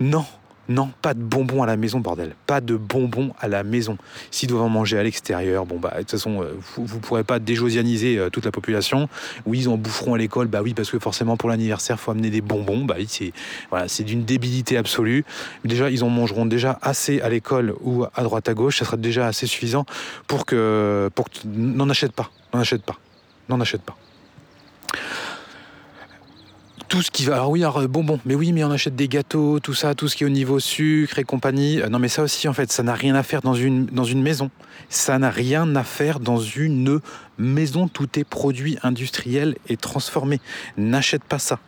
non, 0.00 0.24
Non, 0.72 0.90
pas 1.02 1.12
de 1.12 1.20
bonbons 1.20 1.62
à 1.62 1.66
la 1.66 1.76
maison, 1.76 2.00
bordel. 2.00 2.34
Pas 2.46 2.62
de 2.62 2.76
bonbons 2.76 3.34
à 3.38 3.46
la 3.46 3.62
maison. 3.62 3.98
S'ils 4.30 4.48
doivent 4.48 4.62
en 4.62 4.68
manger 4.70 4.98
à 4.98 5.02
l'extérieur, 5.02 5.66
bon, 5.66 5.78
bah, 5.78 5.90
de 5.92 5.98
toute 5.98 6.12
façon, 6.12 6.42
euh, 6.42 6.54
vous 6.76 6.96
ne 6.96 7.00
pourrez 7.00 7.24
pas 7.24 7.38
déjosianiser 7.38 8.16
euh, 8.16 8.30
toute 8.30 8.46
la 8.46 8.52
population. 8.52 9.10
Oui, 9.44 9.58
ils 9.60 9.68
en 9.68 9.76
boufferont 9.76 10.14
à 10.14 10.18
l'école, 10.18 10.46
bah 10.46 10.62
oui, 10.62 10.72
parce 10.72 10.90
que 10.90 10.98
forcément, 10.98 11.36
pour 11.36 11.50
l'anniversaire, 11.50 11.96
il 12.00 12.02
faut 12.02 12.10
amener 12.10 12.30
des 12.30 12.40
bonbons. 12.40 12.86
Bah 12.86 12.94
oui, 12.98 13.32
c'est 13.86 14.04
d'une 14.04 14.24
débilité 14.24 14.78
absolue. 14.78 15.26
Déjà, 15.66 15.90
ils 15.90 16.04
en 16.04 16.08
mangeront 16.08 16.46
déjà 16.46 16.78
assez 16.80 17.20
à 17.20 17.28
l'école 17.28 17.74
ou 17.82 18.06
à 18.14 18.22
droite 18.22 18.48
à 18.48 18.54
gauche. 18.54 18.78
Ça 18.78 18.86
sera 18.86 18.96
déjà 18.96 19.26
assez 19.26 19.46
suffisant 19.46 19.84
pour 20.26 20.46
que. 20.46 21.10
Pour 21.14 21.28
que 21.28 21.38
n'en 21.44 21.90
achète 21.90 22.12
pas. 22.12 22.30
N'en 22.54 22.60
achète 22.60 22.82
pas. 22.82 22.96
N'en 23.50 23.60
achète 23.60 23.82
pas 23.82 23.96
tout 26.92 27.00
ce 27.00 27.10
qui 27.10 27.24
va. 27.24 27.36
Alors 27.36 27.48
oui, 27.48 27.60
alors, 27.60 27.88
bonbon, 27.88 28.20
mais 28.26 28.34
oui, 28.34 28.52
mais 28.52 28.62
on 28.64 28.70
achète 28.70 28.94
des 28.94 29.08
gâteaux, 29.08 29.60
tout 29.60 29.72
ça, 29.72 29.94
tout 29.94 30.08
ce 30.08 30.14
qui 30.14 30.24
est 30.24 30.26
au 30.26 30.28
niveau 30.30 30.60
sucre 30.60 31.18
et 31.18 31.24
compagnie. 31.24 31.80
Euh, 31.80 31.88
non, 31.88 31.98
mais 31.98 32.08
ça 32.08 32.22
aussi, 32.22 32.48
en 32.48 32.52
fait, 32.52 32.70
ça 32.70 32.82
n'a 32.82 32.92
rien 32.92 33.14
à 33.14 33.22
faire 33.22 33.40
dans 33.40 33.54
une, 33.54 33.86
dans 33.86 34.04
une 34.04 34.20
maison. 34.20 34.50
Ça 34.90 35.18
n'a 35.18 35.30
rien 35.30 35.74
à 35.74 35.84
faire 35.84 36.20
dans 36.20 36.38
une 36.38 37.00
maison. 37.38 37.88
Tout 37.88 38.18
est 38.18 38.24
produit 38.24 38.76
industriel 38.82 39.56
et 39.70 39.78
transformé. 39.78 40.38
N'achète 40.76 41.24
pas 41.24 41.38
ça. 41.38 41.60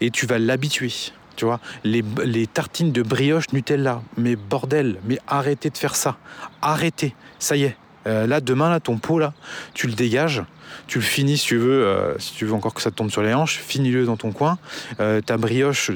Et 0.00 0.10
tu 0.10 0.24
vas 0.24 0.38
l'habituer. 0.38 0.90
Tu 1.36 1.44
vois, 1.44 1.60
les, 1.84 2.02
les, 2.24 2.46
tartines 2.46 2.92
de 2.92 3.02
brioche 3.02 3.52
Nutella, 3.52 4.02
mais 4.16 4.36
bordel, 4.36 5.00
mais 5.04 5.18
arrêtez 5.28 5.68
de 5.68 5.76
faire 5.76 5.96
ça. 5.96 6.16
Arrêtez. 6.62 7.14
Ça 7.38 7.56
y 7.56 7.64
est. 7.64 7.76
Euh, 8.06 8.26
là, 8.26 8.40
demain, 8.40 8.70
là, 8.70 8.80
ton 8.80 8.98
pot, 8.98 9.18
là, 9.18 9.32
tu 9.74 9.86
le 9.86 9.94
dégages 9.94 10.42
tu 10.86 10.98
le 10.98 11.04
finis 11.04 11.36
si 11.36 11.48
tu 11.48 11.58
veux, 11.58 11.84
euh, 11.84 12.18
si 12.18 12.32
tu 12.32 12.46
veux 12.46 12.54
encore 12.54 12.72
que 12.72 12.80
ça 12.80 12.90
te 12.90 12.96
tombe 12.96 13.10
sur 13.10 13.22
les 13.22 13.34
hanches, 13.34 13.58
finis-le 13.58 14.06
dans 14.06 14.16
ton 14.16 14.32
coin. 14.32 14.56
Euh, 15.00 15.20
ta 15.20 15.36
brioche, 15.36 15.90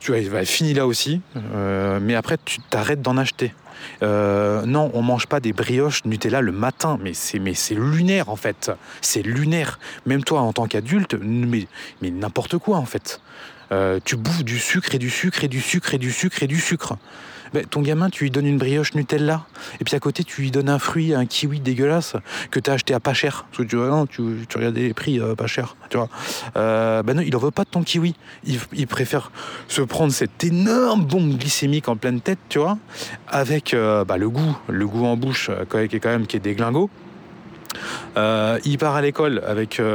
tu 0.00 0.12
vas 0.12 0.44
finis 0.44 0.74
là 0.74 0.88
aussi, 0.88 1.20
mais 2.00 2.16
après 2.16 2.36
tu 2.44 2.58
t'arrêtes 2.68 3.00
d'en 3.00 3.16
acheter. 3.16 3.54
non, 4.02 4.90
on 4.92 5.02
mange 5.02 5.28
pas 5.28 5.38
des 5.38 5.52
brioches 5.52 6.04
Nutella 6.04 6.40
le 6.40 6.50
matin, 6.50 6.98
mais 7.00 7.14
c'est 7.14 7.38
mais 7.38 7.54
c'est 7.54 7.76
lunaire 7.76 8.28
en 8.28 8.36
fait. 8.36 8.72
C'est 9.00 9.22
lunaire. 9.22 9.78
Même 10.04 10.24
toi 10.24 10.40
en 10.40 10.52
tant 10.52 10.66
qu'adulte, 10.66 11.14
mais, 11.22 11.68
mais 12.02 12.10
n'importe 12.10 12.58
quoi 12.58 12.78
en 12.78 12.86
fait. 12.86 13.20
tu 14.04 14.16
bouffes 14.16 14.44
du 14.44 14.58
sucre 14.58 14.96
et 14.96 14.98
du 14.98 15.10
sucre 15.10 15.44
et 15.44 15.48
du 15.48 15.60
sucre 15.60 15.94
et 15.94 15.98
du 15.98 16.10
sucre 16.10 16.42
et 16.42 16.48
du 16.48 16.58
sucre 16.58 16.96
ton 17.70 17.82
gamin, 17.82 18.10
tu 18.10 18.24
lui 18.24 18.30
donnes 18.30 18.46
une 18.46 18.58
brioche 18.58 18.94
Nutella, 18.94 19.46
et 19.80 19.84
puis 19.84 19.94
à 19.94 20.00
côté, 20.00 20.24
tu 20.24 20.42
lui 20.42 20.50
donnes 20.50 20.68
un 20.68 20.78
fruit, 20.78 21.14
un 21.14 21.26
kiwi 21.26 21.60
dégueulasse, 21.60 22.14
que 22.50 22.60
tu 22.60 22.70
as 22.70 22.74
acheté 22.74 22.94
à 22.94 23.00
pas 23.00 23.14
cher. 23.14 23.46
Tu, 23.52 23.66
non, 23.76 24.06
tu, 24.06 24.22
les 24.58 24.94
prix 24.94 25.20
euh, 25.20 25.34
pas 25.34 25.46
cher, 25.46 25.76
tu 25.90 25.96
vois. 25.96 26.08
Euh, 26.56 27.02
ben 27.02 27.14
non, 27.14 27.22
il 27.22 27.34
en 27.36 27.38
veut 27.38 27.50
pas 27.50 27.64
de 27.64 27.70
ton 27.70 27.82
kiwi. 27.82 28.14
Il, 28.44 28.86
préfère 28.86 29.30
se 29.68 29.82
prendre 29.82 30.12
cette 30.12 30.44
énorme 30.44 31.04
bombe 31.04 31.36
glycémique 31.36 31.88
en 31.88 31.96
pleine 31.96 32.20
tête, 32.20 32.38
tu 32.48 32.58
vois, 32.58 32.78
avec 33.28 33.74
euh, 33.74 34.04
bah, 34.04 34.16
le 34.16 34.30
goût, 34.30 34.56
le 34.68 34.86
goût 34.86 35.06
en 35.06 35.16
bouche, 35.16 35.50
qui 35.70 35.76
est 35.76 36.00
quand 36.00 36.10
même 36.10 36.26
qui 36.26 36.36
est 36.36 36.40
déglingo. 36.40 36.90
il 38.16 38.78
part 38.78 38.96
à 38.96 39.02
l'école 39.02 39.42
avec. 39.46 39.80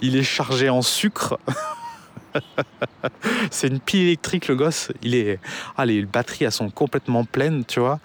il 0.00 0.16
est 0.16 0.22
chargé 0.22 0.68
en 0.68 0.82
sucre. 0.82 1.38
c'est 3.50 3.68
une 3.68 3.80
pile 3.80 4.02
électrique, 4.02 4.48
le 4.48 4.56
gosse. 4.56 4.90
Il 5.02 5.14
est, 5.14 5.38
ah, 5.76 5.86
les 5.86 6.02
batteries 6.02 6.44
elles 6.44 6.52
sont 6.52 6.70
complètement 6.70 7.24
pleines, 7.24 7.64
tu 7.64 7.80
vois. 7.80 8.00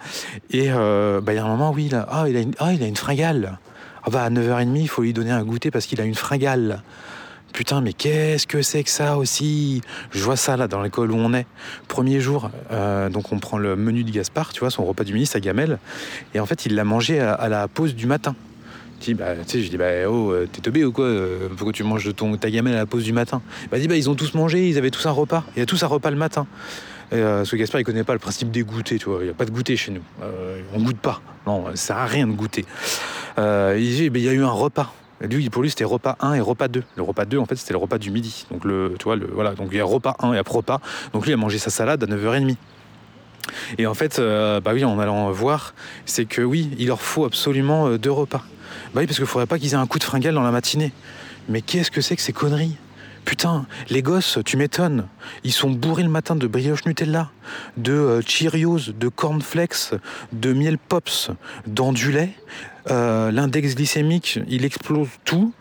Et 0.50 0.70
euh, 0.70 1.20
bah, 1.20 1.32
il 1.32 1.36
y 1.36 1.38
a 1.38 1.44
un 1.44 1.48
moment, 1.48 1.74
là, 1.90 2.06
ah, 2.10 2.24
il, 2.28 2.36
a 2.36 2.40
une, 2.40 2.54
ah, 2.58 2.72
il 2.72 2.82
a 2.82 2.86
une 2.86 2.96
fringale. 2.96 3.58
Ah, 4.04 4.10
bah, 4.10 4.24
à 4.24 4.30
9h30, 4.30 4.76
il 4.76 4.88
faut 4.88 5.02
lui 5.02 5.12
donner 5.12 5.30
un 5.30 5.44
goûter 5.44 5.70
parce 5.70 5.86
qu'il 5.86 6.00
a 6.00 6.04
une 6.04 6.14
fringale. 6.14 6.82
Putain, 7.52 7.80
mais 7.80 7.92
qu'est-ce 7.92 8.48
que 8.48 8.62
c'est 8.62 8.82
que 8.82 8.90
ça 8.90 9.16
aussi? 9.16 9.80
Je 10.10 10.24
vois 10.24 10.36
ça 10.36 10.56
dans 10.66 10.82
l'école 10.82 11.12
où 11.12 11.16
on 11.16 11.32
est. 11.34 11.46
Premier 11.86 12.20
jour, 12.20 12.50
euh, 12.72 13.08
donc 13.08 13.30
on 13.30 13.38
prend 13.38 13.58
le 13.58 13.76
menu 13.76 14.02
de 14.02 14.10
Gaspard, 14.10 14.52
tu 14.52 14.60
vois, 14.60 14.70
son 14.70 14.84
repas 14.84 15.04
du 15.04 15.14
ministre 15.14 15.36
à 15.36 15.40
gamelle. 15.40 15.78
Et 16.34 16.40
en 16.40 16.46
fait, 16.46 16.66
il 16.66 16.74
l'a 16.74 16.82
mangé 16.82 17.20
à 17.20 17.48
la 17.48 17.68
pause 17.68 17.94
du 17.94 18.08
matin. 18.08 18.34
Bah, 19.12 19.34
je 19.46 19.68
dis, 19.68 19.76
bah, 19.76 20.08
oh, 20.08 20.32
euh, 20.32 20.48
t'es 20.50 20.62
teubé 20.62 20.84
ou 20.84 20.92
quoi 20.92 21.04
euh, 21.04 21.48
Pourquoi 21.54 21.72
tu 21.72 21.84
manges 21.84 22.06
de 22.06 22.12
ton, 22.12 22.34
ta 22.36 22.50
gamelle 22.50 22.74
à 22.74 22.78
la 22.78 22.86
pause 22.86 23.04
du 23.04 23.12
matin? 23.12 23.42
Bah, 23.70 23.76
ils 23.78 24.08
ont 24.08 24.14
tous 24.14 24.32
mangé, 24.34 24.68
ils 24.68 24.78
avaient 24.78 24.90
tous 24.90 25.04
un 25.06 25.10
repas. 25.10 25.44
Il 25.56 25.58
y 25.58 25.62
a 25.62 25.66
tous 25.66 25.82
un 25.82 25.86
repas 25.86 26.10
le 26.10 26.16
matin. 26.16 26.46
Euh, 27.12 27.44
ce 27.44 27.54
Gaspard, 27.56 27.80
il 27.82 27.84
connaît 27.84 28.04
pas 28.04 28.14
le 28.14 28.18
principe 28.18 28.50
des 28.50 28.62
goûters, 28.62 28.98
tu 28.98 29.06
vois. 29.06 29.18
Il 29.20 29.24
n'y 29.24 29.30
a 29.30 29.34
pas 29.34 29.44
de 29.44 29.50
goûter 29.50 29.76
chez 29.76 29.92
nous. 29.92 30.00
Euh, 30.22 30.62
on 30.72 30.80
goûte 30.80 30.98
pas. 30.98 31.20
Non, 31.46 31.66
ça 31.70 31.76
sert 31.76 31.96
à 31.98 32.06
rien 32.06 32.26
de 32.26 32.32
goûter. 32.32 32.64
il 33.36 33.94
dit, 33.94 34.08
bah, 34.08 34.18
il 34.18 34.24
y 34.24 34.28
a 34.28 34.32
eu 34.32 34.42
un 34.42 34.50
repas. 34.50 34.94
lui, 35.20 35.50
pour 35.50 35.62
lui, 35.62 35.68
c'était 35.68 35.84
repas 35.84 36.16
1 36.20 36.34
et 36.34 36.40
repas 36.40 36.68
2. 36.68 36.82
Le 36.96 37.02
repas 37.02 37.26
2, 37.26 37.36
en 37.36 37.44
fait, 37.44 37.56
c'était 37.56 37.74
le 37.74 37.78
repas 37.78 37.98
du 37.98 38.10
midi. 38.10 38.46
Donc, 38.50 38.64
le, 38.64 38.88
le, 38.88 39.26
voilà. 39.32 39.54
Donc, 39.54 39.68
il 39.72 39.76
y 39.76 39.80
a 39.80 39.84
repas 39.84 40.16
1 40.20 40.32
et 40.32 40.38
après 40.38 40.54
repas. 40.54 40.80
Donc, 41.12 41.24
lui, 41.24 41.32
il 41.32 41.34
a 41.34 41.38
mangé 41.38 41.58
sa 41.58 41.70
salade 41.70 42.02
à 42.02 42.06
9h30. 42.06 42.56
Et 43.76 43.86
en 43.86 43.92
fait, 43.92 44.18
bah 44.18 44.70
oui, 44.72 44.84
en 44.84 44.98
allant 44.98 45.30
voir, 45.30 45.74
c'est 46.06 46.24
que 46.24 46.40
oui, 46.40 46.70
il 46.78 46.86
leur 46.86 47.02
faut 47.02 47.26
absolument 47.26 47.90
deux 47.96 48.10
repas. 48.10 48.42
Bah 48.94 49.00
oui, 49.00 49.06
parce 49.06 49.18
qu'il 49.18 49.26
faudrait 49.26 49.46
pas 49.46 49.58
qu'ils 49.58 49.72
aient 49.72 49.76
un 49.76 49.88
coup 49.88 49.98
de 49.98 50.04
fringale 50.04 50.34
dans 50.34 50.44
la 50.44 50.52
matinée. 50.52 50.92
Mais 51.48 51.62
qu'est-ce 51.62 51.90
que 51.90 52.00
c'est 52.00 52.14
que 52.14 52.22
ces 52.22 52.32
conneries? 52.32 52.76
Putain, 53.24 53.66
les 53.90 54.02
gosses, 54.02 54.38
tu 54.44 54.56
m'étonnes. 54.56 55.08
Ils 55.42 55.52
sont 55.52 55.70
bourrés 55.70 56.04
le 56.04 56.08
matin 56.08 56.36
de 56.36 56.46
brioche 56.46 56.84
Nutella, 56.84 57.30
de 57.76 57.92
euh, 57.92 58.20
Cheerios, 58.20 58.92
de 58.94 59.08
cornflakes, 59.08 59.94
de 60.32 60.52
miel 60.52 60.78
pops, 60.78 61.30
d'andulets. 61.66 62.34
Euh, 62.90 63.32
l'index 63.32 63.74
glycémique, 63.74 64.38
il 64.46 64.64
explose 64.64 65.08
tout. 65.24 65.52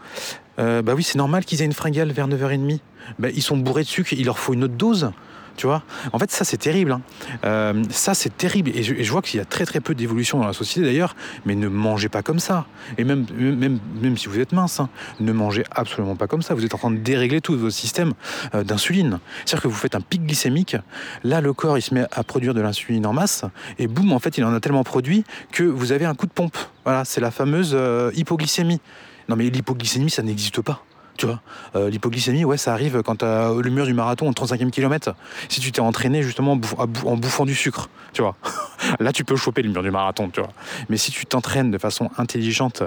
Euh, 0.60 0.84
bah 0.84 0.94
oui, 0.94 1.02
c'est 1.02 1.18
normal 1.18 1.44
qu'ils 1.46 1.62
aient 1.64 1.66
une 1.66 1.74
fringale 1.74 2.12
vers 2.12 2.28
9h30. 2.28 2.80
Bah, 3.18 3.30
ils 3.34 3.42
sont 3.42 3.58
bourrés 3.58 3.84
de 3.84 3.88
sucre, 3.88 4.14
il 4.14 4.26
leur 4.26 4.38
faut 4.38 4.54
une 4.54 4.66
autre 4.66 4.76
dose. 4.76 5.12
Tu 5.56 5.68
vois? 5.68 5.84
En 6.12 6.20
fait, 6.20 6.32
ça, 6.32 6.44
c'est 6.44 6.58
terrible. 6.58 6.94
Hein. 6.94 7.02
Euh, 7.46 7.84
ça, 7.90 8.14
c'est 8.14 8.36
terrible. 8.36 8.72
Et 8.74 8.84
je, 8.84 9.12
vois 9.12 9.22
qu'il 9.22 9.38
y 9.38 9.42
a 9.42 9.46
très, 9.46 9.66
très 9.66 9.80
peu 9.80 9.94
d'évolution 9.94 10.40
dans 10.40 10.48
la 10.48 10.54
société, 10.54 10.86
d'ailleurs. 10.86 11.16
Mais 11.46 11.56
ne 11.56 11.68
mangez 11.68 12.10
pas 12.10 12.22
comme 12.22 12.40
ça. 12.40 12.66
Et 12.98 13.04
même, 13.04 13.26
même, 13.38 13.80
même 14.02 14.18
si 14.18 14.28
vous 14.28 14.40
êtes 14.40 14.52
mince, 14.52 14.80
hein, 14.80 14.90
ne 15.20 15.32
mangez 15.32 15.64
absolument 15.72 16.16
pas 16.16 16.28
comme 16.28 16.42
ça. 16.42 16.54
Vous 16.54 16.66
êtes 16.66 16.74
en 16.74 16.78
train 16.78 16.92
de 16.92 16.98
dérégler 16.98 17.42
tout 17.42 17.58
votre 17.58 17.74
système 17.74 18.14
euh, 18.56 18.64
d'insuline. 18.64 19.20
C'est-à-dire 19.46 19.64
que 19.64 19.68
vous 19.68 19.76
faites 19.76 19.96
un 19.96 20.02
pic 20.02 20.26
glycémique. 20.26 20.76
Là, 21.24 21.42
le 21.42 21.54
corps, 21.54 21.78
il 21.78 21.82
se 21.82 21.94
met 21.94 22.06
à 22.12 22.24
produire 22.24 22.54
de 22.54 22.62
l'insuline 22.62 23.06
en 23.06 23.14
masse. 23.14 23.46
Et 23.78 23.88
boum, 23.88 24.12
en 24.12 24.20
fait, 24.20 24.38
il 24.38 24.44
en 24.44 24.54
a 24.54 24.60
tellement 24.60 24.84
produit 24.84 25.24
que 25.52 25.64
vous 25.64 25.92
avez 25.92 26.06
un 26.06 26.16
coup 26.16 26.26
de 26.26 26.32
pompe. 26.32 26.58
Voilà, 26.84 27.06
c'est 27.06 27.22
la 27.22 27.32
fameuse 27.32 27.74
euh, 27.74 28.12
hypoglycémie. 28.16 28.82
Non, 29.30 29.36
mais 29.36 29.50
l'hypoglycémie, 29.50 30.10
ça 30.10 30.24
n'existe 30.24 30.62
pas. 30.62 30.84
Tu 31.18 31.28
vois, 31.28 31.42
euh, 31.76 31.90
l'hypoglycémie, 31.90 32.44
ouais, 32.44 32.58
ça 32.58 32.74
arrive 32.74 33.04
quand 33.04 33.18
tu 33.18 33.26
as 33.26 33.54
le 33.54 33.70
mur 33.70 33.86
du 33.86 33.94
marathon 33.94 34.28
au 34.28 34.32
35e 34.32 34.72
kilomètre. 34.72 35.14
Si 35.48 35.60
tu 35.60 35.72
t'es 35.72 35.80
entraîné 35.80 36.24
justement 36.24 36.60
en 36.78 37.18
bouffant 37.18 37.46
du 37.46 37.54
sucre, 37.54 37.90
tu 38.14 38.22
vois. 38.22 38.36
Là, 39.00 39.12
tu 39.12 39.24
peux 39.24 39.36
choper 39.36 39.62
le 39.62 39.70
mur 39.70 39.84
du 39.84 39.92
marathon, 39.92 40.30
tu 40.30 40.42
vois. 40.42 40.52
Mais 40.90 40.98
si 40.98 41.12
tu 41.12 41.26
t'entraînes 41.26 41.72
de 41.72 41.78
façon 41.78 42.10
intelligente 42.18 42.84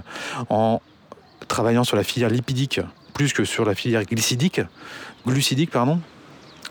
en 0.51 0.83
travaillant 1.49 1.85
sur 1.85 1.97
la 1.97 2.03
filière 2.03 2.31
lipidique 2.31 2.81
plus 3.14 3.33
que 3.33 3.45
sur 3.45 3.64
la 3.64 3.74
filière 3.74 4.05
glycidique, 4.05 4.61
glucidique, 5.27 5.70
pardon, 5.70 6.01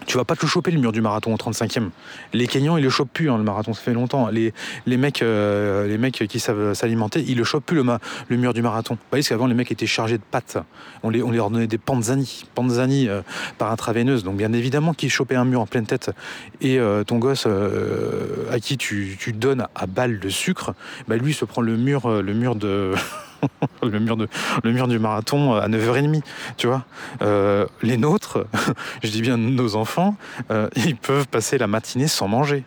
tu 0.06 0.18
vas 0.18 0.26
pas 0.26 0.36
le 0.40 0.48
choper 0.48 0.72
le 0.72 0.80
mur 0.80 0.92
du 0.92 1.02
marathon 1.02 1.34
au 1.34 1.38
35e. 1.38 1.90
Les 2.34 2.48
Kenyans, 2.48 2.78
ils 2.78 2.84
le 2.84 2.90
chopent 2.90 3.12
plus, 3.12 3.30
hein, 3.30 3.38
le 3.38 3.44
marathon, 3.44 3.74
ça 3.74 3.82
fait 3.82 3.94
longtemps. 3.94 4.28
Les, 4.30 4.54
les, 4.86 4.98
mecs, 4.98 5.22
euh, 5.22 5.88
les 5.88 5.98
mecs 5.98 6.28
qui 6.28 6.40
savent 6.40 6.74
s'alimenter, 6.74 7.24
ils 7.28 7.38
le 7.38 7.44
chopent 7.44 7.66
plus 7.66 7.82
le, 7.82 7.86
le 8.28 8.38
mur 8.38 8.54
du 8.54 8.62
marathon. 8.62 8.96
Vous 8.96 9.00
voyez, 9.10 9.24
qu'avant, 9.24 9.48
les 9.48 9.54
mecs 9.54 9.72
étaient 9.72 9.88
chargés 9.88 10.18
de 10.18 10.24
pâtes. 10.24 10.58
On, 11.04 11.10
les, 11.10 11.24
on 11.24 11.32
leur 11.32 11.50
donnait 11.50 11.68
des 11.68 11.78
panzani, 11.78 12.46
panzani 12.54 13.08
euh, 13.08 13.22
par 13.58 13.72
intraveineuse. 13.72 14.24
Donc, 14.24 14.38
bien 14.38 14.54
évidemment, 14.54 14.94
qu'ils 14.94 15.10
chopaient 15.12 15.36
un 15.36 15.46
mur 15.46 15.62
en 15.62 15.68
pleine 15.68 15.86
tête 15.86 16.12
et 16.62 16.78
euh, 16.78 17.04
ton 17.04 17.18
gosse 17.18 17.48
à 18.52 18.60
qui 18.60 18.78
tu, 18.78 19.18
tu, 19.20 19.34
donnes 19.34 19.68
à 19.76 19.88
balle 19.88 20.20
de 20.20 20.30
sucre, 20.30 20.74
bah, 21.08 21.18
lui 21.18 21.34
se 21.34 21.46
prend 21.46 21.62
le 21.62 21.78
mur, 21.78 22.10
le 22.10 22.34
mur 22.34 22.56
de. 22.56 22.94
le, 23.84 24.00
mur 24.00 24.88
du 24.88 25.00
marathon 25.00 25.54
à 25.54 25.68
9h30, 25.68 26.22
tu 26.58 26.68
vois. 26.68 26.86
Euh, 27.22 27.66
les 27.82 27.98
nôtres, 27.98 28.46
je 29.04 29.10
dis 29.10 29.22
bien 29.22 29.38
nos 29.38 29.76
enfants, 29.76 30.16
euh, 30.52 30.70
ils 30.76 30.96
peuvent 30.96 31.28
passer 31.28 31.58
la 31.58 31.68
matinée 31.68 32.08
sans 32.08 32.28
manger. 32.28 32.64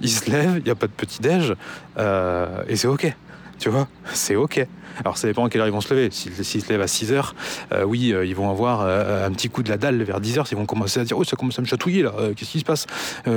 Ils 0.00 0.10
se 0.10 0.30
lèvent, 0.30 0.58
il 0.58 0.64
n'y 0.64 0.70
a 0.70 0.76
pas 0.76 0.86
de 0.86 0.92
petit-déj, 0.92 1.54
euh, 1.98 2.62
et 2.68 2.76
c'est 2.76 2.86
OK, 2.86 3.12
tu 3.58 3.68
vois, 3.68 3.88
c'est 4.12 4.36
OK. 4.36 4.66
Alors 5.00 5.16
ça 5.16 5.28
dépend 5.28 5.44
à 5.44 5.48
quelle 5.48 5.60
heure 5.60 5.66
ils 5.66 5.72
vont 5.72 5.80
se 5.80 5.92
lever. 5.92 6.08
S'ils 6.10 6.62
se 6.62 6.68
lèvent 6.68 6.80
à 6.80 6.88
6 6.88 7.12
heures, 7.12 7.34
euh, 7.72 7.84
oui, 7.84 8.12
euh, 8.12 8.24
ils 8.24 8.34
vont 8.34 8.50
avoir 8.50 8.80
euh, 8.82 9.26
un 9.26 9.30
petit 9.32 9.48
coup 9.48 9.62
de 9.62 9.68
la 9.68 9.76
dalle 9.76 10.02
vers 10.02 10.20
10 10.20 10.38
heures. 10.38 10.46
Ils 10.50 10.56
vont 10.56 10.66
commencer 10.66 11.00
à 11.00 11.04
dire, 11.04 11.16
oh, 11.16 11.24
ça 11.24 11.36
commence 11.36 11.58
à 11.58 11.62
me 11.62 11.66
chatouiller 11.66 12.02
là, 12.02 12.12
qu'est-ce 12.36 12.50
qui 12.50 12.60
se 12.60 12.64
passe? 12.64 12.86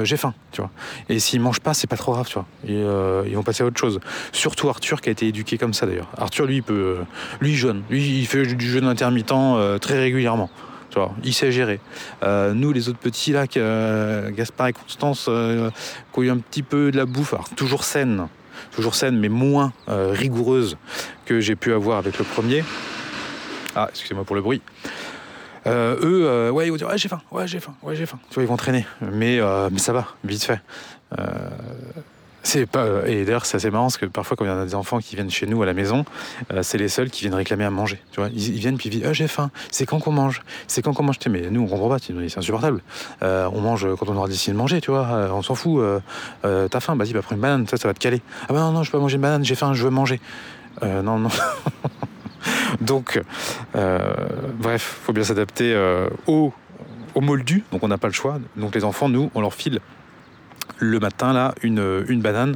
J'ai 0.03 0.17
faim, 0.17 0.33
tu 0.51 0.61
vois. 0.61 0.71
Et 1.09 1.19
s'ils 1.19 1.41
mangent 1.41 1.59
pas, 1.59 1.73
c'est 1.73 1.87
pas 1.87 1.97
trop 1.97 2.13
grave, 2.13 2.27
tu 2.27 2.35
vois. 2.35 2.45
ils 3.27 3.35
vont 3.35 3.43
passer 3.43 3.63
à 3.63 3.65
autre 3.65 3.79
chose. 3.79 3.99
Surtout 4.31 4.69
Arthur 4.69 5.01
qui 5.01 5.09
a 5.09 5.11
été 5.11 5.27
éduqué 5.27 5.57
comme 5.57 5.73
ça 5.73 5.85
d'ailleurs. 5.85 6.09
Arthur, 6.17 6.45
lui, 6.45 6.57
il 6.57 6.63
peut, 6.63 6.97
lui, 7.39 7.51
il 7.51 7.57
jeûne. 7.57 7.83
Lui, 7.89 8.19
il 8.19 8.27
fait 8.27 8.45
du 8.45 8.69
jeûne 8.69 8.85
intermittent 8.85 9.33
très 9.81 9.99
régulièrement. 9.99 10.49
Tu 10.89 10.99
vois, 10.99 11.13
il 11.23 11.33
sait 11.33 11.51
gérer. 11.51 11.79
nous, 12.23 12.71
les 12.71 12.89
autres 12.89 12.99
petits 12.99 13.31
là, 13.31 13.45
Gaspard 13.47 14.67
et 14.67 14.73
Constance, 14.73 15.25
qui 15.25 16.19
ont 16.19 16.23
eu 16.23 16.29
un 16.29 16.37
petit 16.37 16.63
peu 16.63 16.91
de 16.91 16.97
la 16.97 17.05
bouffe, 17.05 17.33
alors 17.33 17.49
toujours 17.49 17.83
saine, 17.83 18.27
toujours 18.71 18.95
saine, 18.95 19.17
mais 19.17 19.29
moins 19.29 19.73
rigoureuse 19.87 20.77
que 21.25 21.39
j'ai 21.39 21.55
pu 21.55 21.73
avoir 21.73 21.97
avec 21.97 22.17
le 22.17 22.23
premier. 22.25 22.63
Ah, 23.75 23.87
excusez-moi 23.89 24.23
pour 24.25 24.35
le 24.35 24.41
bruit. 24.41 24.61
Euh, 25.67 25.95
eux, 26.01 26.25
euh, 26.25 26.49
ouais, 26.49 26.67
ils 26.67 26.71
vont 26.71 26.77
dire 26.77 26.87
ouais 26.87 26.97
j'ai 26.97 27.07
faim, 27.07 27.21
ouais 27.31 27.47
j'ai 27.47 27.59
faim, 27.59 27.75
ouais 27.83 27.95
j'ai 27.95 28.05
faim. 28.05 28.19
Tu 28.29 28.35
vois, 28.35 28.43
ils 28.43 28.47
vont 28.49 28.57
traîner, 28.57 28.85
mais 28.99 29.39
euh, 29.39 29.69
mais 29.71 29.79
ça 29.79 29.93
va, 29.93 30.07
vite 30.23 30.43
fait. 30.43 30.59
Et 33.05 33.23
d'ailleurs 33.25 33.45
c'est 33.45 33.57
assez 33.57 33.69
marrant 33.69 33.85
parce 33.85 33.97
que 33.97 34.05
parfois 34.05 34.35
quand 34.35 34.45
il 34.45 34.47
y 34.47 34.51
a 34.51 34.65
des 34.65 34.75
enfants 34.75 34.99
qui 34.99 35.15
viennent 35.15 35.29
chez 35.29 35.45
nous 35.45 35.61
à 35.61 35.65
la 35.65 35.73
maison, 35.73 36.05
euh, 36.51 36.63
c'est 36.63 36.77
les 36.77 36.89
seuls 36.89 37.09
qui 37.09 37.21
viennent 37.21 37.35
réclamer 37.35 37.65
à 37.65 37.69
manger. 37.69 37.99
Tu 38.11 38.19
vois, 38.19 38.29
ils, 38.33 38.59
viennent 38.59 38.77
puis 38.77 38.89
ils 38.89 38.93
disent 38.93 39.05
ah 39.05 39.13
j'ai 39.13 39.27
faim. 39.27 39.51
C'est 39.71 39.85
quand 39.85 39.99
qu'on 39.99 40.11
mange? 40.11 40.41
C'est 40.67 40.81
quand 40.81 40.93
qu'on 40.93 41.03
mange? 41.03 41.17
Mais 41.29 41.49
nous 41.49 41.61
on 41.61 41.67
comprend 41.67 41.89
pas. 41.89 41.97
C'est 41.99 42.37
insupportable. 42.37 42.81
Euh, 43.21 43.49
on 43.53 43.61
mange 43.61 43.87
quand 43.95 44.09
on 44.09 44.17
aura 44.17 44.27
décidé 44.27 44.53
de 44.53 44.57
manger. 44.57 44.81
Tu 44.81 44.91
vois, 44.91 45.07
Euh, 45.07 45.29
on 45.31 45.41
s'en 45.41 45.55
fout. 45.55 45.83
T'as 46.41 46.79
faim? 46.79 46.95
Vas-y, 46.95 47.13
bah 47.13 47.21
prends 47.21 47.35
une 47.35 47.41
banane. 47.41 47.67
Ça, 47.67 47.77
ça 47.77 47.87
va 47.87 47.93
te 47.93 47.99
caler. 47.99 48.21
Ah 48.43 48.53
bah 48.53 48.59
non 48.59 48.71
non, 48.71 48.83
je 48.83 48.91
peux 48.91 48.97
pas 48.97 49.01
manger 49.01 49.15
une 49.15 49.21
banane. 49.21 49.45
J'ai 49.45 49.55
faim. 49.55 49.73
Je 49.73 49.83
veux 49.83 49.89
manger. 49.89 50.19
Non 50.81 51.19
non. 51.19 51.29
Donc, 52.81 53.21
bref, 53.73 54.99
faut 55.03 55.13
bien 55.13 55.23
s'adapter 55.23 55.75
au, 56.27 56.51
au 57.13 57.21
moldu. 57.21 57.63
Donc, 57.71 57.83
on 57.83 57.87
n'a 57.87 57.97
pas 57.97 58.07
le 58.07 58.13
choix. 58.13 58.39
Donc, 58.55 58.73
les 58.73 58.83
enfants, 58.83 59.09
nous, 59.09 59.29
on 59.35 59.41
leur 59.41 59.53
file 59.53 59.79
le 60.79 60.99
matin, 60.99 61.33
là, 61.33 61.53
une, 61.63 62.05
banane. 62.21 62.55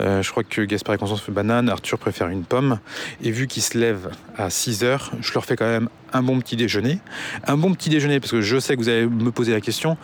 Euh, 0.00 0.22
je 0.22 0.30
crois 0.30 0.42
que 0.42 0.62
Gaspard 0.62 0.94
et 0.94 0.98
Constance 0.98 1.20
fait 1.20 1.32
banane, 1.32 1.68
Arthur 1.68 1.98
préfère 1.98 2.28
une 2.28 2.44
pomme. 2.44 2.78
Et 3.22 3.30
vu 3.30 3.46
qu'ils 3.46 3.62
se 3.62 3.78
lèvent 3.78 4.10
à 4.36 4.50
6 4.50 4.84
heures, 4.84 5.12
je 5.20 5.32
leur 5.34 5.44
fais 5.44 5.56
quand 5.56 5.66
même 5.66 5.88
un 6.12 6.22
bon 6.22 6.40
petit 6.40 6.56
déjeuner. 6.56 6.98
Un 7.46 7.56
bon 7.56 7.72
petit 7.74 7.88
déjeuner, 7.88 8.18
parce 8.20 8.32
que 8.32 8.40
je 8.40 8.58
sais 8.58 8.74
que 8.76 8.80
vous 8.80 8.88
allez 8.88 9.06
me 9.06 9.30
poser 9.30 9.52
la 9.52 9.60
question. 9.60 9.96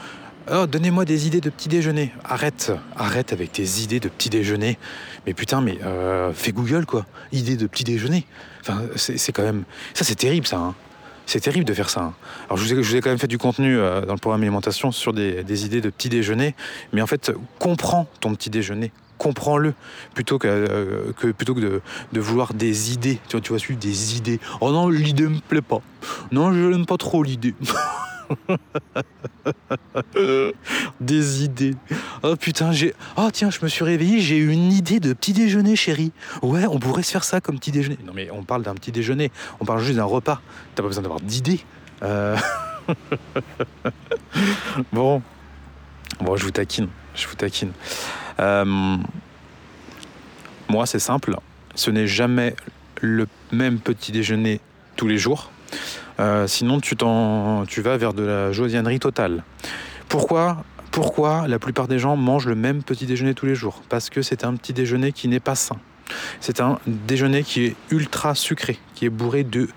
Oh, 0.50 0.66
donnez-moi 0.66 1.04
des 1.04 1.26
idées 1.26 1.42
de 1.42 1.50
petit 1.50 1.68
déjeuner. 1.68 2.12
Arrête, 2.24 2.72
arrête 2.96 3.32
avec 3.34 3.52
tes 3.52 3.80
idées 3.82 4.00
de 4.00 4.08
petit 4.08 4.30
déjeuner. 4.30 4.78
Mais 5.26 5.34
putain, 5.34 5.60
mais 5.60 5.78
euh, 5.84 6.32
fais 6.32 6.52
Google 6.52 6.86
quoi. 6.86 7.04
Idées 7.32 7.56
de 7.56 7.66
petit 7.66 7.84
déjeuner. 7.84 8.24
Enfin, 8.62 8.80
c'est 8.96 9.18
c'est 9.18 9.32
quand 9.32 9.42
même. 9.42 9.64
Ça, 9.92 10.04
c'est 10.04 10.14
terrible 10.14 10.46
ça. 10.46 10.56
hein. 10.56 10.74
C'est 11.28 11.40
terrible 11.40 11.66
de 11.66 11.74
faire 11.74 11.90
ça. 11.90 12.00
hein. 12.00 12.14
Alors, 12.46 12.56
je 12.56 12.74
vous, 12.74 12.96
ai, 12.96 13.02
quand 13.02 13.10
même 13.10 13.18
fait 13.18 13.26
du 13.26 13.36
contenu 13.36 13.76
euh, 13.76 14.00
dans 14.00 14.14
le 14.14 14.18
programme 14.18 14.40
alimentation 14.40 14.90
sur 14.92 15.12
des, 15.12 15.66
idées 15.66 15.82
de 15.82 15.90
petit 15.90 16.08
déjeuner. 16.08 16.54
Mais 16.94 17.02
en 17.02 17.06
fait, 17.06 17.30
comprends 17.58 18.08
ton 18.20 18.34
petit 18.34 18.48
déjeuner. 18.48 18.92
Comprends-le 19.18 19.74
plutôt 20.14 20.38
que, 20.38 20.48
euh, 20.48 21.12
plutôt 21.34 21.54
que 21.54 21.60
de, 21.60 21.82
de 22.14 22.20
vouloir 22.20 22.54
des 22.54 22.94
idées. 22.94 23.18
Tu 23.28 23.32
vois, 23.32 23.42
tu 23.42 23.52
vas 23.52 23.58
suivre 23.58 23.78
des 23.78 24.16
idées. 24.16 24.40
Oh 24.62 24.72
non, 24.72 24.88
l'idée 24.88 25.24
me 25.24 25.40
plaît 25.40 25.60
pas. 25.60 25.82
Non, 26.32 26.50
je 26.50 26.60
n'aime 26.60 26.86
pas 26.86 26.96
trop 26.96 27.22
l'idée. 27.22 27.54
des 31.00 31.44
idées. 31.44 31.74
Oh 32.22 32.36
putain, 32.36 32.72
j'ai. 32.72 32.94
Oh 33.16 33.28
tiens, 33.32 33.50
je 33.50 33.58
me 33.62 33.68
suis 33.68 33.84
réveillé, 33.84 34.20
j'ai 34.20 34.36
eu 34.36 34.50
une 34.50 34.72
idée 34.72 35.00
de 35.00 35.12
petit 35.12 35.32
déjeuner, 35.32 35.76
chérie. 35.76 36.12
Ouais, 36.42 36.66
on 36.66 36.78
pourrait 36.78 37.02
se 37.02 37.10
faire 37.10 37.24
ça 37.24 37.40
comme 37.40 37.58
petit 37.58 37.72
déjeuner. 37.72 37.98
Non 38.04 38.12
mais 38.14 38.30
on 38.30 38.42
parle 38.42 38.62
d'un 38.62 38.74
petit 38.74 38.92
déjeuner, 38.92 39.30
on 39.60 39.64
parle 39.64 39.82
juste 39.82 39.96
d'un 39.96 40.04
repas. 40.04 40.40
T'as 40.74 40.82
pas 40.82 40.88
besoin 40.88 41.02
d'avoir 41.02 41.20
d'idées. 41.20 41.60
Euh, 42.02 42.36
bon. 44.92 45.22
Bon, 46.20 46.36
je 46.36 46.44
vous 46.44 46.50
taquine. 46.50 46.88
Je 47.14 47.26
vous 47.28 47.34
taquine. 47.34 47.72
Euh, 48.40 48.96
Moi, 50.68 50.86
c'est 50.86 50.98
simple. 50.98 51.36
Ce 51.74 51.90
n'est 51.90 52.06
jamais 52.06 52.54
le 53.00 53.26
même 53.52 53.78
petit 53.78 54.12
déjeuner 54.12 54.60
tous 54.96 55.06
les 55.06 55.18
jours. 55.18 55.50
Euh, 56.20 56.46
sinon, 56.46 56.80
tu, 56.80 56.96
vas 56.96 57.96
vers 57.96 58.12
de 58.12 58.22
la 58.24 58.52
josianerie 58.52 58.98
totale. 58.98 59.44
Pourquoi 60.08 60.64
Pourquoi 60.90 61.46
la 61.46 61.58
plupart 61.58 61.88
des 61.88 61.98
gens 61.98 62.16
mangent 62.16 62.46
le 62.46 62.54
même 62.54 62.82
petit 62.82 63.06
déjeuner 63.06 63.34
tous 63.34 63.46
les 63.46 63.54
jours? 63.54 63.82
Parce 63.88 64.10
que 64.10 64.22
c'est 64.22 64.44
un 64.44 64.54
petit 64.54 64.72
déjeuner 64.72 65.12
qui 65.12 65.28
n'est 65.28 65.40
pas 65.40 65.54
sain. 65.54 65.76
C'est 66.40 66.60
un 66.60 66.78
déjeuner 66.86 67.42
qui 67.42 67.64
est 67.66 67.76
ultra 67.90 68.34
sucré, 68.34 68.78
qui 68.94 69.06
est 69.06 69.10
bourré 69.10 69.44
de 69.44 69.68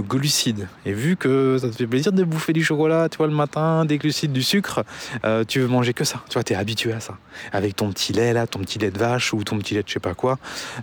glucides. 0.00 0.68
Et 0.86 0.92
vu 0.92 1.16
que 1.16 1.58
ça 1.60 1.68
te 1.68 1.74
fait 1.76 1.86
plaisir 1.86 2.12
de 2.12 2.24
bouffer 2.24 2.52
du 2.52 2.64
chocolat, 2.64 3.08
tu 3.08 3.18
le 3.20 3.28
matin, 3.28 3.84
des 3.84 3.98
glucides, 3.98 4.32
du 4.32 4.42
sucre, 4.42 4.84
euh, 5.24 5.44
tu 5.46 5.60
veux 5.60 5.66
manger 5.66 5.92
que 5.92 6.04
ça. 6.04 6.22
Tu 6.28 6.34
vois, 6.34 6.42
tu 6.42 6.52
es 6.52 6.56
habitué 6.56 6.92
à 6.92 7.00
ça. 7.00 7.18
Avec 7.52 7.76
ton 7.76 7.90
petit 7.92 8.12
lait, 8.12 8.32
là, 8.32 8.46
ton 8.46 8.60
petit 8.60 8.78
lait 8.78 8.90
de 8.90 8.98
vache 8.98 9.32
ou 9.32 9.44
ton 9.44 9.58
petit 9.58 9.74
lait 9.74 9.82
de 9.82 9.88
je 9.88 9.94
sais 9.94 10.00
pas 10.00 10.14
quoi, 10.14 10.38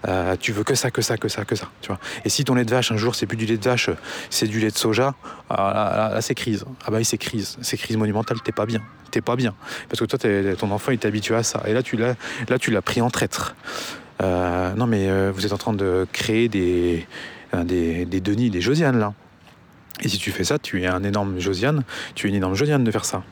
euh, 0.07 0.35
tu 0.39 0.51
veux 0.51 0.63
que 0.63 0.75
ça, 0.75 0.91
que 0.91 1.01
ça, 1.01 1.17
que 1.17 1.27
ça, 1.29 1.45
que 1.45 1.55
ça. 1.55 1.69
Tu 1.81 1.87
vois. 1.87 1.99
Et 2.25 2.29
si 2.29 2.43
ton 2.43 2.55
lait 2.55 2.65
de 2.65 2.71
vache, 2.71 2.91
un 2.91 2.97
jour, 2.97 3.15
c'est 3.15 3.25
plus 3.25 3.37
du 3.37 3.45
lait 3.45 3.57
de 3.57 3.63
vache, 3.63 3.89
c'est 4.29 4.47
du 4.47 4.59
lait 4.59 4.71
de 4.71 4.77
soja, 4.77 5.15
ah, 5.49 6.11
là, 6.13 6.21
c'est 6.21 6.35
crise. 6.35 6.65
Ah 6.85 6.91
bah 6.91 6.97
oui, 6.97 7.05
c'est 7.05 7.17
crise. 7.17 7.57
C'est 7.61 7.77
crise 7.77 7.97
monumentale, 7.97 8.37
t'es 8.43 8.51
pas 8.51 8.65
bien. 8.65 8.81
T'es 9.11 9.21
pas 9.21 9.35
bien. 9.35 9.55
Parce 9.89 9.99
que 9.99 10.05
toi, 10.05 10.19
t'es- 10.19 10.55
ton 10.55 10.69
enfant, 10.71 10.91
il 10.91 10.99
habitué 11.07 11.35
à 11.35 11.43
ça. 11.43 11.63
Et 11.65 11.73
là, 11.73 11.81
tu 11.81 11.95
l'as 11.97 12.81
pris 12.81 13.01
en 13.01 13.09
traître. 13.09 13.55
Euh, 14.21 14.73
non, 14.73 14.87
mais 14.87 15.09
euh, 15.09 15.31
vous 15.33 15.45
êtes 15.45 15.53
en 15.53 15.57
train 15.57 15.73
de 15.73 16.07
créer 16.11 16.49
des, 16.49 17.05
euh, 17.53 17.63
des, 17.63 18.05
des 18.05 18.21
Denis, 18.21 18.49
des 18.49 18.61
Josiane, 18.61 18.99
là. 18.99 19.13
Et 20.01 20.09
si 20.09 20.17
tu 20.17 20.31
fais 20.31 20.43
ça, 20.43 20.59
tu 20.59 20.81
es 20.81 20.87
un 20.87 21.03
énorme 21.03 21.39
Josiane. 21.39 21.83
Tu 22.13 22.27
es 22.27 22.29
une 22.29 22.35
énorme 22.35 22.53
Josiane 22.53 22.83
de 22.83 22.91
faire 22.91 23.05
ça. 23.05 23.23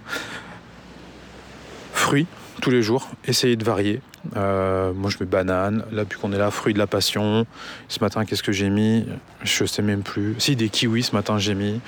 Fruits, 1.93 2.25
tous 2.61 2.71
les 2.71 2.81
jours. 2.81 3.07
Essayez 3.25 3.55
de 3.55 3.63
varier. 3.63 4.01
Moi, 4.33 5.11
je 5.11 5.17
mets 5.19 5.27
banane. 5.27 5.85
Là, 5.91 6.03
depuis 6.05 6.19
qu'on 6.19 6.33
est 6.33 6.39
là, 6.39 6.49
fruits 6.49 6.73
de 6.73 6.79
la 6.79 6.87
passion. 6.87 7.45
Ce 7.87 7.99
matin, 7.99 8.25
qu'est-ce 8.25 8.41
que 8.41 8.51
j'ai 8.51 8.71
mis? 8.71 9.05
Je 9.43 9.65
sais 9.65 9.83
même 9.83 10.01
plus. 10.01 10.33
Si, 10.39 10.55
des 10.55 10.69
kiwis, 10.69 11.03
ce 11.03 11.15
matin, 11.15 11.37
j'ai 11.37 11.53
mis. 11.53 11.79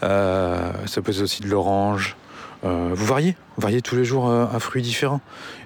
Ça 0.00 1.02
peut 1.04 1.12
aussi 1.20 1.42
de 1.42 1.48
l'orange. 1.48 2.16
Euh, 2.64 2.90
vous 2.94 3.06
variez, 3.06 3.36
variez 3.58 3.82
tous 3.82 3.96
les 3.96 4.04
jours 4.04 4.28
euh, 4.28 4.46
un 4.52 4.58
fruit 4.60 4.82
différent. 4.82 5.20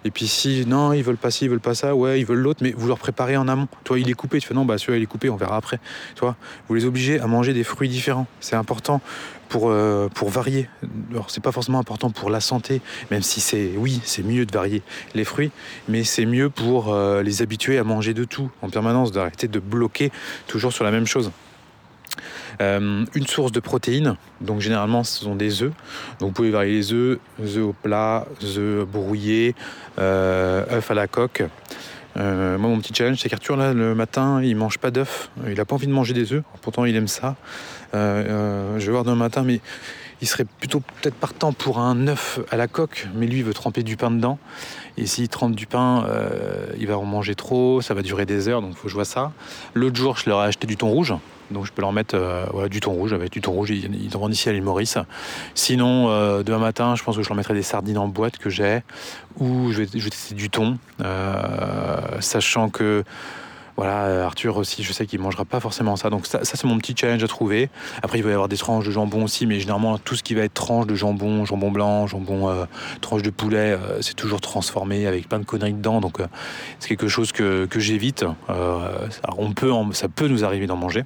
Et 0.04 0.10
puis 0.10 0.26
si 0.26 0.64
non, 0.66 0.94
ils 0.94 1.02
veulent 1.02 1.18
pas 1.18 1.30
ci, 1.30 1.44
ils 1.44 1.50
veulent 1.50 1.60
pas 1.60 1.74
ça, 1.74 1.94
ouais, 1.94 2.20
ils 2.20 2.24
veulent 2.24 2.38
l'autre, 2.38 2.60
mais 2.62 2.72
vous 2.76 2.88
leur 2.88 2.98
préparez 2.98 3.36
en 3.36 3.48
amont. 3.48 3.68
Toi, 3.84 3.98
il 3.98 4.08
est 4.08 4.14
coupé, 4.14 4.40
tu 4.40 4.48
fais 4.48 4.54
non, 4.54 4.64
bah 4.64 4.78
celui-là 4.78 4.98
il 4.98 5.02
est 5.02 5.06
coupé, 5.06 5.28
on 5.28 5.36
verra 5.36 5.56
après. 5.56 5.78
Vous 6.68 6.74
les 6.74 6.86
obligez 6.86 7.20
à 7.20 7.26
manger 7.26 7.52
des 7.52 7.64
fruits 7.64 7.90
différents. 7.90 8.26
C'est 8.40 8.56
important 8.56 9.02
pour 9.50 9.68
euh, 9.68 10.08
pour 10.08 10.30
varier. 10.30 10.68
Alors 11.10 11.30
c'est 11.30 11.42
pas 11.42 11.52
forcément 11.52 11.78
important 11.78 12.10
pour 12.10 12.30
la 12.30 12.40
santé, 12.40 12.80
même 13.10 13.22
si 13.22 13.40
c'est 13.40 13.72
oui, 13.76 14.00
c'est 14.04 14.22
mieux 14.22 14.46
de 14.46 14.52
varier 14.52 14.82
les 15.14 15.24
fruits, 15.24 15.50
mais 15.88 16.02
c'est 16.02 16.26
mieux 16.26 16.48
pour 16.48 16.96
les 16.96 17.42
habituer 17.42 17.78
à 17.78 17.84
manger 17.84 18.14
de 18.14 18.24
tout 18.24 18.50
en 18.62 18.70
permanence, 18.70 19.12
d'arrêter 19.12 19.48
de 19.48 19.60
bloquer 19.60 20.10
toujours 20.46 20.72
sur 20.72 20.84
la 20.84 20.90
même 20.90 21.06
chose. 21.06 21.30
Euh, 22.60 23.04
une 23.14 23.26
source 23.26 23.52
de 23.52 23.60
protéines, 23.60 24.16
donc 24.40 24.60
généralement 24.60 25.04
ce 25.04 25.24
sont 25.24 25.36
des 25.36 25.62
œufs. 25.62 25.72
Donc 26.20 26.28
vous 26.28 26.34
pouvez 26.34 26.50
varier 26.50 26.74
les 26.74 26.92
œufs, 26.92 27.18
œufs 27.40 27.62
au 27.62 27.72
plat, 27.74 28.26
œufs 28.42 28.86
brouillés, 28.86 29.54
euh, 29.98 30.64
œufs 30.72 30.90
à 30.90 30.94
la 30.94 31.06
coque. 31.06 31.44
Euh, 32.16 32.56
moi 32.56 32.70
mon 32.70 32.78
petit 32.78 32.94
challenge 32.94 33.18
c'est 33.20 33.28
qu'Arthur 33.28 33.56
là 33.58 33.74
le 33.74 33.94
matin 33.94 34.40
il 34.42 34.56
mange 34.56 34.78
pas 34.78 34.90
d'œufs, 34.90 35.30
il 35.46 35.60
a 35.60 35.66
pas 35.66 35.74
envie 35.74 35.86
de 35.86 35.92
manger 35.92 36.14
des 36.14 36.32
œufs, 36.32 36.42
pourtant 36.62 36.86
il 36.86 36.96
aime 36.96 37.08
ça. 37.08 37.36
Je 37.92 38.78
vais 38.78 38.90
voir 38.90 39.04
demain 39.04 39.16
matin 39.16 39.42
mais 39.42 39.60
il 40.22 40.26
serait 40.26 40.46
plutôt 40.46 40.80
peut-être 40.80 41.14
partant 41.14 41.52
pour 41.52 41.78
un 41.78 42.08
œuf 42.08 42.40
à 42.50 42.56
la 42.56 42.68
coque, 42.68 43.06
mais 43.14 43.26
lui 43.26 43.38
il 43.38 43.44
veut 43.44 43.52
tremper 43.52 43.82
du 43.82 43.98
pain 43.98 44.10
dedans. 44.10 44.38
Et 44.96 45.04
s'il 45.04 45.28
trempe 45.28 45.54
du 45.54 45.66
pain, 45.66 46.06
il 46.78 46.86
va 46.86 46.96
en 46.96 47.04
manger 47.04 47.34
trop, 47.34 47.82
ça 47.82 47.92
va 47.92 48.00
durer 48.00 48.24
des 48.24 48.48
heures, 48.48 48.62
donc 48.62 48.70
il 48.72 48.76
faut 48.76 48.84
que 48.84 48.88
je 48.88 48.94
vois 48.94 49.04
ça. 49.04 49.32
L'autre 49.74 49.96
jour, 49.96 50.16
je 50.16 50.30
leur 50.30 50.42
ai 50.42 50.46
acheté 50.46 50.66
du 50.66 50.78
thon 50.78 50.88
rouge, 50.88 51.12
donc 51.50 51.66
je 51.66 51.72
peux 51.72 51.82
leur 51.82 51.92
mettre 51.92 52.14
euh, 52.16 52.68
du 52.68 52.80
thon 52.80 52.92
rouge, 52.92 53.12
avec 53.12 53.30
du 53.30 53.40
thon 53.40 53.52
rouge, 53.52 53.70
ils, 53.70 53.94
ils 53.94 54.16
en 54.16 54.30
ici 54.30 54.48
à 54.48 54.52
l'île 54.52 54.62
Maurice. 54.62 54.98
Sinon, 55.54 56.08
euh, 56.08 56.42
demain 56.42 56.58
matin, 56.58 56.94
je 56.96 57.02
pense 57.02 57.16
que 57.16 57.22
je 57.22 57.28
leur 57.28 57.36
mettrai 57.36 57.54
des 57.54 57.62
sardines 57.62 57.98
en 57.98 58.08
boîte 58.08 58.38
que 58.38 58.50
j'ai, 58.50 58.82
ou 59.38 59.70
je 59.72 59.82
vais, 59.82 59.88
je 59.92 60.04
vais 60.04 60.10
tester 60.10 60.34
du 60.34 60.50
thon, 60.50 60.78
euh, 61.02 62.20
sachant 62.20 62.68
que 62.68 63.04
voilà, 63.76 64.04
euh, 64.04 64.24
Arthur 64.24 64.56
aussi, 64.56 64.82
je 64.82 64.92
sais 64.92 65.06
qu'il 65.06 65.20
mangera 65.20 65.44
pas 65.44 65.60
forcément 65.60 65.96
ça. 65.96 66.08
Donc 66.08 66.26
ça, 66.26 66.40
c'est 66.42 66.64
mon 66.64 66.78
petit 66.78 66.94
challenge 66.96 67.22
à 67.22 67.28
trouver. 67.28 67.68
Après, 68.02 68.18
il 68.18 68.24
va 68.24 68.30
y 68.30 68.32
avoir 68.32 68.48
des 68.48 68.56
tranches 68.56 68.86
de 68.86 68.90
jambon 68.90 69.24
aussi, 69.24 69.46
mais 69.46 69.60
généralement 69.60 69.98
tout 69.98 70.16
ce 70.16 70.22
qui 70.22 70.34
va 70.34 70.42
être 70.42 70.54
tranche 70.54 70.86
de 70.86 70.94
jambon, 70.94 71.44
jambon 71.44 71.70
blanc, 71.70 72.06
jambon 72.06 72.48
euh, 72.48 72.64
tranche 73.00 73.22
de 73.22 73.30
poulet, 73.30 73.72
euh, 73.72 74.00
c'est 74.00 74.14
toujours 74.14 74.40
transformé 74.40 75.06
avec 75.06 75.28
plein 75.28 75.38
de 75.38 75.44
conneries 75.44 75.74
dedans. 75.74 76.00
Donc 76.00 76.18
c'est 76.78 76.88
quelque 76.88 77.08
chose 77.08 77.32
que, 77.32 77.68
j'évite. 77.76 78.24
On 79.36 79.52
peut, 79.52 79.70
ça 79.92 80.08
peut 80.08 80.28
nous 80.28 80.44
arriver 80.44 80.66
d'en 80.66 80.76
manger, 80.76 81.04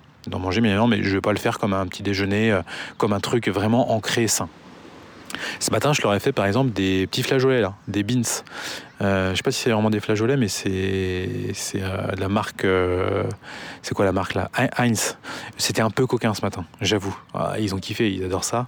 mais 0.61 1.03
je 1.03 1.15
vais 1.15 1.21
pas 1.21 1.33
le 1.33 1.39
faire 1.39 1.59
comme 1.59 1.73
un 1.73 1.87
petit 1.87 2.05
déjeuner, 2.05 2.57
comme 2.97 3.13
un 3.13 3.21
truc 3.21 3.49
vraiment 3.49 3.93
ancré 3.93 4.29
sain. 4.29 4.49
Ce 5.59 5.71
matin, 5.71 5.93
je 5.93 6.03
leur 6.03 6.15
ai 6.15 6.21
fait 6.21 6.33
par 6.33 6.47
exemple 6.47 6.71
des 6.73 7.07
petits 7.07 7.23
flageolets, 7.23 7.65
des 7.89 8.03
beans. 8.03 8.23
Euh, 9.03 9.31
je 9.31 9.37
sais 9.37 9.43
pas 9.43 9.51
si 9.51 9.61
c'est 9.63 9.71
vraiment 9.71 9.89
des 9.89 10.01
flageolets, 10.01 10.37
mais 10.37 10.49
c'est 10.49 10.69
euh, 11.77 12.13
de 12.13 12.21
la 12.21 12.29
marque. 12.29 12.65
euh, 12.65 13.25
c'est 13.83 13.95
quoi 13.95 14.05
la 14.05 14.13
marque 14.13 14.35
là? 14.35 14.51
Hein- 14.59 14.69
Heinz. 14.77 15.17
C'était 15.57 15.81
un 15.81 15.89
peu 15.91 16.07
coquin 16.07 16.35
ce 16.35 16.43
matin, 16.43 16.67
j'avoue. 16.83 17.17
Ah, 17.33 17.55
ils 17.59 17.75
ont 17.75 17.79
kiffé, 17.79 18.13
ils 18.13 18.23
adorent 18.25 18.45
ça. 18.45 18.67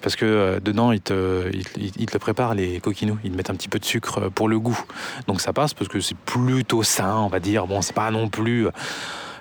Parce 0.00 0.16
que 0.16 0.24
euh, 0.24 0.60
dedans, 0.60 0.90
ils 0.92 1.00
te, 1.02 1.50
ils, 1.52 1.92
ils- 1.98 2.06
te 2.06 2.16
préparent, 2.18 2.54
les 2.54 2.80
coquinous. 2.80 3.18
Ils 3.24 3.32
te 3.32 3.36
mettent 3.36 3.50
un 3.50 3.54
petit 3.54 3.68
peu 3.68 3.78
de 3.78 3.84
sucre 3.84 4.28
pour 4.30 4.48
le 4.48 4.58
goût. 4.58 4.78
Donc 5.26 5.40
ça 5.42 5.52
passe 5.52 5.74
parce 5.74 5.88
que 5.88 6.00
c'est 6.00 6.16
plutôt 6.16 6.82
sain, 6.82 7.16
on 7.16 7.28
va 7.28 7.40
dire. 7.40 7.66
Bon, 7.66 7.82
c'est 7.82 7.94
pas 7.94 8.10
non 8.10 8.28
plus. 8.30 8.68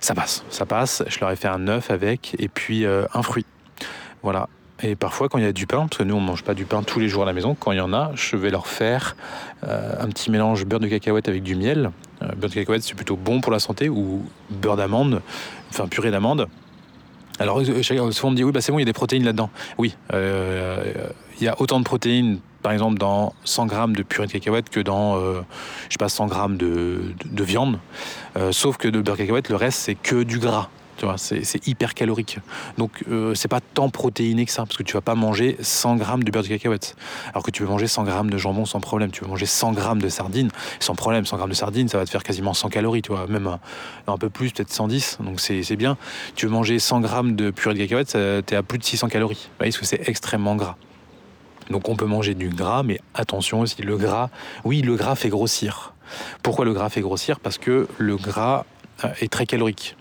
Ça 0.01 0.13
passe, 0.13 0.43
ça 0.49 0.65
passe. 0.65 1.03
Je 1.07 1.19
leur 1.21 1.31
ai 1.31 1.37
fait 1.37 1.47
un 1.47 1.67
œuf 1.69 1.89
avec 1.89 2.35
et 2.37 2.49
puis 2.49 2.85
un 2.85 3.21
fruit. 3.23 3.45
Voilà. 4.23 4.49
Et 4.81 4.95
parfois, 4.95 5.29
quand 5.29 5.37
il 5.37 5.43
y 5.43 5.47
a 5.47 5.53
du 5.53 5.67
pain, 5.67 5.87
parce 5.87 5.97
que 5.97 6.03
nous, 6.03 6.15
on 6.15 6.19
mange 6.19 6.43
pas 6.43 6.55
du 6.55 6.65
pain 6.65 6.81
tous 6.81 6.99
les 6.99 7.07
jours 7.07 7.23
à 7.23 7.25
la 7.25 7.33
maison, 7.33 7.55
quand 7.57 7.71
il 7.71 7.77
y 7.77 7.81
en 7.81 7.93
a, 7.93 8.11
je 8.15 8.35
vais 8.35 8.49
leur 8.49 8.67
faire 8.67 9.15
euh, 9.63 9.95
un 9.99 10.07
petit 10.07 10.31
mélange 10.31 10.65
beurre 10.65 10.79
de 10.79 10.87
cacahuète 10.87 11.27
avec 11.29 11.43
du 11.43 11.55
miel. 11.55 11.91
Euh, 12.21 12.27
beurre 12.35 12.49
de 12.49 12.55
cacahuète, 12.55 12.83
c'est 12.83 12.95
plutôt 12.95 13.15
bon 13.15 13.39
pour 13.39 13.51
la 13.51 13.59
santé, 13.59 13.87
ou 13.87 14.25
beurre 14.49 14.77
d'amande, 14.77 15.21
enfin 15.69 15.87
purée 15.87 16.09
d'amande, 16.09 16.47
Alors, 17.39 17.61
souvent 17.63 18.29
on 18.29 18.31
me 18.31 18.35
dit, 18.35 18.43
oui, 18.43 18.51
bah, 18.51 18.61
c'est 18.61 18.71
bon, 18.71 18.79
il 18.79 18.81
y 18.81 18.83
a 18.83 18.85
des 18.85 18.93
protéines 18.93 19.23
là-dedans. 19.23 19.51
Oui, 19.77 19.95
il 20.11 21.43
y 21.43 21.47
a 21.47 21.61
autant 21.61 21.79
de 21.79 21.85
protéines 21.85 22.39
par 22.61 22.71
exemple 22.71 22.97
dans 22.97 23.33
100 23.43 23.65
grammes 23.65 23.93
de 23.93 24.03
purée 24.03 24.25
de 24.25 24.31
cacahuètes 24.31 24.69
que 24.69 24.79
dans 24.79 25.19
je 25.19 25.43
sais 25.89 25.97
pas 25.99 26.07
100 26.07 26.27
grammes 26.27 26.55
de, 26.55 27.13
viande 27.43 27.79
sauf 28.51 28.77
que 28.77 28.87
de 28.87 29.01
beurre 29.01 29.17
de 29.17 29.21
cacahuète 29.21 29.49
le 29.49 29.57
reste 29.57 29.79
c'est 29.79 29.95
que 29.95 30.23
du 30.23 30.39
gras 30.39 30.69
c'est 31.17 31.67
hyper 31.67 31.93
calorique. 31.93 32.39
Donc, 32.77 33.03
euh, 33.09 33.33
c'est 33.35 33.47
pas 33.47 33.61
tant 33.61 33.89
protéiné 33.89 34.45
que 34.45 34.51
ça, 34.51 34.63
parce 34.63 34.77
que 34.77 34.83
tu 34.83 34.93
vas 34.93 35.01
pas 35.01 35.15
manger 35.15 35.57
100 35.59 35.95
grammes 35.97 36.23
de 36.23 36.31
beurre 36.31 36.43
de 36.43 36.47
cacahuète. 36.47 36.95
Alors 37.29 37.43
que 37.43 37.51
tu 37.51 37.63
peux 37.63 37.69
manger 37.69 37.87
100 37.87 38.03
grammes 38.03 38.29
de 38.29 38.37
jambon 38.37 38.65
sans 38.65 38.79
problème. 38.79 39.11
Tu 39.11 39.21
peux 39.21 39.27
manger 39.27 39.45
100 39.45 39.73
grammes 39.73 40.01
de 40.01 40.09
sardines 40.09 40.49
sans 40.79 40.95
problème. 40.95 41.25
100 41.25 41.37
grammes 41.37 41.49
de 41.49 41.55
sardines, 41.55 41.87
ça 41.87 41.97
va 41.97 42.05
te 42.05 42.09
faire 42.09 42.23
quasiment 42.23 42.53
100 42.53 42.69
calories, 42.69 43.01
tu 43.01 43.11
vois, 43.11 43.27
même 43.27 43.57
un, 44.07 44.17
peu 44.17 44.29
plus, 44.29 44.51
peut-être 44.51 44.71
110. 44.71 45.17
Donc, 45.21 45.39
c'est 45.39 45.75
bien. 45.75 45.97
Tu 46.35 46.45
veux 46.45 46.51
manger 46.51 46.79
100 46.79 47.01
grammes 47.01 47.35
de 47.35 47.51
purée 47.51 47.75
de 47.75 47.79
cacahuète, 47.79 48.17
tu 48.47 48.53
es 48.53 48.57
à 48.57 48.63
plus 48.63 48.79
de 48.79 48.83
600 48.83 49.09
calories. 49.09 49.49
Parce 49.57 49.77
que 49.77 49.85
c'est 49.85 50.07
extrêmement 50.07 50.55
gras. 50.55 50.77
Donc, 51.69 51.89
on 51.89 51.95
peut 51.95 52.05
manger 52.05 52.33
du 52.33 52.49
gras, 52.49 52.83
mais 52.83 52.99
attention 53.13 53.61
aussi, 53.61 53.81
le 53.81 53.97
gras, 53.97 54.29
oui, 54.63 54.81
le 54.81 54.95
gras 54.95 55.15
fait 55.15 55.29
grossir. 55.29 55.93
Pourquoi 56.41 56.65
le 56.65 56.73
gras 56.73 56.89
fait 56.89 57.01
grossir? 57.01 57.39
Parce 57.39 57.57
que 57.57 57.87
le 57.97 58.17
gras 58.17 58.65
euh, 59.03 59.09
est 59.21 59.31
très 59.31 59.45
calorique. 59.45 59.95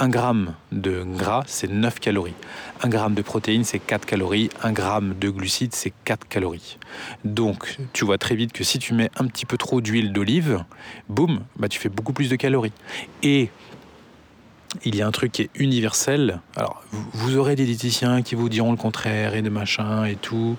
1 0.00 0.08
gramme 0.08 0.54
de 0.72 1.04
gras, 1.04 1.44
c'est 1.46 1.70
9 1.70 2.00
calories. 2.00 2.34
1 2.82 2.88
gramme 2.88 3.14
de 3.14 3.20
protéines, 3.20 3.64
c'est 3.64 3.78
4 3.78 4.06
calories. 4.06 4.48
1 4.62 4.72
gramme 4.72 5.14
de 5.20 5.28
glucides, 5.28 5.74
c'est 5.74 5.92
4 6.06 6.26
calories. 6.26 6.78
Donc, 7.26 7.76
tu 7.92 8.06
vois 8.06 8.16
très 8.16 8.34
vite 8.34 8.52
que 8.52 8.64
si 8.64 8.78
tu 8.78 8.94
mets 8.94 9.10
un 9.18 9.26
petit 9.26 9.44
peu 9.44 9.58
trop 9.58 9.82
d'huile 9.82 10.14
d'olive, 10.14 10.64
boum, 11.10 11.40
bah, 11.56 11.68
tu 11.68 11.78
fais 11.78 11.90
beaucoup 11.90 12.14
plus 12.14 12.30
de 12.30 12.36
calories. 12.36 12.72
Et 13.22 13.50
il 14.86 14.96
y 14.96 15.02
a 15.02 15.06
un 15.06 15.10
truc 15.10 15.32
qui 15.32 15.42
est 15.42 15.50
universel. 15.54 16.40
Alors, 16.56 16.82
vous 17.12 17.36
aurez 17.36 17.54
des 17.54 17.66
diététiciens 17.66 18.22
qui 18.22 18.34
vous 18.34 18.48
diront 18.48 18.70
le 18.70 18.78
contraire 18.78 19.34
et 19.34 19.42
de 19.42 19.50
machin 19.50 20.06
et 20.06 20.16
tout. 20.16 20.56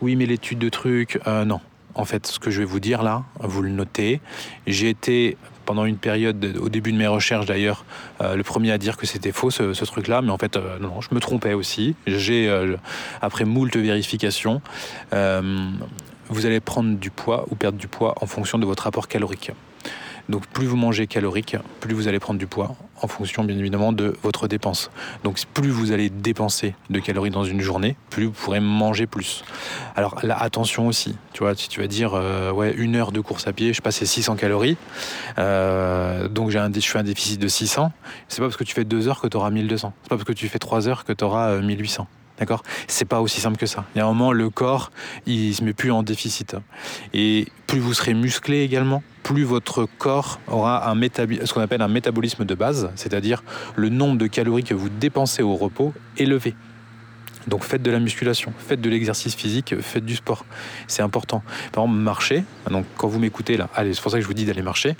Oui, 0.00 0.16
mais 0.16 0.26
l'étude 0.26 0.58
de 0.58 0.68
trucs, 0.68 1.20
euh, 1.28 1.44
non. 1.44 1.60
En 1.94 2.04
fait, 2.04 2.26
ce 2.26 2.40
que 2.40 2.50
je 2.50 2.58
vais 2.58 2.64
vous 2.64 2.80
dire 2.80 3.04
là, 3.04 3.22
vous 3.38 3.62
le 3.62 3.70
notez. 3.70 4.20
J'ai 4.66 4.88
été 4.88 5.36
pendant 5.70 5.84
une 5.84 5.98
période, 5.98 6.58
au 6.60 6.68
début 6.68 6.90
de 6.90 6.96
mes 6.96 7.06
recherches 7.06 7.46
d'ailleurs, 7.46 7.84
euh, 8.20 8.34
le 8.34 8.42
premier 8.42 8.72
à 8.72 8.78
dire 8.78 8.96
que 8.96 9.06
c'était 9.06 9.30
faux 9.30 9.52
ce, 9.52 9.84
truc-là, 9.84 10.20
mais 10.20 10.32
en 10.32 10.36
fait, 10.36 10.56
euh, 10.56 10.80
non, 10.80 11.00
je 11.00 11.14
me 11.14 11.20
trompais 11.20 11.52
aussi. 11.52 11.94
J'ai, 12.08 12.48
euh, 12.48 12.76
après 13.22 13.44
moult 13.44 13.76
vérifications, 13.76 14.62
vous 15.12 16.46
allez 16.46 16.58
prendre 16.58 16.98
du 16.98 17.12
poids 17.12 17.46
ou 17.52 17.54
perdre 17.54 17.78
du 17.78 17.86
poids 17.86 18.16
en 18.20 18.26
fonction 18.26 18.58
de 18.58 18.66
votre 18.66 18.88
apport 18.88 19.06
calorique. 19.06 19.52
Donc 20.28 20.44
plus 20.48 20.66
vous 20.66 20.76
mangez 20.76 21.06
calorique, 21.06 21.56
plus 21.78 21.94
vous 21.94 22.08
allez 22.08 22.18
prendre 22.18 22.40
du 22.40 22.48
poids 22.48 22.74
en 23.02 23.08
fonction 23.08 23.44
bien 23.44 23.56
évidemment 23.56 23.92
de 23.92 24.14
votre 24.22 24.48
dépense. 24.48 24.90
Donc 25.24 25.40
plus 25.54 25.70
vous 25.70 25.92
allez 25.92 26.10
dépenser 26.10 26.74
de 26.90 26.98
calories 27.00 27.30
dans 27.30 27.44
une 27.44 27.60
journée, 27.60 27.96
plus 28.10 28.26
vous 28.26 28.32
pourrez 28.32 28.60
manger 28.60 29.06
plus. 29.06 29.44
Alors 29.96 30.20
attention 30.36 30.86
aussi, 30.86 31.16
tu 31.32 31.42
vois, 31.42 31.54
si 31.54 31.68
tu 31.68 31.80
vas 31.80 31.86
dire 31.86 32.12
euh, 32.14 32.50
ouais 32.52 32.72
une 32.76 32.96
heure 32.96 33.12
de 33.12 33.20
course 33.20 33.46
à 33.46 33.52
pied, 33.52 33.72
je 33.72 33.82
passe 33.82 34.02
600 34.02 34.36
calories, 34.36 34.76
euh, 35.38 36.28
donc 36.28 36.50
j'ai 36.50 36.58
un, 36.58 36.72
je 36.72 36.80
fais 36.80 36.98
un 36.98 37.02
déficit 37.02 37.40
de 37.40 37.48
600, 37.48 37.92
c'est 38.28 38.40
pas 38.40 38.46
parce 38.46 38.56
que 38.56 38.64
tu 38.64 38.74
fais 38.74 38.84
2 38.84 39.08
heures 39.08 39.20
que 39.20 39.28
tu 39.28 39.36
auras 39.36 39.50
1200, 39.50 39.92
c'est 40.02 40.08
pas 40.08 40.16
parce 40.16 40.26
que 40.26 40.32
tu 40.32 40.48
fais 40.48 40.58
3 40.58 40.88
heures 40.88 41.04
que 41.04 41.12
tu 41.12 41.24
auras 41.24 41.60
1800. 41.60 42.06
D'accord? 42.40 42.62
C'est 42.88 43.04
pas 43.04 43.20
aussi 43.20 43.40
simple 43.40 43.58
que 43.58 43.66
ça. 43.66 43.84
Il 43.94 43.98
y 43.98 44.00
a 44.00 44.04
un 44.04 44.08
moment, 44.08 44.32
le 44.32 44.50
corps, 44.50 44.90
il 45.26 45.54
se 45.54 45.62
met 45.62 45.74
plus 45.74 45.92
en 45.92 46.02
déficit. 46.02 46.56
Et 47.12 47.46
plus 47.66 47.78
vous 47.78 47.94
serez 47.94 48.14
musclé 48.14 48.62
également, 48.62 49.02
plus 49.22 49.44
votre 49.44 49.86
corps 49.98 50.40
aura 50.48 50.90
un 50.90 51.00
ce 51.00 51.52
qu'on 51.52 51.60
appelle 51.60 51.82
un 51.82 51.88
métabolisme 51.88 52.44
de 52.44 52.54
base, 52.54 52.90
c'est-à-dire 52.96 53.44
le 53.76 53.90
nombre 53.90 54.18
de 54.18 54.26
calories 54.26 54.64
que 54.64 54.74
vous 54.74 54.88
dépensez 54.88 55.42
au 55.42 55.54
repos 55.54 55.92
élevé. 56.16 56.54
Donc 57.46 57.64
faites 57.64 57.82
de 57.82 57.90
la 57.90 57.98
musculation, 57.98 58.52
faites 58.58 58.80
de 58.80 58.90
l'exercice 58.90 59.34
physique, 59.34 59.74
faites 59.80 60.04
du 60.04 60.16
sport. 60.16 60.44
C'est 60.86 61.02
important. 61.02 61.42
Par 61.72 61.84
exemple, 61.84 62.00
marcher. 62.00 62.44
Donc 62.70 62.84
quand 62.96 63.08
vous 63.08 63.18
m'écoutez 63.18 63.56
là, 63.56 63.68
allez, 63.74 63.94
c'est 63.94 64.02
pour 64.02 64.10
ça 64.10 64.18
que 64.18 64.22
je 64.22 64.26
vous 64.26 64.34
dis 64.34 64.44
d'aller 64.44 64.62
marcher. 64.62 64.96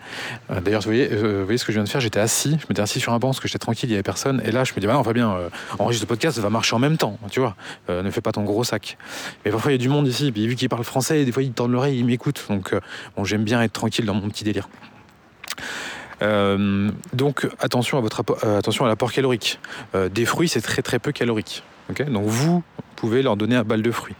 Euh, 0.51 0.61
d'ailleurs, 0.61 0.80
vous 0.80 0.88
voyez, 0.88 1.09
euh, 1.12 1.41
vous 1.41 1.45
voyez 1.45 1.59
ce 1.59 1.64
que 1.64 1.72
je 1.72 1.78
viens 1.78 1.84
de 1.84 1.88
faire? 1.88 2.01
J'étais 2.01 2.20
assis, 2.20 2.59
je 2.61 2.66
m'étais 2.68 2.82
assis 2.82 3.01
sur 3.01 3.12
un 3.12 3.18
banc 3.18 3.28
parce 3.28 3.41
que 3.41 3.49
j'étais 3.49 3.59
tranquille, 3.59 3.88
il 3.88 3.93
n'y 3.93 3.97
avait 3.97 4.03
personne. 4.03 4.41
Et 4.45 4.53
là, 4.53 4.64
je 4.64 4.72
me 4.72 4.80
dis, 4.80 4.86
bah 4.86 4.95
non, 4.95 5.05
Fabien, 5.05 5.32
euh, 5.32 5.49
enregistre 5.78 6.07
le 6.07 6.09
podcast, 6.09 6.38
va 6.38 6.51
marcher 6.51 6.74
en 6.74 6.78
même 6.78 6.97
temps, 6.97 7.18
tu 7.30 7.41
vois. 7.41 7.57
Euh, 7.88 8.03
ne 8.03 8.11
fais 8.11 8.20
pas 8.20 8.32
ton 8.32 8.43
gros 8.43 8.64
sac. 8.64 8.97
Mais 9.45 9.51
parfois, 9.51 9.72
il 9.72 9.74
y 9.74 9.78
a 9.78 9.78
du 9.78 9.88
monde 9.88 10.07
ici, 10.07 10.32
puis 10.32 10.47
vu 10.47 10.57
qu'il 10.57 10.68
parle 10.68 10.84
français, 10.84 11.24
des 11.24 11.32
fois, 11.32 11.43
il 11.43 11.53
tendent 11.53 11.72
l'oreille, 11.72 11.99
il 11.99 12.05
m'écoute. 12.05 12.45
Donc, 12.49 12.74
bon, 13.16 13.24
j'aime 13.24 13.45
bien 13.45 13.61
être 13.62 13.72
tranquille 13.72 14.07
dans 14.07 14.14
mon 14.14 14.28
petit 14.28 14.45
délire. 14.45 14.68
donc 16.20 17.49
attention 17.61 17.99
à 17.99 18.01
votre 18.01 18.22
attention 18.45 18.84
à 18.84 18.88
l'apport 18.88 19.12
calorique. 19.12 19.59
des 20.11 20.26
fruits 20.26 20.49
c'est 20.49 20.61
très 20.61 20.82
très 20.82 20.99
peu 20.99 21.12
calorique. 21.12 21.62
Donc 21.93 22.26
vous 22.26 22.62
pouvez 22.97 23.22
leur 23.22 23.36
donner 23.36 23.57
un 23.57 23.64
bal 23.64 23.82
de 23.82 23.91
fruits. 23.91 24.14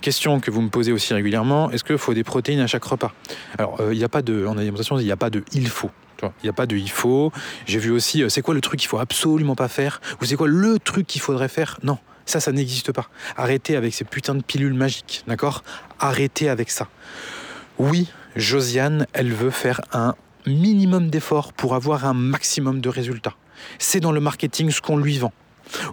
Question 0.00 0.40
que 0.40 0.50
vous 0.50 0.60
me 0.60 0.68
posez 0.68 0.92
aussi 0.92 1.14
régulièrement, 1.14 1.70
est-ce 1.70 1.84
qu'il 1.84 1.98
faut 1.98 2.14
des 2.14 2.24
protéines 2.24 2.60
à 2.60 2.66
chaque 2.66 2.84
repas? 2.84 3.12
Alors 3.58 3.80
euh, 3.80 3.94
il 3.94 3.98
n'y 3.98 4.04
a 4.04 4.08
pas 4.08 4.22
de, 4.22 4.46
en 4.46 4.58
alimentation, 4.58 4.98
il 4.98 5.04
n'y 5.04 5.12
a 5.12 5.16
pas 5.16 5.30
de 5.30 5.44
il 5.52 5.68
faut. 5.68 5.90
Il 6.22 6.30
n'y 6.44 6.48
a 6.48 6.54
pas 6.54 6.66
de 6.66 6.76
il 6.76 6.90
faut. 6.90 7.30
J'ai 7.66 7.78
vu 7.78 7.90
aussi, 7.90 8.22
euh, 8.22 8.28
c'est 8.28 8.40
quoi 8.40 8.54
le 8.54 8.60
truc 8.60 8.80
qu'il 8.80 8.88
faut 8.88 8.98
absolument 8.98 9.54
pas 9.54 9.68
faire? 9.68 10.00
Ou 10.20 10.24
c'est 10.24 10.36
quoi 10.36 10.48
le 10.48 10.78
truc 10.78 11.06
qu'il 11.06 11.20
faudrait 11.20 11.48
faire? 11.48 11.78
Non, 11.82 11.98
ça, 12.24 12.40
ça 12.40 12.52
n'existe 12.52 12.92
pas. 12.92 13.08
Arrêtez 13.36 13.76
avec 13.76 13.92
ces 13.92 14.04
putains 14.04 14.34
de 14.34 14.42
pilules 14.42 14.72
magiques, 14.72 15.24
d'accord? 15.26 15.62
Arrêtez 15.98 16.48
avec 16.48 16.70
ça. 16.70 16.88
Oui, 17.78 18.08
Josiane, 18.34 19.06
elle 19.12 19.32
veut 19.32 19.50
faire 19.50 19.82
un 19.92 20.14
minimum 20.46 21.10
d'efforts 21.10 21.52
pour 21.52 21.74
avoir 21.74 22.06
un 22.06 22.14
maximum 22.14 22.80
de 22.80 22.88
résultats. 22.88 23.34
C'est 23.78 24.00
dans 24.00 24.12
le 24.12 24.20
marketing 24.20 24.70
ce 24.70 24.80
qu'on 24.80 24.96
lui 24.96 25.18
vend. 25.18 25.32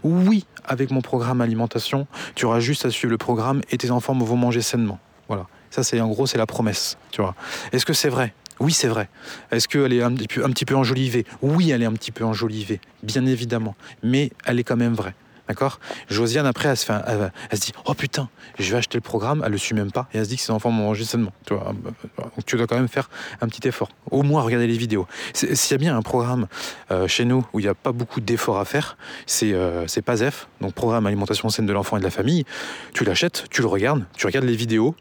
Oui, 0.03 0.45
avec 0.65 0.91
mon 0.91 1.01
programme 1.01 1.41
alimentation, 1.41 2.07
tu 2.35 2.45
auras 2.45 2.59
juste 2.59 2.85
à 2.85 2.89
suivre 2.89 3.11
le 3.11 3.17
programme 3.17 3.61
et 3.69 3.77
tes 3.77 3.91
enfants 3.91 4.17
vont 4.17 4.35
manger 4.35 4.61
sainement. 4.61 4.99
Voilà. 5.27 5.47
Ça, 5.71 5.83
c'est 5.83 5.99
en 6.01 6.07
gros, 6.07 6.27
c'est 6.27 6.37
la 6.37 6.45
promesse. 6.45 6.97
Tu 7.11 7.21
vois. 7.21 7.35
Est-ce 7.71 7.85
que 7.85 7.93
c'est 7.93 8.09
vrai? 8.09 8.33
Oui, 8.59 8.71
c'est 8.71 8.87
vrai. 8.87 9.09
Est-ce 9.51 9.67
qu'elle 9.67 9.93
est 9.93 10.03
un 10.03 10.13
petit, 10.13 10.27
peu, 10.27 10.45
un 10.45 10.49
petit 10.49 10.65
peu 10.65 10.75
enjolivée? 10.75 11.25
Oui, 11.41 11.71
elle 11.71 11.81
est 11.81 11.87
un 11.87 11.93
petit 11.93 12.11
peu 12.11 12.23
enjolivée, 12.23 12.79
bien 13.01 13.25
évidemment. 13.25 13.75
Mais 14.03 14.31
elle 14.45 14.59
est 14.59 14.63
quand 14.63 14.77
même 14.77 14.93
vraie. 14.93 15.15
D'accord? 15.47 15.79
Josiane, 16.09 16.45
après, 16.45 16.69
elle 16.69 16.77
se, 16.77 17.59
dit 17.59 17.73
Oh 17.85 17.93
putain, 17.93 18.29
je 18.59 18.71
vais 18.71 18.77
acheter 18.77 18.97
le 18.97 19.01
programme. 19.01 19.43
Elle 19.45 19.51
le 19.51 19.57
suit 19.57 19.75
même 19.75 19.91
pas. 19.91 20.07
Et 20.13 20.17
elle 20.17 20.25
se 20.25 20.29
dit 20.29 20.37
que 20.37 20.41
ses 20.41 20.51
enfants 20.51 20.69
vont 20.69 20.75
manger 20.75 21.03
sainement. 21.03 21.33
Tu 21.45 21.53
Donc 21.53 22.45
tu 22.45 22.55
dois 22.55 22.67
quand 22.67 22.77
même 22.77 22.87
faire 22.87 23.09
un 23.41 23.47
petit 23.47 23.67
effort. 23.67 23.89
Au 24.11 24.23
moins, 24.23 24.41
regarder 24.41 24.67
les 24.67 24.77
vidéos. 24.77 25.07
S'il 25.33 25.71
y 25.71 25.73
a 25.73 25.77
bien 25.77 25.97
un 25.97 26.01
programme 26.01 26.47
euh, 26.91 27.07
chez 27.07 27.25
nous 27.25 27.45
où 27.53 27.59
il 27.59 27.63
n'y 27.63 27.69
a 27.69 27.75
pas 27.75 27.91
beaucoup 27.91 28.21
d'efforts 28.21 28.59
à 28.59 28.65
faire, 28.65 28.97
c'est 29.25 29.53
euh, 29.53 29.85
PASEF, 30.05 30.47
donc 30.61 30.73
Programme 30.73 31.05
Alimentation 31.05 31.49
Saine 31.49 31.65
de 31.65 31.73
l'Enfant 31.73 31.97
et 31.97 31.99
de 31.99 32.05
la 32.05 32.11
Famille. 32.11 32.45
Tu 32.93 33.03
l'achètes, 33.03 33.45
tu 33.49 33.61
le 33.61 33.67
regardes, 33.67 34.05
tu 34.15 34.25
regardes 34.25 34.45
les 34.45 34.55
vidéos, 34.55 34.95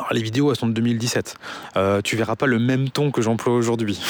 alors, 0.00 0.14
les 0.14 0.22
vidéos, 0.22 0.50
elles 0.50 0.56
sont 0.56 0.66
de 0.66 0.72
2017. 0.72 1.36
Euh, 1.76 2.00
tu 2.00 2.16
verras 2.16 2.34
pas 2.34 2.46
le 2.46 2.58
même 2.58 2.88
ton 2.88 3.10
que 3.10 3.20
j'emploie 3.20 3.52
aujourd'hui. 3.52 4.00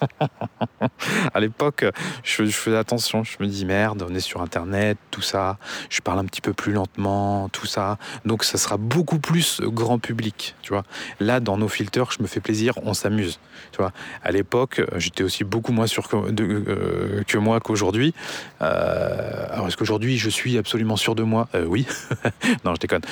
à 1.34 1.40
l'époque, 1.40 1.84
je, 2.22 2.46
faisais 2.46 2.76
attention. 2.76 3.22
Je 3.22 3.36
me 3.40 3.46
dis 3.46 3.66
merde, 3.66 4.02
on 4.08 4.14
est 4.14 4.20
sur 4.20 4.40
Internet, 4.40 4.96
tout 5.10 5.20
ça. 5.20 5.58
Je 5.90 6.00
parle 6.00 6.20
un 6.20 6.24
petit 6.24 6.40
peu 6.40 6.54
plus 6.54 6.72
lentement, 6.72 7.50
tout 7.50 7.66
ça. 7.66 7.98
Donc, 8.24 8.44
ça 8.44 8.56
sera 8.56 8.78
beaucoup 8.78 9.18
plus 9.18 9.60
grand 9.60 9.98
public, 9.98 10.54
tu 10.62 10.72
vois. 10.72 10.84
Là, 11.20 11.40
dans 11.40 11.58
nos 11.58 11.68
filters, 11.68 12.12
je 12.12 12.22
me 12.22 12.26
fais 12.26 12.40
plaisir, 12.40 12.72
on 12.82 12.94
s'amuse, 12.94 13.38
tu 13.72 13.76
vois. 13.76 13.92
À 14.24 14.32
l'époque, 14.32 14.80
j'étais 14.96 15.22
aussi 15.22 15.44
beaucoup 15.44 15.72
moins 15.72 15.86
sûr 15.86 16.08
que, 16.08 16.16
euh, 16.16 17.40
moi 17.40 17.60
qu'aujourd'hui. 17.60 18.14
Euh, 18.62 19.52
alors, 19.52 19.68
est-ce 19.68 19.76
qu'aujourd'hui, 19.76 20.16
je 20.16 20.30
suis 20.30 20.56
absolument 20.56 20.96
sûr 20.96 21.14
de 21.14 21.24
moi? 21.24 21.48
Oui. 21.66 21.86
non, 22.64 22.74
je 22.74 22.80
déconne. 22.80 23.02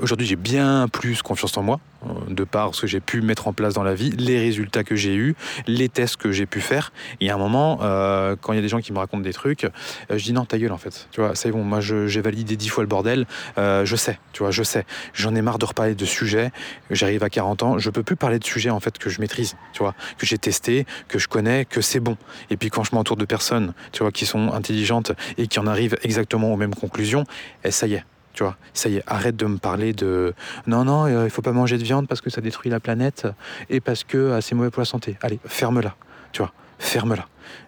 aujourd'hui, 0.00 0.28
j'ai 0.28 0.36
bien 0.36 0.83
plus 0.88 1.22
confiance 1.22 1.56
en 1.56 1.62
moi, 1.62 1.80
euh, 2.04 2.12
de 2.28 2.44
par 2.44 2.74
ce 2.74 2.82
que 2.82 2.86
j'ai 2.86 3.00
pu 3.00 3.20
mettre 3.20 3.48
en 3.48 3.52
place 3.52 3.74
dans 3.74 3.82
la 3.82 3.94
vie, 3.94 4.10
les 4.10 4.38
résultats 4.38 4.84
que 4.84 4.96
j'ai 4.96 5.14
eus, 5.14 5.34
les 5.66 5.88
tests 5.88 6.16
que 6.16 6.32
j'ai 6.32 6.46
pu 6.46 6.60
faire. 6.60 6.92
Et 7.20 7.30
à 7.30 7.34
un 7.34 7.38
moment, 7.38 7.78
euh, 7.82 8.36
quand 8.40 8.52
il 8.52 8.56
y 8.56 8.58
a 8.58 8.62
des 8.62 8.68
gens 8.68 8.80
qui 8.80 8.92
me 8.92 8.98
racontent 8.98 9.22
des 9.22 9.32
trucs, 9.32 9.64
euh, 9.64 9.70
je 10.10 10.22
dis 10.24 10.32
non, 10.32 10.44
ta 10.44 10.58
gueule 10.58 10.72
en 10.72 10.78
fait. 10.78 11.08
Tu 11.10 11.20
vois, 11.20 11.34
c'est 11.34 11.50
bon, 11.50 11.64
moi 11.64 11.80
j'ai 11.80 12.20
validé 12.20 12.56
dix 12.56 12.68
fois 12.68 12.82
le 12.82 12.88
bordel, 12.88 13.26
je 13.56 13.96
sais, 13.96 14.18
tu 14.32 14.42
vois, 14.42 14.50
je 14.50 14.62
sais. 14.62 14.84
J'en 15.12 15.34
ai 15.34 15.42
marre 15.42 15.58
de 15.58 15.64
reparler 15.64 15.94
de 15.94 16.04
sujets, 16.04 16.50
j'arrive 16.90 17.22
à 17.22 17.30
40 17.30 17.62
ans, 17.62 17.78
je 17.78 17.90
peux 17.90 18.02
plus 18.02 18.16
parler 18.16 18.38
de 18.38 18.44
sujets 18.44 18.70
en 18.70 18.80
fait 18.80 18.98
que 18.98 19.10
je 19.10 19.20
maîtrise, 19.20 19.56
tu 19.72 19.80
vois, 19.80 19.94
que 20.18 20.26
j'ai 20.26 20.38
testé, 20.38 20.86
que 21.08 21.18
je 21.18 21.28
connais, 21.28 21.64
que 21.64 21.80
c'est 21.80 22.00
bon. 22.00 22.16
Et 22.50 22.56
puis 22.56 22.70
quand 22.70 22.84
je 22.84 22.94
m'entoure 22.94 23.16
de 23.16 23.24
personnes, 23.24 23.74
tu 23.92 24.02
vois, 24.02 24.12
qui 24.12 24.26
sont 24.26 24.52
intelligentes 24.52 25.12
et 25.38 25.46
qui 25.46 25.58
en 25.58 25.66
arrivent 25.66 25.96
exactement 26.02 26.52
aux 26.52 26.56
mêmes 26.56 26.74
conclusions, 26.74 27.24
eh, 27.64 27.70
ça 27.70 27.86
y 27.86 27.94
est, 27.94 28.04
tu 28.34 28.42
vois, 28.42 28.56
ça 28.74 28.88
y 28.88 28.96
est, 28.96 29.02
arrête 29.06 29.36
de 29.36 29.46
me 29.46 29.58
parler 29.58 29.92
de 29.92 30.34
non, 30.66 30.84
non, 30.84 31.06
euh, 31.06 31.24
il 31.24 31.30
faut 31.30 31.42
pas 31.42 31.52
manger 31.52 31.78
de 31.78 31.84
viande 31.84 32.06
parce 32.08 32.20
que 32.20 32.30
ça 32.30 32.40
détruit 32.40 32.70
la 32.70 32.80
planète 32.80 33.26
et 33.70 33.80
parce 33.80 34.04
que 34.04 34.18
euh, 34.18 34.40
c'est 34.40 34.54
mauvais 34.54 34.70
pour 34.70 34.80
la 34.80 34.86
santé. 34.86 35.16
Allez, 35.22 35.38
ferme-la, 35.46 35.94
tu 36.32 36.42
vois, 36.42 36.52
ferme-la. 36.78 37.26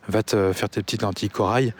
Va 0.09 0.23
te 0.23 0.53
faire 0.53 0.69
tes 0.69 0.83
petites 0.83 1.03
lentilles 1.03 1.31
corail 1.31 1.73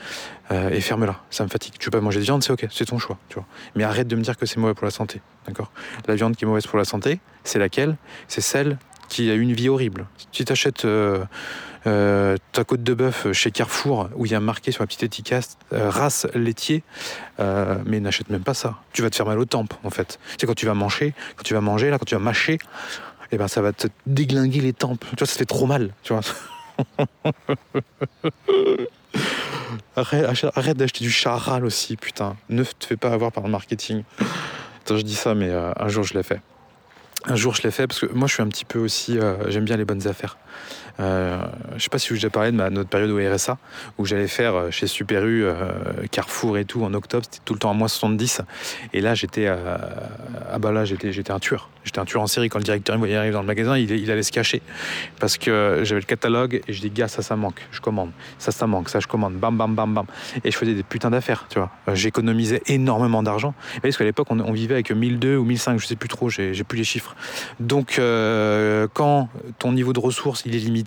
euh, 0.51 0.71
et 0.71 0.81
ferme-la. 0.81 1.17
Ça 1.31 1.45
me 1.45 1.49
fatigue. 1.49 1.75
Tu 1.79 1.87
veux 1.87 1.91
pas 1.91 2.01
manger 2.01 2.21
de 2.21 2.25
viande, 2.25 2.43
c'est 2.43 2.53
ok, 2.53 2.67
c'est 2.71 2.85
ton 2.85 2.99
choix, 2.99 3.19
tu 3.29 3.35
vois. 3.35 3.47
Mais 3.75 3.85
arrête 3.85 4.07
de 4.07 4.17
me 4.17 4.23
dire 4.23 4.37
que 4.37 4.47
c'est 4.47 4.59
mauvais 4.59 4.75
pour 4.75 4.85
la 4.85 4.91
santé, 4.91 5.21
d'accord? 5.47 5.73
La 6.07 6.15
viande 6.15 6.37
qui 6.37 6.45
est 6.45 6.49
mauvaise 6.49 6.67
pour 6.67 6.79
la 6.79 6.85
santé, 6.85 7.21
c'est 7.43 7.59
laquelle? 7.59 7.97
C'est 8.29 8.41
celle 8.41 8.79
qui 9.09 9.31
a 9.31 9.35
une 9.35 9.53
vie 9.53 9.69
horrible. 9.69 10.07
Si 10.17 10.27
tu 10.31 10.45
t'achètes 10.45 10.85
euh, 10.85 11.25
ta 11.87 12.65
côte 12.65 12.83
de 12.83 12.95
bœuf 12.95 13.33
chez 13.33 13.51
Carrefour 13.51 14.09
où 14.17 14.27
il 14.27 14.33
y 14.33 14.35
a 14.35 14.41
marqué 14.41 14.73
sur 14.73 14.83
la 14.83 14.87
petite 14.87 15.05
étiquette 15.05 15.57
euh, 15.73 15.91
race 15.91 16.27
laitier, 16.35 16.83
euh, 17.41 17.79
mais 17.85 18.01
n'achète 18.01 18.31
même 18.31 18.43
pas 18.43 18.55
ça. 18.55 18.77
Tu 18.93 19.03
vas 19.03 19.11
te 19.11 19.17
faire 19.17 19.27
mal 19.27 19.39
aux 19.39 19.45
tempes 19.45 19.75
en 19.85 19.91
fait. 19.91 20.19
C'est 20.39 20.47
quand 20.47 20.55
tu 20.55 20.67
vas 20.67 20.75
manger, 20.75 21.15
quand 21.37 21.43
tu 21.45 21.55
vas 21.55 21.61
manger 21.61 21.91
là, 21.91 21.99
quand 21.99 22.05
tu 22.05 22.15
vas 22.15 22.21
mâcher, 22.21 22.55
et 22.55 22.59
eh 23.33 23.39
ben 23.39 23.49
ça 23.49 23.61
va 23.61 23.73
te 23.73 23.89
déglinguer 24.07 24.61
les 24.61 24.73
tempes. 24.73 25.05
Tu 25.11 25.17
vois, 25.17 25.27
ça 25.27 25.39
fait 25.39 25.45
trop 25.45 25.67
mal. 25.67 25.93
Tu 26.03 26.13
vois. 26.13 26.23
arrête, 29.97 30.77
d'acheter 30.77 31.05
du 31.05 31.11
charal 31.11 31.65
aussi, 31.65 31.97
putain. 31.97 32.37
Ne 32.49 32.63
te 32.63 32.87
fais 32.87 32.97
pas 32.97 33.11
avoir 33.11 33.33
par 33.33 33.43
le 33.43 33.51
marketing. 33.51 34.05
Je 34.89 34.95
dis 35.03 35.17
ça, 35.17 35.35
mais 35.35 35.53
un 35.53 35.89
jour 35.89 36.05
je 36.05 36.15
l'ai 36.15 36.23
fait. 36.23 36.41
Un 37.29 37.35
jour, 37.35 37.55
je 37.55 37.63
l'ai 37.63 37.73
fait 37.73 37.89
parce 37.89 38.01
que 38.01 38.07
moi, 38.07 38.29
je 38.29 38.35
suis 38.35 38.43
un 38.43 38.49
petit 38.49 38.65
peu 38.65 38.79
aussi. 38.79 39.19
Euh, 39.19 39.51
j'aime 39.51 39.65
bien 39.65 39.77
les 39.77 39.85
bonnes 39.85 40.07
affaires. 40.07 40.37
Euh, 41.01 41.39
je 41.77 41.83
sais 41.83 41.89
pas 41.89 41.99
si 41.99 42.09
vous 42.09 42.15
déjà 42.15 42.31
parlé 42.31 42.53
de 42.53 42.57
ma, 42.57 42.71
notre 42.71 42.89
période 42.89 43.11
au 43.11 43.19
RSA, 43.19 43.59
où 43.99 44.07
j'allais 44.07 44.29
faire 44.29 44.55
euh, 44.55 44.71
chez 44.71 44.87
Super 44.87 45.25
U, 45.25 45.45
euh, 45.45 45.55
Carrefour 46.11 46.59
et 46.59 46.65
tout, 46.65 46.83
en 46.85 46.95
octobre, 46.95 47.25
c'était 47.25 47.43
tout 47.45 47.53
le 47.53 47.59
temps 47.59 47.71
à 47.71 47.75
moins 47.75 47.89
70. 47.89 48.43
Et 48.93 49.01
là, 49.01 49.15
j'étais. 49.15 49.47
ah 49.47 50.59
bah 50.59 50.73
là, 50.73 50.85
j'étais, 50.85 51.31
un 51.31 51.39
tueur. 51.39 51.71
J'étais 51.85 51.99
un 51.99 52.05
tueur 52.05 52.23
en 52.23 52.27
série. 52.27 52.49
Quand 52.49 52.59
le 52.59 52.65
directeur 52.65 52.97
voyait 52.99 53.17
arriver 53.17 53.33
dans 53.33 53.41
le 53.41 53.47
magasin, 53.47 53.77
il, 53.77 53.91
il 53.91 54.11
allait 54.11 54.23
se 54.23 54.33
cacher. 54.33 54.63
Parce 55.21 55.39
que 55.39 55.81
j'avais 55.85 56.01
le 56.01 56.07
catalogue 56.07 56.63
et 56.67 56.73
je 56.73 56.81
dis, 56.81 56.91
gars, 56.91 57.09
ça, 57.09 57.23
ça 57.23 57.37
manque, 57.37 57.67
je 57.71 57.81
commande. 57.81 58.11
Ça, 58.39 58.53
ça 58.53 58.67
manque, 58.67 58.89
ça, 58.89 59.01
je 59.01 59.07
commande. 59.07 59.35
Bam, 59.35 59.57
bam, 59.57 59.75
bam, 59.75 59.95
bam. 59.95 60.07
Et 60.45 60.51
je 60.51 60.57
faisais 60.57 60.75
des 60.75 60.83
putains 60.83 61.11
d'affaires, 61.11 61.47
tu 61.49 61.59
vois. 61.59 61.71
J'économisais 61.95 62.63
énormément 62.67 63.23
d'argent. 63.23 63.55
Parce 63.83 63.97
qu'à 63.97 64.05
l'époque, 64.05 64.29
on, 64.31 64.53
vivait 64.53 64.75
avec 64.75 64.91
1002 64.91 65.37
ou 65.37 65.45
1005, 65.45 65.79
je 65.79 65.87
sais 65.87 65.97
plus 65.97 66.09
trop, 66.09 66.31
j'ai, 66.31 66.53
plus 66.65 66.79
les 66.79 66.85
chiffres. 66.85 67.15
Donc, 67.61 67.99
euh, 67.99 68.87
quand 68.95 69.29
ton 69.59 69.73
niveau 69.73 69.93
de 69.93 70.01
ressources, 70.01 70.43
il 70.47 70.55
est 70.55 70.59
limité, 70.59 70.86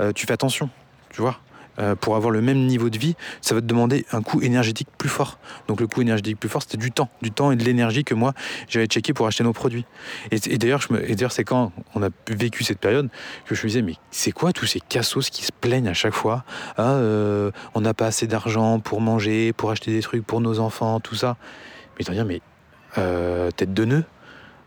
euh, 0.00 0.12
tu 0.12 0.26
fais 0.26 0.32
attention, 0.32 0.70
tu 1.10 1.20
vois. 1.20 1.38
Euh, 1.80 1.96
pour 1.96 2.14
avoir 2.14 2.30
le 2.30 2.40
même 2.40 2.66
niveau 2.66 2.88
de 2.88 2.96
vie, 2.96 3.16
ça 3.40 3.52
va 3.56 3.60
te 3.60 3.66
demander 3.66 4.06
un 4.12 4.22
coût 4.22 4.40
énergétique 4.42 4.86
plus 4.96 5.08
fort. 5.08 5.40
Donc 5.66 5.80
le 5.80 5.88
coût 5.88 6.02
énergétique 6.02 6.38
plus 6.38 6.48
fort, 6.48 6.62
c'était 6.62 6.76
du 6.76 6.92
temps, 6.92 7.08
du 7.20 7.32
temps 7.32 7.50
et 7.50 7.56
de 7.56 7.64
l'énergie 7.64 8.04
que 8.04 8.14
moi 8.14 8.32
j'avais 8.68 8.86
checké 8.86 9.12
pour 9.12 9.26
acheter 9.26 9.42
nos 9.42 9.52
produits. 9.52 9.84
Et, 10.30 10.36
et 10.46 10.58
d'ailleurs, 10.58 11.32
c'est 11.32 11.42
quand 11.42 11.72
on 11.96 12.02
a 12.04 12.10
vécu 12.28 12.62
cette 12.62 12.78
période 12.78 13.08
que 13.46 13.56
je 13.56 13.62
me 13.62 13.66
disais 13.66 13.82
mais 13.82 13.96
c'est 14.12 14.30
quoi 14.30 14.52
tous 14.52 14.66
ces 14.66 14.78
cassos 14.78 15.30
qui 15.30 15.44
se 15.44 15.50
plaignent 15.50 15.88
à 15.88 15.94
chaque 15.94 16.14
fois 16.14 16.44
ah, 16.76 16.92
euh, 16.92 17.50
On 17.74 17.80
n'a 17.80 17.92
pas 17.92 18.06
assez 18.06 18.28
d'argent 18.28 18.78
pour 18.78 19.00
manger, 19.00 19.52
pour 19.52 19.72
acheter 19.72 19.90
des 19.90 20.00
trucs 20.00 20.24
pour 20.24 20.40
nos 20.40 20.60
enfants, 20.60 21.00
tout 21.00 21.16
ça. 21.16 21.36
Mais 21.98 22.04
dire 22.04 22.24
mais 22.24 22.40
tête 23.56 23.74
de 23.74 23.84
nœud, 23.84 24.04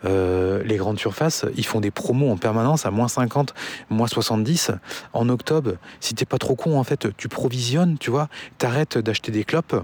euh, 0.07 0.63
les 0.63 0.77
grandes 0.77 0.99
surfaces, 0.99 1.45
ils 1.55 1.65
font 1.65 1.79
des 1.79 1.91
promos 1.91 2.31
en 2.31 2.37
permanence 2.37 2.85
à 2.85 2.91
moins 2.91 3.07
50, 3.07 3.53
moins 3.89 4.07
70 4.07 4.71
en 5.13 5.29
octobre. 5.29 5.73
Si 5.99 6.15
t'es 6.15 6.25
pas 6.25 6.37
trop 6.37 6.55
con, 6.55 6.77
en 6.79 6.83
fait, 6.83 7.07
tu 7.17 7.27
provisionnes, 7.27 7.97
tu 7.97 8.09
vois, 8.09 8.29
t'arrêtes 8.57 8.97
d'acheter 8.97 9.31
des 9.31 9.43
clopes. 9.43 9.75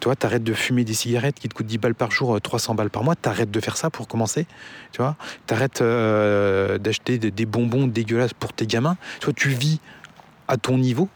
Tu 0.00 0.06
vois, 0.06 0.16
t'arrêtes 0.16 0.44
de 0.44 0.54
fumer 0.54 0.84
des 0.84 0.94
cigarettes 0.94 1.38
qui 1.38 1.48
te 1.48 1.54
coûtent 1.54 1.66
10 1.66 1.76
balles 1.76 1.94
par 1.94 2.10
jour, 2.10 2.40
300 2.40 2.74
balles 2.74 2.88
par 2.88 3.04
mois, 3.04 3.16
t'arrêtes 3.16 3.50
de 3.50 3.60
faire 3.60 3.76
ça 3.76 3.90
pour 3.90 4.08
commencer, 4.08 4.46
tu 4.92 5.02
vois. 5.02 5.14
T'arrêtes 5.46 5.82
euh, 5.82 6.78
d'acheter 6.78 7.18
des 7.18 7.46
bonbons 7.46 7.86
dégueulasses 7.86 8.32
pour 8.32 8.54
tes 8.54 8.66
gamins. 8.66 8.96
Toi, 9.20 9.34
tu 9.36 9.50
vis 9.50 9.78
à 10.48 10.56
ton 10.56 10.78
niveau, 10.78 11.10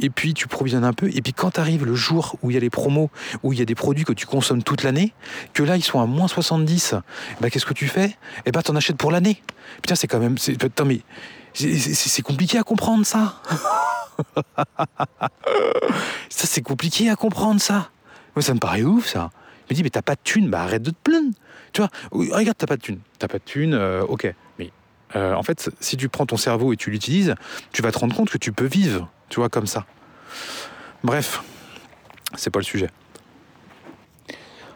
Et 0.00 0.10
puis 0.10 0.34
tu 0.34 0.48
provisionnes 0.48 0.84
un 0.84 0.92
peu. 0.92 1.08
Et 1.14 1.22
puis 1.22 1.32
quand 1.32 1.58
arrive 1.58 1.84
le 1.84 1.94
jour 1.94 2.36
où 2.42 2.50
il 2.50 2.54
y 2.54 2.56
a 2.56 2.60
les 2.60 2.70
promos, 2.70 3.10
où 3.42 3.52
il 3.52 3.58
y 3.58 3.62
a 3.62 3.64
des 3.64 3.74
produits 3.74 4.04
que 4.04 4.12
tu 4.12 4.26
consommes 4.26 4.62
toute 4.62 4.82
l'année, 4.82 5.12
que 5.52 5.62
là 5.62 5.76
ils 5.76 5.84
sont 5.84 6.00
à 6.00 6.06
moins 6.06 6.28
70, 6.28 6.94
bah 7.40 7.50
qu'est-ce 7.50 7.66
que 7.66 7.74
tu 7.74 7.86
fais? 7.86 8.16
Eh 8.46 8.52
bah 8.52 8.62
t'en 8.62 8.76
achètes 8.76 8.96
pour 8.96 9.10
l'année. 9.10 9.42
Putain, 9.82 9.94
c'est 9.94 10.06
quand 10.06 10.18
même. 10.18 10.36
Putain, 10.36 10.84
mais 10.84 11.00
c'est 11.54 12.22
compliqué 12.22 12.58
à 12.58 12.62
comprendre 12.62 13.06
ça. 13.06 13.40
ça, 16.28 16.46
c'est 16.46 16.62
compliqué 16.62 17.10
à 17.10 17.16
comprendre 17.16 17.60
ça. 17.60 17.90
Ça 18.40 18.54
me 18.54 18.58
paraît 18.58 18.82
ouf 18.82 19.06
ça. 19.06 19.30
Je 19.68 19.74
me 19.74 19.76
dis, 19.76 19.82
mais 19.82 19.90
t'as 19.90 20.02
pas 20.02 20.14
de 20.14 20.20
thune, 20.22 20.50
bah 20.50 20.62
arrête 20.62 20.82
de 20.82 20.90
te 20.90 20.96
plaindre. 21.02 21.32
Tu 21.72 21.80
vois, 21.80 21.90
regarde, 22.10 22.56
t'as 22.58 22.66
pas 22.66 22.76
de 22.76 22.82
thune. 22.82 22.98
T'as 23.18 23.28
pas 23.28 23.38
de 23.38 23.44
thune, 23.44 23.74
euh, 23.74 24.02
ok. 24.02 24.32
Euh, 25.16 25.34
en 25.34 25.42
fait, 25.42 25.70
si 25.80 25.96
tu 25.96 26.08
prends 26.08 26.26
ton 26.26 26.36
cerveau 26.36 26.72
et 26.72 26.76
tu 26.76 26.90
l'utilises, 26.90 27.34
tu 27.72 27.82
vas 27.82 27.92
te 27.92 27.98
rendre 27.98 28.14
compte 28.14 28.30
que 28.30 28.38
tu 28.38 28.52
peux 28.52 28.66
vivre, 28.66 29.08
tu 29.28 29.40
vois, 29.40 29.48
comme 29.48 29.66
ça. 29.66 29.86
Bref, 31.02 31.42
c'est 32.36 32.50
pas 32.50 32.58
le 32.58 32.64
sujet. 32.64 32.88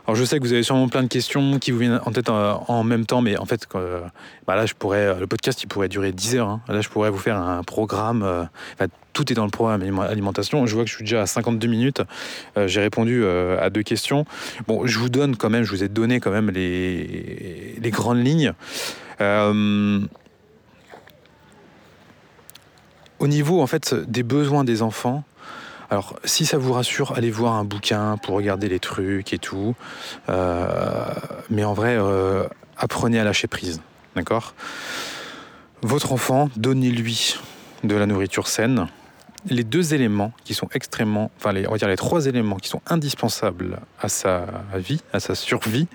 Alors 0.07 0.17
je 0.17 0.25
sais 0.25 0.39
que 0.39 0.43
vous 0.43 0.55
avez 0.55 0.63
sûrement 0.63 0.89
plein 0.89 1.03
de 1.03 1.09
questions 1.09 1.59
qui 1.59 1.71
vous 1.71 1.81
viennent 1.81 2.01
en 2.07 2.13
tête 2.13 2.31
euh, 2.31 2.55
en, 2.69 2.83
même 2.83 3.05
temps, 3.05 3.21
mais 3.21 3.37
en 3.37 3.45
fait, 3.45 3.67
euh, 3.75 4.01
bah 4.47 4.57
là, 4.57 4.65
je 4.65 4.73
pourrais, 4.73 5.19
le 5.21 5.27
podcast, 5.27 5.63
il 5.63 5.67
pourrait 5.67 5.89
durer 5.89 6.13
10 6.13 6.37
heures. 6.37 6.49
Hein. 6.49 6.61
Là, 6.69 6.81
je 6.81 6.89
pourrais 6.89 7.11
vous 7.11 7.19
faire 7.19 7.37
un 7.37 7.63
programme. 7.63 8.49
tout 9.13 9.31
est 9.31 9.35
dans 9.35 9.45
le 9.45 9.51
programme 9.51 9.83
alimentation. 10.01 10.65
Je 10.65 10.75
vois 10.75 10.85
que 10.85 10.91
je 10.91 10.95
suis 10.95 11.05
déjà 11.05 11.23
à 11.23 11.27
52 11.27 11.69
minutes. 11.69 12.03
J'ai 12.57 12.81
répondu 12.81 13.27
à 13.27 13.69
deux 13.69 13.83
questions. 13.83 14.25
Bon, 14.67 14.87
je 14.87 14.99
vous 14.99 15.11
donne 15.11 15.37
quand 15.37 15.51
même, 15.51 15.65
je 15.65 15.73
vous 15.73 15.85
ai 15.85 15.89
donné 15.89 16.21
quand 16.21 16.31
même 16.31 16.51
les 16.51 17.91
grandes 17.91 18.25
lignes. 18.25 18.55
Au 23.19 23.27
niveau 23.27 23.61
en 23.61 23.67
fait 23.67 23.95
des 23.95 24.23
besoins 24.23 24.65
des 24.65 24.83
enfants, 24.83 25.25
alors 25.91 26.19
si 26.25 26.45
ça 26.45 26.59
vous 26.59 26.73
rassure, 26.73 27.13
allez 27.17 27.31
voir 27.31 27.55
un 27.55 27.65
bouquin 27.65 28.17
pour 28.19 28.35
regarder 28.37 28.69
les 28.69 28.79
trucs 28.79 29.33
et 29.33 29.39
tout. 29.39 29.75
Euh, 30.29 31.05
mais 31.51 31.65
en 31.65 31.73
vrai, 31.73 31.97
euh, 31.99 32.45
apprenez 32.77 33.19
à 33.19 33.25
lâcher 33.25 33.49
prise, 33.49 33.81
d'accord? 34.15 34.55
Votre 35.83 36.13
enfant, 36.13 36.51
donnez-lui 36.57 37.37
de 37.85 37.95
la 37.95 38.07
nourriture 38.07 38.49
saine. 38.49 38.89
Les 39.49 39.63
deux 39.63 39.95
éléments 39.95 40.33
qui 40.45 40.53
sont 40.53 40.69
extrêmement, 40.75 41.31
enfin 41.39 41.53
les, 41.53 41.65
les 41.65 41.97
trois 41.97 42.27
éléments 42.27 42.57
qui 42.57 42.69
sont 42.69 42.83
indispensables 42.87 43.79
à 44.01 44.09
sa 44.09 44.47
vie, 44.75 45.01
à 45.13 45.21
sa 45.21 45.35
survie. 45.35 45.87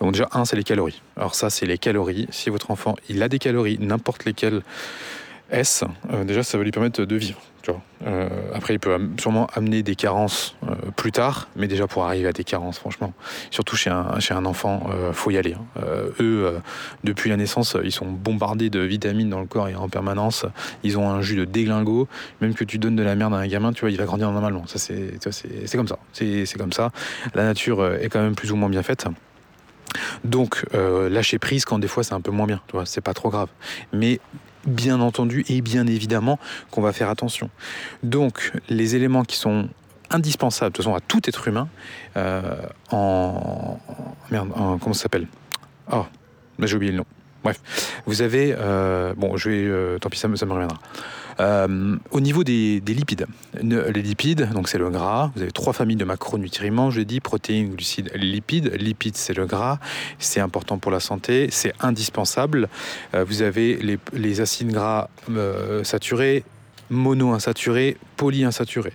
Donc 0.00 0.12
déjà 0.12 0.28
un, 0.32 0.44
c'est 0.44 0.56
les 0.56 0.64
calories. 0.64 1.00
Alors 1.16 1.34
ça, 1.34 1.50
c'est 1.50 1.66
les 1.66 1.78
calories. 1.78 2.26
Si 2.30 2.50
votre 2.50 2.70
enfant 2.72 2.96
il 3.08 3.22
a 3.22 3.28
des 3.28 3.38
calories, 3.38 3.78
n'importe 3.80 4.24
lesquelles 4.24 4.62
S, 5.50 5.84
euh, 6.12 6.24
déjà 6.24 6.42
ça 6.42 6.58
va 6.58 6.64
lui 6.64 6.70
permettre 6.70 7.04
de 7.04 7.16
vivre. 7.16 7.40
Euh, 8.06 8.28
après, 8.54 8.74
il 8.74 8.80
peut 8.80 8.98
sûrement 9.20 9.46
amener 9.54 9.82
des 9.82 9.94
carences 9.94 10.56
euh, 10.66 10.74
plus 10.96 11.12
tard, 11.12 11.48
mais 11.54 11.68
déjà 11.68 11.86
pour 11.86 12.04
arriver 12.04 12.26
à 12.26 12.32
des 12.32 12.44
carences, 12.44 12.78
franchement, 12.78 13.12
surtout 13.50 13.76
chez 13.76 13.90
un, 13.90 14.18
chez 14.18 14.32
un 14.32 14.46
enfant, 14.46 14.88
faut 15.12 15.30
y 15.30 15.36
aller. 15.36 15.54
Hein. 15.54 15.82
Eux, 16.18 16.58
depuis 17.04 17.28
la 17.30 17.36
naissance, 17.36 17.76
ils 17.84 17.92
sont 17.92 18.06
bombardés 18.06 18.70
de 18.70 18.80
vitamines 18.80 19.28
dans 19.28 19.40
le 19.40 19.46
corps 19.46 19.68
et 19.68 19.74
en 19.74 19.88
permanence. 19.88 20.46
Ils 20.82 20.98
ont 20.98 21.10
un 21.10 21.20
jus 21.20 21.36
de 21.36 21.44
déglingo. 21.44 22.08
Même 22.40 22.54
que 22.54 22.64
tu 22.64 22.78
donnes 22.78 22.96
de 22.96 23.02
la 23.02 23.14
merde 23.14 23.34
à 23.34 23.36
un 23.36 23.46
gamin, 23.46 23.72
tu 23.72 23.82
vois, 23.82 23.90
il 23.90 23.98
va 23.98 24.04
grandir 24.04 24.30
normalement. 24.32 24.66
Ça, 24.66 24.78
c'est, 24.78 25.18
comme 25.72 25.86
ça. 25.86 25.98
C'est 26.12 26.58
comme 26.58 26.72
ça. 26.72 26.90
La 27.34 27.44
nature 27.44 27.94
est 27.94 28.08
quand 28.08 28.22
même 28.22 28.34
plus 28.34 28.52
ou 28.52 28.56
moins 28.56 28.70
bien 28.70 28.82
faite. 28.82 29.06
Donc, 30.24 30.64
lâcher 30.72 31.38
prise 31.38 31.66
quand 31.66 31.78
des 31.78 31.88
fois 31.88 32.02
c'est 32.02 32.14
un 32.14 32.20
peu 32.22 32.30
moins 32.30 32.46
bien, 32.46 32.60
tu 32.66 32.72
vois, 32.72 32.86
c'est 32.86 33.02
pas 33.02 33.14
trop 33.14 33.28
grave. 33.28 33.48
Mais 33.92 34.18
bien 34.66 35.00
entendu 35.00 35.44
et 35.48 35.60
bien 35.60 35.86
évidemment 35.86 36.38
qu'on 36.70 36.82
va 36.82 36.92
faire 36.92 37.08
attention. 37.08 37.50
Donc 38.02 38.52
les 38.68 38.96
éléments 38.96 39.24
qui 39.24 39.36
sont 39.36 39.68
indispensables 40.10 40.72
de 40.72 40.82
toute 40.82 40.94
à 40.94 41.00
tout 41.00 41.20
être 41.28 41.48
humain 41.48 41.68
euh, 42.16 42.56
en 42.90 43.78
comment 44.30 44.92
ça 44.92 45.02
s'appelle? 45.02 45.26
Oh 45.92 46.04
j'ai 46.66 46.76
oublié 46.76 46.92
le 46.92 46.98
nom 46.98 47.06
bref 47.42 47.60
vous 48.06 48.22
avez 48.22 48.54
euh, 48.56 49.14
bon 49.16 49.36
je 49.36 49.50
vais 49.50 49.64
euh, 49.64 49.98
tant 49.98 50.08
pis 50.08 50.18
ça 50.18 50.28
me, 50.28 50.36
ça 50.36 50.46
me 50.46 50.52
reviendra 50.52 50.78
euh, 51.38 51.96
au 52.10 52.20
niveau 52.20 52.44
des, 52.44 52.82
des, 52.82 52.92
lipides, 52.92 53.24
les 53.62 54.02
lipides, 54.02 54.50
donc 54.52 54.68
c'est 54.68 54.76
le 54.76 54.90
gras. 54.90 55.30
Vous 55.34 55.40
avez 55.40 55.52
trois 55.52 55.72
familles 55.72 55.96
de 55.96 56.04
macronutriments, 56.04 56.90
je 56.90 56.98
l'ai 56.98 57.06
dit, 57.06 57.20
protéines, 57.20 57.70
glucides, 57.70 58.10
lipides. 58.14 58.74
Lipides, 58.74 59.16
c'est 59.16 59.32
le 59.32 59.46
gras, 59.46 59.78
c'est 60.18 60.40
important 60.40 60.76
pour 60.76 60.92
la 60.92 61.00
santé, 61.00 61.48
c'est 61.50 61.72
indispensable. 61.80 62.68
Vous 63.14 63.40
avez 63.40 63.98
les, 64.12 64.40
acides 64.42 64.70
gras 64.70 65.08
saturés, 65.82 66.44
monoinsaturés, 66.90 67.96
polyinsaturés. 68.16 68.92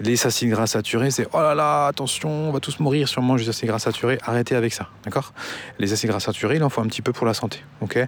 Les 0.00 0.26
acides 0.26 0.50
gras 0.50 0.66
saturés, 0.66 1.10
c'est 1.10 1.28
oh 1.32 1.38
là 1.38 1.54
là, 1.54 1.86
attention, 1.86 2.48
on 2.48 2.52
va 2.52 2.60
tous 2.60 2.80
mourir 2.80 3.08
si 3.08 3.18
on 3.18 3.22
mange 3.22 3.42
des 3.42 3.48
acides 3.48 3.68
gras 3.68 3.78
saturés. 3.78 4.18
Arrêtez 4.24 4.56
avec 4.56 4.72
ça, 4.72 4.88
d'accord? 5.04 5.32
Les 5.78 5.92
acides 5.92 6.10
gras 6.10 6.20
saturés, 6.20 6.56
il 6.56 6.64
en 6.64 6.70
faut 6.70 6.80
un 6.80 6.86
petit 6.86 7.02
peu 7.02 7.12
pour 7.12 7.26
la 7.26 7.34
santé, 7.34 7.62
ok? 7.80 7.98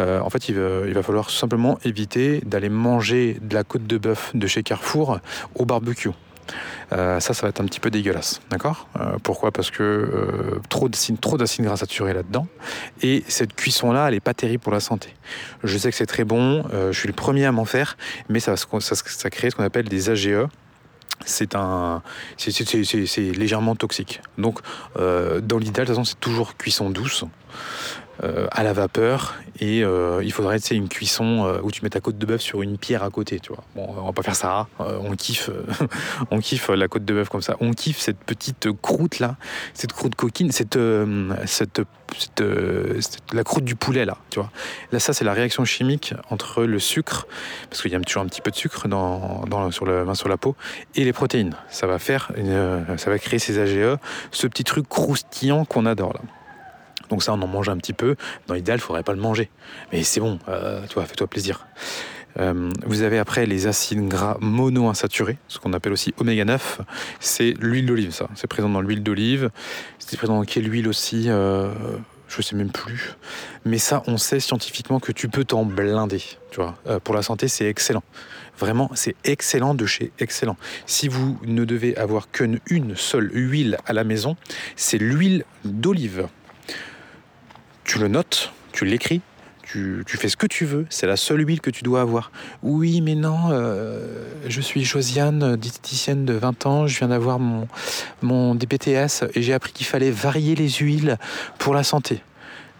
Euh, 0.00 0.20
En 0.20 0.30
fait, 0.30 0.48
il 0.48 0.56
va, 0.56 0.86
il 0.86 0.94
va 0.94 1.02
falloir 1.02 1.30
simplement 1.30 1.78
éviter 1.84 2.40
d'aller 2.44 2.68
manger 2.68 3.38
de 3.40 3.54
la 3.54 3.64
côte 3.64 3.86
de 3.86 3.98
bœuf 3.98 4.32
de 4.34 4.46
chez 4.46 4.62
Carrefour 4.62 5.20
au 5.54 5.64
barbecue. 5.64 6.10
Euh, 6.92 7.20
ça, 7.20 7.34
ça 7.34 7.42
va 7.42 7.50
être 7.50 7.60
un 7.60 7.66
petit 7.66 7.80
peu 7.80 7.90
dégueulasse, 7.90 8.40
d'accord 8.50 8.88
euh, 8.98 9.16
Pourquoi? 9.22 9.52
Parce 9.52 9.70
que 9.70 9.82
euh, 9.82 10.60
trop 10.68 10.88
d'acide 10.88 11.20
trop 11.20 11.36
gras 11.36 11.76
saturés 11.76 12.14
là-dedans, 12.14 12.46
et 13.02 13.24
cette 13.28 13.54
cuisson-là, 13.54 14.08
elle 14.08 14.14
est 14.14 14.20
pas 14.20 14.34
terrible 14.34 14.62
pour 14.62 14.72
la 14.72 14.80
santé. 14.80 15.14
Je 15.64 15.76
sais 15.76 15.90
que 15.90 15.96
c'est 15.96 16.06
très 16.06 16.24
bon, 16.24 16.64
je 16.72 16.98
suis 16.98 17.08
le 17.08 17.14
premier 17.14 17.44
à 17.44 17.52
m'en 17.52 17.64
faire, 17.64 17.96
mais 18.28 18.40
ça, 18.40 18.54
crée 19.30 19.50
ce 19.50 19.56
qu'on 19.56 19.64
appelle 19.64 19.88
des 19.88 20.10
AGE, 20.10 20.46
c'est 21.24 21.54
légèrement 23.16 23.76
toxique. 23.76 24.20
Donc, 24.38 24.60
dans 24.96 25.58
l'idéal, 25.58 25.86
de 25.86 25.92
toute 25.92 25.96
façon, 25.96 26.04
c'est 26.04 26.20
toujours 26.20 26.56
cuisson 26.56 26.90
douce. 26.90 27.24
Euh, 28.24 28.48
à 28.50 28.64
la 28.64 28.72
vapeur 28.72 29.36
et 29.60 29.84
euh, 29.84 30.20
il 30.24 30.32
faudrait 30.32 30.58
c'est 30.58 30.74
une 30.74 30.88
cuisson 30.88 31.44
euh, 31.46 31.60
où 31.62 31.70
tu 31.70 31.84
mets 31.84 31.90
ta 31.90 32.00
côte 32.00 32.18
de 32.18 32.26
bœuf 32.26 32.40
sur 32.40 32.62
une 32.62 32.76
pierre 32.76 33.04
à 33.04 33.10
côté 33.10 33.38
tu 33.38 33.52
vois. 33.52 33.62
Bon 33.76 33.94
on 33.96 34.06
va 34.06 34.12
pas 34.12 34.22
faire 34.22 34.34
ça 34.34 34.66
on 34.80 35.14
kiffe 35.14 35.50
on 36.32 36.40
kiffe 36.40 36.68
la 36.68 36.88
côte 36.88 37.04
de 37.04 37.14
bœuf 37.14 37.28
comme 37.28 37.42
ça. 37.42 37.56
On 37.60 37.72
kiffe 37.72 37.98
cette 37.98 38.18
petite 38.18 38.72
croûte 38.82 39.20
là 39.20 39.36
cette 39.72 39.92
croûte 39.92 40.16
coquine 40.16 40.50
cette 40.50 40.76
cette, 41.46 41.80
la 43.32 43.44
croûte 43.44 43.64
du 43.64 43.76
poulet 43.76 44.04
là 44.04 44.18
tu 44.30 44.40
vois. 44.40 44.50
Là 44.90 44.98
ça 44.98 45.12
c'est 45.12 45.24
la 45.24 45.32
réaction 45.32 45.64
chimique 45.64 46.12
entre 46.28 46.64
le 46.64 46.80
sucre 46.80 47.28
parce 47.70 47.82
qu'il 47.82 47.92
y 47.92 47.94
a 47.94 48.00
toujours 48.00 48.22
un 48.22 48.26
petit 48.26 48.40
peu 48.40 48.50
de 48.50 48.56
sucre 48.56 48.88
dans, 48.88 49.44
dans 49.46 49.70
sur 49.70 49.86
sur 50.16 50.28
la 50.28 50.36
peau 50.36 50.56
et 50.96 51.04
les 51.04 51.12
protéines. 51.12 51.54
Ça 51.70 51.86
va 51.86 52.00
faire 52.00 52.32
ça 52.96 53.10
va 53.10 53.18
créer 53.20 53.38
ces 53.38 53.60
AGE 53.60 53.96
ce 54.32 54.48
petit 54.48 54.64
truc 54.64 54.88
croustillant 54.88 55.64
qu'on 55.64 55.86
adore 55.86 56.14
là 56.14 56.20
donc 57.08 57.22
ça, 57.22 57.32
on 57.32 57.42
en 57.42 57.46
mange 57.46 57.68
un 57.68 57.76
petit 57.76 57.92
peu. 57.92 58.16
Dans 58.46 58.54
l'idéal, 58.54 58.78
il 58.78 58.82
faudrait 58.82 59.02
pas 59.02 59.12
le 59.12 59.20
manger. 59.20 59.50
Mais 59.92 60.02
c'est 60.02 60.20
bon, 60.20 60.38
euh, 60.48 60.82
fais-toi 60.86 61.26
plaisir. 61.26 61.66
Euh, 62.38 62.70
vous 62.86 63.02
avez 63.02 63.18
après 63.18 63.46
les 63.46 63.66
acides 63.66 64.06
gras 64.06 64.36
monoinsaturés, 64.40 65.38
ce 65.48 65.58
qu'on 65.58 65.72
appelle 65.72 65.92
aussi 65.92 66.14
oméga 66.18 66.44
9. 66.44 66.80
C'est 67.20 67.54
l'huile 67.60 67.86
d'olive, 67.86 68.12
ça. 68.12 68.28
C'est 68.34 68.46
présent 68.46 68.68
dans 68.68 68.80
l'huile 68.80 69.02
d'olive. 69.02 69.50
C'est 69.98 70.16
présent 70.16 70.36
dans 70.36 70.44
quelle 70.44 70.70
huile 70.70 70.88
aussi 70.88 71.24
euh, 71.28 71.72
Je 72.28 72.42
sais 72.42 72.54
même 72.54 72.70
plus. 72.70 73.14
Mais 73.64 73.78
ça, 73.78 74.02
on 74.06 74.18
sait 74.18 74.40
scientifiquement 74.40 75.00
que 75.00 75.12
tu 75.12 75.28
peux 75.28 75.44
t'en 75.44 75.64
blinder. 75.64 76.22
Euh, 76.86 77.00
pour 77.00 77.14
la 77.14 77.22
santé, 77.22 77.48
c'est 77.48 77.66
excellent. 77.66 78.02
Vraiment, 78.58 78.90
c'est 78.94 79.14
excellent 79.24 79.74
de 79.74 79.86
chez 79.86 80.12
excellent. 80.18 80.56
Si 80.86 81.08
vous 81.08 81.38
ne 81.44 81.64
devez 81.64 81.96
avoir 81.96 82.30
qu'une 82.30 82.60
seule 82.96 83.30
huile 83.32 83.78
à 83.86 83.92
la 83.92 84.04
maison, 84.04 84.36
c'est 84.74 84.98
l'huile 84.98 85.44
d'olive 85.64 86.28
tu 87.88 87.98
le 87.98 88.08
notes, 88.08 88.52
tu 88.72 88.84
l'écris, 88.84 89.22
tu, 89.62 90.04
fais 90.06 90.28
ce 90.28 90.36
que 90.36 90.46
tu 90.46 90.66
veux, 90.66 90.86
c'est 90.90 91.06
la 91.06 91.16
seule 91.16 91.40
huile 91.46 91.62
que 91.62 91.70
tu 91.70 91.82
dois 91.82 92.02
avoir. 92.02 92.30
Oui, 92.62 93.00
mais 93.00 93.14
non, 93.14 93.48
euh, 93.50 94.24
je 94.46 94.60
suis 94.60 94.84
Josiane, 94.84 95.56
diététicienne 95.56 96.26
de 96.26 96.34
20 96.34 96.66
ans, 96.66 96.86
je 96.86 96.98
viens 96.98 97.08
d'avoir 97.08 97.38
mon, 97.38 97.66
mon 98.20 98.54
DPTS 98.54 99.24
et 99.34 99.42
j'ai 99.42 99.54
appris 99.54 99.72
qu'il 99.72 99.86
fallait 99.86 100.10
varier 100.10 100.54
les 100.54 100.68
huiles 100.68 101.16
pour 101.58 101.72
la 101.72 101.82
santé. 101.82 102.22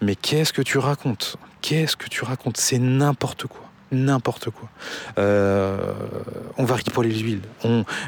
Mais 0.03 0.15
qu'est-ce 0.15 0.53
que 0.53 0.61
tu 0.61 0.77
racontes? 0.77 1.37
Qu'est-ce 1.61 1.97
que 1.97 2.07
tu 2.07 2.23
racontes? 2.23 2.57
C'est 2.57 2.79
n'importe 2.79 3.47
quoi 3.47 3.65
n'importe 3.91 4.51
quoi. 4.51 4.69
Euh, 5.17 5.93
on 6.59 6.63
varie 6.63 6.83
pas 6.83 7.01
les 7.01 7.17
huiles. 7.17 7.41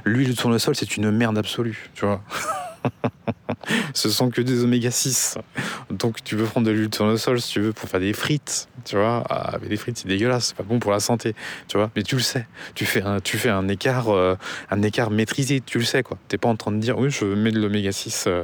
l'huile 0.05 0.29
de 0.29 0.35
tournesol, 0.35 0.75
c'est 0.75 0.95
une 0.95 1.09
merde 1.09 1.39
absolue, 1.39 1.89
tu 1.95 2.05
vois. 2.05 2.21
Ce 3.93 4.09
sont 4.09 4.29
que 4.29 4.41
des 4.41 4.63
oméga 4.63 4.91
6. 4.91 5.37
Donc 5.89 6.23
tu 6.23 6.35
peux 6.35 6.43
prendre 6.43 6.67
de 6.67 6.71
l'huile 6.71 6.93
sur 6.93 7.05
le 7.05 7.17
sol 7.17 7.41
si 7.41 7.53
tu 7.53 7.59
veux 7.59 7.73
pour 7.73 7.89
faire 7.89 7.99
des 7.99 8.13
frites, 8.13 8.67
tu 8.85 8.95
vois. 8.95 9.23
Ah, 9.29 9.57
mais 9.61 9.69
les 9.69 9.77
frites 9.77 9.97
c'est 9.97 10.07
dégueulasse, 10.07 10.47
c'est 10.47 10.55
pas 10.55 10.63
bon 10.63 10.79
pour 10.79 10.91
la 10.91 10.99
santé, 10.99 11.35
tu 11.67 11.77
vois. 11.77 11.91
Mais 11.95 12.03
tu 12.03 12.15
le 12.15 12.21
sais, 12.21 12.47
tu 12.75 12.85
fais 12.85 13.01
un, 13.01 13.19
tu 13.19 13.37
fais 13.37 13.49
un 13.49 13.67
écart, 13.67 14.09
euh, 14.09 14.35
un 14.69 14.81
écart 14.81 15.11
maîtrisé, 15.11 15.61
tu 15.61 15.79
le 15.79 15.83
sais 15.83 16.03
quoi. 16.03 16.17
T'es 16.27 16.37
pas 16.37 16.49
en 16.49 16.55
train 16.55 16.71
de 16.71 16.77
dire 16.77 16.97
oui 16.97 17.09
je 17.09 17.25
mets 17.25 17.51
de 17.51 17.59
l'oméga 17.59 17.91
6, 17.91 18.25
euh, 18.27 18.43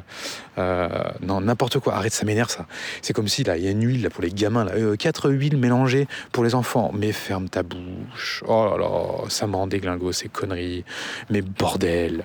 euh, 0.58 0.88
non 1.22 1.42
n'importe 1.42 1.80
quoi. 1.80 1.96
Arrête, 1.96 2.14
ça 2.14 2.26
m'énerve 2.26 2.50
ça. 2.50 2.66
C'est 3.02 3.14
comme 3.14 3.28
si 3.28 3.44
là 3.44 3.58
il 3.58 3.64
y 3.64 3.68
a 3.68 3.72
une 3.72 3.86
huile 3.86 4.04
là 4.04 4.10
pour 4.10 4.24
les 4.24 4.32
gamins 4.32 4.66
là, 4.66 4.74
quatre 4.98 5.30
huiles 5.30 5.58
mélangées 5.58 6.08
pour 6.32 6.44
les 6.44 6.56
enfants. 6.56 6.92
Mais 6.94 7.12
ferme 7.12 7.50
ta 7.50 7.64
bouche. 7.64 8.44
Oh 8.48 8.68
là 8.72 8.78
là, 8.78 9.30
ça 9.30 9.48
me 9.48 9.56
rend 9.56 9.68
déglingo 9.68 10.12
ces 10.12 10.30
conneries. 10.30 10.84
Mais 11.30 11.42
bordel 11.42 12.24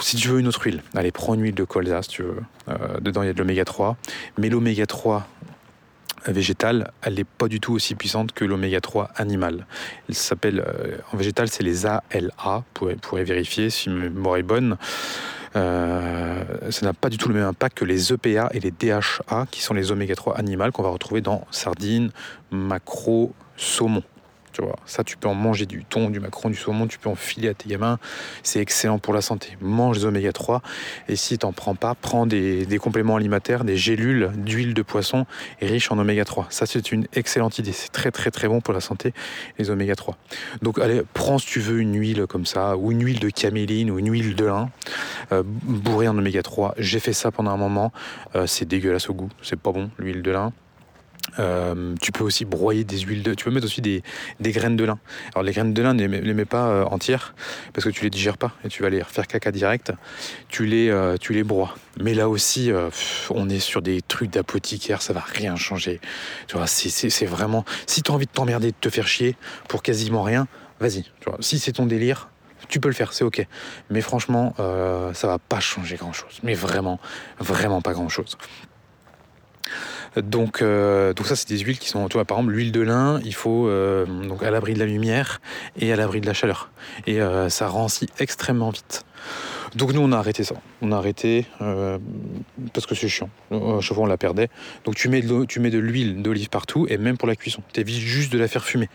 si 0.00 0.16
tu 0.16 0.28
veux 0.28 0.40
une 0.40 0.48
autre 0.48 0.62
huile, 0.62 0.82
allez, 0.94 1.12
prends 1.12 1.34
une 1.34 1.42
huile 1.42 1.54
de 1.54 1.64
colza 1.64 2.02
si 2.02 2.08
tu 2.08 2.22
veux. 2.22 2.42
Euh, 2.68 3.00
dedans, 3.00 3.22
il 3.22 3.26
y 3.26 3.30
a 3.30 3.32
de 3.32 3.38
l'oméga 3.38 3.64
3. 3.64 3.96
Mais 4.38 4.48
l'oméga 4.48 4.86
3 4.86 5.26
végétale, 6.28 6.90
elle 7.02 7.14
n'est 7.14 7.24
pas 7.24 7.48
du 7.48 7.60
tout 7.60 7.72
aussi 7.72 7.94
puissante 7.94 8.32
que 8.32 8.44
l'oméga 8.44 8.80
3 8.80 9.10
animal. 9.16 9.66
Elle 10.08 10.14
s'appelle, 10.14 10.64
euh, 10.66 10.98
en 11.12 11.16
végétal, 11.16 11.48
c'est 11.48 11.62
les 11.62 11.86
ALA, 11.86 12.64
vous 12.80 12.94
pourrez, 13.00 13.24
vérifier 13.24 13.70
si 13.70 13.90
ma 13.90 14.04
mémoire 14.04 14.36
est 14.36 14.42
bonne. 14.42 14.76
Euh, 15.54 16.44
ça 16.70 16.84
n'a 16.84 16.92
pas 16.92 17.08
du 17.08 17.16
tout 17.16 17.28
le 17.28 17.34
même 17.34 17.44
impact 17.44 17.78
que 17.78 17.84
les 17.84 18.12
EPA 18.12 18.50
et 18.52 18.60
les 18.60 18.70
DHA, 18.70 19.46
qui 19.50 19.62
sont 19.62 19.74
les 19.74 19.90
oméga 19.92 20.14
3 20.14 20.36
animales 20.36 20.72
qu'on 20.72 20.82
va 20.82 20.90
retrouver 20.90 21.20
dans 21.20 21.46
sardines, 21.50 22.10
macro, 22.50 23.32
saumon 23.56 24.02
ça, 24.84 25.04
tu 25.04 25.16
peux 25.16 25.28
en 25.28 25.34
manger 25.34 25.66
du 25.66 25.84
thon, 25.84 26.10
du 26.10 26.20
macron, 26.20 26.48
du 26.50 26.56
saumon, 26.56 26.86
tu 26.86 26.98
peux 26.98 27.08
en 27.08 27.14
filer 27.14 27.48
à 27.48 27.54
tes 27.54 27.68
gamins. 27.68 27.98
C'est 28.42 28.60
excellent 28.60 28.98
pour 28.98 29.14
la 29.14 29.20
santé. 29.20 29.56
Mange 29.60 29.98
des 29.98 30.04
oméga 30.04 30.32
3. 30.32 30.62
Et 31.08 31.16
si 31.16 31.38
tu 31.38 31.46
n'en 31.46 31.52
prends 31.52 31.74
pas, 31.74 31.94
prends 31.94 32.26
des, 32.26 32.78
compléments 32.80 33.16
alimentaires, 33.16 33.64
des 33.64 33.76
gélules 33.76 34.30
d'huile 34.36 34.74
de 34.74 34.82
poisson 34.82 35.26
riches 35.60 35.90
en 35.90 35.98
oméga 35.98 36.24
3. 36.24 36.46
Ça, 36.50 36.66
c'est 36.66 36.92
une 36.92 37.06
excellente 37.12 37.58
idée. 37.58 37.72
C'est 37.72 37.90
très, 37.90 38.10
très, 38.10 38.30
très 38.30 38.48
bon 38.48 38.60
pour 38.60 38.74
la 38.74 38.80
santé, 38.80 39.12
les 39.58 39.70
oméga 39.70 39.94
3. 39.94 40.16
Donc, 40.62 40.78
allez, 40.78 41.02
prends 41.14 41.38
si 41.38 41.46
tu 41.46 41.60
veux 41.60 41.80
une 41.80 41.98
huile 41.98 42.26
comme 42.26 42.46
ça, 42.46 42.76
ou 42.76 42.92
une 42.92 43.04
huile 43.04 43.20
de 43.20 43.30
caméline, 43.30 43.90
ou 43.90 43.98
une 43.98 44.10
huile 44.10 44.34
de 44.34 44.44
lin, 44.44 44.70
euh, 45.32 45.42
bourrée 45.44 46.08
en 46.08 46.16
oméga 46.16 46.42
3. 46.42 46.74
J'ai 46.78 47.00
fait 47.00 47.12
ça 47.12 47.30
pendant 47.30 47.50
un 47.50 47.56
moment. 47.56 47.92
Euh, 48.34 48.46
c'est 48.46 48.64
dégueulasse 48.64 49.10
au 49.10 49.14
goût. 49.14 49.30
C'est 49.42 49.58
pas 49.58 49.72
bon, 49.72 49.90
l'huile 49.98 50.22
de 50.22 50.30
lin. 50.30 50.52
Euh, 51.38 51.94
tu 52.00 52.12
peux 52.12 52.24
aussi 52.24 52.44
broyer 52.44 52.84
des 52.84 53.00
huiles 53.00 53.22
de. 53.22 53.34
Tu 53.34 53.44
peux 53.44 53.50
mettre 53.50 53.66
aussi 53.66 53.80
des, 53.80 54.02
graines 54.40 54.76
de 54.76 54.84
lin. 54.84 54.98
Alors 55.34 55.42
les 55.42 55.52
graines 55.52 55.74
de 55.74 55.82
lin, 55.82 55.94
ne 55.94 56.06
les 56.06 56.34
mets 56.34 56.44
pas 56.44 56.68
euh, 56.68 56.84
entières 56.84 57.34
parce 57.72 57.84
que 57.84 57.90
tu 57.90 58.04
les 58.04 58.10
digères 58.10 58.38
pas 58.38 58.52
et 58.64 58.68
tu 58.68 58.82
vas 58.82 58.90
les 58.90 59.02
faire 59.04 59.26
caca 59.26 59.50
direct. 59.50 59.92
Tu 60.48 60.66
les, 60.66 60.88
euh, 60.88 61.16
tu 61.18 61.32
les 61.32 61.44
broies. 61.44 61.74
Mais 62.00 62.14
là 62.14 62.28
aussi, 62.28 62.70
on 63.30 63.48
est 63.48 63.58
sur 63.58 63.80
des 63.80 64.02
trucs 64.02 64.30
d'apothicaire, 64.30 65.00
ça 65.00 65.14
va 65.14 65.20
rien 65.20 65.56
changer. 65.56 66.00
Tu 66.46 66.56
vois, 66.56 66.66
c'est 66.66 67.26
vraiment. 67.26 67.64
Si 67.86 68.02
tu 68.02 68.10
as 68.10 68.14
envie 68.14 68.26
de 68.26 68.30
t'emmerder, 68.30 68.68
de 68.68 68.76
te 68.78 68.90
faire 68.90 69.08
chier 69.08 69.34
pour 69.68 69.82
quasiment 69.82 70.22
rien, 70.22 70.46
vas-y. 70.78 71.04
Si 71.40 71.58
c'est 71.58 71.72
ton 71.72 71.86
délire, 71.86 72.28
tu 72.68 72.80
peux 72.80 72.88
le 72.88 72.94
faire, 72.94 73.14
c'est 73.14 73.24
ok. 73.24 73.46
Mais 73.88 74.02
franchement, 74.02 74.54
ça 74.58 75.26
va 75.26 75.38
pas 75.38 75.60
changer 75.60 75.96
grand 75.96 76.12
chose. 76.12 76.38
Mais 76.42 76.52
vraiment, 76.52 77.00
vraiment 77.38 77.80
pas 77.80 77.94
grand 77.94 78.10
chose. 78.10 78.36
Donc, 80.16 80.62
euh, 80.62 81.12
donc 81.12 81.26
ça, 81.26 81.36
c'est 81.36 81.48
des 81.48 81.58
huiles 81.58 81.78
qui 81.78 81.88
sont, 81.88 82.08
tu 82.08 82.14
vois, 82.14 82.24
par 82.24 82.38
exemple, 82.38 82.54
l'huile 82.54 82.72
de 82.72 82.80
lin, 82.80 83.20
il 83.24 83.34
faut 83.34 83.68
euh, 83.68 84.06
donc 84.06 84.42
à 84.42 84.50
l'abri 84.50 84.74
de 84.74 84.78
la 84.78 84.86
lumière 84.86 85.40
et 85.78 85.92
à 85.92 85.96
l'abri 85.96 86.20
de 86.20 86.26
la 86.26 86.34
chaleur. 86.34 86.70
Et 87.06 87.20
euh, 87.20 87.48
ça 87.48 87.68
rancit 87.68 88.10
extrêmement 88.18 88.70
vite. 88.70 89.04
Donc 89.74 89.92
nous, 89.92 90.00
on 90.00 90.12
a 90.12 90.18
arrêté 90.18 90.44
ça. 90.44 90.54
On 90.82 90.92
a 90.92 90.96
arrêté 90.96 91.46
euh, 91.60 91.98
parce 92.72 92.86
que 92.86 92.94
c'est 92.94 93.08
chiant. 93.08 93.30
À 93.50 93.80
chaque 93.80 93.94
fois, 93.94 94.04
on 94.04 94.08
la 94.08 94.16
perdait. 94.16 94.48
Donc 94.84 94.94
tu 94.94 95.08
mets 95.08 95.20
de, 95.20 95.78
l'huile 95.78 96.22
d'olive 96.22 96.48
partout 96.48 96.86
et 96.88 96.98
même 96.98 97.16
pour 97.16 97.28
la 97.28 97.36
cuisson. 97.36 97.62
Tu 97.72 97.80
évites 97.80 97.96
juste 97.96 98.32
de 98.32 98.38
la 98.38 98.48
faire 98.48 98.64
fumer. 98.64 98.88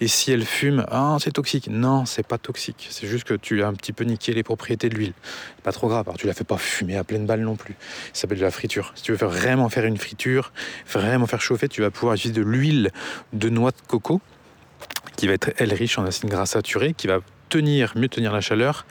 Et 0.00 0.08
si 0.08 0.32
elle 0.32 0.44
fume, 0.44 0.84
ah, 0.90 1.16
c'est 1.20 1.32
toxique. 1.32 1.68
Non, 1.70 2.04
c'est 2.04 2.26
pas 2.26 2.38
toxique. 2.38 2.88
C'est 2.90 3.06
juste 3.06 3.24
que 3.24 3.34
tu 3.34 3.62
as 3.62 3.68
un 3.68 3.74
petit 3.74 3.92
peu 3.92 4.04
niqué 4.04 4.32
les 4.32 4.42
propriétés 4.42 4.88
de 4.88 4.94
l'huile. 4.94 5.14
Pas 5.62 5.72
trop 5.72 5.88
grave. 5.88 6.04
Alors, 6.06 6.18
tu 6.18 6.26
la 6.26 6.34
fais 6.34 6.44
pas 6.44 6.58
fumer 6.58 6.96
à 6.96 7.04
pleine 7.04 7.26
balle 7.26 7.40
non 7.40 7.56
plus. 7.56 7.76
Ça 8.12 8.22
s'appelle 8.22 8.38
de 8.38 8.44
la 8.44 8.50
friture. 8.50 8.92
Si 8.94 9.02
tu 9.02 9.12
veux 9.12 9.26
vraiment 9.26 9.68
faire 9.68 9.84
une 9.84 9.96
friture, 9.96 10.52
vraiment 10.92 11.26
faire 11.26 11.40
chauffer, 11.40 11.68
tu 11.68 11.80
vas 11.80 11.90
pouvoir 11.90 12.14
utiliser 12.14 12.40
de 12.40 12.44
l'huile 12.44 12.90
de 13.32 13.48
noix 13.48 13.70
de 13.70 13.76
coco 13.86 14.20
qui 15.16 15.26
va 15.26 15.32
être, 15.32 15.50
elle, 15.58 15.74
riche 15.74 15.98
en 15.98 16.04
acides 16.04 16.28
gras 16.28 16.46
saturés, 16.46 16.94
qui 16.94 17.08
va 17.08 17.18
tenir, 17.48 17.92
mieux 17.96 18.08
tenir 18.08 18.32
la 18.32 18.40
chaleur. 18.40 18.86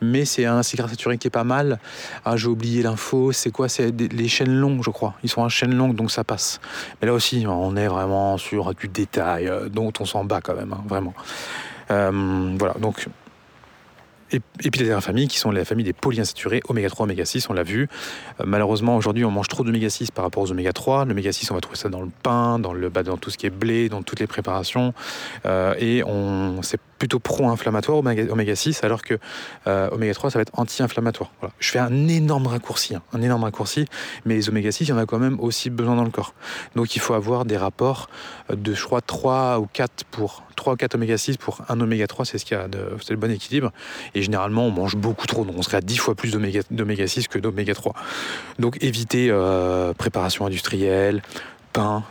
Mais 0.00 0.24
c'est 0.24 0.44
un 0.44 0.62
cigare 0.62 0.88
saturé 0.88 1.18
qui 1.18 1.28
est 1.28 1.30
pas 1.30 1.44
mal. 1.44 1.78
Ah, 2.24 2.36
j'ai 2.36 2.48
oublié 2.48 2.82
l'info. 2.82 3.32
C'est 3.32 3.50
quoi? 3.50 3.68
C'est 3.68 3.90
les 3.90 4.28
chaînes 4.28 4.54
longues, 4.54 4.82
je 4.84 4.90
crois. 4.90 5.14
Ils 5.22 5.30
sont 5.30 5.42
en 5.42 5.48
chaîne 5.48 5.74
longue, 5.74 5.94
donc 5.94 6.10
ça 6.10 6.24
passe. 6.24 6.60
Mais 7.00 7.06
là 7.06 7.14
aussi, 7.14 7.44
on 7.48 7.76
est 7.76 7.88
vraiment 7.88 8.38
sur 8.38 8.74
du 8.74 8.88
détail, 8.88 9.48
euh, 9.48 9.68
dont 9.68 9.92
on 10.00 10.04
s'en 10.04 10.24
bat 10.24 10.40
quand 10.40 10.54
même, 10.54 10.72
hein, 10.72 10.84
vraiment. 10.86 11.14
Euh, 11.90 12.56
voilà, 12.58 12.74
donc 12.74 13.06
et, 14.32 14.40
puis 14.40 14.80
les 14.80 14.86
dernières 14.86 15.04
familles 15.04 15.28
qui 15.28 15.38
sont 15.38 15.52
les 15.52 15.64
familles 15.64 15.84
des 15.84 15.92
polyinsaturés, 15.92 16.60
oméga 16.68 16.88
3, 16.90 17.04
oméga 17.04 17.24
6, 17.24 17.48
on 17.48 17.52
l'a 17.52 17.62
vu. 17.62 17.88
Euh, 18.40 18.44
malheureusement, 18.44 18.96
aujourd'hui, 18.96 19.24
on 19.24 19.30
mange 19.30 19.46
trop 19.46 19.62
d'oméga 19.62 19.88
6 19.88 20.10
par 20.10 20.24
rapport 20.24 20.42
aux 20.42 20.50
oméga 20.50 20.72
3. 20.72 21.04
L'oméga 21.04 21.30
6, 21.30 21.50
on 21.52 21.54
va 21.54 21.60
trouver 21.60 21.76
ça 21.76 21.88
dans 21.88 22.00
le 22.02 22.10
pain, 22.22 22.58
dans, 22.58 22.72
le, 22.72 22.88
bah, 22.88 23.04
dans 23.04 23.18
tout 23.18 23.30
ce 23.30 23.38
qui 23.38 23.46
est 23.46 23.50
blé, 23.50 23.88
dans 23.88 24.02
toutes 24.02 24.18
les 24.18 24.26
préparations. 24.26 24.94
Et 25.78 26.02
on, 26.04 26.60
c'est 26.62 26.80
plutôt 26.98 27.18
pro-inflammatoire 27.18 27.98
oméga 27.98 28.56
6, 28.56 28.84
alors 28.84 29.02
que 29.02 29.18
euh, 29.66 29.88
oméga 29.90 30.14
3, 30.14 30.30
ça 30.30 30.38
va 30.38 30.42
être 30.42 30.52
anti-inflammatoire. 30.54 31.30
Je 31.58 31.70
fais 31.70 31.78
un 31.78 32.08
énorme 32.08 32.46
raccourci, 32.46 32.94
hein, 32.94 33.02
un 33.12 33.22
énorme 33.22 33.44
raccourci, 33.44 33.86
mais 34.24 34.34
les 34.34 34.48
oméga 34.48 34.72
6, 34.72 34.84
il 34.84 34.88
y 34.90 34.92
en 34.92 34.98
a 34.98 35.06
quand 35.06 35.18
même 35.18 35.38
aussi 35.40 35.70
besoin 35.70 35.96
dans 35.96 36.04
le 36.04 36.10
corps. 36.10 36.34
Donc 36.74 36.96
il 36.96 37.00
faut 37.00 37.14
avoir 37.14 37.44
des 37.44 37.56
rapports 37.56 38.08
de, 38.50 38.74
je 38.74 38.84
crois, 38.84 39.00
3 39.00 39.58
ou 39.60 39.68
4 39.72 40.04
pour 40.10 40.42
3 40.56 40.72
ou 40.72 40.76
4 40.76 40.94
oméga 40.94 41.18
6 41.18 41.36
pour 41.36 41.60
un 41.68 41.80
oméga 41.80 42.06
3, 42.06 42.24
c'est 42.24 42.38
ce 42.38 42.44
qu'il 42.44 42.56
y 42.56 42.60
a 42.60 42.68
de, 42.68 42.78
c'est 43.02 43.12
le 43.12 43.18
bon 43.18 43.30
équilibre. 43.30 43.72
Et 44.14 44.22
généralement, 44.22 44.66
on 44.66 44.70
mange 44.70 44.96
beaucoup 44.96 45.26
trop, 45.26 45.44
donc 45.44 45.56
on 45.58 45.62
serait 45.62 45.76
à 45.76 45.82
10 45.82 45.96
fois 45.98 46.14
plus 46.14 46.32
d'oméga 46.32 47.06
6 47.06 47.28
que 47.28 47.38
d'oméga 47.38 47.74
3. 47.74 47.94
Donc 48.58 48.78
évitez 48.82 49.28
euh, 49.30 49.92
préparation 49.92 50.46
industrielle, 50.46 51.22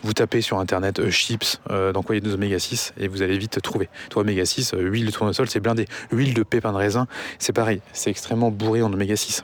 vous 0.04 0.14
tapez 0.14 0.42
sur 0.42 0.60
internet 0.60 1.00
euh, 1.00 1.10
chips 1.10 1.60
euh, 1.70 1.92
y 2.10 2.18
a 2.18 2.20
des 2.20 2.34
oméga 2.34 2.60
6 2.60 2.94
et 2.98 3.08
vous 3.08 3.22
allez 3.22 3.38
vite 3.38 3.62
trouver. 3.62 3.90
Toi, 4.10 4.22
oméga 4.22 4.46
6, 4.46 4.76
huile 4.78 5.06
de 5.06 5.12
tournesol, 5.12 5.50
c'est 5.50 5.60
blindé. 5.60 5.88
Huile 6.12 6.34
de 6.34 6.44
pépins 6.44 6.72
de 6.72 6.78
raisin, 6.78 7.08
c'est 7.40 7.54
pareil, 7.54 7.82
c'est 7.94 8.10
extrêmement 8.10 8.52
bourré 8.52 8.82
en 8.82 8.94
oméga 8.94 9.16
6. 9.16 9.44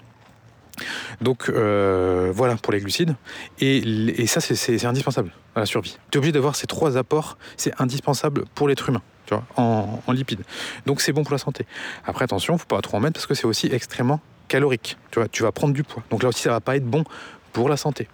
Donc 1.22 1.50
euh, 1.50 2.32
voilà 2.34 2.56
pour 2.56 2.74
les 2.74 2.80
glucides. 2.80 3.16
Et, 3.60 4.26
ça, 4.28 4.42
c'est 4.42 4.86
indispensable 4.86 5.32
à 5.56 5.62
la 5.62 5.66
survie. 5.66 5.98
Tu 6.12 6.18
es 6.18 6.20
obligé 6.20 6.32
d'avoir 6.32 6.56
ces 6.56 6.68
trois 6.68 6.98
apports, 6.98 7.38
c'est 7.58 7.74
indispensable 7.80 8.46
pour 8.56 8.68
l'être 8.68 8.90
humain. 8.90 9.02
Tu 9.26 9.34
vois, 9.34 9.46
en, 9.56 10.02
en 10.06 10.12
lipides. 10.12 10.44
Donc 10.86 11.02
c'est 11.02 11.14
bon 11.14 11.24
pour 11.24 11.34
la 11.34 11.38
santé. 11.38 11.66
Après 12.06 12.26
attention, 12.26 12.58
faut 12.58 12.66
pas 12.66 12.82
trop 12.82 12.98
en 12.98 13.00
mettre 13.00 13.14
parce 13.14 13.28
que 13.28 13.34
c'est 13.34 13.46
aussi 13.46 13.68
extrêmement 13.72 14.20
calorique. 14.48 14.98
Tu 15.12 15.20
vois, 15.20 15.28
tu 15.28 15.44
vas 15.44 15.52
prendre 15.52 15.74
du 15.74 15.84
poids. 15.84 16.04
Donc 16.10 16.24
là 16.24 16.30
aussi, 16.30 16.42
ça 16.42 16.52
va 16.52 16.60
pas 16.60 16.76
être 16.76 16.86
bon 16.86 17.04
pour 17.54 17.70
la 17.70 17.78
santé. 17.78 18.08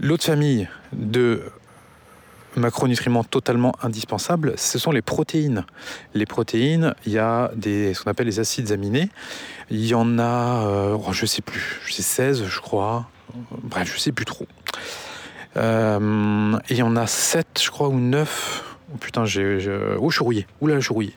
L'autre 0.00 0.24
famille 0.24 0.68
de 0.92 1.42
macronutriments 2.56 3.24
totalement 3.24 3.74
indispensables, 3.82 4.54
ce 4.56 4.78
sont 4.78 4.92
les 4.92 5.02
protéines. 5.02 5.64
Les 6.14 6.26
protéines, 6.26 6.94
il 7.06 7.12
y 7.12 7.18
a 7.18 7.50
des, 7.56 7.94
ce 7.94 8.02
qu'on 8.02 8.10
appelle 8.10 8.26
les 8.26 8.40
acides 8.40 8.72
aminés. 8.72 9.08
Il 9.70 9.84
y 9.84 9.94
en 9.94 10.18
a, 10.18 10.66
euh, 10.66 10.96
oh, 10.98 11.12
je 11.12 11.26
sais 11.26 11.42
plus, 11.42 11.80
c'est 11.88 12.02
16 12.02 12.44
je 12.46 12.60
crois. 12.60 13.08
Bref, 13.62 13.92
je 13.92 13.98
sais 13.98 14.12
plus 14.12 14.24
trop. 14.24 14.46
Euh, 15.56 16.58
et 16.68 16.74
il 16.74 16.78
y 16.78 16.82
en 16.82 16.96
a 16.96 17.06
7 17.06 17.60
je 17.60 17.70
crois 17.70 17.88
ou 17.88 17.98
9 17.98 18.70
Oh 18.92 18.96
putain, 18.98 19.24
j'ai, 19.24 19.58
oh, 19.98 20.10
je 20.10 20.14
suis 20.14 20.22
rouillé. 20.22 20.46
Oula, 20.60 20.78
je 20.78 20.92
suis. 20.92 21.14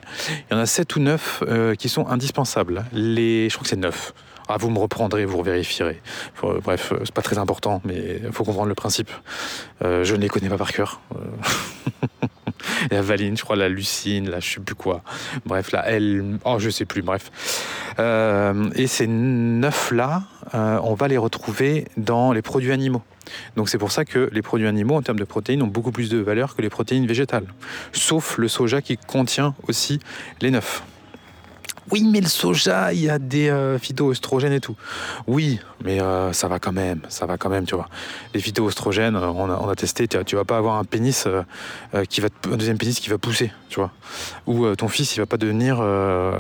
Il 0.50 0.54
y 0.54 0.56
en 0.56 0.60
a 0.60 0.66
7 0.66 0.96
ou 0.96 1.00
9 1.00 1.44
euh, 1.48 1.76
qui 1.76 1.90
sont 1.90 2.08
indispensables. 2.08 2.86
Les... 2.94 3.50
Je 3.50 3.56
crois 3.56 3.64
que 3.64 3.70
c'est 3.70 3.76
9. 3.76 4.14
Ah, 4.48 4.58
vous 4.58 4.70
me 4.70 4.80
reprendrez, 4.80 5.26
vous 5.26 5.42
vérifierez. 5.44 6.02
Faut, 6.34 6.60
bref, 6.62 6.92
euh, 6.92 7.00
c'est 7.04 7.14
pas 7.14 7.22
très 7.22 7.38
important, 7.38 7.82
mais 7.84 8.22
il 8.24 8.32
faut 8.32 8.44
comprendre 8.44 8.70
le 8.70 8.76
principe. 8.76 9.12
Euh, 9.84 10.04
je 10.04 10.16
ne 10.16 10.22
les 10.22 10.30
connais 10.30 10.50
pas 10.50 10.58
par 10.58 10.72
cœur. 10.72 11.02
Euh, 11.16 12.28
la 12.92 13.02
valine, 13.02 13.38
je 13.38 13.44
crois, 13.44 13.56
la 13.56 13.70
lucine, 13.70 14.30
là, 14.30 14.40
je 14.40 14.54
sais 14.54 14.60
plus 14.60 14.76
quoi. 14.76 15.02
Bref, 15.46 15.72
la 15.72 15.88
L, 15.90 16.40
oh, 16.46 16.60
je 16.60 16.70
sais 16.70 16.86
plus, 16.86 17.02
bref. 17.02 17.32
Euh, 18.00 18.70
et 18.76 18.88
ces 18.88 19.08
neuf-là, 19.08 20.24
euh, 20.54 20.80
on 20.84 20.94
va 20.94 21.08
les 21.08 21.18
retrouver 21.18 21.88
dans 21.98 22.32
les 22.32 22.42
produits 22.42 22.72
animaux. 22.72 23.02
Donc 23.58 23.68
c'est 23.68 23.78
pour 23.78 23.92
ça 23.92 24.06
que 24.06 24.30
les 24.32 24.42
produits 24.42 24.68
animaux, 24.68 24.96
en 24.96 25.02
termes 25.02 25.20
de 25.20 25.26
protéines, 25.26 25.62
ont 25.62 25.68
beaucoup 25.68 25.92
plus 25.92 26.10
de 26.10 26.18
valeur 26.18 26.56
que 26.56 26.62
les 26.62 26.70
protéines 26.70 27.06
végétales. 27.06 27.48
Sauf 27.92 28.38
le 28.38 28.48
soja 28.48 28.82
qui 28.82 28.98
contient 28.98 29.56
aussi 29.68 30.00
les 30.42 30.52
neuf. 30.52 30.84
Oui, 31.92 32.04
mais 32.04 32.22
le 32.22 32.28
soja, 32.28 32.94
il 32.94 33.02
y 33.02 33.10
a 33.10 33.20
des 33.20 33.50
euh, 33.50 33.80
phytoestrogènes 33.80 34.54
et 34.54 34.60
tout. 34.60 34.76
Oui, 35.26 35.60
mais 35.84 36.02
euh, 36.02 36.34
ça 36.34 36.48
va 36.48 36.60
quand 36.60 36.72
même, 36.72 37.02
ça 37.08 37.26
va 37.26 37.38
quand 37.38 37.50
même, 37.50 37.66
tu 37.66 37.76
vois. 37.76 37.88
Les 38.34 38.40
phytoestrogènes, 38.40 39.16
euh, 39.16 39.28
on, 39.28 39.50
a, 39.50 39.58
on 39.62 39.70
a 39.70 39.76
testé, 39.76 40.08
tu, 40.08 40.36
vas 40.36 40.44
pas 40.44 40.58
avoir 40.58 40.76
un 40.76 40.84
pénis 40.84 41.26
euh, 41.28 41.44
qui 42.06 42.20
va, 42.20 42.30
un 42.52 42.58
deuxième 42.58 42.78
pénis 42.78 43.00
qui 43.00 43.10
va 43.10 43.18
pousser, 43.18 43.52
tu 43.70 43.80
vois. 43.80 43.92
Ou 44.48 44.76
ton 44.76 44.88
fils, 44.88 45.16
il 45.16 45.20
va 45.20 45.26
pas 45.26 45.38
devenir 45.38 45.82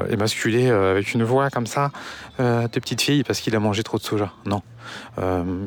émasculé 0.09 0.69
avec 0.69 1.13
une 1.13 1.23
voix 1.23 1.49
comme 1.49 1.67
ça 1.67 1.91
de 2.39 2.67
petite 2.67 3.01
fille 3.01 3.23
parce 3.23 3.39
qu'il 3.39 3.55
a 3.55 3.59
mangé 3.59 3.83
trop 3.83 3.97
de 3.97 4.03
soja. 4.03 4.31
Non. 4.45 4.61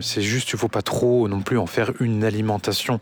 C'est 0.00 0.22
juste, 0.22 0.50
il 0.52 0.58
faut 0.58 0.68
pas 0.68 0.82
trop 0.82 1.28
non 1.28 1.40
plus 1.40 1.58
en 1.58 1.66
faire 1.66 1.92
une 2.00 2.24
alimentation 2.24 3.00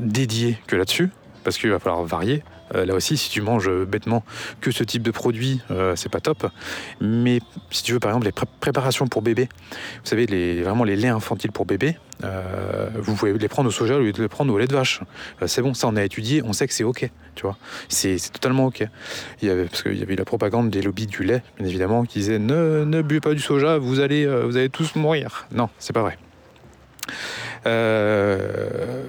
dédiée 0.00 0.58
que 0.66 0.76
là-dessus, 0.76 1.10
parce 1.44 1.58
qu'il 1.58 1.70
va 1.70 1.78
falloir 1.78 2.02
varier. 2.04 2.42
Euh, 2.74 2.84
là 2.84 2.94
aussi, 2.94 3.16
si 3.16 3.30
tu 3.30 3.40
manges 3.40 3.68
euh, 3.68 3.84
bêtement 3.84 4.24
que 4.60 4.70
ce 4.70 4.84
type 4.84 5.02
de 5.02 5.10
produit, 5.10 5.60
euh, 5.70 5.96
c'est 5.96 6.08
pas 6.08 6.20
top. 6.20 6.50
Mais 7.00 7.40
si 7.70 7.82
tu 7.82 7.92
veux, 7.92 8.00
par 8.00 8.10
exemple, 8.10 8.26
les 8.26 8.32
pré- 8.32 8.46
préparations 8.60 9.06
pour 9.06 9.22
bébé, 9.22 9.48
vous 9.70 10.06
savez, 10.08 10.26
les, 10.26 10.62
vraiment 10.62 10.84
les 10.84 10.96
laits 10.96 11.12
infantiles 11.12 11.52
pour 11.52 11.66
bébé, 11.66 11.96
vous 12.96 13.14
pouvez 13.14 13.32
les 13.38 13.48
prendre 13.48 13.68
au 13.68 13.72
soja 13.72 13.94
au 13.96 14.00
lieu 14.00 14.12
de 14.12 14.20
les 14.20 14.28
prendre 14.28 14.52
au 14.52 14.58
lait 14.58 14.66
de 14.66 14.74
vache. 14.74 15.00
C'est 15.46 15.62
bon, 15.62 15.72
ça 15.72 15.86
on 15.86 15.94
a 15.94 16.02
étudié, 16.02 16.42
on 16.44 16.52
sait 16.52 16.66
que 16.66 16.74
c'est 16.74 16.82
ok, 16.82 17.08
tu 17.36 17.42
vois. 17.42 17.56
C'est 17.88 18.16
totalement 18.32 18.66
ok. 18.66 18.84
Il 19.40 19.48
y 19.48 19.50
avait, 19.52 19.66
parce 19.66 19.84
qu'il 19.84 19.96
y 19.96 20.02
avait 20.02 20.16
la 20.16 20.24
propagande 20.24 20.68
des 20.68 20.82
lobbies 20.82 21.06
du 21.06 21.22
lait, 21.22 21.42
bien 21.58 21.68
évidemment, 21.68 22.04
qui 22.04 22.18
disaient 22.18 22.40
ne, 22.40 23.02
buvez 23.02 23.20
pas 23.20 23.34
du 23.34 23.40
soja, 23.40 23.78
vous 23.78 24.00
allez, 24.00 24.26
vous 24.26 24.56
allez 24.56 24.68
tous 24.68 24.96
mourir. 24.96 25.46
Non, 25.52 25.68
c'est 25.78 25.92
pas 25.92 26.02
vrai. 26.02 26.18
Euh, 27.66 29.08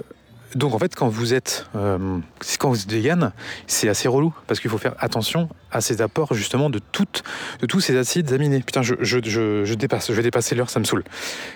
donc 0.56 0.74
en 0.74 0.80
fait, 0.80 0.96
quand 0.96 1.08
vous 1.08 1.34
êtes, 1.34 1.68
euh, 1.76 2.20
quand 2.60 2.70
vous 2.70 2.82
êtes 2.82 2.92
vegan, 2.92 3.32
c'est 3.68 3.90
assez 3.90 4.08
relou 4.08 4.34
parce 4.48 4.60
qu'il 4.60 4.70
faut 4.70 4.78
faire 4.78 4.96
attention 5.00 5.50
à 5.72 5.82
ces 5.82 6.02
apports 6.02 6.34
justement 6.34 6.70
de 6.70 6.80
toutes, 6.80 7.24
tous 7.68 7.80
ces 7.80 7.98
acides 7.98 8.32
aminés. 8.34 8.60
Putain, 8.62 8.82
je, 8.82 8.96
je, 9.00 9.20
je, 9.24 9.64
je 9.66 9.74
dépasse, 9.76 10.08
je 10.08 10.14
vais 10.14 10.24
dépasser 10.24 10.56
l'heure, 10.56 10.70
ça 10.70 10.80
me 10.80 10.86
saoule. 10.86 11.04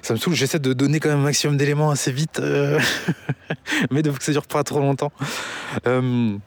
Ça 0.01 0.13
me 0.13 0.19
saoule. 0.19 0.33
J'essaie 0.35 0.59
de 0.59 0.73
donner 0.73 0.99
quand 0.99 1.09
même 1.09 1.19
un 1.19 1.23
maximum 1.23 1.57
d'éléments 1.57 1.89
assez 1.89 2.11
vite, 2.11 2.39
euh, 2.39 2.79
mais 3.91 4.01
de 4.01 4.11
que 4.11 4.23
ça 4.23 4.31
dure 4.31 4.45
pas 4.45 4.63
trop 4.63 4.79
longtemps. 4.79 5.11
Euh, 5.87 6.37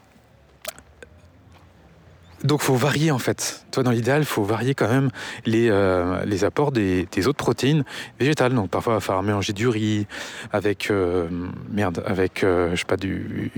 donc 2.46 2.62
faut 2.62 2.74
varier 2.74 3.10
en 3.10 3.18
fait. 3.18 3.66
Toi 3.70 3.82
dans 3.82 3.90
l'idéal, 3.90 4.24
faut 4.24 4.44
varier 4.44 4.74
quand 4.74 4.88
même 4.88 5.10
les, 5.44 5.68
euh, 5.68 6.24
les 6.24 6.44
apports 6.44 6.72
des, 6.72 7.06
autres 7.26 7.36
protéines 7.36 7.84
végétales. 8.18 8.54
Donc 8.54 8.70
parfois 8.70 8.94
il 8.94 8.96
va 8.96 9.00
falloir 9.00 9.22
mélanger 9.22 9.52
du 9.52 9.68
riz 9.68 10.06
avec 10.52 10.90
euh, 10.90 11.28
merde, 11.70 12.02
avec 12.06 12.44
euh, 12.44 12.70
je 12.72 12.76
sais 12.76 12.84
pas 12.84 12.96
du 12.96 13.50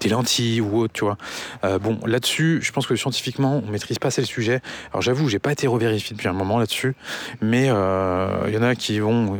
des 0.00 0.08
lentilles 0.08 0.60
ou 0.60 0.78
autre, 0.78 0.92
tu 0.92 1.04
vois. 1.04 1.16
Bon 1.78 1.98
là-dessus, 2.06 2.60
je 2.62 2.72
pense 2.72 2.86
que 2.86 2.96
scientifiquement 2.96 3.62
on 3.66 3.70
maîtrise 3.70 3.98
pas 3.98 4.08
assez 4.08 4.20
le 4.20 4.26
sujet. 4.26 4.60
Alors 4.92 5.02
j'avoue, 5.02 5.28
j'ai 5.28 5.38
pas 5.38 5.52
été 5.52 5.66
revérifié 5.66 6.16
depuis 6.16 6.28
un 6.28 6.32
moment 6.32 6.58
là-dessus, 6.58 6.94
mais 7.40 7.66
il 7.66 8.54
y 8.54 8.58
en 8.58 8.62
a 8.62 8.74
qui 8.74 8.98
vont 9.00 9.38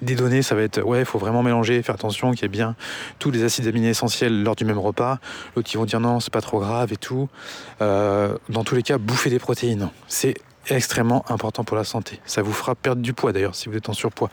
des 0.00 0.14
données, 0.14 0.42
ça 0.42 0.54
va 0.54 0.62
être 0.62 0.82
ouais, 0.82 1.04
faut 1.04 1.18
vraiment 1.18 1.42
mélanger, 1.42 1.82
faire 1.82 1.94
attention 1.94 2.32
qu'il 2.32 2.42
y 2.42 2.44
ait 2.46 2.48
bien 2.48 2.74
tous 3.18 3.30
les 3.30 3.44
acides 3.44 3.66
aminés 3.66 3.90
essentiels 3.90 4.42
lors 4.42 4.56
du 4.56 4.64
même 4.64 4.78
repas. 4.78 5.18
L'autre 5.54 5.68
qui 5.68 5.76
vont 5.76 5.84
dire 5.84 6.00
non, 6.00 6.20
c'est 6.20 6.32
pas 6.32 6.40
trop 6.40 6.60
grave 6.60 6.92
et 6.92 6.96
tout. 6.96 7.28
Euh, 7.80 8.36
dans 8.48 8.64
tous 8.64 8.74
les 8.74 8.82
cas, 8.82 8.98
bouffer 8.98 9.30
des 9.30 9.38
protéines, 9.38 9.90
c'est 10.08 10.34
extrêmement 10.68 11.24
important 11.28 11.64
pour 11.64 11.76
la 11.76 11.84
santé. 11.84 12.20
Ça 12.24 12.42
vous 12.42 12.52
fera 12.52 12.74
perdre 12.74 13.02
du 13.02 13.12
poids 13.12 13.32
d'ailleurs 13.32 13.54
si 13.54 13.68
vous 13.68 13.76
êtes 13.76 13.88
en 13.88 13.92
surpoids. 13.94 14.30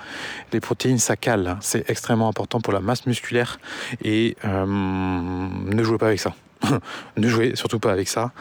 Les 0.54 0.60
protéines, 0.60 1.00
ça 1.00 1.16
cale. 1.16 1.48
hein. 1.48 1.58
C'est 1.62 1.90
extrêmement 1.90 2.28
important 2.28 2.62
pour 2.62 2.74
la 2.74 2.80
masse 2.80 3.06
musculaire 3.06 3.60
et 4.04 4.38
euh, 4.46 4.66
ne 4.66 5.84
jouez 5.84 5.98
pas 5.98 6.08
avec 6.08 6.20
ça. 6.20 6.36
ne 7.18 7.28
jouez 7.28 7.56
surtout 7.56 7.80
pas 7.80 7.92
avec 7.92 8.08
ça. 8.08 8.32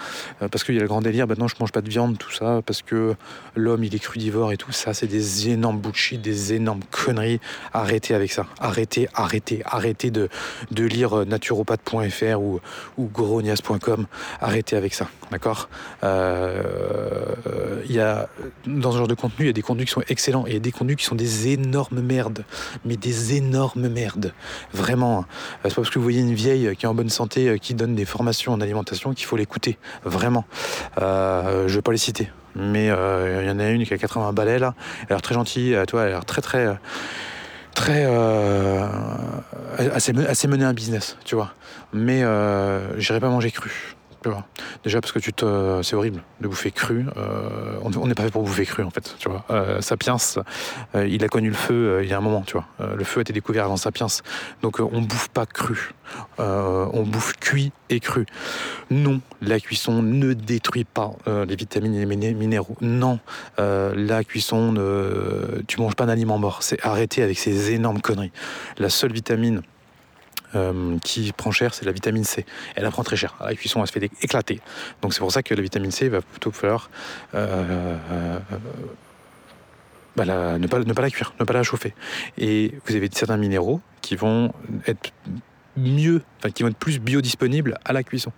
Euh, 0.43 0.49
parce 0.49 0.65
qu'il 0.65 0.75
y 0.75 0.79
a 0.79 0.83
le 0.83 0.89
grand 0.89 1.01
délire 1.01 1.27
maintenant 1.27 1.49
je 1.49 1.55
mange 1.61 1.73
pas 1.73 1.81
de 1.81 1.89
viande 1.89 2.19
tout 2.19 2.33
ça 2.33 2.61
parce 2.65 2.83
que 2.83 3.15
l'homme 3.55 3.85
il 3.85 3.95
est 3.95 3.99
crudivore 3.99 4.53
et 4.53 4.57
tout. 4.57 4.73
Ça 4.73 4.95
c'est 4.95 5.07
des 5.07 5.51
énormes 5.51 5.79
bullshit 5.79 6.21
des 6.21 6.55
énormes 6.55 6.83
conneries. 6.91 7.41
Arrêtez 7.73 8.15
avec 8.15 8.33
ça. 8.33 8.47
Arrêtez 8.61 9.09
arrêtez 9.15 9.63
arrêtez 9.65 10.11
de, 10.11 10.29
de 10.71 10.85
lire 10.85 11.19
euh, 11.19 11.25
naturopathe.fr 11.25 12.41
ou, 12.41 12.61
ou 12.97 13.11
arrêtez 14.41 14.77
avec 14.77 14.95
ça 14.95 15.09
d'accord? 15.31 15.69
Euh, 16.05 17.83
y 17.89 18.01
a 18.01 18.29
dans 18.67 18.93
ce 18.93 18.99
genre 18.99 19.09
de 19.09 19.15
contenu 19.15 19.45
il 19.45 19.47
y 19.47 19.51
a 19.51 19.53
des 19.53 19.63
contenus 19.63 19.87
qui 19.87 19.93
sont 19.93 20.03
excellents 20.09 20.47
et 20.47 20.55
y 20.55 20.57
a 20.57 20.61
des 20.61 20.73
contenus 20.73 20.97
qui 20.97 21.05
sont 21.05 21.15
des 21.15 21.49
énormes 21.49 22.01
merdes. 22.01 22.45
Mais 22.85 22.97
des 22.97 23.37
énormes 23.37 23.89
merdes. 23.89 24.33
Vraiment 24.73 25.09
Euh, 25.19 25.23
c'est 25.65 25.71
pas 25.71 25.83
parce 25.83 25.91
que 25.91 25.99
vous 25.99 26.03
voyez 26.05 26.21
une 26.21 26.35
vieille 26.35 26.75
qui 26.77 26.87
est 26.87 26.89
en 26.89 26.95
bonne 26.95 27.09
santé 27.09 27.59
qui 27.61 27.75
donne 27.75 27.95
des 27.95 28.05
formations 28.09 28.53
en 28.53 28.61
alimentation 28.61 29.15
qu'il 29.15 29.27
faut 29.27 29.37
l'écouter 29.37 29.79
vraiment. 30.05 30.45
Euh, 31.01 31.69
je 31.69 31.75
vais 31.75 31.83
pas 31.83 31.93
les 31.93 31.99
citer 31.99 32.31
mais 32.59 32.91
euh, 32.91 33.43
il 33.43 33.49
y 33.49 33.51
en 33.51 33.59
a 33.59 33.69
une 33.71 33.85
qui 33.85 33.95
a 33.95 33.99
80 33.99 34.33
balais 34.33 34.59
là. 34.59 34.75
Elle 35.03 35.05
a 35.05 35.15
l'air 35.15 35.23
très 35.23 35.35
gentille 35.35 35.75
euh, 35.75 35.85
toi 35.85 36.03
elle 36.03 36.09
a 36.09 36.11
l'air 36.11 36.25
très 36.25 36.43
très 36.43 36.67
euh, 36.67 36.75
très 37.75 38.05
assez, 39.95 40.13
assez 40.27 40.49
mené 40.49 40.65
un 40.65 40.73
business 40.73 41.17
tu 41.25 41.37
vois. 41.37 41.53
Mais 41.93 42.23
j'irai 42.99 43.21
pas 43.21 43.29
manger 43.29 43.51
cru 43.51 43.97
Déjà 44.85 45.01
parce 45.01 45.13
que 45.13 45.19
tu 45.19 45.33
te, 45.33 45.81
c'est 45.83 45.97
horrible 45.97 46.23
de 46.41 46.49
bouffer 46.49 46.71
cru. 46.71 47.07
Euh, 47.17 47.79
on 47.83 48.07
n'est 48.07 48.15
pas 48.15 48.25
fait 48.25 48.31
pour 48.31 48.43
bouffer 48.43 48.67
cru 48.67 48.83
en 48.83 48.91
fait, 48.91 49.15
tu 49.19 49.29
vois. 49.29 49.45
Euh, 49.51 49.81
Sapiens, 49.81 50.17
euh, 50.95 51.07
il 51.07 51.25
a 51.25 51.29
connu 51.29 51.49
le 51.49 51.55
feu 51.55 52.01
il 52.03 52.09
y 52.09 52.13
a 52.13 52.19
un 52.19 52.21
moment, 52.21 52.43
tu 52.43 52.55
vois. 52.55 52.67
Le 52.95 53.05
feu 53.05 53.21
a 53.21 53.23
été 53.23 53.33
découvert 53.33 53.65
avant 53.65 53.77
Sapiens, 53.77 54.07
donc 54.63 54.81
on 54.81 55.01
bouffe 55.03 55.29
pas 55.29 55.47
cru. 55.47 55.93
On 56.39 57.03
bouffe 57.07 57.35
cuit 57.35 57.73
et 57.91 58.01
cru. 58.01 58.27
Non, 58.91 59.21
la 59.41 59.61
cuisson 59.61 60.03
ne 60.03 60.33
détruit 60.33 60.85
pas 60.85 61.13
les 61.27 61.57
vitamines 61.57 61.95
et 61.95 62.01
les 62.01 62.07
miné- 62.07 62.35
minéraux. 62.35 62.77
Non, 62.81 63.21
la 63.59 64.25
cuisson, 64.25 64.73
ne... 64.73 65.63
tu 65.67 65.81
manges 65.81 65.97
pas 65.97 66.07
d'aliment 66.07 66.39
mort. 66.39 66.63
C'est 66.63 66.85
arrêter 66.85 67.23
avec 67.23 67.39
ces 67.39 67.73
énormes 67.73 68.01
conneries. 68.01 68.33
La 68.79 68.89
seule 68.89 69.13
vitamine 69.13 69.63
euh, 70.55 70.99
qui 71.05 71.33
prend 71.33 71.51
cher, 71.51 71.75
c'est 71.75 71.85
la 71.85 71.93
vitamine 71.93 72.25
C. 72.25 72.45
Elle 72.77 72.85
apprend 72.87 73.03
très 73.05 73.17
cher. 73.17 73.37
La 73.41 73.55
cuisson, 73.55 73.81
elle 73.81 73.87
se 73.87 73.93
fait 73.93 74.11
éclater. 74.23 74.61
Donc 75.03 75.13
c'est 75.15 75.21
pour 75.21 75.33
ça 75.33 75.43
que 75.43 75.55
la 75.55 75.63
vitamine 75.63 75.91
C 75.91 76.09
va 76.09 76.21
plutôt 76.23 76.51
falloir 76.53 76.91
euh, 77.35 77.97
euh, 78.13 78.39
bah, 80.17 80.25
la- 80.25 80.59
ne, 80.59 80.67
pas, 80.67 80.79
la 81.03 81.11
cuire, 81.11 81.33
ne 81.39 81.45
pas 81.45 81.53
la 81.53 81.63
chauffer. 81.63 81.95
Et 82.39 82.75
vous 82.87 82.97
avez 82.97 83.09
certains 83.13 83.37
minéraux 83.37 83.81
qui 84.01 84.17
vont 84.17 84.53
être 84.87 85.13
mieux, 85.77 86.23
enfin 86.39 86.51
qui 86.51 86.63
vont 86.65 86.71
être 86.71 86.77
plus 86.79 86.99
biodisponibles 86.99 87.79
à 87.85 87.93
la 87.93 88.03
cuisson. 88.03 88.33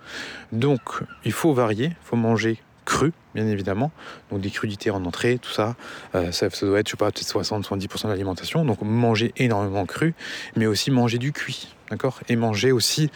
Donc 0.52 0.80
il 1.24 1.32
faut 1.32 1.54
varier, 1.54 1.86
il 1.86 1.96
faut 2.04 2.16
manger 2.16 2.58
cru, 2.84 3.12
bien 3.34 3.46
évidemment. 3.46 3.92
Donc 4.30 4.40
des 4.40 4.50
crudités 4.50 4.90
en 4.90 5.04
entrée, 5.06 5.38
tout 5.38 5.50
ça. 5.52 5.74
Ça, 6.12 6.50
ça 6.50 6.66
doit 6.66 6.80
être, 6.80 6.88
je 6.88 6.90
sais 6.92 6.96
pas, 6.96 7.11
peut-être 7.11 7.32
60-70% 7.40 8.04
de 8.04 8.08
l'alimentation. 8.08 8.64
Donc 8.64 8.82
manger 8.82 9.32
énormément 9.38 9.86
cru, 9.86 10.14
mais 10.56 10.66
aussi 10.66 10.90
manger 10.90 11.16
du 11.18 11.32
cuit, 11.32 11.74
d'accord 11.91 12.20
Et 12.28 12.36
manger 12.36 12.72
aussi 12.72 13.11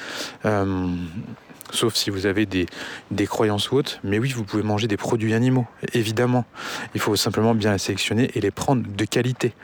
euh, 0.45 0.87
sauf 1.75 1.95
si 1.95 2.11
vous 2.11 2.27
avez 2.27 2.47
des, 2.47 2.67
croyances 3.27 3.71
ou 3.71 3.77
autres. 3.77 3.99
Mais 4.05 4.19
oui, 4.19 4.31
vous 4.31 4.45
pouvez 4.45 4.63
manger 4.63 4.89
des 4.89 4.97
produits 4.97 5.35
animaux, 5.35 5.67
évidemment. 5.93 6.45
Il 6.95 7.01
faut 7.01 7.17
simplement 7.17 7.55
bien 7.55 7.73
les 7.73 7.79
sélectionner 7.79 8.31
et 8.35 8.41
les 8.41 8.51
prendre 8.51 8.85
de 8.87 9.05
qualité. 9.05 9.55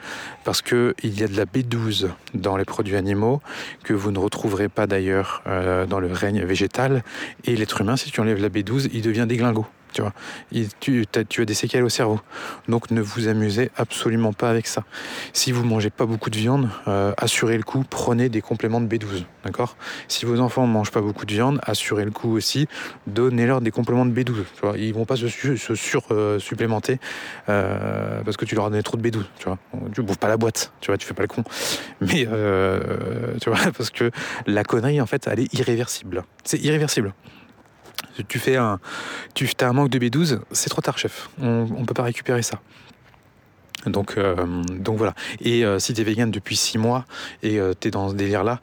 Parce 0.43 0.61
qu'il 0.61 0.93
y 1.03 1.23
a 1.23 1.27
de 1.27 1.37
la 1.37 1.45
B12 1.45 2.09
dans 2.33 2.57
les 2.57 2.65
produits 2.65 2.95
animaux 2.95 3.41
que 3.83 3.93
vous 3.93 4.11
ne 4.11 4.19
retrouverez 4.19 4.69
pas 4.69 4.87
d'ailleurs 4.87 5.41
euh, 5.47 5.85
dans 5.85 5.99
le 5.99 6.11
règne 6.11 6.43
végétal. 6.43 7.03
Et 7.45 7.55
l'être 7.55 7.81
humain, 7.81 7.95
si 7.95 8.11
tu 8.11 8.19
enlèves 8.19 8.41
la 8.41 8.49
B12, 8.49 8.89
il 8.93 9.01
devient 9.01 9.25
déglingo 9.27 9.65
tu 9.91 10.01
vois. 10.01 10.13
tu, 10.79 11.05
as, 11.15 11.45
des 11.45 11.53
séquelles 11.53 11.83
au 11.83 11.89
cerveau. 11.89 12.19
Donc 12.67 12.91
ne 12.91 13.01
vous 13.01 13.27
amusez 13.27 13.71
absolument 13.75 14.33
pas 14.33 14.49
avec 14.49 14.67
ça. 14.67 14.83
Si 15.33 15.51
vous 15.51 15.63
mangez 15.63 15.89
pas 15.89 16.05
beaucoup 16.05 16.29
de 16.29 16.37
viande, 16.37 16.69
euh, 16.87 17.13
assurez 17.17 17.57
le 17.57 17.63
coup, 17.63 17.83
prenez 17.89 18.29
des 18.29 18.41
compléments 18.41 18.81
de 18.81 18.87
B12, 18.87 19.25
d'accord? 19.43 19.75
Si 20.07 20.25
vos 20.25 20.39
enfants 20.39 20.67
ne 20.67 20.71
mangent 20.71 20.91
pas 20.91 21.01
beaucoup 21.01 21.25
de 21.25 21.33
viande, 21.33 21.59
assurez 21.63 22.05
le 22.05 22.11
coup 22.11 22.31
aussi, 22.31 22.67
donnez-leur 23.07 23.61
des 23.61 23.71
compléments 23.71 24.05
de 24.05 24.11
B12. 24.11 24.43
Tu 24.55 24.79
Ils 24.79 24.93
vont 24.93 25.05
pas 25.05 25.15
se, 25.15 25.27
sur 25.75 26.03
euh, 26.11 26.39
supplémenter 26.39 26.99
euh, 27.49 28.21
parce 28.23 28.37
que 28.37 28.45
tu 28.45 28.55
leur 28.55 28.65
as 28.65 28.69
donné 28.69 28.83
trop 28.83 28.97
de 28.97 29.07
B12, 29.07 29.23
tu 29.37 29.45
vois. 29.45 29.57
Bouffes 29.97 30.17
pas 30.17 30.29
la 30.29 30.37
boîte, 30.37 30.73
tu 30.81 30.91
vois, 30.91 30.97
fais 30.99 31.13
pas 31.13 31.23
le 31.23 31.27
con. 31.27 31.43
Mais 32.01 32.25
parce 33.77 33.89
que 33.89 34.11
la 34.45 34.63
connerie 34.63 35.01
en 35.01 35.05
fait, 35.05 35.27
elle 35.27 35.39
est 35.39 35.53
irréversible. 35.53 36.23
C'est 36.43 36.59
irréversible. 36.59 37.13
Tu 38.27 38.39
fais 38.39 38.57
un, 38.57 38.79
tu 39.33 39.49
as 39.59 39.67
un 39.67 39.73
manque 39.73 39.89
de 39.89 39.99
B12, 39.99 40.39
c'est 40.51 40.69
trop 40.69 40.81
tard, 40.81 40.97
chef. 40.97 41.29
On 41.41 41.65
ne 41.65 41.85
peut 41.85 41.93
pas 41.93 42.03
récupérer 42.03 42.41
ça. 42.41 42.59
Donc, 43.85 44.15
euh, 44.17 44.35
voilà. 44.87 45.13
Et 45.39 45.65
euh, 45.65 45.79
si 45.79 45.93
tu 45.93 46.01
es 46.01 46.03
vegan 46.03 46.29
depuis 46.29 46.55
6 46.55 46.77
mois 46.77 47.05
et 47.43 47.59
euh, 47.59 47.73
tu 47.79 47.87
es 47.87 47.91
dans 47.91 48.09
ce 48.09 48.15
délire-là, 48.15 48.59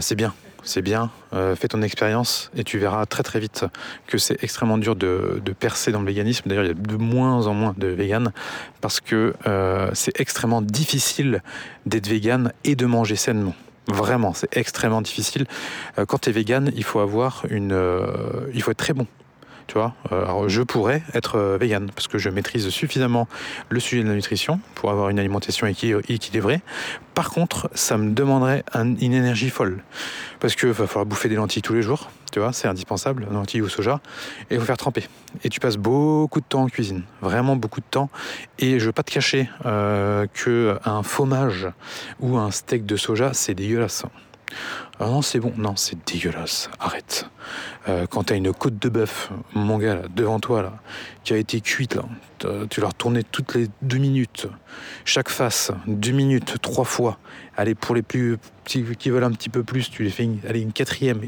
c'est 0.00 0.14
bien. 0.14 0.32
C'est 0.62 0.82
bien. 0.82 1.10
fais 1.32 1.68
ton 1.68 1.82
expérience 1.82 2.50
et 2.54 2.64
tu 2.64 2.78
verras 2.78 3.06
très 3.06 3.22
très 3.22 3.40
vite 3.40 3.64
que 4.06 4.18
c'est 4.18 4.42
extrêmement 4.42 4.78
dur 4.78 4.96
de, 4.96 5.40
de, 5.42 5.52
percer 5.52 5.92
dans 5.92 6.00
le 6.00 6.06
véganisme. 6.06 6.48
D'ailleurs, 6.48 6.64
il 6.64 6.68
y 6.68 6.70
a 6.70 6.74
de 6.74 6.96
moins 6.96 7.46
en 7.46 7.54
moins 7.54 7.74
de 7.76 7.88
véganes 7.88 8.32
parce 8.80 9.00
que 9.00 9.34
c'est 9.92 10.18
extrêmement 10.18 10.62
difficile 10.62 11.42
d'être 11.84 12.08
vegan 12.08 12.52
et 12.64 12.74
de 12.74 12.86
manger 12.86 13.16
sainement. 13.16 13.54
Vraiment, 13.92 14.34
c'est 14.34 14.56
extrêmement 14.56 15.02
difficile. 15.02 15.46
Euh, 15.98 16.06
quand 16.06 16.18
tu 16.18 16.30
es 16.30 16.32
vegan, 16.32 16.70
il 16.74 16.84
faut 16.84 17.00
avoir 17.00 17.44
une, 17.50 17.72
euh, 17.72 18.50
il 18.54 18.62
faut 18.62 18.70
être 18.70 18.78
très 18.78 18.92
bon. 18.92 19.06
Euh, 19.76 20.48
je 20.48 20.62
pourrais 20.62 21.02
être 21.14 21.56
vegan 21.60 21.90
parce 21.94 22.08
que 22.08 22.18
je 22.18 22.28
maîtrise 22.30 22.68
suffisamment 22.68 23.28
le 23.68 23.80
sujet 23.80 24.02
de 24.02 24.08
la 24.08 24.14
nutrition 24.14 24.60
pour 24.74 24.90
avoir 24.90 25.08
une 25.10 25.18
alimentation 25.18 25.66
équilibrée. 25.66 26.60
Par 27.14 27.30
contre, 27.30 27.70
ça 27.74 27.96
me 27.98 28.12
demanderait 28.12 28.64
une 28.74 29.12
énergie 29.12 29.50
folle 29.50 29.82
parce 30.40 30.54
qu'il 30.54 30.70
va 30.70 30.86
falloir 30.86 31.06
bouffer 31.06 31.28
des 31.28 31.36
lentilles 31.36 31.62
tous 31.62 31.74
les 31.74 31.82
jours 31.82 32.10
tu 32.30 32.40
c'est 32.52 32.68
indispensable, 32.68 33.26
lentilles 33.30 33.62
ou 33.62 33.68
soja, 33.68 34.00
et 34.50 34.54
il 34.54 34.60
faut 34.60 34.66
faire 34.66 34.76
tremper. 34.76 35.06
Et 35.44 35.48
tu 35.48 35.60
passes 35.60 35.76
beaucoup 35.76 36.40
de 36.40 36.44
temps 36.44 36.62
en 36.62 36.68
cuisine, 36.68 37.02
vraiment 37.20 37.56
beaucoup 37.56 37.80
de 37.80 37.86
temps. 37.90 38.08
Et 38.58 38.78
je 38.78 38.86
veux 38.86 38.92
pas 38.92 39.02
te 39.02 39.10
cacher 39.10 39.50
euh, 39.66 40.26
que 40.32 40.78
un 40.84 41.02
fromage 41.02 41.68
ou 42.20 42.36
un 42.36 42.50
steak 42.50 42.86
de 42.86 42.96
soja, 42.96 43.32
c'est 43.34 43.54
dégueulasse. 43.54 44.04
Ah 44.98 45.06
non, 45.06 45.22
c'est 45.22 45.40
bon. 45.40 45.52
Non, 45.56 45.76
c'est 45.76 45.96
dégueulasse. 46.06 46.70
Arrête. 46.78 47.26
Euh, 47.88 48.06
quand 48.06 48.24
t'as 48.24 48.36
une 48.36 48.52
côte 48.52 48.78
de 48.78 48.88
bœuf, 48.88 49.30
mon 49.54 49.78
gars, 49.78 50.02
devant 50.14 50.40
toi, 50.40 50.72
qui 51.24 51.32
a 51.32 51.36
été 51.36 51.60
cuite, 51.60 51.98
tu 52.70 52.80
l'as 52.80 52.88
retournée 52.88 53.24
toutes 53.24 53.54
les 53.54 53.68
deux 53.82 53.98
minutes. 53.98 54.46
Chaque 55.04 55.28
face, 55.28 55.72
deux 55.86 56.12
minutes, 56.12 56.56
trois 56.60 56.84
fois. 56.84 57.18
Allez, 57.56 57.74
pour 57.74 57.94
les 57.94 58.02
plus 58.02 58.38
qui 58.64 59.10
veulent 59.10 59.24
un 59.24 59.32
petit 59.32 59.48
peu 59.48 59.64
plus, 59.64 59.90
tu 59.90 60.04
les 60.04 60.10
fais 60.10 60.24
une, 60.24 60.38
une 60.54 60.72
quatrième. 60.72 61.20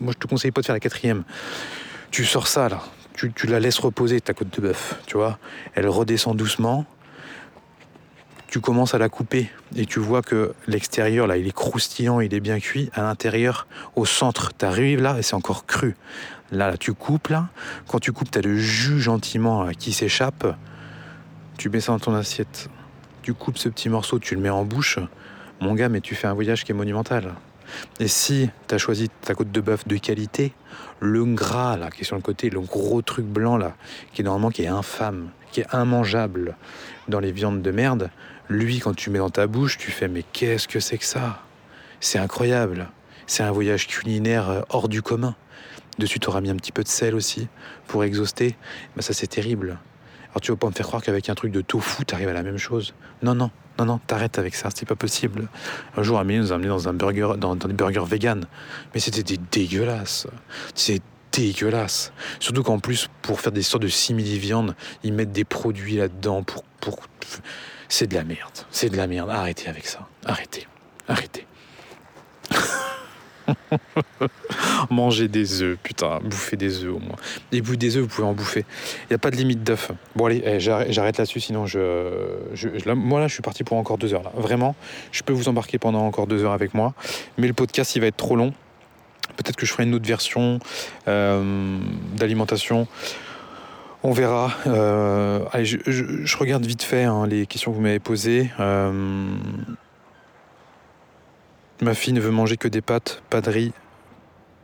moi, 0.00 0.12
je 0.12 0.18
te 0.18 0.26
conseille 0.26 0.50
pas 0.50 0.60
de 0.60 0.66
faire 0.66 0.74
la 0.74 0.80
quatrième. 0.80 1.24
Tu 2.10 2.24
sors 2.24 2.46
ça. 2.46 2.68
Tu, 3.14 3.32
tu 3.32 3.48
la 3.48 3.58
laisses 3.58 3.78
reposer, 3.78 4.20
ta 4.20 4.32
côte 4.32 4.54
de 4.54 4.60
bœuf, 4.60 4.94
tu 5.06 5.16
vois. 5.16 5.38
Elle 5.74 5.88
redescend 5.88 6.36
doucement 6.36 6.86
tu 8.48 8.60
commences 8.60 8.94
à 8.94 8.98
la 8.98 9.10
couper 9.10 9.50
et 9.76 9.84
tu 9.84 10.00
vois 10.00 10.22
que 10.22 10.54
l'extérieur, 10.66 11.26
là, 11.26 11.36
il 11.36 11.46
est 11.46 11.52
croustillant, 11.52 12.20
il 12.20 12.32
est 12.32 12.40
bien 12.40 12.58
cuit. 12.58 12.90
À 12.94 13.02
l'intérieur, 13.02 13.66
au 13.94 14.06
centre, 14.06 14.52
tu 14.58 14.64
arrives 14.64 15.02
là 15.02 15.18
et 15.18 15.22
c'est 15.22 15.34
encore 15.34 15.66
cru. 15.66 15.96
Là, 16.50 16.78
tu 16.78 16.94
coupes, 16.94 17.28
là. 17.28 17.48
Quand 17.86 18.00
tu 18.00 18.10
coupes, 18.12 18.30
tu 18.30 18.38
as 18.38 18.42
le 18.42 18.56
jus 18.56 19.00
gentiment 19.00 19.68
qui 19.78 19.92
s'échappe. 19.92 20.56
Tu 21.58 21.68
mets 21.68 21.80
ça 21.80 21.92
dans 21.92 21.98
ton 21.98 22.14
assiette. 22.14 22.70
Tu 23.20 23.34
coupes 23.34 23.58
ce 23.58 23.68
petit 23.68 23.90
morceau, 23.90 24.18
tu 24.18 24.34
le 24.34 24.40
mets 24.40 24.48
en 24.48 24.64
bouche. 24.64 24.98
Mon 25.60 25.74
gars, 25.74 25.90
mais 25.90 26.00
tu 26.00 26.14
fais 26.14 26.26
un 26.26 26.34
voyage 26.34 26.64
qui 26.64 26.72
est 26.72 26.74
monumental. 26.74 27.34
Et 28.00 28.08
si 28.08 28.48
tu 28.66 28.74
as 28.74 28.78
choisi 28.78 29.10
ta 29.20 29.34
côte 29.34 29.50
de 29.50 29.60
bœuf 29.60 29.86
de 29.86 29.98
qualité, 29.98 30.54
le 31.00 31.26
gras 31.26 31.76
là, 31.76 31.90
qui 31.90 32.00
est 32.00 32.04
sur 32.04 32.16
le 32.16 32.22
côté, 32.22 32.48
le 32.48 32.60
gros 32.60 33.02
truc 33.02 33.26
blanc 33.26 33.58
là, 33.58 33.74
qui 34.14 34.22
est 34.22 34.24
normalement 34.24 34.50
qui 34.50 34.62
est 34.62 34.68
infâme, 34.68 35.28
qui 35.52 35.60
est 35.60 35.66
immangeable 35.74 36.56
dans 37.08 37.20
les 37.20 37.30
viandes 37.30 37.60
de 37.60 37.70
merde, 37.70 38.10
lui, 38.48 38.78
quand 38.78 38.94
tu 38.94 39.10
mets 39.10 39.18
dans 39.18 39.30
ta 39.30 39.46
bouche, 39.46 39.78
tu 39.78 39.90
fais 39.90 40.08
mais 40.08 40.24
qu'est-ce 40.32 40.68
que 40.68 40.80
c'est 40.80 40.98
que 40.98 41.04
ça? 41.04 41.42
C'est 42.00 42.18
incroyable. 42.18 42.90
C'est 43.26 43.42
un 43.42 43.50
voyage 43.50 43.86
culinaire 43.86 44.48
euh, 44.48 44.60
hors 44.70 44.88
du 44.88 45.02
commun. 45.02 45.34
Dessus, 45.98 46.18
tu 46.20 46.28
auras 46.28 46.40
mis 46.40 46.50
un 46.50 46.56
petit 46.56 46.72
peu 46.72 46.82
de 46.82 46.88
sel 46.88 47.14
aussi 47.14 47.48
pour 47.86 48.04
exhauster. 48.04 48.56
Mais 48.96 49.02
ça, 49.02 49.12
c'est 49.12 49.26
terrible. 49.26 49.78
Alors, 50.30 50.40
tu 50.40 50.50
vas 50.50 50.56
pas 50.56 50.68
me 50.68 50.72
faire 50.72 50.86
croire 50.86 51.02
qu'avec 51.02 51.28
un 51.28 51.34
truc 51.34 51.52
de 51.52 51.60
tofu, 51.60 52.04
tu 52.04 52.14
arrives 52.14 52.28
à 52.28 52.32
la 52.32 52.42
même 52.42 52.58
chose. 52.58 52.94
Non, 53.22 53.34
non, 53.34 53.50
non, 53.78 53.84
non, 53.84 54.00
t'arrêtes 54.06 54.38
avec 54.38 54.54
ça, 54.54 54.70
c'est 54.74 54.86
pas 54.86 54.96
possible. 54.96 55.48
Un 55.96 56.02
jour, 56.02 56.18
Amélie 56.18 56.40
nous 56.40 56.52
a 56.52 56.54
amené 56.54 56.68
dans 56.68 56.88
un 56.88 56.92
burger, 56.92 57.32
dans, 57.36 57.56
des 57.56 57.72
burgers 57.72 58.04
vegan. 58.06 58.46
Mais 58.94 59.00
c'était 59.00 59.22
des 59.22 59.38
dégueulasses. 59.50 60.26
C'est 60.74 61.02
dégueulasse. 61.32 62.12
Surtout 62.40 62.62
qu'en 62.62 62.78
plus, 62.78 63.08
pour 63.22 63.40
faire 63.40 63.52
des 63.52 63.62
sortes 63.62 63.82
de 63.82 63.88
simili-viande, 63.88 64.74
ils 65.02 65.12
mettent 65.12 65.32
des 65.32 65.44
produits 65.44 65.96
là-dedans 65.96 66.42
pour, 66.44 66.62
pour 66.80 67.00
c'est 67.88 68.06
de 68.06 68.14
la 68.14 68.24
merde. 68.24 68.52
C'est 68.70 68.90
de 68.90 68.96
la 68.96 69.06
merde. 69.06 69.30
Arrêtez 69.30 69.68
avec 69.68 69.86
ça. 69.86 70.06
Arrêtez. 70.24 70.66
Arrêtez. 71.08 71.46
Manger 74.90 75.28
des 75.28 75.62
œufs, 75.62 75.78
putain, 75.82 76.20
bouffer 76.22 76.56
des 76.56 76.84
œufs 76.84 76.94
au 76.94 76.98
moins. 76.98 77.16
Et 77.52 77.60
bouffer 77.60 77.76
des 77.76 77.96
œufs, 77.96 78.02
vous 78.02 78.08
pouvez 78.08 78.28
en 78.28 78.34
bouffer. 78.34 78.64
Il 79.04 79.08
n'y 79.10 79.14
a 79.14 79.18
pas 79.18 79.30
de 79.30 79.36
limite 79.36 79.62
d'œufs. 79.62 79.92
Bon 80.16 80.26
allez, 80.26 80.42
eh, 80.44 80.60
j'arrête 80.60 81.18
là-dessus, 81.18 81.40
sinon 81.40 81.66
je, 81.66 82.92
moi 82.92 83.20
là 83.20 83.28
je 83.28 83.34
suis 83.34 83.42
parti 83.42 83.64
pour 83.64 83.76
encore 83.76 83.98
deux 83.98 84.14
heures. 84.14 84.30
Vraiment, 84.34 84.74
je 85.12 85.22
peux 85.22 85.32
vous 85.32 85.48
embarquer 85.48 85.78
pendant 85.78 86.06
encore 86.06 86.26
deux 86.26 86.44
heures 86.44 86.52
avec 86.52 86.74
moi, 86.74 86.94
mais 87.38 87.46
le 87.46 87.54
podcast 87.54 87.94
il 87.96 88.00
va 88.00 88.06
être 88.06 88.16
trop 88.16 88.36
long. 88.36 88.52
Peut-être 89.36 89.56
que 89.56 89.66
je 89.66 89.72
ferai 89.72 89.84
une 89.84 89.94
autre 89.94 90.06
version 90.06 90.58
euh, 91.06 91.78
d'alimentation 92.16 92.88
on 94.02 94.12
verra. 94.12 94.52
Euh, 94.66 95.44
allez, 95.52 95.64
je, 95.64 96.36
regarde 96.36 96.64
vite 96.64 96.82
fait 96.82 97.04
hein, 97.04 97.26
les 97.26 97.46
questions 97.46 97.72
que 97.72 97.76
vous 97.76 97.82
m'avez 97.82 97.98
posées. 97.98 98.50
Euh, 98.60 99.32
ma 101.80 101.94
fille 101.94 102.12
ne 102.12 102.20
veut 102.20 102.30
manger 102.30 102.56
que 102.56 102.68
des 102.68 102.80
pâtes, 102.80 103.22
pas 103.30 103.40
de 103.40 103.50
riz, 103.50 103.72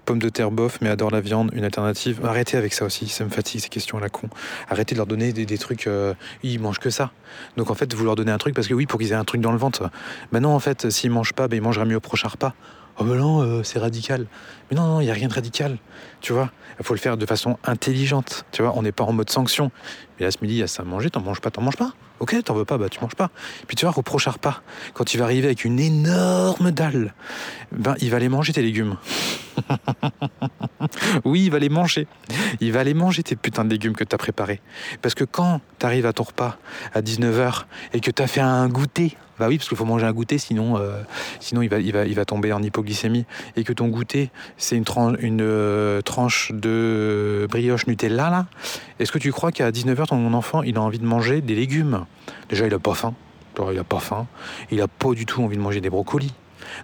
pommes 0.05 0.19
de 0.19 0.29
terre 0.29 0.51
bof, 0.51 0.79
mais 0.81 0.89
adore 0.89 1.11
la 1.11 1.21
viande. 1.21 1.51
Une 1.55 1.65
alternative. 1.65 2.21
Arrêtez 2.25 2.57
avec 2.57 2.75
ça 2.75 2.85
aussi, 2.85 3.09
ça 3.09 3.25
me 3.25 3.31
fatigue 3.31 3.61
ces 3.61 3.69
questions 3.69 3.99
à 3.99 4.01
la 4.01 4.09
con. 4.09 4.29
Arrêtez 4.69 4.95
de 4.95 4.99
leur 4.99 5.07
donner 5.07 5.33
des, 5.33 5.59
trucs. 5.59 5.87
Euh, 5.87 6.15
ils 6.43 6.61
mangent 6.61 6.81
que 6.81 6.91
ça. 6.91 7.11
Donc 7.57 7.71
en 7.71 7.75
fait, 7.75 7.93
vous 7.95 8.05
leur 8.05 8.15
donnez 8.15 8.33
un 8.33 8.39
truc 8.39 8.55
parce 8.55 8.69
que 8.69 8.75
oui, 8.75 8.87
pour 8.87 9.01
qu'ils 9.01 9.13
aient 9.13 9.17
un 9.17 9.25
truc 9.25 9.41
dans 9.41 9.53
le 9.53 9.59
ventre. 9.59 9.91
Mais 10.33 10.41
non, 10.41 10.55
en 10.55 10.61
fait, 10.61 10.91
s'ils 10.91 11.11
mangent 11.11 11.33
pas, 11.33 11.49
ben, 11.49 11.57
ils 11.57 11.63
mangeraient 11.63 11.87
mieux 11.87 11.97
au 11.97 12.01
prochain 12.01 12.29
repas. 12.29 12.55
Oh 12.99 13.05
ben 13.05 13.17
non, 13.17 13.63
c'est 13.65 13.79
radical. 13.79 14.27
Mais 14.71 14.77
non, 14.77 14.87
non, 14.87 15.01
il 15.01 15.05
n'y 15.05 15.11
a 15.11 15.15
rien 15.15 15.29
de 15.29 15.35
radical. 15.35 15.79
Tu 16.21 16.33
vois, 16.33 16.51
il 16.79 16.85
faut 16.85 16.95
le 16.95 17.01
faire 17.01 17.17
de 17.17 17.27
façon 17.27 17.59
intelligente. 17.65 18.45
Tu 18.53 18.63
vois, 18.63 18.73
on 18.77 18.83
n'est 18.83 18.93
pas 18.93 19.05
en 19.05 19.13
mode 19.13 19.31
sanction. 19.31 19.71
Mais 20.19 20.27
là, 20.27 20.31
ce 20.31 20.39
midi, 20.43 20.55
il 20.55 20.59
y 20.59 20.63
a 20.63 20.67
ça 20.67 20.83
à 20.83 20.87
manger, 20.87 21.11
t'en 21.11 21.21
manges 21.21 21.41
pas, 21.41 21.51
t'en 21.51 21.63
manges 21.63 21.77
pas. 21.77 21.93
Ok, 22.21 22.37
t'en 22.45 22.55
veux 22.55 22.65
pas, 22.65 22.79
bah 22.79 22.89
tu 22.89 23.01
manges 23.01 23.17
pas. 23.17 23.31
Puis 23.67 23.77
tu 23.77 23.85
vois, 23.85 23.93
reproche 23.93 24.29
pas. 24.39 24.63
Quand 24.95 25.15
il 25.15 25.19
va 25.19 25.25
arriver 25.25 25.47
avec 25.47 25.65
une 25.65 25.81
énorme 25.81 26.71
dalle, 26.71 27.15
ben 27.73 27.97
il 28.01 28.11
va 28.11 28.17
aller 28.17 28.29
manger 28.29 28.53
tes 28.53 28.63
légumes. 28.63 28.97
oui, 31.25 31.45
il 31.47 31.51
va 31.51 31.59
les 31.59 31.69
manger. 31.69 32.07
Il 32.61 32.73
va 32.73 32.81
aller 32.81 32.95
manger 32.95 33.23
tes 33.23 33.37
putains 33.37 33.65
de 33.65 33.71
légumes 33.71 33.95
que 33.95 34.05
t'as 34.05 34.17
préparés. 34.17 34.61
Parce 35.03 35.15
que 35.15 35.25
quand 35.25 35.61
t'arrives 35.79 36.07
à 36.07 36.13
ton 36.13 36.23
repas 36.23 36.59
à 36.93 37.01
19h 37.01 37.65
et 37.93 38.01
que 38.01 38.11
t'as 38.11 38.27
fait 38.27 38.41
un 38.41 38.69
goûter 38.69 39.17
bah 39.39 39.47
oui, 39.49 39.57
parce 39.59 39.69
qu'il 39.69 39.77
faut 39.77 39.85
manger 39.85 40.07
un 40.07 40.13
goûter, 40.13 40.39
sinon, 40.39 40.79
euh, 40.79 41.03
sinon 41.41 41.63
il, 41.63 41.69
va, 41.69 41.79
il, 41.81 41.93
va, 41.93 42.07
il 42.07 42.15
va 42.15 42.25
tomber 42.25 42.53
en 42.53 42.63
hypoglycémie. 42.63 43.25
Et 43.57 43.65
que 43.65 43.73
ton 43.73 43.89
goûter, 43.89 44.31
c'est 44.57 44.77
une, 44.77 44.85
tranche, 44.85 45.17
une 45.19 45.41
euh, 45.43 46.01
tranche 46.03 46.53
de 46.53 47.49
brioche 47.51 47.87
Nutella, 47.87 48.31
là. 48.31 48.47
Est-ce 49.01 49.11
que 49.11 49.19
tu 49.19 49.33
crois 49.33 49.51
qu'à 49.51 49.71
19h, 49.73 50.04
ton 50.07 50.33
enfant, 50.35 50.63
il 50.63 50.77
a 50.77 50.83
envie 50.83 50.99
de 50.99 51.07
manger 51.07 51.41
des 51.41 51.55
légumes 51.55 52.07
Déjà, 52.49 52.67
il 52.67 52.75
a 52.75 52.79
pas 52.79 52.95
faim. 52.95 53.15
Il 53.71 53.79
a 53.79 53.85
pas 53.85 54.01
faim. 54.01 54.27
Il 54.71 54.81
a 54.81 54.89
pas 54.89 55.13
du 55.13 55.27
tout 55.27 55.43
envie 55.43 55.57
de 55.57 55.63
manger 55.63 55.81
des 55.81 55.91
brocolis. 55.91 56.35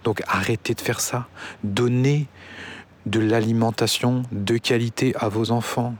Donc 0.05 0.23
arrêtez 0.29 0.75
de 0.75 0.81
faire 0.81 1.01
ça. 1.01 1.27
Donnez 1.65 2.27
de 3.07 3.21
l'alimentation 3.21 4.23
de 4.31 4.57
qualité 4.57 5.15
à 5.17 5.29
vos 5.29 5.51
enfants. 5.51 5.95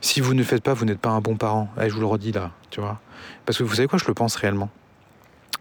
Si 0.00 0.20
vous 0.20 0.34
ne 0.34 0.40
le 0.40 0.44
faites 0.44 0.62
pas, 0.62 0.74
vous 0.74 0.84
n'êtes 0.84 0.98
pas 0.98 1.10
un 1.10 1.20
bon 1.20 1.36
parent. 1.36 1.70
Eh, 1.80 1.88
je 1.88 1.94
vous 1.94 2.00
le 2.00 2.06
redis 2.06 2.32
là, 2.32 2.50
tu 2.70 2.80
vois. 2.80 3.00
Parce 3.46 3.58
que 3.58 3.62
vous 3.62 3.74
savez 3.74 3.86
quoi, 3.86 3.98
je 3.98 4.06
le 4.06 4.14
pense 4.14 4.34
réellement 4.34 4.68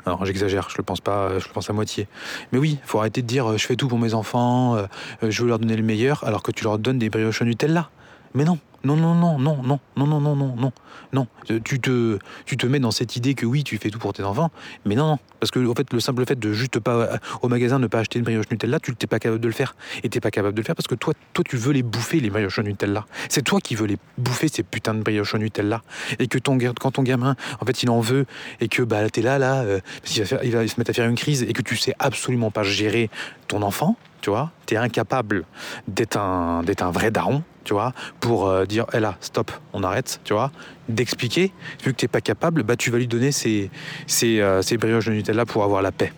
Alors 0.06 0.26
j'exagère, 0.26 0.70
je 0.70 0.78
le 0.78 0.84
pense 0.84 1.00
pas, 1.00 1.38
je 1.38 1.48
le 1.48 1.54
pense 1.54 1.70
à 1.70 1.74
moitié. 1.74 2.08
Mais 2.52 2.58
oui, 2.58 2.80
faut 2.84 2.98
arrêter 2.98 3.22
de 3.22 3.28
dire 3.28 3.58
je 3.58 3.66
fais 3.66 3.76
tout 3.76 3.88
pour 3.88 4.00
mes 4.00 4.16
enfants, 4.16 4.78
je 5.22 5.42
veux 5.44 5.48
leur 5.48 5.60
donner 5.60 5.76
le 5.76 5.84
meilleur, 5.84 6.24
alors 6.24 6.42
que 6.42 6.52
tu 6.52 6.64
leur 6.64 6.80
donnes 6.80 6.98
des 6.98 7.10
brioches 7.10 7.44
Nutella. 7.44 7.92
Mais 8.34 8.44
non, 8.44 8.60
non, 8.84 8.96
non, 8.96 9.14
non, 9.14 9.38
non, 9.38 9.62
non, 9.64 9.80
non, 9.96 10.08
non, 10.08 10.36
non, 10.36 10.56
non, 10.56 10.72
non. 11.14 11.28
Tu 11.64 11.80
te, 11.80 12.18
tu 12.46 12.58
te 12.58 12.66
mets 12.66 12.80
dans 12.80 12.92
cette 12.92 13.16
idée 13.16 13.36
que 13.36 13.46
oui, 13.46 13.64
tu 13.64 13.78
fais 13.78 13.90
tout 13.90 14.00
pour 14.00 14.14
tes 14.14 14.24
enfants, 14.24 14.50
mais 14.86 14.96
non, 14.96 15.08
non. 15.08 15.20
Parce 15.40 15.52
que 15.52 15.68
en 15.68 15.74
fait, 15.76 15.92
le 15.94 16.00
simple 16.00 16.26
fait 16.26 16.40
de 16.40 16.54
juste 16.54 16.80
pas 16.80 17.20
au 17.42 17.48
magasin 17.48 17.80
ne 17.80 17.88
pas 17.88 18.00
acheter 18.00 18.20
une 18.20 18.26
brioche 18.26 18.50
Nutella, 18.50 18.80
tu 18.80 18.92
n'es 18.92 19.08
pas 19.08 19.20
capable 19.20 19.42
de 19.42 19.48
le 19.48 19.54
faire. 19.54 19.76
Et 20.04 20.10
t'es 20.10 20.20
pas 20.20 20.32
capable 20.32 20.56
de 20.56 20.62
le 20.62 20.66
faire 20.66 20.76
parce 20.76 20.88
que 20.88 20.96
toi, 20.96 21.14
toi, 21.34 21.44
tu 21.48 21.58
veux 21.58 21.74
les 21.74 21.84
bouffer 21.84 22.20
les 22.20 22.30
brioches 22.30 22.60
Nutella. 22.60 23.06
C'est 23.30 23.44
toi 23.44 23.60
qui 23.60 23.76
veux 23.76 23.86
les 23.86 23.98
bouffer 24.18 24.48
ces 24.48 24.64
putains 24.64 24.94
de 24.94 25.02
brioches 25.02 25.36
Nutella. 25.36 25.82
Et 26.20 26.28
que 26.28 26.38
ton 26.38 26.58
quand 26.58 26.92
ton 26.92 27.04
gamin, 27.04 27.36
en 27.60 27.66
fait, 27.66 27.84
il 27.84 27.90
en 27.90 28.00
veut 28.00 28.26
et 28.60 28.68
que 28.68 28.82
bah 28.84 29.10
t'es 29.10 29.22
là, 29.22 29.38
là, 29.38 29.62
euh, 29.62 29.80
il, 30.16 30.24
va 30.24 30.44
il 30.44 30.52
va 30.52 30.68
se 30.68 30.80
mettre 30.80 30.90
à 30.90 30.94
faire 30.94 31.08
une 31.08 31.16
crise 31.16 31.44
et 31.44 31.54
que 31.54 31.62
tu 31.62 31.76
sais 31.76 31.94
absolument 32.00 32.52
pas 32.52 32.64
gérer 32.64 33.10
ton 33.48 33.62
enfant, 33.62 33.96
tu 34.22 34.30
vois, 34.30 34.52
tu 34.66 34.76
es 34.76 34.78
incapable 34.78 35.46
d'être 35.88 36.18
un, 36.18 36.64
d'être 36.64 36.84
un 36.84 36.92
vrai 36.92 37.12
daron, 37.12 37.44
tu 37.64 37.74
vois, 37.74 37.94
pour 38.20 38.48
euh, 38.48 38.66
dire, 38.66 38.86
hé 38.94 39.00
là, 39.00 39.18
stop, 39.22 39.52
on 39.74 39.84
arrête, 39.84 40.20
tu 40.24 40.34
vois, 40.34 40.52
d'expliquer, 40.90 41.52
vu 41.84 41.94
que 41.94 41.98
tu 41.98 42.06
n'es 42.06 42.10
pas 42.10 42.22
capable, 42.22 42.64
bah, 42.64 42.76
tu 42.76 42.92
vas 42.92 42.98
lui 42.98 43.08
donner 43.08 43.32
ces, 43.32 43.70
ces, 44.08 44.40
euh, 44.40 44.62
ces, 44.62 44.78
brioches 44.78 45.06
de 45.06 45.12
Nutella 45.12 45.46
pour 45.46 45.64
avoir 45.64 45.82
la 45.82 45.92
paix. 45.92 46.14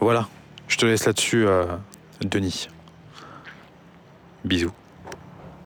Voilà, 0.00 0.28
je 0.68 0.76
te 0.76 0.86
laisse 0.86 1.06
là-dessus, 1.06 1.46
euh, 1.46 1.64
Denis. 2.20 2.68
Bisous. 4.44 4.72